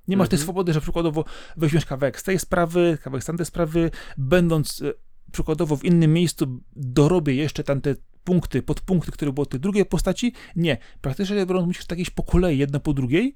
Nie 0.08 0.18
masz 0.18 0.30
tej 0.30 0.38
mhm. 0.38 0.46
swobody, 0.46 0.74
że 0.74 0.82
przykładowo 0.82 1.26
weźmiesz 1.58 1.86
kawałek 1.86 2.20
z 2.20 2.24
tej 2.24 2.40
sprawy, 2.40 2.98
kawałek 3.04 3.24
z 3.24 3.26
tamtej 3.26 3.46
sprawy, 3.46 3.92
będąc 4.18 4.82
e, 4.82 4.94
przykładowo 5.32 5.78
w 5.78 5.86
innym 5.86 6.14
miejscu, 6.14 6.62
dorobię 6.76 7.36
jeszcze 7.36 7.64
tamte 7.64 7.96
punkty, 8.24 8.62
podpunkty, 8.62 9.12
które 9.12 9.32
były 9.32 9.44
od 9.44 9.50
tej 9.50 9.60
drugiej 9.60 9.86
postaci. 9.86 10.34
Nie. 10.56 10.78
Praktycznie 11.02 11.46
biorąc, 11.46 11.68
musisz 11.68 11.86
tak 11.86 12.00
iść 12.00 12.12
po 12.12 12.24
kolei, 12.24 12.58
jedno 12.58 12.80
po 12.80 12.94
drugiej 12.94 13.36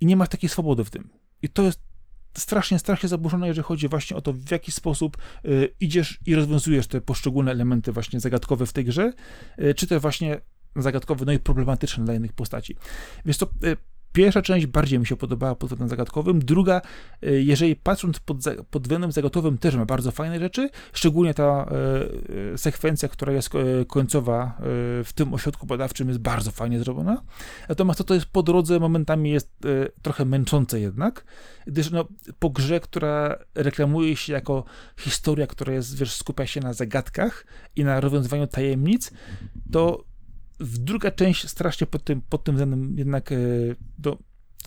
i 0.00 0.06
nie 0.06 0.16
masz 0.16 0.28
takiej 0.28 0.50
swobody 0.50 0.84
w 0.84 0.90
tym. 0.90 1.10
I 1.42 1.48
to 1.48 1.62
jest 1.62 1.80
strasznie, 2.36 2.78
strasznie 2.78 3.08
zaburzone, 3.08 3.48
jeżeli 3.48 3.64
chodzi 3.64 3.88
właśnie 3.88 4.16
o 4.16 4.20
to, 4.20 4.32
w 4.32 4.50
jaki 4.50 4.72
sposób 4.72 5.16
y, 5.44 5.74
idziesz 5.80 6.18
i 6.26 6.34
rozwiązujesz 6.34 6.86
te 6.86 7.00
poszczególne 7.00 7.50
elementy 7.50 7.92
właśnie 7.92 8.20
zagadkowe 8.20 8.66
w 8.66 8.72
tej 8.72 8.84
grze, 8.84 9.12
y, 9.58 9.74
czy 9.74 9.86
też 9.86 10.02
właśnie 10.02 10.40
zagadkowe, 10.76 11.24
no 11.24 11.32
i 11.32 11.38
problematyczne 11.38 12.04
dla 12.04 12.14
innych 12.14 12.32
postaci. 12.32 12.76
Więc 13.24 13.38
to 13.38 13.46
y, 13.64 13.76
Pierwsza 14.16 14.42
część 14.42 14.66
bardziej 14.66 14.98
mi 14.98 15.06
się 15.06 15.16
podobała 15.16 15.54
pod 15.54 15.70
względem 15.70 15.88
zagadkowym. 15.88 16.38
Druga, 16.38 16.82
y, 17.24 17.42
jeżeli 17.42 17.76
patrząc 17.76 18.20
pod, 18.20 18.36
pod 18.70 18.82
względem 18.82 19.12
zagadkowym, 19.12 19.58
też 19.58 19.74
ma 19.74 19.86
bardzo 19.86 20.10
fajne 20.10 20.38
rzeczy. 20.38 20.70
Szczególnie 20.92 21.34
ta 21.34 21.70
e, 22.54 22.58
sekwencja, 22.58 23.08
która 23.08 23.32
jest 23.32 23.50
końcowa 23.88 24.58
w 25.04 25.10
tym 25.14 25.34
ośrodku 25.34 25.66
badawczym, 25.66 26.08
jest 26.08 26.20
bardzo 26.20 26.50
fajnie 26.50 26.78
zrobiona. 26.78 27.22
Natomiast 27.68 27.98
to, 27.98 28.04
to 28.04 28.14
jest 28.14 28.26
po 28.26 28.42
drodze, 28.42 28.80
momentami 28.80 29.30
jest 29.30 29.48
e, 29.64 29.88
trochę 30.02 30.24
męczące 30.24 30.80
jednak, 30.80 31.24
gdyż 31.66 31.90
no, 31.90 32.04
po 32.38 32.50
grze, 32.50 32.80
która 32.80 33.38
reklamuje 33.54 34.16
się 34.16 34.32
jako 34.32 34.64
historia, 34.98 35.46
która 35.46 35.72
jest, 35.72 35.98
wiesz, 35.98 36.12
skupia 36.12 36.46
się 36.46 36.60
na 36.60 36.72
zagadkach 36.72 37.46
i 37.76 37.84
na 37.84 38.00
rozwiązywaniu 38.00 38.46
tajemnic, 38.46 39.10
to 39.72 40.04
w 40.60 40.78
druga 40.78 41.10
część 41.10 41.48
strasznie 41.48 41.86
pod 41.86 42.04
tym, 42.04 42.20
pod 42.28 42.44
tym 42.44 42.54
względem 42.54 42.98
jednak 42.98 43.32
e, 43.32 43.36
do, 43.98 44.18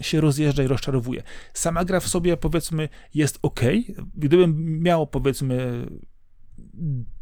się 0.02 0.22
rozjeżdża 0.22 0.64
i 0.64 0.68
rozczarowuje. 0.68 1.24
Sama 1.54 1.86
gra 1.86 2.00
w 2.00 2.08
sobie, 2.08 2.38
powiedzmy, 2.38 2.90
jest 3.14 3.40
ok. 3.42 3.60
Gdybym 4.16 4.82
miał, 4.82 5.08
powiedzmy, 5.08 5.86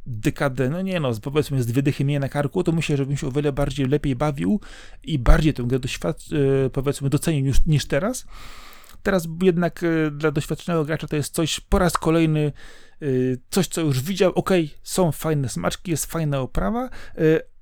dekadę, 0.05 0.69
no 0.69 0.81
nie 0.81 0.99
no, 0.99 1.11
powiedzmy 1.21 1.63
z 1.63 1.65
dwie 1.65 2.05
mniej 2.05 2.19
na 2.19 2.29
karku, 2.29 2.63
to 2.63 2.71
myślę, 2.71 2.97
że 2.97 3.05
bym 3.05 3.17
się 3.17 3.27
o 3.27 3.31
wiele 3.31 3.53
bardziej 3.53 3.85
lepiej 3.85 4.15
bawił 4.15 4.59
i 5.03 5.19
bardziej 5.19 5.53
tę 5.53 5.63
grę 5.63 5.79
e, 5.79 6.69
powiedzmy 6.69 7.09
docenił 7.09 7.45
niż, 7.45 7.65
niż 7.65 7.85
teraz. 7.85 8.25
Teraz 9.03 9.27
jednak 9.41 9.83
e, 9.83 10.11
dla 10.11 10.31
doświadczonego 10.31 10.85
gracza 10.85 11.07
to 11.07 11.15
jest 11.15 11.33
coś 11.33 11.59
po 11.59 11.79
raz 11.79 11.93
kolejny, 11.93 12.51
coś 13.49 13.67
co 13.67 13.81
już 13.81 14.01
widział, 14.01 14.31
ok, 14.31 14.49
są 14.83 15.11
fajne 15.11 15.49
smaczki, 15.49 15.91
jest 15.91 16.05
fajna 16.05 16.39
oprawa, 16.39 16.89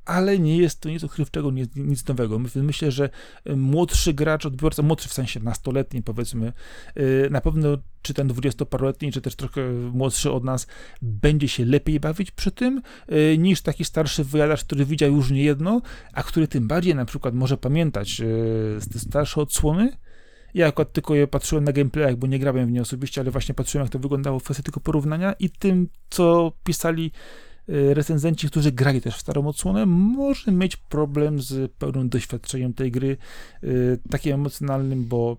ale 0.06 0.40
nie 0.40 0.58
jest 0.58 0.82
to 0.82 0.90
nic 0.90 1.04
ukrywczego, 1.04 1.52
nic, 1.52 1.76
nic 1.76 2.08
nowego. 2.08 2.40
Myślę, 2.56 2.92
że 2.92 3.10
młodszy 3.56 4.14
gracz, 4.14 4.46
odbiorca, 4.46 4.82
młodszy 4.82 5.10
w 5.10 5.14
sensie 5.14 5.40
nastoletni 5.40 6.04
powiedzmy, 6.04 6.54
na 7.30 7.42
pewno 7.42 7.78
czy 8.02 8.14
ten 8.14 8.28
dwudziestoparoletni, 8.28 9.12
czy 9.12 9.22
też 9.22 9.36
trochę 9.36 9.72
młodszy 9.72 10.32
od 10.32 10.44
nas, 10.44 10.68
będzie 11.02 11.48
się 11.48 11.66
lepiej 11.66 12.00
bawić 12.00 12.32
przy 12.32 12.52
tym, 12.52 12.82
niż 13.38 13.62
taki 13.62 13.86
starszy 13.86 14.24
wyjadacz, 14.24 14.64
który 14.64 14.86
widział 14.86 15.12
już 15.12 15.32
nie 15.32 15.44
jedno, 15.44 15.82
a 16.14 16.24
który 16.24 16.48
tym 16.48 16.68
bardziej 16.68 16.96
na 16.96 17.06
przykład 17.06 17.36
może 17.36 17.58
pamiętać 17.58 18.22
te 18.94 19.00
starsze 19.00 19.42
odsłony, 19.42 19.98
ja 20.54 20.68
akurat 20.68 20.94
tylko 20.94 21.16
je 21.16 21.28
patrzyłem 21.28 21.64
na 21.64 21.72
gameplayach, 21.72 22.16
bo 22.16 22.28
nie 22.28 22.40
grałem 22.40 22.68
w 22.68 22.72
nie 22.72 22.82
osobiście, 22.82 23.22
ale 23.22 23.32
właśnie 23.32 23.56
patrzyłem, 23.56 23.86
jak 23.86 23.92
to 23.92 24.00
wyglądało 24.00 24.40
w 24.40 24.44
kwestii 24.44 24.64
tylko 24.64 24.80
porównania 24.80 25.34
i 25.34 25.50
tym, 25.50 25.90
co 26.10 26.52
pisali 26.64 27.12
recenzenci, 27.68 28.48
którzy 28.48 28.72
grali 28.72 29.02
też 29.02 29.16
w 29.16 29.22
starą 29.22 29.48
odsłonę, 29.48 29.86
może 29.86 30.52
mieć 30.52 30.76
problem 30.76 31.42
z 31.42 31.72
pełnym 31.72 32.10
doświadczeniem 32.10 32.74
tej 32.74 32.92
gry, 32.92 33.18
yy, 33.62 34.00
takim 34.10 34.34
emocjonalnym, 34.34 35.06
bo 35.06 35.38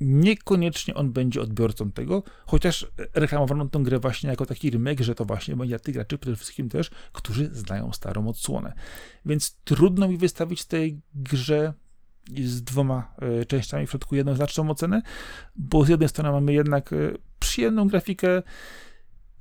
niekoniecznie 0.00 0.94
on 0.94 1.12
będzie 1.12 1.40
odbiorcą 1.40 1.92
tego, 1.92 2.22
chociaż 2.46 2.86
reklamowano 3.14 3.68
tę 3.68 3.78
grę 3.78 3.98
właśnie 3.98 4.30
jako 4.30 4.46
taki 4.46 4.70
remake, 4.70 5.00
że 5.00 5.14
to 5.14 5.24
właśnie 5.24 5.56
będzie 5.56 5.80
tych 5.80 5.94
graczy 5.94 6.18
przede 6.18 6.36
wszystkim 6.36 6.68
też, 6.68 6.90
którzy 7.12 7.50
znają 7.52 7.92
starą 7.92 8.28
odsłonę. 8.28 8.72
Więc 9.26 9.56
trudno 9.64 10.08
mi 10.08 10.16
wystawić 10.16 10.64
tej 10.64 11.00
grze 11.14 11.72
z 12.44 12.62
dwoma 12.62 13.14
e, 13.18 13.44
częściami, 13.44 13.86
w 13.86 13.90
środku 13.90 14.16
jednoznaczną 14.16 14.70
ocenę, 14.70 15.02
bo 15.56 15.84
z 15.84 15.88
jednej 15.88 16.08
strony 16.08 16.30
mamy 16.30 16.52
jednak 16.52 16.94
przyjemną 17.38 17.88
grafikę, 17.88 18.42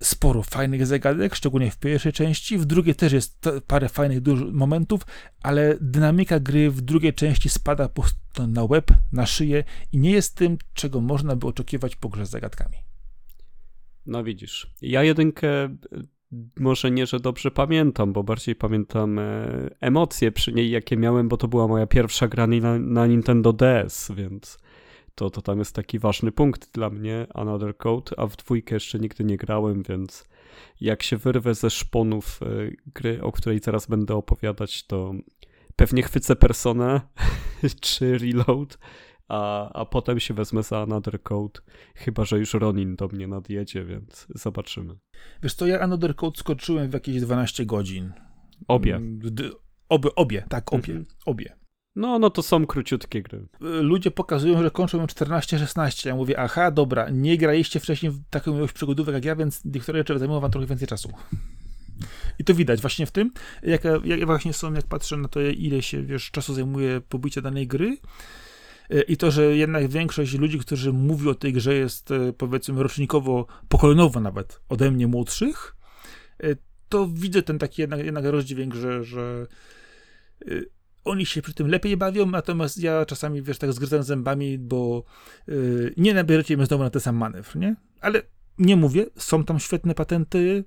sporo 0.03 0.43
fajnych 0.43 0.85
zagadek, 0.85 1.35
szczególnie 1.35 1.71
w 1.71 1.77
pierwszej 1.77 2.13
części, 2.13 2.57
w 2.57 2.65
drugiej 2.65 2.95
też 2.95 3.13
jest 3.13 3.49
parę 3.67 3.89
fajnych 3.89 4.19
momentów, 4.51 5.01
ale 5.43 5.77
dynamika 5.81 6.39
gry 6.39 6.71
w 6.71 6.81
drugiej 6.81 7.13
części 7.13 7.49
spada 7.49 7.89
po 7.89 8.03
na 8.47 8.63
łeb, 8.63 8.91
na 9.11 9.26
szyję 9.26 9.63
i 9.91 9.97
nie 9.97 10.11
jest 10.11 10.35
tym, 10.35 10.57
czego 10.73 11.01
można 11.01 11.35
by 11.35 11.47
oczekiwać 11.47 11.95
po 11.95 12.09
grze 12.09 12.26
z 12.26 12.30
zagadkami. 12.30 12.77
No 14.05 14.23
widzisz, 14.23 14.73
ja 14.81 15.03
jedynkę 15.03 15.76
może 16.59 16.91
nie, 16.91 17.05
że 17.05 17.19
dobrze 17.19 17.51
pamiętam, 17.51 18.13
bo 18.13 18.23
bardziej 18.23 18.55
pamiętam 18.55 19.19
e, 19.19 19.47
emocje 19.81 20.31
przy 20.31 20.53
niej, 20.53 20.71
jakie 20.71 20.97
miałem, 20.97 21.27
bo 21.27 21.38
to 21.38 21.47
była 21.47 21.67
moja 21.67 21.88
pierwsza 21.88 22.27
gra 22.27 22.47
na, 22.47 22.80
na 22.80 23.07
Nintendo 23.07 23.53
DS, 23.53 24.11
więc 24.15 24.57
to, 25.20 25.30
to 25.30 25.41
tam 25.41 25.60
jest 25.60 25.76
taki 25.76 26.00
ważny 26.00 26.32
punkt 26.32 26.74
dla 26.74 26.90
mnie, 26.90 27.28
Another 27.34 27.78
Code, 27.78 28.20
a 28.20 28.28
w 28.28 28.36
dwójkę 28.36 28.76
jeszcze 28.76 29.00
nigdy 29.00 29.24
nie 29.24 29.38
grałem, 29.38 29.84
więc 29.84 30.26
jak 30.82 31.04
się 31.04 31.18
wyrwę 31.18 31.56
ze 31.56 31.70
szponów 31.70 32.40
e, 32.44 32.46
gry, 32.94 33.22
o 33.22 33.32
której 33.32 33.62
teraz 33.62 33.88
będę 33.88 34.16
opowiadać, 34.16 34.88
to 34.88 35.14
pewnie 35.76 36.04
chwycę 36.04 36.36
Personę 36.36 37.02
czy 37.82 38.18
Reload, 38.18 38.78
a, 39.28 39.72
a 39.74 39.86
potem 39.86 40.20
się 40.20 40.34
wezmę 40.34 40.64
za 40.64 40.82
Another 40.82 41.24
Code, 41.24 41.60
chyba 41.96 42.26
że 42.26 42.40
już 42.40 42.54
Ronin 42.54 42.96
do 42.96 43.08
mnie 43.08 43.28
nadjedzie, 43.28 43.86
więc 43.86 44.28
zobaczymy. 44.36 44.96
Wiesz 45.44 45.56
to 45.56 45.68
ja 45.68 45.80
Another 45.80 46.16
Code 46.16 46.40
skoczyłem 46.40 46.90
w 46.90 46.94
jakieś 46.94 47.22
12 47.22 47.66
godzin. 47.66 48.14
Obie. 48.68 48.96
Mm, 48.96 49.20
obie, 49.90 50.16
obie 50.16 50.46
tak, 50.50 50.74
obie, 50.74 50.94
mhm. 50.94 51.06
obie. 51.26 51.59
No, 51.95 52.20
no 52.20 52.30
to 52.30 52.44
są 52.44 52.66
króciutkie 52.66 53.22
gry. 53.22 53.38
Y, 53.38 53.48
ludzie 53.61 54.11
pokazują, 54.11 54.64
że 54.64 54.72
kończą 54.72 54.98
ją 54.98 55.06
14-16. 55.06 56.07
Ja 56.07 56.16
mówię, 56.16 56.40
aha, 56.40 56.72
dobra, 56.72 57.10
nie 57.10 57.38
graliście 57.38 57.80
wcześniej 57.80 58.11
w 58.11 58.22
taką 58.30 58.57
ilość 58.57 58.74
przygodówek 58.74 59.16
jak 59.16 59.26
ja, 59.26 59.36
więc 59.36 59.66
niektóre 59.66 59.99
rzeczy 59.99 60.20
zajmują 60.20 60.40
wam 60.40 60.52
trochę 60.52 60.68
więcej 60.68 60.88
czasu. 60.88 61.11
I 62.40 62.44
to 62.44 62.53
widać 62.53 62.82
właśnie 62.82 63.06
w 63.06 63.11
tym, 63.11 63.32
jak, 63.64 63.84
jak 64.03 64.26
właśnie 64.26 64.53
są, 64.53 64.74
jak 64.74 64.86
patrzę 64.86 65.18
na 65.18 65.28
to, 65.28 65.41
ile 65.41 65.82
się, 65.82 66.03
wiesz, 66.03 66.32
czasu 66.32 66.53
zajmuje 66.53 67.02
pobycie 67.02 67.41
danej 67.41 67.68
gry, 67.68 67.98
i 69.07 69.18
to, 69.18 69.32
że 69.32 69.56
jednak 69.56 69.88
większość 69.88 70.34
ludzi, 70.34 70.60
którzy 70.60 70.94
mówi 70.94 71.30
o 71.30 71.36
tej 71.36 71.53
grze 71.53 71.76
jest 71.76 72.11
e, 72.11 72.34
powiedzmy 72.34 72.84
rocznikowo, 72.84 73.48
pokoleniowo 73.68 74.20
nawet 74.20 74.61
ode 74.70 74.91
mnie 74.91 75.07
młodszych, 75.07 75.76
to 76.90 77.07
widzę 77.14 77.41
ten 77.41 77.60
taki 77.60 77.82
jednak, 77.82 78.06
jednak 78.06 78.26
rozdźwięk, 78.26 78.76
że, 78.76 79.03
że 79.03 79.48
oni 81.10 81.26
się 81.26 81.41
przy 81.41 81.53
tym 81.53 81.68
lepiej 81.68 81.98
bawią, 81.98 82.26
natomiast 82.26 82.77
ja 82.77 83.06
czasami, 83.06 83.41
wiesz, 83.41 83.57
tak 83.57 83.73
zgryzam 83.73 84.03
zębami, 84.03 84.57
bo 84.57 85.03
nie 85.98 86.14
nabierzecie 86.14 86.57
mnie 86.57 86.65
znowu 86.65 86.84
na 86.84 86.90
ten 86.90 87.02
sam 87.02 87.15
manewr, 87.15 87.56
nie? 87.56 87.76
Ale 88.02 88.22
nie 88.57 88.76
mówię, 88.76 89.06
są 89.18 89.44
tam 89.44 89.60
świetne 89.60 89.95
patenty, 89.95 90.64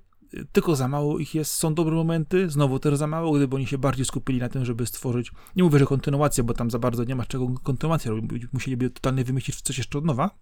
tylko 0.51 0.75
za 0.75 0.87
mało 0.87 1.19
ich 1.19 1.35
jest, 1.35 1.53
są 1.53 1.73
dobre 1.73 1.95
momenty, 1.95 2.49
znowu 2.49 2.79
też 2.79 2.95
za 2.95 3.07
mało, 3.07 3.33
gdyby 3.33 3.55
oni 3.55 3.67
się 3.67 3.77
bardziej 3.77 4.05
skupili 4.05 4.39
na 4.39 4.49
tym, 4.49 4.65
żeby 4.65 4.85
stworzyć, 4.85 5.31
nie 5.55 5.63
mówię, 5.63 5.79
że 5.79 5.85
kontynuację, 5.85 6.43
bo 6.43 6.53
tam 6.53 6.71
za 6.71 6.79
bardzo 6.79 7.03
nie 7.03 7.15
ma 7.15 7.25
czego 7.25 7.47
kontynuację 7.63 8.11
robić, 8.11 8.43
musieliby 8.53 8.89
totalnie 8.89 9.23
wymyślić 9.23 9.61
coś 9.61 9.77
jeszcze 9.77 9.97
od 9.97 10.05
nowa, 10.05 10.37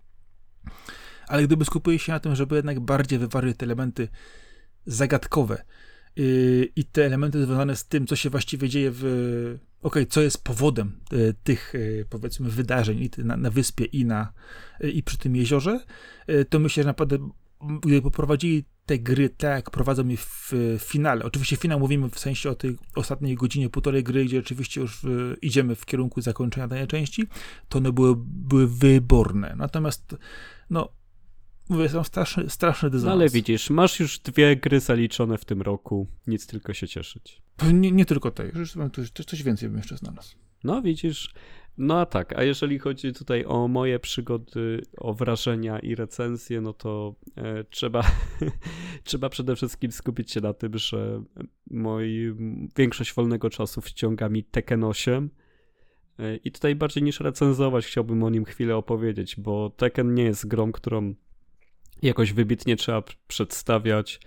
ale 1.27 1.43
gdyby 1.43 1.65
skupili 1.65 1.99
się 1.99 2.11
na 2.11 2.19
tym, 2.19 2.35
żeby 2.35 2.55
jednak 2.55 2.79
bardziej 2.79 3.19
wyważyć 3.19 3.57
te 3.57 3.65
elementy 3.65 4.07
zagadkowe 4.85 5.63
yy, 6.15 6.69
i 6.75 6.85
te 6.85 7.05
elementy 7.05 7.45
związane 7.45 7.75
z 7.75 7.87
tym, 7.87 8.07
co 8.07 8.15
się 8.15 8.29
właściwie 8.29 8.69
dzieje 8.69 8.91
w, 8.93 9.59
ok, 9.81 9.95
co 10.09 10.21
jest 10.21 10.43
powodem 10.43 10.99
yy, 11.11 11.33
tych, 11.43 11.73
yy, 11.73 12.05
powiedzmy, 12.09 12.49
wydarzeń 12.49 13.09
na, 13.17 13.37
na 13.37 13.49
wyspie 13.49 13.85
i 13.85 14.05
na, 14.05 14.33
yy, 14.79 14.91
i 14.91 15.03
przy 15.03 15.17
tym 15.17 15.35
jeziorze, 15.35 15.79
to 16.49 16.59
myślę, 16.59 16.83
że 16.83 16.87
naprawdę 16.87 17.29
gdyby 17.81 18.01
poprowadzili 18.01 18.65
te 18.85 18.99
gry 18.99 19.29
tak, 19.29 19.49
jak 19.49 19.71
prowadzą 19.71 20.07
je 20.07 20.17
w 20.17 20.53
finale. 20.79 21.25
Oczywiście 21.25 21.55
finał 21.55 21.79
mówimy 21.79 22.09
w 22.09 22.19
sensie 22.19 22.49
o 22.49 22.55
tej 22.55 22.77
ostatniej 22.95 23.35
godzinie, 23.35 23.69
półtorej 23.69 24.03
gry, 24.03 24.25
gdzie 24.25 24.39
oczywiście 24.39 24.81
już 24.81 25.05
idziemy 25.41 25.75
w 25.75 25.85
kierunku 25.85 26.21
zakończenia 26.21 26.67
danej 26.67 26.87
części, 26.87 27.27
to 27.69 27.77
one 27.77 27.91
były, 27.91 28.15
były 28.25 28.67
wyborne. 28.67 29.55
Natomiast, 29.57 30.15
no, 30.69 30.89
mówię, 31.71 31.89
są 31.89 32.03
straszny, 32.03 32.49
straszny 32.49 32.89
dysonans. 32.89 33.15
No 33.15 33.21
ale 33.21 33.29
widzisz, 33.29 33.69
masz 33.69 33.99
już 33.99 34.19
dwie 34.19 34.55
gry 34.55 34.79
zaliczone 34.79 35.37
w 35.37 35.45
tym 35.45 35.61
roku, 35.61 36.07
nic 36.27 36.47
tylko 36.47 36.73
się 36.73 36.87
cieszyć. 36.87 37.41
Nie, 37.73 37.91
nie 37.91 38.05
tylko 38.05 38.31
te, 38.31 38.47
już 38.55 38.73
coś, 38.93 39.25
coś 39.25 39.43
więcej 39.43 39.69
bym 39.69 39.77
jeszcze 39.77 39.97
znalazł. 39.97 40.35
No 40.63 40.81
widzisz, 40.81 41.33
no 41.77 41.99
a 41.99 42.05
tak, 42.05 42.39
a 42.39 42.43
jeżeli 42.43 42.79
chodzi 42.79 43.13
tutaj 43.13 43.45
o 43.45 43.67
moje 43.67 43.99
przygody, 43.99 44.81
o 44.97 45.13
wrażenia 45.13 45.79
i 45.79 45.95
recenzje, 45.95 46.61
no 46.61 46.73
to 46.73 47.15
e, 47.37 47.63
trzeba, 47.63 48.03
trzeba 49.03 49.29
przede 49.29 49.55
wszystkim 49.55 49.91
skupić 49.91 50.31
się 50.31 50.41
na 50.41 50.53
tym, 50.53 50.77
że 50.77 51.23
moi, 51.71 52.35
większość 52.77 53.13
wolnego 53.13 53.49
czasu 53.49 53.81
wciąga 53.81 54.29
mi 54.29 54.43
Tekken 54.43 54.83
8 54.83 55.29
e, 56.19 56.35
i 56.35 56.51
tutaj 56.51 56.75
bardziej 56.75 57.03
niż 57.03 57.19
recenzować 57.19 57.85
chciałbym 57.85 58.23
o 58.23 58.29
nim 58.29 58.45
chwilę 58.45 58.75
opowiedzieć, 58.75 59.35
bo 59.35 59.69
Tekken 59.69 60.13
nie 60.13 60.23
jest 60.23 60.47
grą, 60.47 60.71
którą 60.71 61.13
jakoś 62.01 62.33
wybitnie 62.33 62.75
trzeba 62.75 63.03
przedstawiać. 63.27 64.19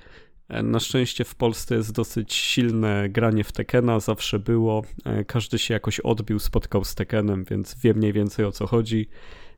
E, 0.48 0.62
na 0.62 0.80
szczęście 0.80 1.24
w 1.24 1.34
Polsce 1.34 1.74
jest 1.74 1.92
dosyć 1.92 2.34
silne 2.34 3.08
granie 3.08 3.44
w 3.44 3.52
Tekena, 3.52 4.00
zawsze 4.00 4.38
było. 4.38 4.82
E, 5.04 5.24
każdy 5.24 5.58
się 5.58 5.74
jakoś 5.74 6.00
odbił, 6.00 6.38
spotkał 6.38 6.84
z 6.84 6.94
Tekenem, 6.94 7.44
więc 7.44 7.76
wie 7.80 7.94
mniej 7.94 8.12
więcej 8.12 8.44
o 8.44 8.52
co 8.52 8.66
chodzi. 8.66 9.08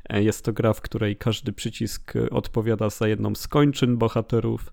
E, 0.08 0.22
jest 0.22 0.44
to 0.44 0.52
gra, 0.52 0.72
w 0.72 0.80
której 0.80 1.16
każdy 1.16 1.52
przycisk 1.52 2.12
odpowiada 2.30 2.90
za 2.90 3.08
jedną 3.08 3.34
z 3.34 3.48
kończyn 3.48 3.96
bohaterów. 3.96 4.72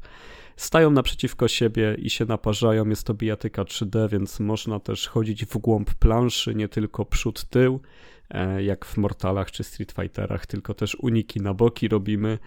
Stają 0.56 0.92
naprzeciwko 0.92 1.48
siebie 1.48 1.96
i 2.00 2.10
się 2.10 2.26
naparzają. 2.26 2.90
Jest 2.90 3.08
to 3.08 3.14
bijatyka 3.14 3.64
3D, 3.64 4.10
więc 4.10 4.40
można 4.40 4.80
też 4.80 5.08
chodzić 5.08 5.46
w 5.46 5.58
głąb 5.58 5.94
planszy, 5.94 6.56
nie 6.56 6.68
tylko 6.68 7.06
przód, 7.06 7.46
tył, 7.50 7.80
jak 8.60 8.86
w 8.86 8.98
Mortalach 8.98 9.52
czy 9.52 9.64
Street 9.64 9.92
Fighterach, 9.92 10.46
tylko 10.46 10.74
też 10.74 10.96
uniki 10.96 11.42
na 11.42 11.54
boki 11.54 11.88
robimy. 11.88 12.40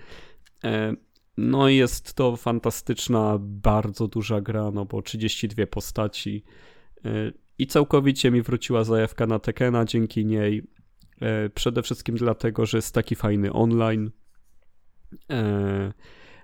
No 1.36 1.68
jest 1.68 2.14
to 2.14 2.36
fantastyczna, 2.36 3.38
bardzo 3.40 4.08
duża 4.08 4.40
gra, 4.40 4.70
no 4.70 4.84
bo 4.84 5.02
32 5.02 5.66
postaci 5.66 6.44
y, 7.06 7.32
i 7.58 7.66
całkowicie 7.66 8.30
mi 8.30 8.42
wróciła 8.42 8.84
zajawka 8.84 9.26
na 9.26 9.38
Tekena 9.38 9.84
dzięki 9.84 10.26
niej. 10.26 10.62
Y, 11.46 11.50
przede 11.50 11.82
wszystkim 11.82 12.16
dlatego, 12.16 12.66
że 12.66 12.78
jest 12.78 12.94
taki 12.94 13.14
fajny 13.14 13.52
online. 13.52 14.10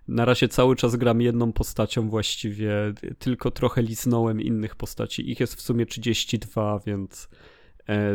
Na 0.08 0.24
razie 0.24 0.48
cały 0.48 0.76
czas 0.76 0.96
gram 0.96 1.20
jedną 1.20 1.52
postacią 1.52 2.08
właściwie, 2.08 2.72
tylko 3.18 3.50
trochę 3.50 3.82
liznąłem 3.82 4.40
innych 4.40 4.76
postaci. 4.76 5.30
Ich 5.30 5.40
jest 5.40 5.54
w 5.54 5.60
sumie 5.60 5.86
32, 5.86 6.80
więc 6.86 7.28
E, 7.28 7.30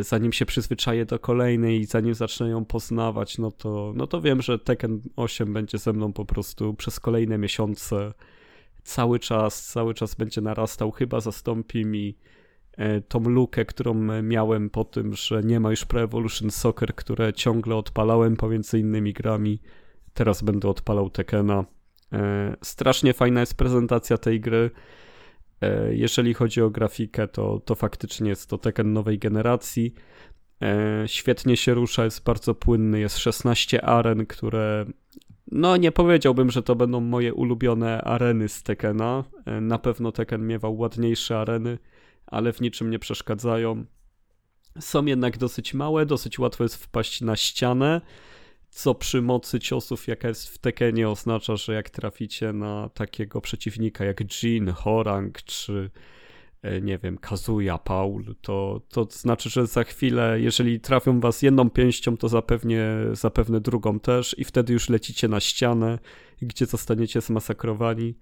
zanim 0.00 0.32
się 0.32 0.46
przyzwyczaję 0.46 1.06
do 1.06 1.18
kolejnej 1.18 1.80
i 1.80 1.84
zanim 1.84 2.14
zacznę 2.14 2.48
ją 2.48 2.64
poznawać, 2.64 3.38
no 3.38 3.50
to, 3.50 3.92
no 3.96 4.06
to 4.06 4.20
wiem, 4.20 4.42
że 4.42 4.58
Tekken 4.58 5.00
8 5.16 5.52
będzie 5.52 5.78
ze 5.78 5.92
mną 5.92 6.12
po 6.12 6.24
prostu 6.24 6.74
przez 6.74 7.00
kolejne 7.00 7.38
miesiące 7.38 8.12
cały 8.88 9.18
czas, 9.18 9.66
cały 9.66 9.94
czas 9.94 10.14
będzie 10.14 10.40
narastał. 10.40 10.90
Chyba 10.90 11.20
zastąpi 11.20 11.86
mi 11.86 12.16
e, 12.76 13.00
tą 13.00 13.20
lukę, 13.20 13.64
którą 13.64 13.94
miałem 14.22 14.70
po 14.70 14.84
tym, 14.84 15.14
że 15.14 15.42
nie 15.42 15.60
ma 15.60 15.70
już 15.70 15.84
Pro 15.84 16.02
Evolution 16.02 16.50
Soccer, 16.50 16.94
które 16.94 17.32
ciągle 17.32 17.76
odpalałem 17.76 18.36
pomiędzy 18.36 18.78
innymi 18.78 19.12
grami. 19.12 19.60
Teraz 20.14 20.42
będę 20.42 20.68
odpalał 20.68 21.10
Tekena. 21.10 21.64
E, 22.12 22.56
strasznie 22.62 23.12
fajna 23.14 23.40
jest 23.40 23.54
prezentacja 23.54 24.18
tej 24.18 24.40
gry. 24.40 24.70
E, 25.60 25.94
jeżeli 25.94 26.34
chodzi 26.34 26.62
o 26.62 26.70
grafikę, 26.70 27.28
to, 27.28 27.60
to 27.60 27.74
faktycznie 27.74 28.30
jest 28.30 28.50
to 28.50 28.58
Tekken 28.58 28.92
nowej 28.92 29.18
generacji. 29.18 29.94
Świetnie 31.06 31.56
się 31.56 31.74
rusza, 31.74 32.04
jest 32.04 32.24
bardzo 32.24 32.54
płynny, 32.54 33.00
jest 33.00 33.18
16 33.18 33.84
aren, 33.84 34.26
które 34.26 34.86
no, 35.52 35.76
nie 35.76 35.92
powiedziałbym, 35.92 36.50
że 36.50 36.62
to 36.62 36.76
będą 36.76 37.00
moje 37.00 37.34
ulubione 37.34 38.02
areny 38.02 38.48
z 38.48 38.62
Tekena. 38.62 39.24
E, 39.46 39.60
na 39.60 39.78
pewno 39.78 40.12
Tekken 40.12 40.46
miewał 40.46 40.78
ładniejsze 40.78 41.38
areny, 41.38 41.78
ale 42.26 42.52
w 42.52 42.60
niczym 42.60 42.90
nie 42.90 42.98
przeszkadzają. 42.98 43.84
Są 44.80 45.04
jednak 45.04 45.38
dosyć 45.38 45.74
małe, 45.74 46.06
dosyć 46.06 46.38
łatwo 46.38 46.64
jest 46.64 46.76
wpaść 46.76 47.20
na 47.20 47.36
ścianę, 47.36 48.00
co 48.70 48.94
przy 48.94 49.22
mocy 49.22 49.60
ciosów, 49.60 50.08
jaka 50.08 50.28
jest 50.28 50.48
w 50.48 50.58
Tekenie, 50.58 51.08
oznacza, 51.08 51.56
że 51.56 51.74
jak 51.74 51.90
traficie 51.90 52.52
na 52.52 52.88
takiego 52.88 53.40
przeciwnika 53.40 54.04
jak 54.04 54.20
Jin, 54.20 54.68
Horang 54.68 55.42
czy 55.42 55.90
E, 56.62 56.80
nie 56.80 56.98
wiem, 56.98 57.18
Kazuya, 57.18 57.78
Paul, 57.84 58.24
to, 58.40 58.80
to 58.88 59.06
znaczy, 59.10 59.50
że 59.50 59.66
za 59.66 59.84
chwilę, 59.84 60.40
jeżeli 60.40 60.80
trafią 60.80 61.20
was 61.20 61.42
jedną 61.42 61.70
pięścią, 61.70 62.16
to 62.16 62.28
zapewne, 62.28 63.06
zapewne 63.12 63.60
drugą 63.60 64.00
też 64.00 64.38
i 64.38 64.44
wtedy 64.44 64.72
już 64.72 64.88
lecicie 64.88 65.28
na 65.28 65.40
ścianę, 65.40 65.98
gdzie 66.42 66.66
zostaniecie 66.66 67.20
zmasakrowani. 67.20 68.14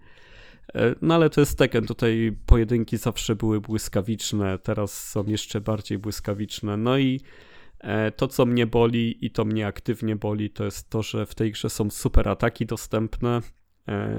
E, 0.74 0.94
no 1.02 1.14
ale 1.14 1.31
to 1.31 1.40
jest 1.40 1.59
Tekken, 1.59 1.86
tutaj 1.86 2.36
pojedynki 2.47 2.97
zawsze 2.97 3.36
były 3.36 3.60
błyskawiczne, 3.60 4.59
teraz 4.59 5.09
są 5.09 5.24
jeszcze 5.27 5.60
bardziej 5.60 5.98
błyskawiczne. 5.98 6.77
No 6.77 6.98
i 6.98 7.20
to, 8.16 8.28
co 8.28 8.47
mnie 8.47 8.66
boli 8.66 9.27
i 9.27 9.31
to 9.31 9.44
mnie 9.44 9.66
aktywnie 9.66 10.16
boli, 10.16 10.51
to 10.51 10.65
jest 10.65 10.90
to, 10.90 11.03
że 11.03 11.27
w 11.27 11.35
tej 11.35 11.53
grze 11.53 11.70
są 11.70 11.90
super 11.90 12.28
ataki 12.28 12.66
dostępne, 12.66 13.40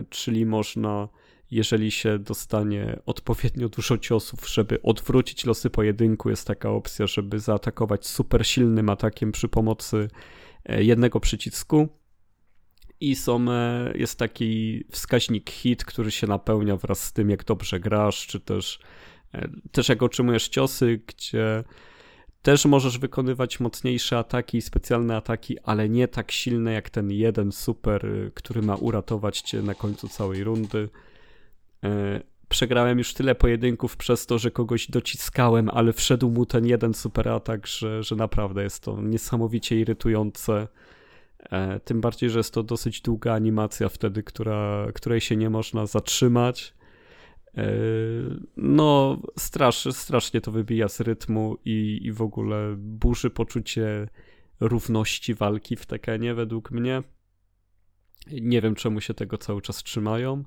czyli 0.10 0.46
można 0.46 1.10
jeżeli 1.52 1.92
się 1.92 2.20
dostanie 2.20 3.00
odpowiednio 3.06 3.70
dużo 3.70 3.98
ciosów, 3.98 4.50
żeby 4.50 4.82
odwrócić 4.82 5.46
losy 5.46 5.70
pojedynku, 5.70 6.30
jest 6.30 6.48
taka 6.48 6.70
opcja, 6.70 7.08
żeby 7.08 7.40
zaatakować 7.40 8.08
super 8.08 8.48
silnym 8.48 8.90
atakiem 8.90 9.32
przy 9.32 9.48
pomocy 9.48 10.10
e, 10.66 10.84
jednego 10.84 11.20
przycisku. 11.20 11.90
I 13.00 13.16
są, 13.16 13.52
e, 13.52 13.94
jest 13.96 14.20
taki 14.20 14.84
wskaźnik 14.92 15.50
hit, 15.50 15.86
który 15.86 16.12
się 16.12 16.28
napełnia 16.28 16.78
wraz 16.78 17.04
z 17.04 17.14
tym, 17.14 17.30
jak 17.30 17.44
dobrze 17.44 17.80
grasz, 17.80 18.28
czy 18.28 18.40
też, 18.40 18.80
e, 19.34 19.50
też 19.72 19.90
jak 19.90 20.04
otrzymujesz 20.04 20.48
ciosy, 20.50 21.02
gdzie 21.08 21.64
też 22.48 22.65
możesz 22.65 22.98
wykonywać 22.98 23.60
mocniejsze 23.60 24.18
ataki 24.18 24.61
specjalne 24.61 25.15
ataki, 25.15 25.60
ale 25.60 25.90
nie 25.90 26.07
tak 26.07 26.32
silne 26.32 26.74
jak 26.74 26.90
ten 26.90 27.11
jeden 27.11 27.52
super, 27.52 28.07
który 28.34 28.61
ma 28.61 28.76
uratować 28.76 29.41
cię 29.41 29.61
na 29.61 29.74
końcu 29.74 30.07
całej 30.07 30.44
rundy. 30.44 30.90
E, 31.84 32.22
przegrałem 32.49 32.98
już 32.98 33.14
tyle 33.14 33.36
pojedynków 33.36 33.98
przez 33.98 34.26
to, 34.26 34.38
że 34.40 34.52
kogoś 34.52 34.91
dociskałem, 34.91 35.69
ale 35.69 35.94
wszedł 35.94 36.30
mu 36.30 36.45
ten 36.45 36.65
jeden 36.65 36.94
super 36.94 37.30
atak, 37.30 37.68
że, 37.68 38.03
że 38.03 38.15
naprawdę 38.15 38.64
jest 38.64 38.84
to 38.84 39.02
niesamowicie 39.02 39.80
irytujące. 39.80 40.68
E, 41.52 41.80
tym 41.80 42.02
bardziej, 42.02 42.30
że 42.30 42.40
jest 42.40 42.53
to 42.53 42.64
dosyć 42.64 43.02
długa 43.02 43.34
animacja 43.34 43.90
wtedy, 43.90 44.24
która, 44.24 44.88
której 44.94 45.22
się 45.22 45.36
nie 45.36 45.49
można 45.49 45.86
zatrzymać. 45.86 46.74
E, 47.58 47.64
no, 48.58 49.22
strasz, 49.38 49.88
strasznie 49.92 50.42
to 50.42 50.52
wybija 50.52 50.88
z 50.88 51.00
rytmu 51.00 51.58
i, 51.66 52.00
i 52.04 52.12
w 52.12 52.22
ogóle 52.22 52.76
burzy 52.78 53.30
poczucie 53.30 54.08
równości 54.60 55.34
walki 55.34 55.76
w 55.76 55.86
Tekenie 55.86 56.34
według 56.34 56.72
mnie. 56.72 57.04
Nie 58.32 58.62
wiem, 58.62 58.76
czemu 58.76 59.02
się 59.02 59.14
tego 59.14 59.38
cały 59.38 59.62
czas 59.62 59.84
trzymają. 59.84 60.44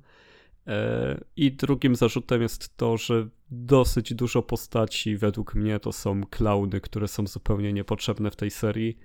E, 0.67 1.21
I 1.37 1.53
drugim 1.53 1.97
zarzutem 1.97 2.43
jest 2.43 2.77
to, 2.77 2.97
że 2.97 3.29
dosyć 3.51 4.15
dużo 4.15 4.43
postaci 4.43 5.17
według 5.17 5.55
mnie 5.55 5.81
to 5.81 5.93
są 5.93 6.27
klauny, 6.27 6.81
które 6.81 7.09
są 7.09 7.27
zupełnie 7.27 7.73
niepotrzebne 7.73 8.31
w 8.31 8.37
tej 8.37 8.51
serii. 8.51 8.99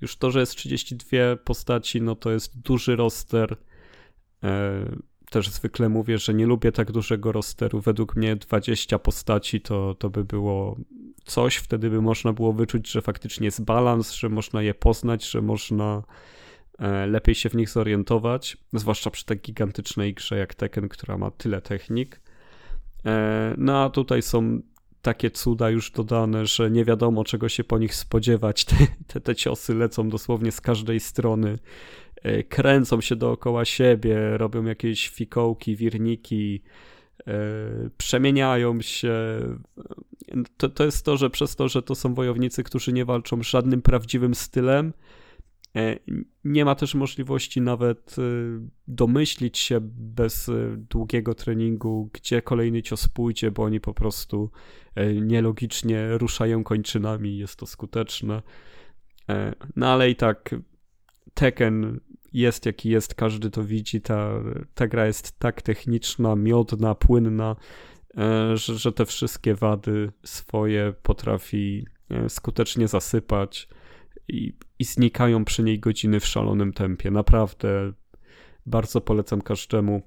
Już 0.00 0.16
to, 0.16 0.30
że 0.30 0.40
jest 0.40 0.56
32 0.56 1.36
postaci, 1.44 2.02
no 2.02 2.16
to 2.16 2.30
jest 2.30 2.60
duży 2.60 2.96
roster. 2.96 3.56
Też 5.32 5.50
zwykle 5.50 5.88
mówię, 5.88 6.18
że 6.18 6.34
nie 6.34 6.46
lubię 6.46 6.72
tak 6.72 6.92
dużego 6.92 7.32
rosteru. 7.32 7.80
Według 7.80 8.16
mnie 8.16 8.36
20 8.36 8.98
postaci 8.98 9.60
to, 9.60 9.94
to 9.94 10.10
by 10.10 10.24
było 10.24 10.76
coś, 11.24 11.56
wtedy 11.56 11.90
by 11.90 12.02
można 12.02 12.32
było 12.32 12.52
wyczuć, 12.52 12.90
że 12.90 13.02
faktycznie 13.02 13.44
jest 13.44 13.64
balans, 13.64 14.12
że 14.12 14.28
można 14.28 14.62
je 14.62 14.74
poznać, 14.74 15.30
że 15.30 15.42
można 15.42 16.02
E, 16.78 17.06
lepiej 17.06 17.34
się 17.34 17.48
w 17.48 17.54
nich 17.54 17.68
zorientować, 17.68 18.56
zwłaszcza 18.72 19.10
przy 19.10 19.24
tak 19.24 19.40
gigantycznej 19.40 20.14
grze 20.14 20.36
jak 20.38 20.54
Tekken, 20.54 20.88
która 20.88 21.18
ma 21.18 21.30
tyle 21.30 21.60
technik. 21.60 22.20
E, 23.06 23.54
no 23.58 23.82
a 23.82 23.90
tutaj 23.90 24.22
są 24.22 24.60
takie 25.02 25.30
cuda 25.30 25.70
już 25.70 25.90
dodane, 25.90 26.46
że 26.46 26.70
nie 26.70 26.84
wiadomo 26.84 27.24
czego 27.24 27.48
się 27.48 27.64
po 27.64 27.78
nich 27.78 27.94
spodziewać. 27.94 28.64
Te, 28.70 28.76
te, 29.06 29.20
te 29.20 29.34
ciosy 29.34 29.74
lecą 29.74 30.08
dosłownie 30.08 30.52
z 30.52 30.60
każdej 30.60 31.00
strony, 31.00 31.58
kręcą 32.48 33.00
się 33.00 33.16
dookoła 33.16 33.64
siebie, 33.64 34.38
robią 34.38 34.64
jakieś 34.64 35.08
fikołki, 35.08 35.76
wirniki, 35.76 36.62
przemieniają 37.98 38.80
się. 38.80 39.14
To, 40.56 40.68
to 40.68 40.84
jest 40.84 41.04
to, 41.04 41.16
że 41.16 41.30
przez 41.30 41.56
to, 41.56 41.68
że 41.68 41.82
to 41.82 41.94
są 41.94 42.14
wojownicy, 42.14 42.62
którzy 42.62 42.92
nie 42.92 43.04
walczą 43.04 43.42
żadnym 43.42 43.82
prawdziwym 43.82 44.34
stylem, 44.34 44.92
E, 45.76 45.98
nie 46.44 46.64
ma 46.64 46.74
też 46.74 46.94
możliwości 46.94 47.60
nawet 47.60 48.16
e, 48.18 48.22
domyślić 48.88 49.58
się 49.58 49.78
bez 49.92 50.48
e, 50.48 50.76
długiego 50.76 51.34
treningu, 51.34 52.10
gdzie 52.12 52.42
kolejny 52.42 52.82
cios 52.82 53.08
pójdzie, 53.08 53.50
bo 53.50 53.62
oni 53.62 53.80
po 53.80 53.94
prostu 53.94 54.50
nielogicznie 55.22 56.18
ruszają 56.18 56.64
kończynami, 56.64 57.38
jest 57.38 57.56
to 57.56 57.66
skuteczne. 57.66 58.42
No 59.76 59.88
ale 59.88 60.10
i 60.10 60.16
tak 60.16 60.54
Tekken 61.34 62.00
jest 62.32 62.66
jaki 62.66 62.90
jest, 62.90 63.14
każdy 63.14 63.50
to 63.50 63.64
widzi, 63.64 64.00
ta, 64.00 64.30
ta 64.74 64.86
gra 64.86 65.06
jest 65.06 65.38
tak 65.38 65.62
techniczna, 65.62 66.36
miodna, 66.36 66.94
płynna, 66.94 67.56
że, 68.54 68.78
że 68.78 68.92
te 68.92 69.06
wszystkie 69.06 69.54
wady 69.54 70.12
swoje 70.24 70.94
potrafi 71.02 71.86
skutecznie 72.28 72.88
zasypać 72.88 73.68
i, 74.28 74.56
i 74.78 74.84
znikają 74.84 75.44
przy 75.44 75.62
niej 75.62 75.80
godziny 75.80 76.20
w 76.20 76.26
szalonym 76.26 76.72
tempie. 76.72 77.10
Naprawdę 77.10 77.92
bardzo 78.66 79.00
polecam 79.00 79.42
każdemu. 79.42 80.02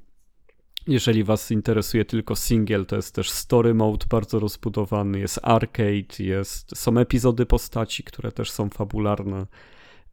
Jeżeli 0.88 1.24
Was 1.24 1.52
interesuje 1.52 2.06
tylko 2.06 2.36
single, 2.36 2.86
to 2.86 2.96
jest 2.96 3.16
też 3.16 3.30
story 3.30 3.74
mode 3.74 4.06
bardzo 4.10 4.40
rozbudowany, 4.40 5.20
jest 5.20 5.40
arcade, 5.44 6.16
jest, 6.20 6.78
są 6.78 6.98
epizody 6.98 7.46
postaci, 7.46 8.04
które 8.04 8.32
też 8.32 8.52
są 8.52 8.70
fabularne. 8.70 9.46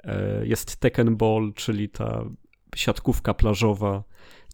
E, 0.05 0.47
jest 0.47 0.77
Tekken 0.77 1.17
Ball, 1.17 1.53
czyli 1.55 1.89
ta 1.89 2.25
siatkówka 2.77 3.35
plażowa, 3.35 4.05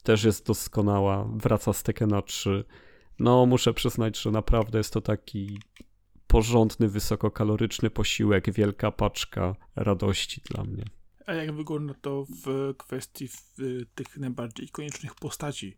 też 0.03 0.25
jest 0.25 0.47
doskonała, 0.47 1.29
wraca 1.35 1.73
z 1.73 1.83
Tekkena 1.83 2.23
3. 2.23 2.65
No, 3.19 3.47
muszę 3.47 3.75
przyznać, 3.75 4.21
że 4.21 4.31
naprawdę 4.31 4.79
jest 4.79 4.93
to 4.93 5.01
taki 5.01 5.59
porządny, 6.27 6.89
wysokokaloryczny 6.89 7.91
posiłek, 7.91 8.53
wielka 8.53 8.93
paczka 8.93 9.55
radości 9.77 10.41
dla 10.51 10.65
mnie. 10.65 10.85
A 11.27 11.33
jak 11.33 11.53
wygląda 11.53 11.95
to 11.95 12.25
w 12.45 12.75
kwestii 12.77 13.29
tych 13.95 14.17
najbardziej 14.17 14.69
koniecznych 14.69 15.15
postaci? 15.15 15.77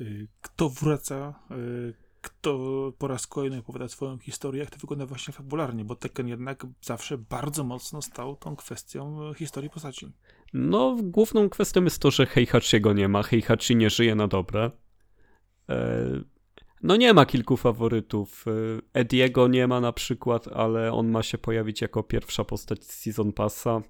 Y, 0.00 0.28
kto 0.40 0.68
wraca, 0.68 1.34
y, 1.50 1.94
kto 2.26 2.58
po 2.98 3.08
raz 3.08 3.26
kolejny 3.26 3.58
opowiada 3.58 3.88
swoją 3.88 4.18
historię, 4.18 4.60
jak 4.60 4.70
to 4.70 4.78
wygląda 4.78 5.06
właśnie 5.06 5.34
fabularnie, 5.34 5.84
bo 5.84 5.96
Tekken 5.96 6.28
jednak 6.28 6.66
zawsze 6.82 7.18
bardzo 7.18 7.64
mocno 7.64 8.02
stał 8.02 8.36
tą 8.36 8.56
kwestią 8.56 9.32
historii 9.34 9.70
postaci. 9.70 10.12
No, 10.52 10.96
główną 11.02 11.48
kwestią 11.48 11.84
jest 11.84 11.98
to, 11.98 12.10
że 12.10 12.26
Heihachiego 12.26 12.92
nie 12.92 13.08
ma, 13.08 13.22
Heihachi 13.22 13.76
nie 13.76 13.90
żyje 13.90 14.14
na 14.14 14.28
dobre. 14.28 14.70
E, 15.68 16.04
no 16.82 16.96
nie 16.96 17.14
ma 17.14 17.26
kilku 17.26 17.56
faworytów. 17.56 18.44
Y, 18.46 18.80
Ediego 18.92 19.48
nie 19.48 19.66
ma 19.66 19.80
na 19.80 19.92
przykład, 19.92 20.48
ale 20.48 20.92
on 20.92 21.08
ma 21.08 21.22
się 21.22 21.38
pojawić 21.38 21.80
jako 21.80 22.02
pierwsza 22.02 22.44
postać 22.44 22.84
z 22.84 22.90
Season 22.90 23.32
Passa. 23.32 23.82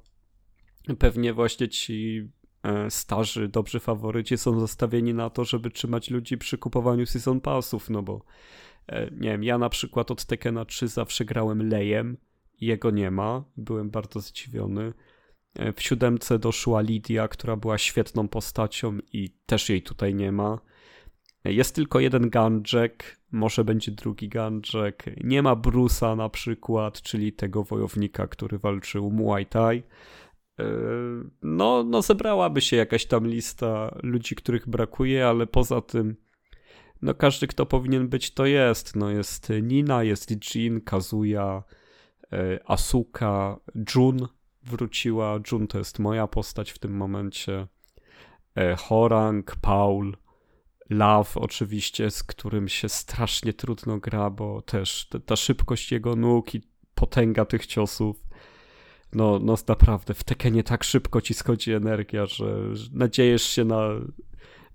Pewnie 0.99 1.33
właśnie 1.33 1.69
ci 1.69 2.29
e, 2.45 2.46
starzy, 2.89 3.49
dobrzy 3.49 3.81
faworyci 3.81 4.39
są 4.39 4.61
zastawieni 4.61 5.15
na 5.15 5.31
to, 5.31 5.45
żeby 5.45 5.71
trzymać 5.71 6.11
ludzi 6.11 6.39
przy 6.39 6.59
kupowaniu 6.59 7.07
Season 7.07 7.41
Passów, 7.41 7.91
no 7.91 8.03
bo 8.03 8.23
e, 8.87 9.11
nie 9.11 9.31
wiem, 9.31 9.45
ja 9.45 9.59
na 9.59 9.69
przykład 9.69 10.11
od 10.11 10.25
Tekena 10.25 10.65
3 10.65 10.89
zawsze 10.89 11.25
grałem 11.25 11.69
Lejem, 11.69 12.17
jego 12.61 12.91
nie 12.91 13.11
ma, 13.11 13.45
byłem 13.57 13.91
bardzo 13.91 14.21
zdziwiony. 14.21 14.93
E, 15.55 15.73
w 15.73 15.83
siódemce 15.83 16.39
doszła 16.39 16.81
Lidia, 16.81 17.29
która 17.29 17.57
była 17.57 17.79
świetną 17.79 18.29
postacią 18.29 18.99
i 19.13 19.31
też 19.47 19.69
jej 19.69 19.83
tutaj 19.83 20.15
nie 20.15 20.33
ma. 20.33 20.59
Jest 21.45 21.75
tylko 21.75 22.01
jeden 22.01 22.31
Gunjack, 22.31 23.17
może 23.33 23.65
będzie 23.65 23.93
drugi 23.93 24.29
Gunjack. 24.29 25.05
Nie 25.25 25.43
ma 25.43 25.57
Brusa 25.57 26.17
na 26.17 26.29
przykład, 26.29 27.03
czyli 27.03 27.33
tego 27.33 27.65
wojownika, 27.65 28.27
który 28.27 28.59
walczył 28.59 29.11
Muay 29.11 29.47
Thai. 29.47 29.83
No, 31.43 31.85
no 31.85 32.03
zebrałaby 32.03 32.61
się 32.61 32.77
jakaś 32.77 33.07
tam 33.07 33.27
lista 33.27 33.99
ludzi, 34.03 34.35
których 34.35 34.69
brakuje, 34.69 35.27
ale 35.27 35.47
poza 35.47 35.81
tym 35.81 36.17
no 37.03 37.15
każdy, 37.15 37.47
kto 37.47 37.67
powinien 37.67 38.09
być, 38.09 38.31
to 38.35 38.47
jest. 38.47 38.97
No 38.97 39.11
jest 39.11 39.53
Nina, 39.63 40.03
jest 40.03 40.31
Jin, 40.31 40.81
Kazuya, 40.81 41.63
e, 42.33 42.59
Asuka, 42.65 43.57
Jun 43.95 44.29
wróciła. 44.63 45.39
Jun 45.53 45.67
to 45.67 45.79
jest 45.79 45.99
moja 45.99 46.27
postać 46.27 46.71
w 46.71 46.79
tym 46.79 46.97
momencie. 46.97 47.67
E, 48.57 48.77
Horang, 48.77 49.57
Paul, 49.57 50.17
Love 50.91 51.31
oczywiście, 51.35 52.11
z 52.11 52.23
którym 52.23 52.69
się 52.69 52.89
strasznie 52.89 53.53
trudno 53.53 53.99
gra, 53.99 54.31
bo 54.31 54.63
też 54.63 55.09
ta 55.27 55.37
szybkość 55.37 55.93
jego 55.93 56.17
nóg 56.17 56.55
i 56.55 56.63
potęga 56.95 57.45
tych 57.45 57.67
ciosów 57.67 58.26
no, 59.13 59.39
no 59.39 59.57
naprawdę 59.69 60.15
w 60.15 60.25
Tekenie 60.25 60.63
tak 60.65 60.85
szybko 60.85 61.21
ci 61.21 61.35
schodzi 61.35 61.73
energia, 61.73 62.27
że, 62.27 62.77
że 62.77 62.91
nadziejesz 62.93 63.43
się 63.43 63.65
na 63.65 63.89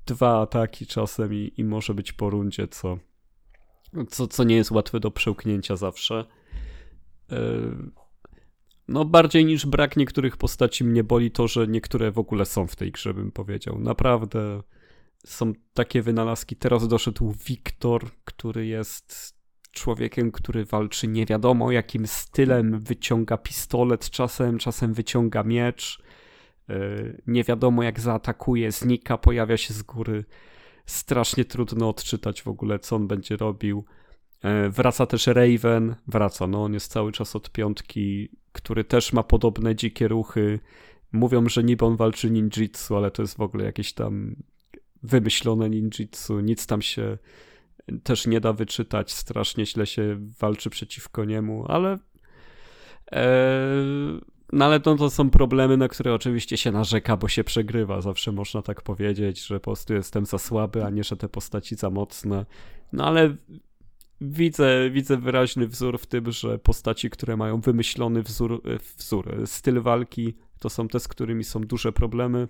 dwa 0.06 0.42
ataki 0.42 0.86
czasem 0.86 1.34
i, 1.34 1.54
i 1.58 1.64
może 1.64 1.94
być 1.94 2.14
po 2.14 2.30
rundzie, 2.30 2.68
co, 2.68 2.98
co, 4.10 4.28
co 4.28 4.44
nie 4.44 4.56
jest 4.56 4.72
łatwe 4.72 5.00
do 5.00 5.12
przełknięcia 5.12 5.76
zawsze. 5.76 6.26
E, 7.32 7.38
no, 8.88 9.06
bardziej 9.06 9.46
niż 9.46 9.66
brak 9.66 9.98
niektórych 9.98 10.38
postaci 10.38 10.84
mnie 10.84 11.04
boli 11.04 11.32
to, 11.32 11.48
że 11.48 11.68
niektóre 11.68 12.12
w 12.12 12.20
ogóle 12.20 12.46
są 12.46 12.68
w 12.68 12.76
tej 12.76 12.92
grze, 12.92 13.14
bym 13.14 13.32
powiedział. 13.32 13.80
Naprawdę 13.80 14.62
są 15.26 15.54
takie 15.74 16.02
wynalazki. 16.02 16.56
Teraz 16.56 16.88
doszedł 16.88 17.34
Wiktor, 17.46 18.12
który 18.26 18.66
jest 18.66 19.41
człowiekiem, 19.72 20.32
który 20.32 20.66
walczy 20.66 21.08
nie 21.08 21.26
wiadomo 21.26 21.72
jakim 21.72 22.08
stylem, 22.08 22.80
wyciąga 22.80 23.38
pistolet 23.38 24.10
czasem, 24.10 24.58
czasem 24.58 24.94
wyciąga 24.94 25.44
miecz. 25.44 26.04
E, 26.70 26.76
nie 27.28 27.44
wiadomo 27.44 27.84
jak 27.84 28.00
zaatakuje, 28.00 28.72
znika, 28.72 29.18
pojawia 29.18 29.58
się 29.58 29.74
z 29.74 29.84
góry. 29.84 30.26
Strasznie 30.86 31.46
trudno 31.46 31.90
odczytać 31.90 32.42
w 32.42 32.48
ogóle, 32.48 32.80
co 32.80 32.96
on 32.96 33.08
będzie 33.08 33.38
robił. 33.38 33.86
E, 34.44 34.70
wraca 34.70 35.06
też 35.06 35.28
Raven, 35.28 35.96
wraca, 36.08 36.48
no 36.48 36.64
on 36.64 36.74
jest 36.74 36.92
cały 36.92 37.12
czas 37.12 37.36
od 37.36 37.52
piątki, 37.52 38.30
który 38.52 38.84
też 38.84 39.14
ma 39.14 39.24
podobne 39.24 39.76
dzikie 39.76 40.08
ruchy. 40.08 40.60
Mówią, 41.12 41.50
że 41.50 41.64
niby 41.64 41.86
on 41.86 41.96
walczy 41.96 42.32
ninjitsu, 42.32 42.96
ale 42.96 43.12
to 43.12 43.22
jest 43.22 43.38
w 43.38 43.42
ogóle 43.42 43.66
jakieś 43.66 43.94
tam 43.94 44.36
wymyślone 45.04 45.70
ninjitsu, 45.70 46.40
nic 46.40 46.68
tam 46.68 46.82
się 46.82 47.18
też 48.04 48.28
nie 48.28 48.42
da 48.42 48.54
wyczytać, 48.54 49.12
strasznie 49.12 49.66
źle 49.66 49.86
się 49.86 50.18
walczy 50.40 50.70
przeciwko 50.70 51.26
niemu, 51.26 51.66
ale 51.68 51.98
e, 53.12 53.32
no 54.54 54.66
ale 54.66 54.80
to, 54.80 54.96
to 54.96 55.10
są 55.10 55.30
problemy, 55.30 55.78
na 55.78 55.88
które 55.88 56.14
oczywiście 56.14 56.58
się 56.58 56.72
narzeka, 56.72 57.18
bo 57.18 57.28
się 57.28 57.44
przegrywa. 57.44 58.02
Zawsze 58.02 58.32
można 58.32 58.62
tak 58.62 58.82
powiedzieć, 58.82 59.46
że 59.46 59.60
po 59.60 59.64
prostu 59.64 59.94
jestem 59.94 60.26
za 60.26 60.38
słaby, 60.38 60.86
a 60.86 60.90
nie, 60.90 61.04
że 61.04 61.18
te 61.18 61.30
postaci 61.30 61.76
za 61.76 61.90
mocne. 61.90 62.46
No 62.94 63.06
ale 63.06 63.36
widzę, 64.22 64.90
widzę 64.90 65.18
wyraźny 65.18 65.68
wzór 65.68 66.00
w 66.00 66.06
tym, 66.06 66.32
że 66.32 66.60
postaci, 66.60 67.10
które 67.10 67.38
mają 67.38 67.62
wymyślony 67.62 68.24
wzór, 68.24 68.62
wzór, 68.98 69.42
styl 69.46 69.82
walki, 69.82 70.36
to 70.60 70.70
są 70.70 70.88
te, 70.88 71.00
z 71.00 71.08
którymi 71.08 71.44
są 71.44 71.62
duże 71.62 71.92
problemy, 71.92 72.48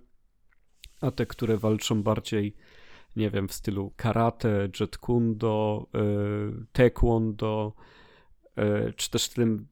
a 1.01 1.11
te, 1.11 1.25
które 1.25 1.57
walczą 1.57 2.03
bardziej, 2.03 2.55
nie 3.15 3.29
wiem, 3.29 3.47
w 3.47 3.53
stylu 3.53 3.93
karate, 3.95 4.69
jetkundo, 4.79 5.87
yy, 5.93 6.65
taekwondo, 6.71 7.73
yy, 8.57 8.93
czy 8.95 9.09
też 9.09 9.29
tym 9.29 9.71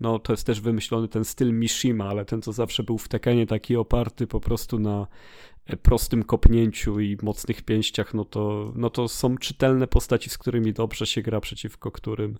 no 0.00 0.18
to 0.18 0.32
jest 0.32 0.46
też 0.46 0.60
wymyślony 0.60 1.08
ten 1.08 1.24
styl 1.24 1.52
Mishima, 1.52 2.08
ale 2.08 2.24
ten, 2.24 2.42
co 2.42 2.52
zawsze 2.52 2.82
był 2.82 2.98
w 2.98 3.08
Tekenie 3.08 3.46
taki 3.46 3.76
oparty 3.76 4.26
po 4.26 4.40
prostu 4.40 4.78
na 4.78 5.06
e, 5.66 5.76
prostym 5.76 6.22
kopnięciu 6.22 7.00
i 7.00 7.16
mocnych 7.22 7.62
pięściach, 7.62 8.14
no 8.14 8.24
to, 8.24 8.72
no 8.76 8.90
to 8.90 9.08
są 9.08 9.38
czytelne 9.38 9.86
postaci, 9.86 10.30
z 10.30 10.38
którymi 10.38 10.72
dobrze 10.72 11.06
się 11.06 11.22
gra, 11.22 11.40
przeciwko 11.40 11.90
którym 11.90 12.38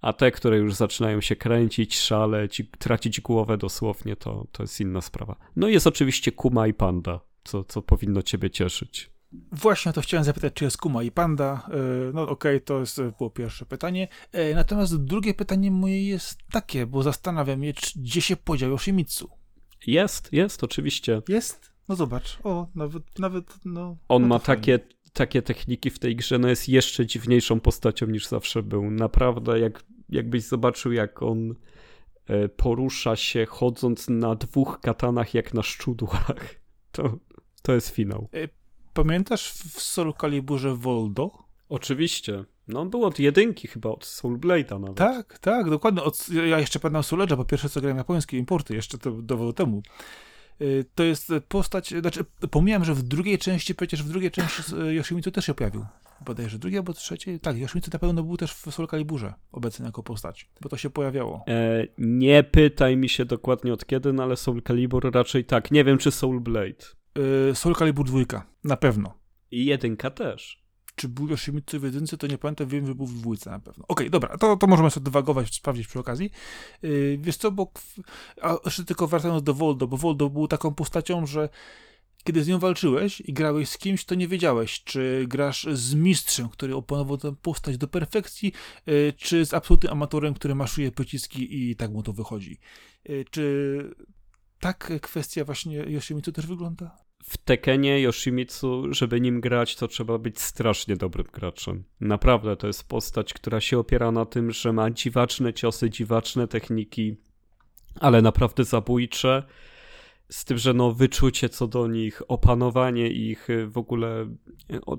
a 0.00 0.12
te, 0.12 0.30
które 0.30 0.58
już 0.58 0.74
zaczynają 0.74 1.20
się 1.20 1.36
kręcić, 1.36 1.98
szaleć 1.98 2.62
tracić 2.78 3.20
głowę 3.20 3.58
dosłownie, 3.58 4.16
to, 4.16 4.46
to 4.52 4.62
jest 4.62 4.80
inna 4.80 5.00
sprawa. 5.00 5.36
No 5.56 5.68
i 5.68 5.72
jest 5.72 5.86
oczywiście 5.86 6.32
Kuma 6.32 6.66
i 6.66 6.74
Panda, 6.74 7.20
co, 7.44 7.64
co 7.64 7.82
powinno 7.82 8.22
ciebie 8.22 8.50
cieszyć. 8.50 9.10
Właśnie 9.52 9.92
to 9.92 10.00
chciałem 10.00 10.24
zapytać, 10.24 10.52
czy 10.54 10.64
jest 10.64 10.76
Kuma 10.76 11.02
i 11.02 11.10
Panda. 11.10 11.68
E, 11.68 12.12
no 12.12 12.22
okej, 12.22 12.56
okay, 12.56 12.60
to 12.60 12.80
jest, 12.80 12.98
e, 12.98 13.12
było 13.18 13.30
pierwsze 13.30 13.66
pytanie. 13.66 14.08
E, 14.32 14.54
natomiast 14.54 15.04
drugie 15.04 15.34
pytanie 15.34 15.70
moje 15.70 16.08
jest 16.08 16.38
takie, 16.50 16.86
bo 16.86 17.02
zastanawiam 17.02 17.64
się, 17.64 17.72
gdzie 17.96 18.20
się 18.20 18.36
podział 18.36 18.70
Yoshimitsu. 18.70 19.30
Jest, 19.86 20.32
jest, 20.32 20.64
oczywiście. 20.64 21.22
Jest? 21.28 21.72
No 21.88 21.96
zobacz, 21.96 22.38
o, 22.44 22.68
nawet, 22.74 23.18
nawet, 23.18 23.54
no... 23.64 23.96
On 24.08 24.22
no 24.22 24.28
ma 24.28 24.38
takie, 24.38 24.78
takie 25.12 25.42
techniki 25.42 25.90
w 25.90 25.98
tej 25.98 26.16
grze, 26.16 26.38
no 26.38 26.48
jest 26.48 26.68
jeszcze 26.68 27.06
dziwniejszą 27.06 27.60
postacią 27.60 28.06
niż 28.06 28.26
zawsze 28.26 28.62
był. 28.62 28.90
Naprawdę, 28.90 29.60
jak, 29.60 29.84
jakbyś 30.08 30.42
zobaczył, 30.42 30.92
jak 30.92 31.22
on 31.22 31.54
porusza 32.56 33.16
się 33.16 33.46
chodząc 33.46 34.08
na 34.08 34.34
dwóch 34.34 34.80
katanach 34.80 35.34
jak 35.34 35.54
na 35.54 35.62
szczudłach, 35.62 36.54
to, 36.92 37.18
to 37.62 37.72
jest 37.72 37.88
finał. 37.88 38.28
Pamiętasz 38.96 39.52
w 39.52 39.82
Soul 39.82 40.14
Caliburze 40.20 40.74
Voldo? 40.76 41.30
Oczywiście. 41.68 42.44
No 42.68 42.80
on 42.80 42.90
był 42.90 43.04
od 43.04 43.18
jedynki 43.18 43.68
chyba, 43.68 43.90
od 43.90 44.04
Soul 44.04 44.38
Blade'a 44.38 44.80
nawet. 44.80 44.96
Tak, 44.96 45.38
tak, 45.38 45.70
dokładnie. 45.70 46.02
Od, 46.02 46.28
ja 46.28 46.60
jeszcze 46.60 46.80
pamiętam 46.80 47.02
Soul 47.02 47.22
Edge'a, 47.22 47.36
bo 47.36 47.44
pierwsze 47.44 47.68
co 47.68 47.80
grałem 47.80 47.96
japońskie 47.96 48.38
importy, 48.38 48.74
jeszcze 48.74 48.98
to 48.98 49.10
dowód 49.10 49.56
temu. 49.56 49.82
Y, 50.60 50.84
to 50.94 51.04
jest 51.04 51.32
postać, 51.48 51.94
znaczy 52.00 52.24
pomijam, 52.50 52.84
że 52.84 52.94
w 52.94 53.02
drugiej 53.02 53.38
części, 53.38 53.74
przecież 53.74 54.02
w 54.02 54.08
drugiej 54.08 54.30
części 54.30 54.62
Yoshimitsu 54.98 55.30
też 55.30 55.46
się 55.46 55.54
pojawił. 55.54 55.86
Bodajże 56.20 56.58
drugiej 56.58 56.78
albo 56.78 56.92
trzeciej. 56.92 57.40
Tak, 57.40 57.58
Yoshimitsu 57.58 57.90
na 57.92 57.98
pewno 57.98 58.22
był 58.22 58.36
też 58.36 58.52
w 58.54 58.74
Soul 58.74 58.88
Caliburze 58.88 59.34
obecny 59.52 59.86
jako 59.86 60.02
postać, 60.02 60.48
bo 60.60 60.68
to 60.68 60.76
się 60.76 60.90
pojawiało. 60.90 61.44
E, 61.48 61.86
nie 61.98 62.44
pytaj 62.44 62.96
mi 62.96 63.08
się 63.08 63.24
dokładnie 63.24 63.72
od 63.72 63.86
kiedy, 63.86 64.12
no 64.12 64.22
ale 64.22 64.36
Soul 64.36 64.62
Calibur 64.62 65.10
raczej 65.12 65.44
tak. 65.44 65.70
Nie 65.70 65.84
wiem, 65.84 65.98
czy 65.98 66.10
Soul 66.10 66.40
Blade. 66.40 66.96
Yy, 67.16 67.54
Soul 67.54 67.74
Calibur 67.74 68.06
2, 68.06 68.42
na 68.64 68.76
pewno. 68.76 69.14
I 69.50 69.64
jedynka 69.64 70.10
też. 70.10 70.66
Czy 70.94 71.08
był 71.08 71.28
Yoshimitsu 71.28 71.80
w 71.80 71.82
jedynce, 71.82 72.16
to 72.16 72.26
nie 72.26 72.38
pamiętam, 72.38 72.68
wiem, 72.68 72.86
że 72.86 72.94
był 72.94 73.06
w 73.06 73.14
dwójce 73.14 73.50
na 73.50 73.58
pewno. 73.58 73.84
Okej, 73.88 74.06
okay, 74.06 74.10
dobra, 74.10 74.38
to, 74.38 74.56
to 74.56 74.66
możemy 74.66 74.90
sobie 74.90 75.04
dywagować, 75.04 75.54
sprawdzić 75.54 75.86
przy 75.86 75.98
okazji. 75.98 76.30
Yy, 76.82 77.18
wiesz 77.20 77.36
co, 77.36 77.50
bo 77.50 77.72
a 78.42 78.56
jeszcze 78.64 78.84
tylko 78.84 79.06
wracając 79.06 79.42
do 79.42 79.54
Voldo, 79.54 79.86
bo 79.86 79.96
Voldo 79.96 80.30
był 80.30 80.48
taką 80.48 80.74
postacią, 80.74 81.26
że 81.26 81.48
kiedy 82.24 82.44
z 82.44 82.48
nią 82.48 82.58
walczyłeś 82.58 83.20
i 83.20 83.32
grałeś 83.32 83.68
z 83.68 83.78
kimś, 83.78 84.04
to 84.04 84.14
nie 84.14 84.28
wiedziałeś, 84.28 84.84
czy 84.84 85.24
grasz 85.28 85.66
z 85.72 85.94
mistrzem, 85.94 86.48
który 86.48 86.76
opanował 86.76 87.18
tę 87.18 87.34
postać 87.42 87.78
do 87.78 87.88
perfekcji, 87.88 88.52
yy, 88.86 89.12
czy 89.16 89.46
z 89.46 89.54
absolutnym 89.54 89.92
amatorem, 89.92 90.34
który 90.34 90.54
maszuje 90.54 90.92
pociski 90.92 91.70
i 91.70 91.76
tak 91.76 91.90
mu 91.90 92.02
to 92.02 92.12
wychodzi. 92.12 92.58
Yy, 93.04 93.24
czy 93.30 93.94
tak 94.60 95.00
kwestia 95.00 95.44
właśnie 95.44 95.76
Yoshimitsu 95.78 96.32
też 96.32 96.46
wygląda? 96.46 97.05
W 97.24 97.36
Tekenie 97.36 98.00
Yoshimitsu, 98.00 98.84
żeby 98.90 99.20
nim 99.20 99.40
grać, 99.40 99.76
to 99.76 99.88
trzeba 99.88 100.18
być 100.18 100.40
strasznie 100.40 100.96
dobrym 100.96 101.26
graczem. 101.32 101.84
Naprawdę, 102.00 102.56
to 102.56 102.66
jest 102.66 102.88
postać, 102.88 103.34
która 103.34 103.60
się 103.60 103.78
opiera 103.78 104.12
na 104.12 104.24
tym, 104.24 104.50
że 104.50 104.72
ma 104.72 104.90
dziwaczne 104.90 105.52
ciosy, 105.52 105.90
dziwaczne 105.90 106.48
techniki, 106.48 107.16
ale 108.00 108.22
naprawdę 108.22 108.64
zabójcze. 108.64 109.42
Z 110.30 110.44
tym, 110.44 110.58
że 110.58 110.74
no 110.74 110.92
wyczucie 110.92 111.48
co 111.48 111.66
do 111.66 111.86
nich, 111.86 112.22
opanowanie 112.28 113.08
ich, 113.10 113.48
w 113.66 113.78
ogóle 113.78 114.26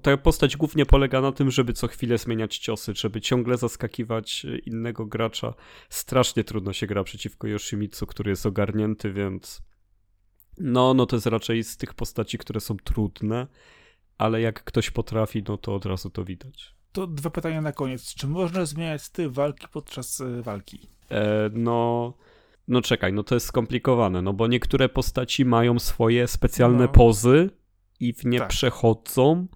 ta 0.02 0.18
postać 0.18 0.58
głównie 0.58 0.86
polega 0.86 1.22
na 1.22 1.32
tym, 1.32 1.52
żeby 1.52 1.74
co 1.74 1.88
chwilę 1.88 2.18
zmieniać 2.18 2.58
ciosy, 2.58 2.94
żeby 2.96 3.22
ciągle 3.22 3.58
zaskakiwać 3.58 4.46
innego 4.66 5.06
gracza. 5.06 5.54
Strasznie 5.90 6.44
trudno 6.44 6.74
się 6.74 6.88
gra 6.88 7.04
przeciwko 7.04 7.48
Yoshimitsu, 7.48 8.06
który 8.06 8.30
jest 8.30 8.46
ogarnięty, 8.46 9.14
więc 9.14 9.62
no, 10.58 10.94
no 10.94 11.06
to 11.06 11.16
jest 11.16 11.26
raczej 11.26 11.64
z 11.64 11.78
tych 11.78 11.94
postaci, 11.94 12.38
które 12.38 12.60
są 12.60 12.78
trudne, 12.78 13.48
ale 14.18 14.42
jak 14.42 14.64
ktoś 14.64 14.92
potrafi, 14.92 15.44
no 15.48 15.58
to 15.58 15.76
od 15.76 15.86
razu 15.86 16.10
to 16.10 16.24
widać. 16.24 16.76
To 16.92 17.08
dwa 17.08 17.30
pytania 17.30 17.62
na 17.62 17.72
koniec. 17.72 18.14
Czy 18.16 18.28
można 18.28 18.66
zmieniać 18.66 19.02
styl 19.02 19.32
walki 19.32 19.68
podczas 19.74 20.22
e, 20.22 20.42
walki? 20.42 20.90
E, 21.12 21.50
no, 21.54 22.14
no 22.68 22.82
czekaj, 22.82 23.14
no 23.14 23.24
to 23.24 23.36
jest 23.36 23.48
skomplikowane, 23.48 24.22
no 24.22 24.34
bo 24.34 24.48
niektóre 24.48 24.90
postaci 24.90 25.46
mają 25.46 25.80
swoje 25.80 26.28
specjalne 26.28 26.84
no. 26.84 26.88
pozy 26.88 27.50
i 28.00 28.14
w 28.14 28.26
nie 28.26 28.40
tak. 28.40 28.48
przechodzą, 28.48 29.48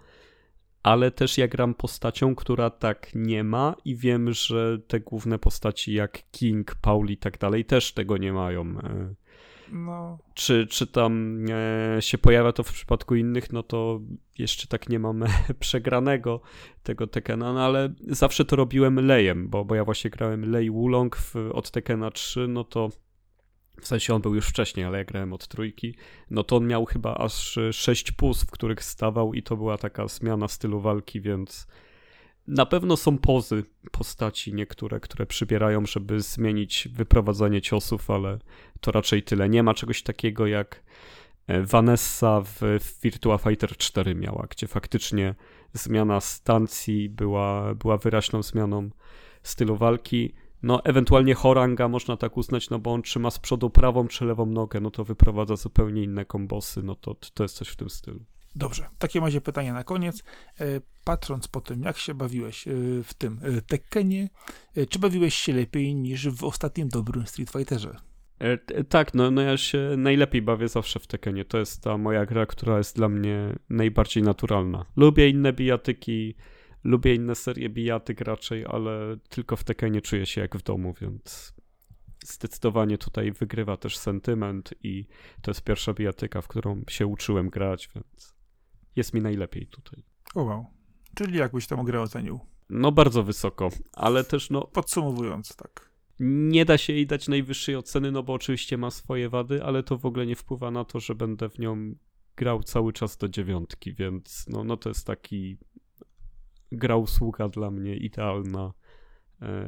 ale 0.83 1.11
też 1.11 1.37
ja 1.37 1.47
gram 1.47 1.73
postacią, 1.73 2.35
która 2.35 2.69
tak 2.69 3.11
nie 3.15 3.43
ma 3.43 3.75
i 3.85 3.95
wiem, 3.95 4.33
że 4.33 4.79
te 4.87 4.99
główne 4.99 5.39
postaci 5.39 5.93
jak 5.93 6.31
King, 6.31 6.75
Paul 6.75 7.09
i 7.09 7.17
tak 7.17 7.37
dalej 7.37 7.65
też 7.65 7.93
tego 7.93 8.17
nie 8.17 8.33
mają. 8.33 8.61
E, 8.63 9.13
No. 9.71 10.17
Czy, 10.33 10.67
czy 10.67 10.87
tam 10.87 11.45
e, 11.97 12.01
się 12.01 12.17
pojawia 12.17 12.51
to 12.51 12.63
w 12.63 12.73
przypadku 12.73 13.15
innych, 13.15 13.53
no 13.53 13.63
to 13.63 13.99
jeszcze 14.37 14.67
tak 14.67 14.89
nie 14.89 14.99
mamy 14.99 15.27
przegranego 15.59 16.41
tego 16.83 17.07
Tekena, 17.07 17.53
no 17.53 17.65
ale 17.65 17.93
zawsze 18.07 18.45
to 18.45 18.55
robiłem 18.55 18.95
lejem, 18.95 19.49
bo, 19.49 19.65
bo 19.65 19.75
ja 19.75 19.85
właśnie 19.85 20.09
grałem 20.09 20.51
lej 20.51 20.71
Wulong 20.71 21.15
w, 21.15 21.35
od 21.53 21.71
Tekena 21.71 22.11
3, 22.11 22.47
no 22.47 22.63
to 22.63 22.89
w 23.81 23.87
sensie 23.87 24.15
on 24.15 24.21
był 24.21 24.35
już 24.35 24.47
wcześniej, 24.47 24.85
ale 24.85 24.97
ja 24.97 25.03
grałem 25.03 25.33
od 25.33 25.47
trójki, 25.47 25.95
no 26.29 26.43
to 26.43 26.55
on 26.55 26.67
miał 26.67 26.85
chyba 26.85 27.15
aż 27.15 27.59
sześć 27.71 28.11
pus, 28.11 28.43
w 28.43 28.51
których 28.51 28.83
stawał 28.83 29.33
i 29.33 29.43
to 29.43 29.57
była 29.57 29.77
taka 29.77 30.07
zmiana 30.07 30.47
stylu 30.47 30.79
walki, 30.81 31.21
więc 31.21 31.67
na 32.51 32.65
pewno 32.65 32.97
są 32.97 33.17
pozy 33.17 33.63
postaci 33.91 34.53
niektóre, 34.53 34.99
które 34.99 35.25
przybierają, 35.25 35.85
żeby 35.85 36.21
zmienić 36.21 36.87
wyprowadzanie 36.91 37.61
ciosów, 37.61 38.11
ale 38.11 38.39
to 38.81 38.91
raczej 38.91 39.23
tyle. 39.23 39.49
Nie 39.49 39.63
ma 39.63 39.73
czegoś 39.73 40.03
takiego 40.03 40.47
jak 40.47 40.83
e, 41.47 41.61
Vanessa 41.61 42.41
w, 42.41 42.59
w 42.79 43.01
Virtua 43.01 43.37
Fighter 43.37 43.77
4 43.77 44.15
miała, 44.15 44.47
gdzie 44.49 44.67
faktycznie 44.67 45.35
zmiana 45.73 46.19
stacji 46.19 47.09
była, 47.09 47.75
była 47.75 47.97
wyraźną 47.97 48.43
zmianą 48.43 48.89
stylu 49.43 49.75
walki. 49.75 50.33
No, 50.63 50.83
ewentualnie 50.83 51.33
Horanga 51.33 51.87
można 51.87 52.17
tak 52.17 52.37
uznać, 52.37 52.69
no 52.69 52.79
bo 52.79 52.93
on 52.93 53.01
trzyma 53.01 53.31
z 53.31 53.39
przodu 53.39 53.69
prawą 53.69 54.07
czy 54.07 54.25
lewą 54.25 54.45
nogę, 54.45 54.79
no 54.79 54.91
to 54.91 55.03
wyprowadza 55.03 55.55
zupełnie 55.55 56.03
inne 56.03 56.25
kombosy, 56.25 56.83
no 56.83 56.95
to, 56.95 57.15
to 57.33 57.43
jest 57.43 57.55
coś 57.55 57.67
w 57.67 57.75
tym 57.75 57.89
stylu. 57.89 58.19
Dobrze, 58.55 58.89
takie 58.99 59.21
macie 59.21 59.41
pytanie 59.41 59.73
na 59.73 59.83
koniec. 59.83 60.23
E, 60.59 60.65
patrząc 61.03 61.47
po 61.47 61.61
tym, 61.61 61.81
jak 61.81 61.97
się 61.97 62.13
bawiłeś 62.13 62.67
e, 62.67 62.71
w 63.03 63.13
tym 63.13 63.39
e, 63.43 63.61
Tekkenie, 63.61 64.29
czy 64.89 64.99
bawiłeś 64.99 65.35
się 65.35 65.53
lepiej 65.53 65.95
niż 65.95 66.29
w 66.29 66.43
ostatnim 66.43 66.89
dobrym 66.89 67.27
Street 67.27 67.49
Fighterze? 67.49 67.95
Tak, 68.89 69.13
no, 69.13 69.31
no 69.31 69.41
ja 69.41 69.57
się 69.57 69.89
najlepiej 69.97 70.41
bawię 70.41 70.67
zawsze 70.67 70.99
w 70.99 71.07
Tekkenie. 71.07 71.45
To 71.45 71.57
jest 71.57 71.83
ta 71.83 71.97
moja 71.97 72.25
gra, 72.25 72.45
która 72.45 72.77
jest 72.77 72.95
dla 72.95 73.09
mnie 73.09 73.55
najbardziej 73.69 74.23
naturalna. 74.23 74.85
Lubię 74.95 75.29
inne 75.29 75.53
bijatyki, 75.53 76.35
lubię 76.83 77.15
inne 77.15 77.35
serie 77.35 77.69
bijatyk 77.69 78.21
raczej, 78.21 78.65
ale 78.65 79.17
tylko 79.29 79.55
w 79.55 79.63
Tekkenie 79.63 80.01
czuję 80.01 80.25
się 80.25 80.41
jak 80.41 80.57
w 80.57 80.63
domu, 80.63 80.93
więc 81.01 81.53
zdecydowanie 82.23 82.97
tutaj 82.97 83.31
wygrywa 83.31 83.77
też 83.77 83.97
sentyment 83.97 84.73
i 84.83 85.05
to 85.41 85.51
jest 85.51 85.63
pierwsza 85.63 85.93
bijatyka, 85.93 86.41
w 86.41 86.47
którą 86.47 86.81
się 86.89 87.07
uczyłem 87.07 87.49
grać, 87.49 87.89
więc 87.95 88.40
jest 88.95 89.13
mi 89.13 89.21
najlepiej 89.21 89.67
tutaj. 89.67 90.03
O 90.35 90.43
wow. 90.43 90.65
Czyli 91.15 91.37
jakbyś 91.37 91.67
tam 91.67 91.85
grę 91.85 92.01
ocenił? 92.01 92.39
No 92.69 92.91
bardzo 92.91 93.23
wysoko, 93.23 93.69
ale 93.93 94.23
też 94.23 94.49
no... 94.49 94.61
Podsumowując, 94.61 95.55
tak. 95.55 95.91
Nie 96.19 96.65
da 96.65 96.77
się 96.77 96.93
jej 96.93 97.07
dać 97.07 97.27
najwyższej 97.27 97.75
oceny, 97.75 98.11
no 98.11 98.23
bo 98.23 98.33
oczywiście 98.33 98.77
ma 98.77 98.91
swoje 98.91 99.29
wady, 99.29 99.63
ale 99.63 99.83
to 99.83 99.97
w 99.97 100.05
ogóle 100.05 100.25
nie 100.25 100.35
wpływa 100.35 100.71
na 100.71 100.85
to, 100.85 100.99
że 100.99 101.15
będę 101.15 101.49
w 101.49 101.59
nią 101.59 101.95
grał 102.35 102.63
cały 102.63 102.93
czas 102.93 103.17
do 103.17 103.29
dziewiątki, 103.29 103.93
więc 103.93 104.45
no, 104.47 104.63
no 104.63 104.77
to 104.77 104.89
jest 104.89 105.07
taki 105.07 105.57
gra 106.71 106.95
usługa 106.95 107.49
dla 107.49 107.71
mnie 107.71 107.95
idealna. 107.95 108.73
E, 109.41 109.67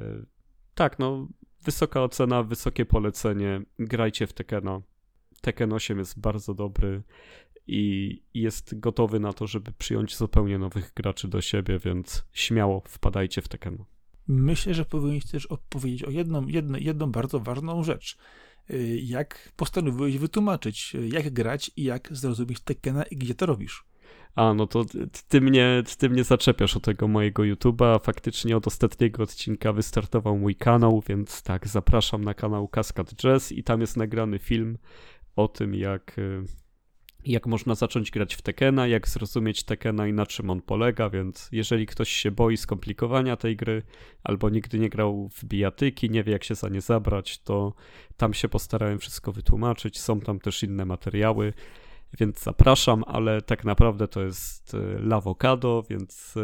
tak, 0.75 0.99
no 0.99 1.27
wysoka 1.63 2.03
ocena, 2.03 2.43
wysokie 2.43 2.85
polecenie. 2.85 3.61
Grajcie 3.79 4.27
w 4.27 4.33
Tekena. 4.33 4.81
Tekken 5.41 5.73
8 5.73 5.97
jest 5.99 6.19
bardzo 6.19 6.53
dobry 6.53 7.03
i 7.67 8.21
jest 8.33 8.79
gotowy 8.79 9.19
na 9.19 9.33
to, 9.33 9.47
żeby 9.47 9.71
przyjąć 9.71 10.17
zupełnie 10.17 10.57
nowych 10.57 10.93
graczy 10.95 11.27
do 11.27 11.41
siebie, 11.41 11.79
więc 11.79 12.25
śmiało 12.33 12.83
wpadajcie 12.87 13.41
w 13.41 13.47
Tekken. 13.47 13.83
Myślę, 14.27 14.73
że 14.73 14.85
powinieneś 14.85 15.25
też 15.25 15.45
odpowiedzieć 15.45 16.03
o 16.03 16.09
jedną, 16.09 16.47
jedną, 16.47 16.77
jedną 16.77 17.11
bardzo 17.11 17.39
ważną 17.39 17.83
rzecz. 17.83 18.17
Y, 18.71 18.99
jak 19.03 19.51
postanowiłeś 19.55 20.17
wytłumaczyć, 20.17 20.95
jak 21.11 21.33
grać 21.33 21.71
i 21.75 21.83
jak 21.83 22.09
zrozumieć 22.11 22.59
Tekkena 22.59 23.03
i 23.03 23.15
gdzie 23.15 23.35
to 23.35 23.45
robisz? 23.45 23.85
A, 24.35 24.53
no 24.53 24.67
to 24.67 24.85
ty 25.27 25.41
mnie, 25.41 25.83
ty 25.97 26.09
mnie 26.09 26.23
zaczepiasz 26.23 26.77
o 26.77 26.79
tego 26.79 27.07
mojego 27.07 27.43
YouTube'a. 27.43 28.03
Faktycznie 28.03 28.57
od 28.57 28.67
ostatniego 28.67 29.23
odcinka 29.23 29.73
wystartował 29.73 30.37
mój 30.37 30.55
kanał, 30.55 31.03
więc 31.07 31.43
tak, 31.43 31.67
zapraszam 31.67 32.23
na 32.23 32.33
kanał 32.33 32.67
Cascade 32.67 33.15
Jazz 33.15 33.51
i 33.51 33.63
tam 33.63 33.81
jest 33.81 33.97
nagrany 33.97 34.39
film 34.39 34.77
o 35.35 35.47
tym, 35.47 35.75
jak, 35.75 36.19
y, 36.19 36.43
jak 37.25 37.47
można 37.47 37.75
zacząć 37.75 38.11
grać 38.11 38.35
w 38.35 38.41
Tekena, 38.41 38.87
jak 38.87 39.07
zrozumieć 39.07 39.63
Tekena 39.63 40.07
i 40.07 40.13
na 40.13 40.25
czym 40.25 40.49
on 40.49 40.61
polega, 40.61 41.09
więc 41.09 41.49
jeżeli 41.51 41.85
ktoś 41.85 42.09
się 42.09 42.31
boi 42.31 42.57
skomplikowania 42.57 43.37
tej 43.37 43.55
gry, 43.55 43.83
albo 44.23 44.49
nigdy 44.49 44.79
nie 44.79 44.89
grał 44.89 45.29
w 45.29 45.45
bijatyki, 45.45 46.09
nie 46.09 46.23
wie 46.23 46.31
jak 46.31 46.43
się 46.43 46.55
za 46.55 46.69
nie 46.69 46.81
zabrać, 46.81 47.39
to 47.39 47.73
tam 48.17 48.33
się 48.33 48.49
postarałem 48.49 48.99
wszystko 48.99 49.31
wytłumaczyć. 49.31 49.99
Są 49.99 50.19
tam 50.19 50.39
też 50.39 50.63
inne 50.63 50.85
materiały 50.85 51.53
więc 52.19 52.43
zapraszam, 52.43 53.03
ale 53.07 53.41
tak 53.41 53.65
naprawdę 53.65 54.07
to 54.07 54.21
jest 54.21 54.73
e, 54.73 54.99
Lawokado, 54.99 55.83
więc 55.89 56.37
e, 56.37 56.41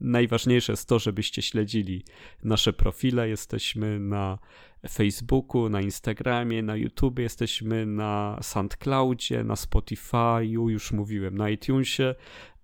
najważniejsze 0.00 0.72
jest 0.72 0.88
to, 0.88 0.98
żebyście 0.98 1.42
śledzili 1.42 2.04
nasze 2.44 2.72
profile. 2.72 3.28
Jesteśmy 3.28 4.00
na 4.00 4.38
Facebooku, 4.90 5.68
na 5.68 5.80
Instagramie, 5.80 6.62
na 6.62 6.76
YouTube, 6.76 7.18
jesteśmy 7.18 7.86
na 7.86 8.38
SoundCloudzie, 8.42 9.44
na 9.44 9.54
Spotify'u, 9.54 10.68
już 10.70 10.92
mówiłem, 10.92 11.38
na 11.38 11.50
iTunesie. 11.50 12.14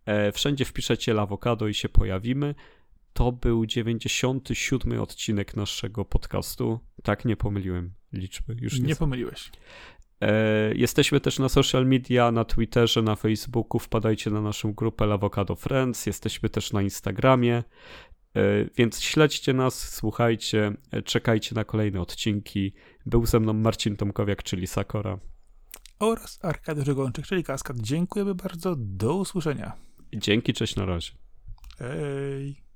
E, 0.07 0.33
wszędzie 0.33 0.65
wpiszecie 0.65 1.15
Lawokado 1.15 1.69
i 1.69 1.75
się 1.75 1.89
pojawimy. 1.89 2.55
To 3.13 3.33
był 3.33 3.67
97 3.67 5.01
odcinek 5.01 5.57
naszego 5.57 6.05
podcastu. 6.05 6.81
Tak, 7.03 7.25
nie 7.25 7.37
pomyliłem 7.37 7.95
liczby. 8.13 8.57
Już 8.61 8.81
nie, 8.81 8.87
nie 8.87 8.97
pomyliłeś. 8.97 9.51
E, 10.21 10.75
jesteśmy 10.75 11.21
też 11.21 11.39
na 11.39 11.49
social 11.49 11.87
media, 11.87 12.33
na 12.33 12.45
Twitterze, 12.45 13.03
na 13.03 13.17
Facebooku. 13.17 13.79
Wpadajcie 13.79 14.31
na 14.31 14.41
naszą 14.41 14.73
grupę 14.73 15.13
Avocado 15.13 15.57
Friends. 15.57 16.07
Jesteśmy 16.07 16.49
też 16.49 16.73
na 16.73 16.83
Instagramie. 16.83 17.65
E, 18.37 18.43
więc 18.77 19.01
śledźcie 19.01 19.53
nas, 19.53 19.95
słuchajcie, 19.95 20.73
e, 20.91 21.03
czekajcie 21.03 21.55
na 21.55 21.65
kolejne 21.65 22.01
odcinki. 22.01 22.73
Był 23.07 23.27
ze 23.27 23.41
mną 23.41 23.53
Marcin 23.53 23.97
Tomkowiak, 23.97 24.43
czyli 24.43 24.67
Sakora. 24.67 25.19
Oraz 25.99 26.39
Arkadiusz 26.43 26.95
Gołączyk, 26.95 27.27
czyli 27.27 27.45
Kaskad. 27.45 27.77
Dziękujemy 27.79 28.35
bardzo. 28.35 28.75
Do 28.79 29.15
usłyszenia. 29.15 29.73
Dzięki, 30.15 30.53
cześć 30.53 30.77
na 30.77 30.87
razie. 30.87 31.13
Hej. 31.79 32.68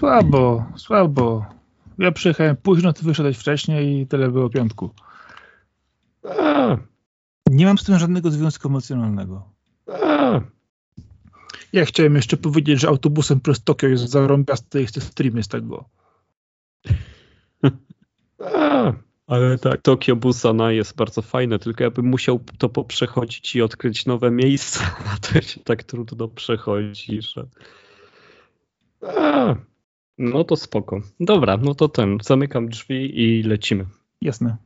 Słabo, 0.00 0.64
słabo. 0.76 1.46
Ja 1.98 2.12
przyjechałem 2.12 2.56
późno, 2.56 2.92
ty 2.92 3.04
wyszedłeś 3.04 3.38
wcześniej 3.38 4.00
i 4.00 4.06
tyle 4.06 4.30
było 4.30 4.50
piątku. 4.50 4.90
A. 6.40 6.76
Nie 7.50 7.66
mam 7.66 7.78
z 7.78 7.84
tym 7.84 7.98
żadnego 7.98 8.30
związku 8.30 8.68
emocjonalnego. 8.68 9.48
A. 9.86 10.40
Ja 11.72 11.84
chciałem 11.84 12.16
jeszcze 12.16 12.36
powiedzieć, 12.36 12.80
że 12.80 12.88
autobusem 12.88 13.40
przez 13.40 13.64
Tokio 13.64 13.88
jest 13.88 14.08
zarąbiasty 14.08 14.82
i 14.82 14.86
chcę 14.86 15.00
streamy 15.00 15.42
z 15.42 15.48
tego. 15.48 15.84
A. 18.54 18.92
Ale 19.26 19.58
tak, 19.58 19.82
Tokio 19.82 20.16
Busana 20.16 20.72
jest 20.72 20.96
bardzo 20.96 21.22
fajne, 21.22 21.58
tylko 21.58 21.84
ja 21.84 21.90
bym 21.90 22.06
musiał 22.06 22.40
to 22.58 22.68
poprzechodzić 22.68 23.56
i 23.56 23.62
odkryć 23.62 24.06
nowe 24.06 24.30
miejsca, 24.30 24.96
a 25.06 25.16
to 25.26 25.40
się 25.40 25.60
tak 25.60 25.82
trudno 25.82 26.28
przechodzi, 26.28 27.22
że... 27.22 27.46
No 30.20 30.44
to 30.44 30.56
spoko. 30.56 31.00
Dobra, 31.20 31.56
no 31.56 31.74
to 31.74 31.88
ten, 31.88 32.18
zamykam 32.22 32.68
drzwi 32.68 33.20
i 33.22 33.42
lecimy. 33.42 33.86
Jasne. 34.20 34.56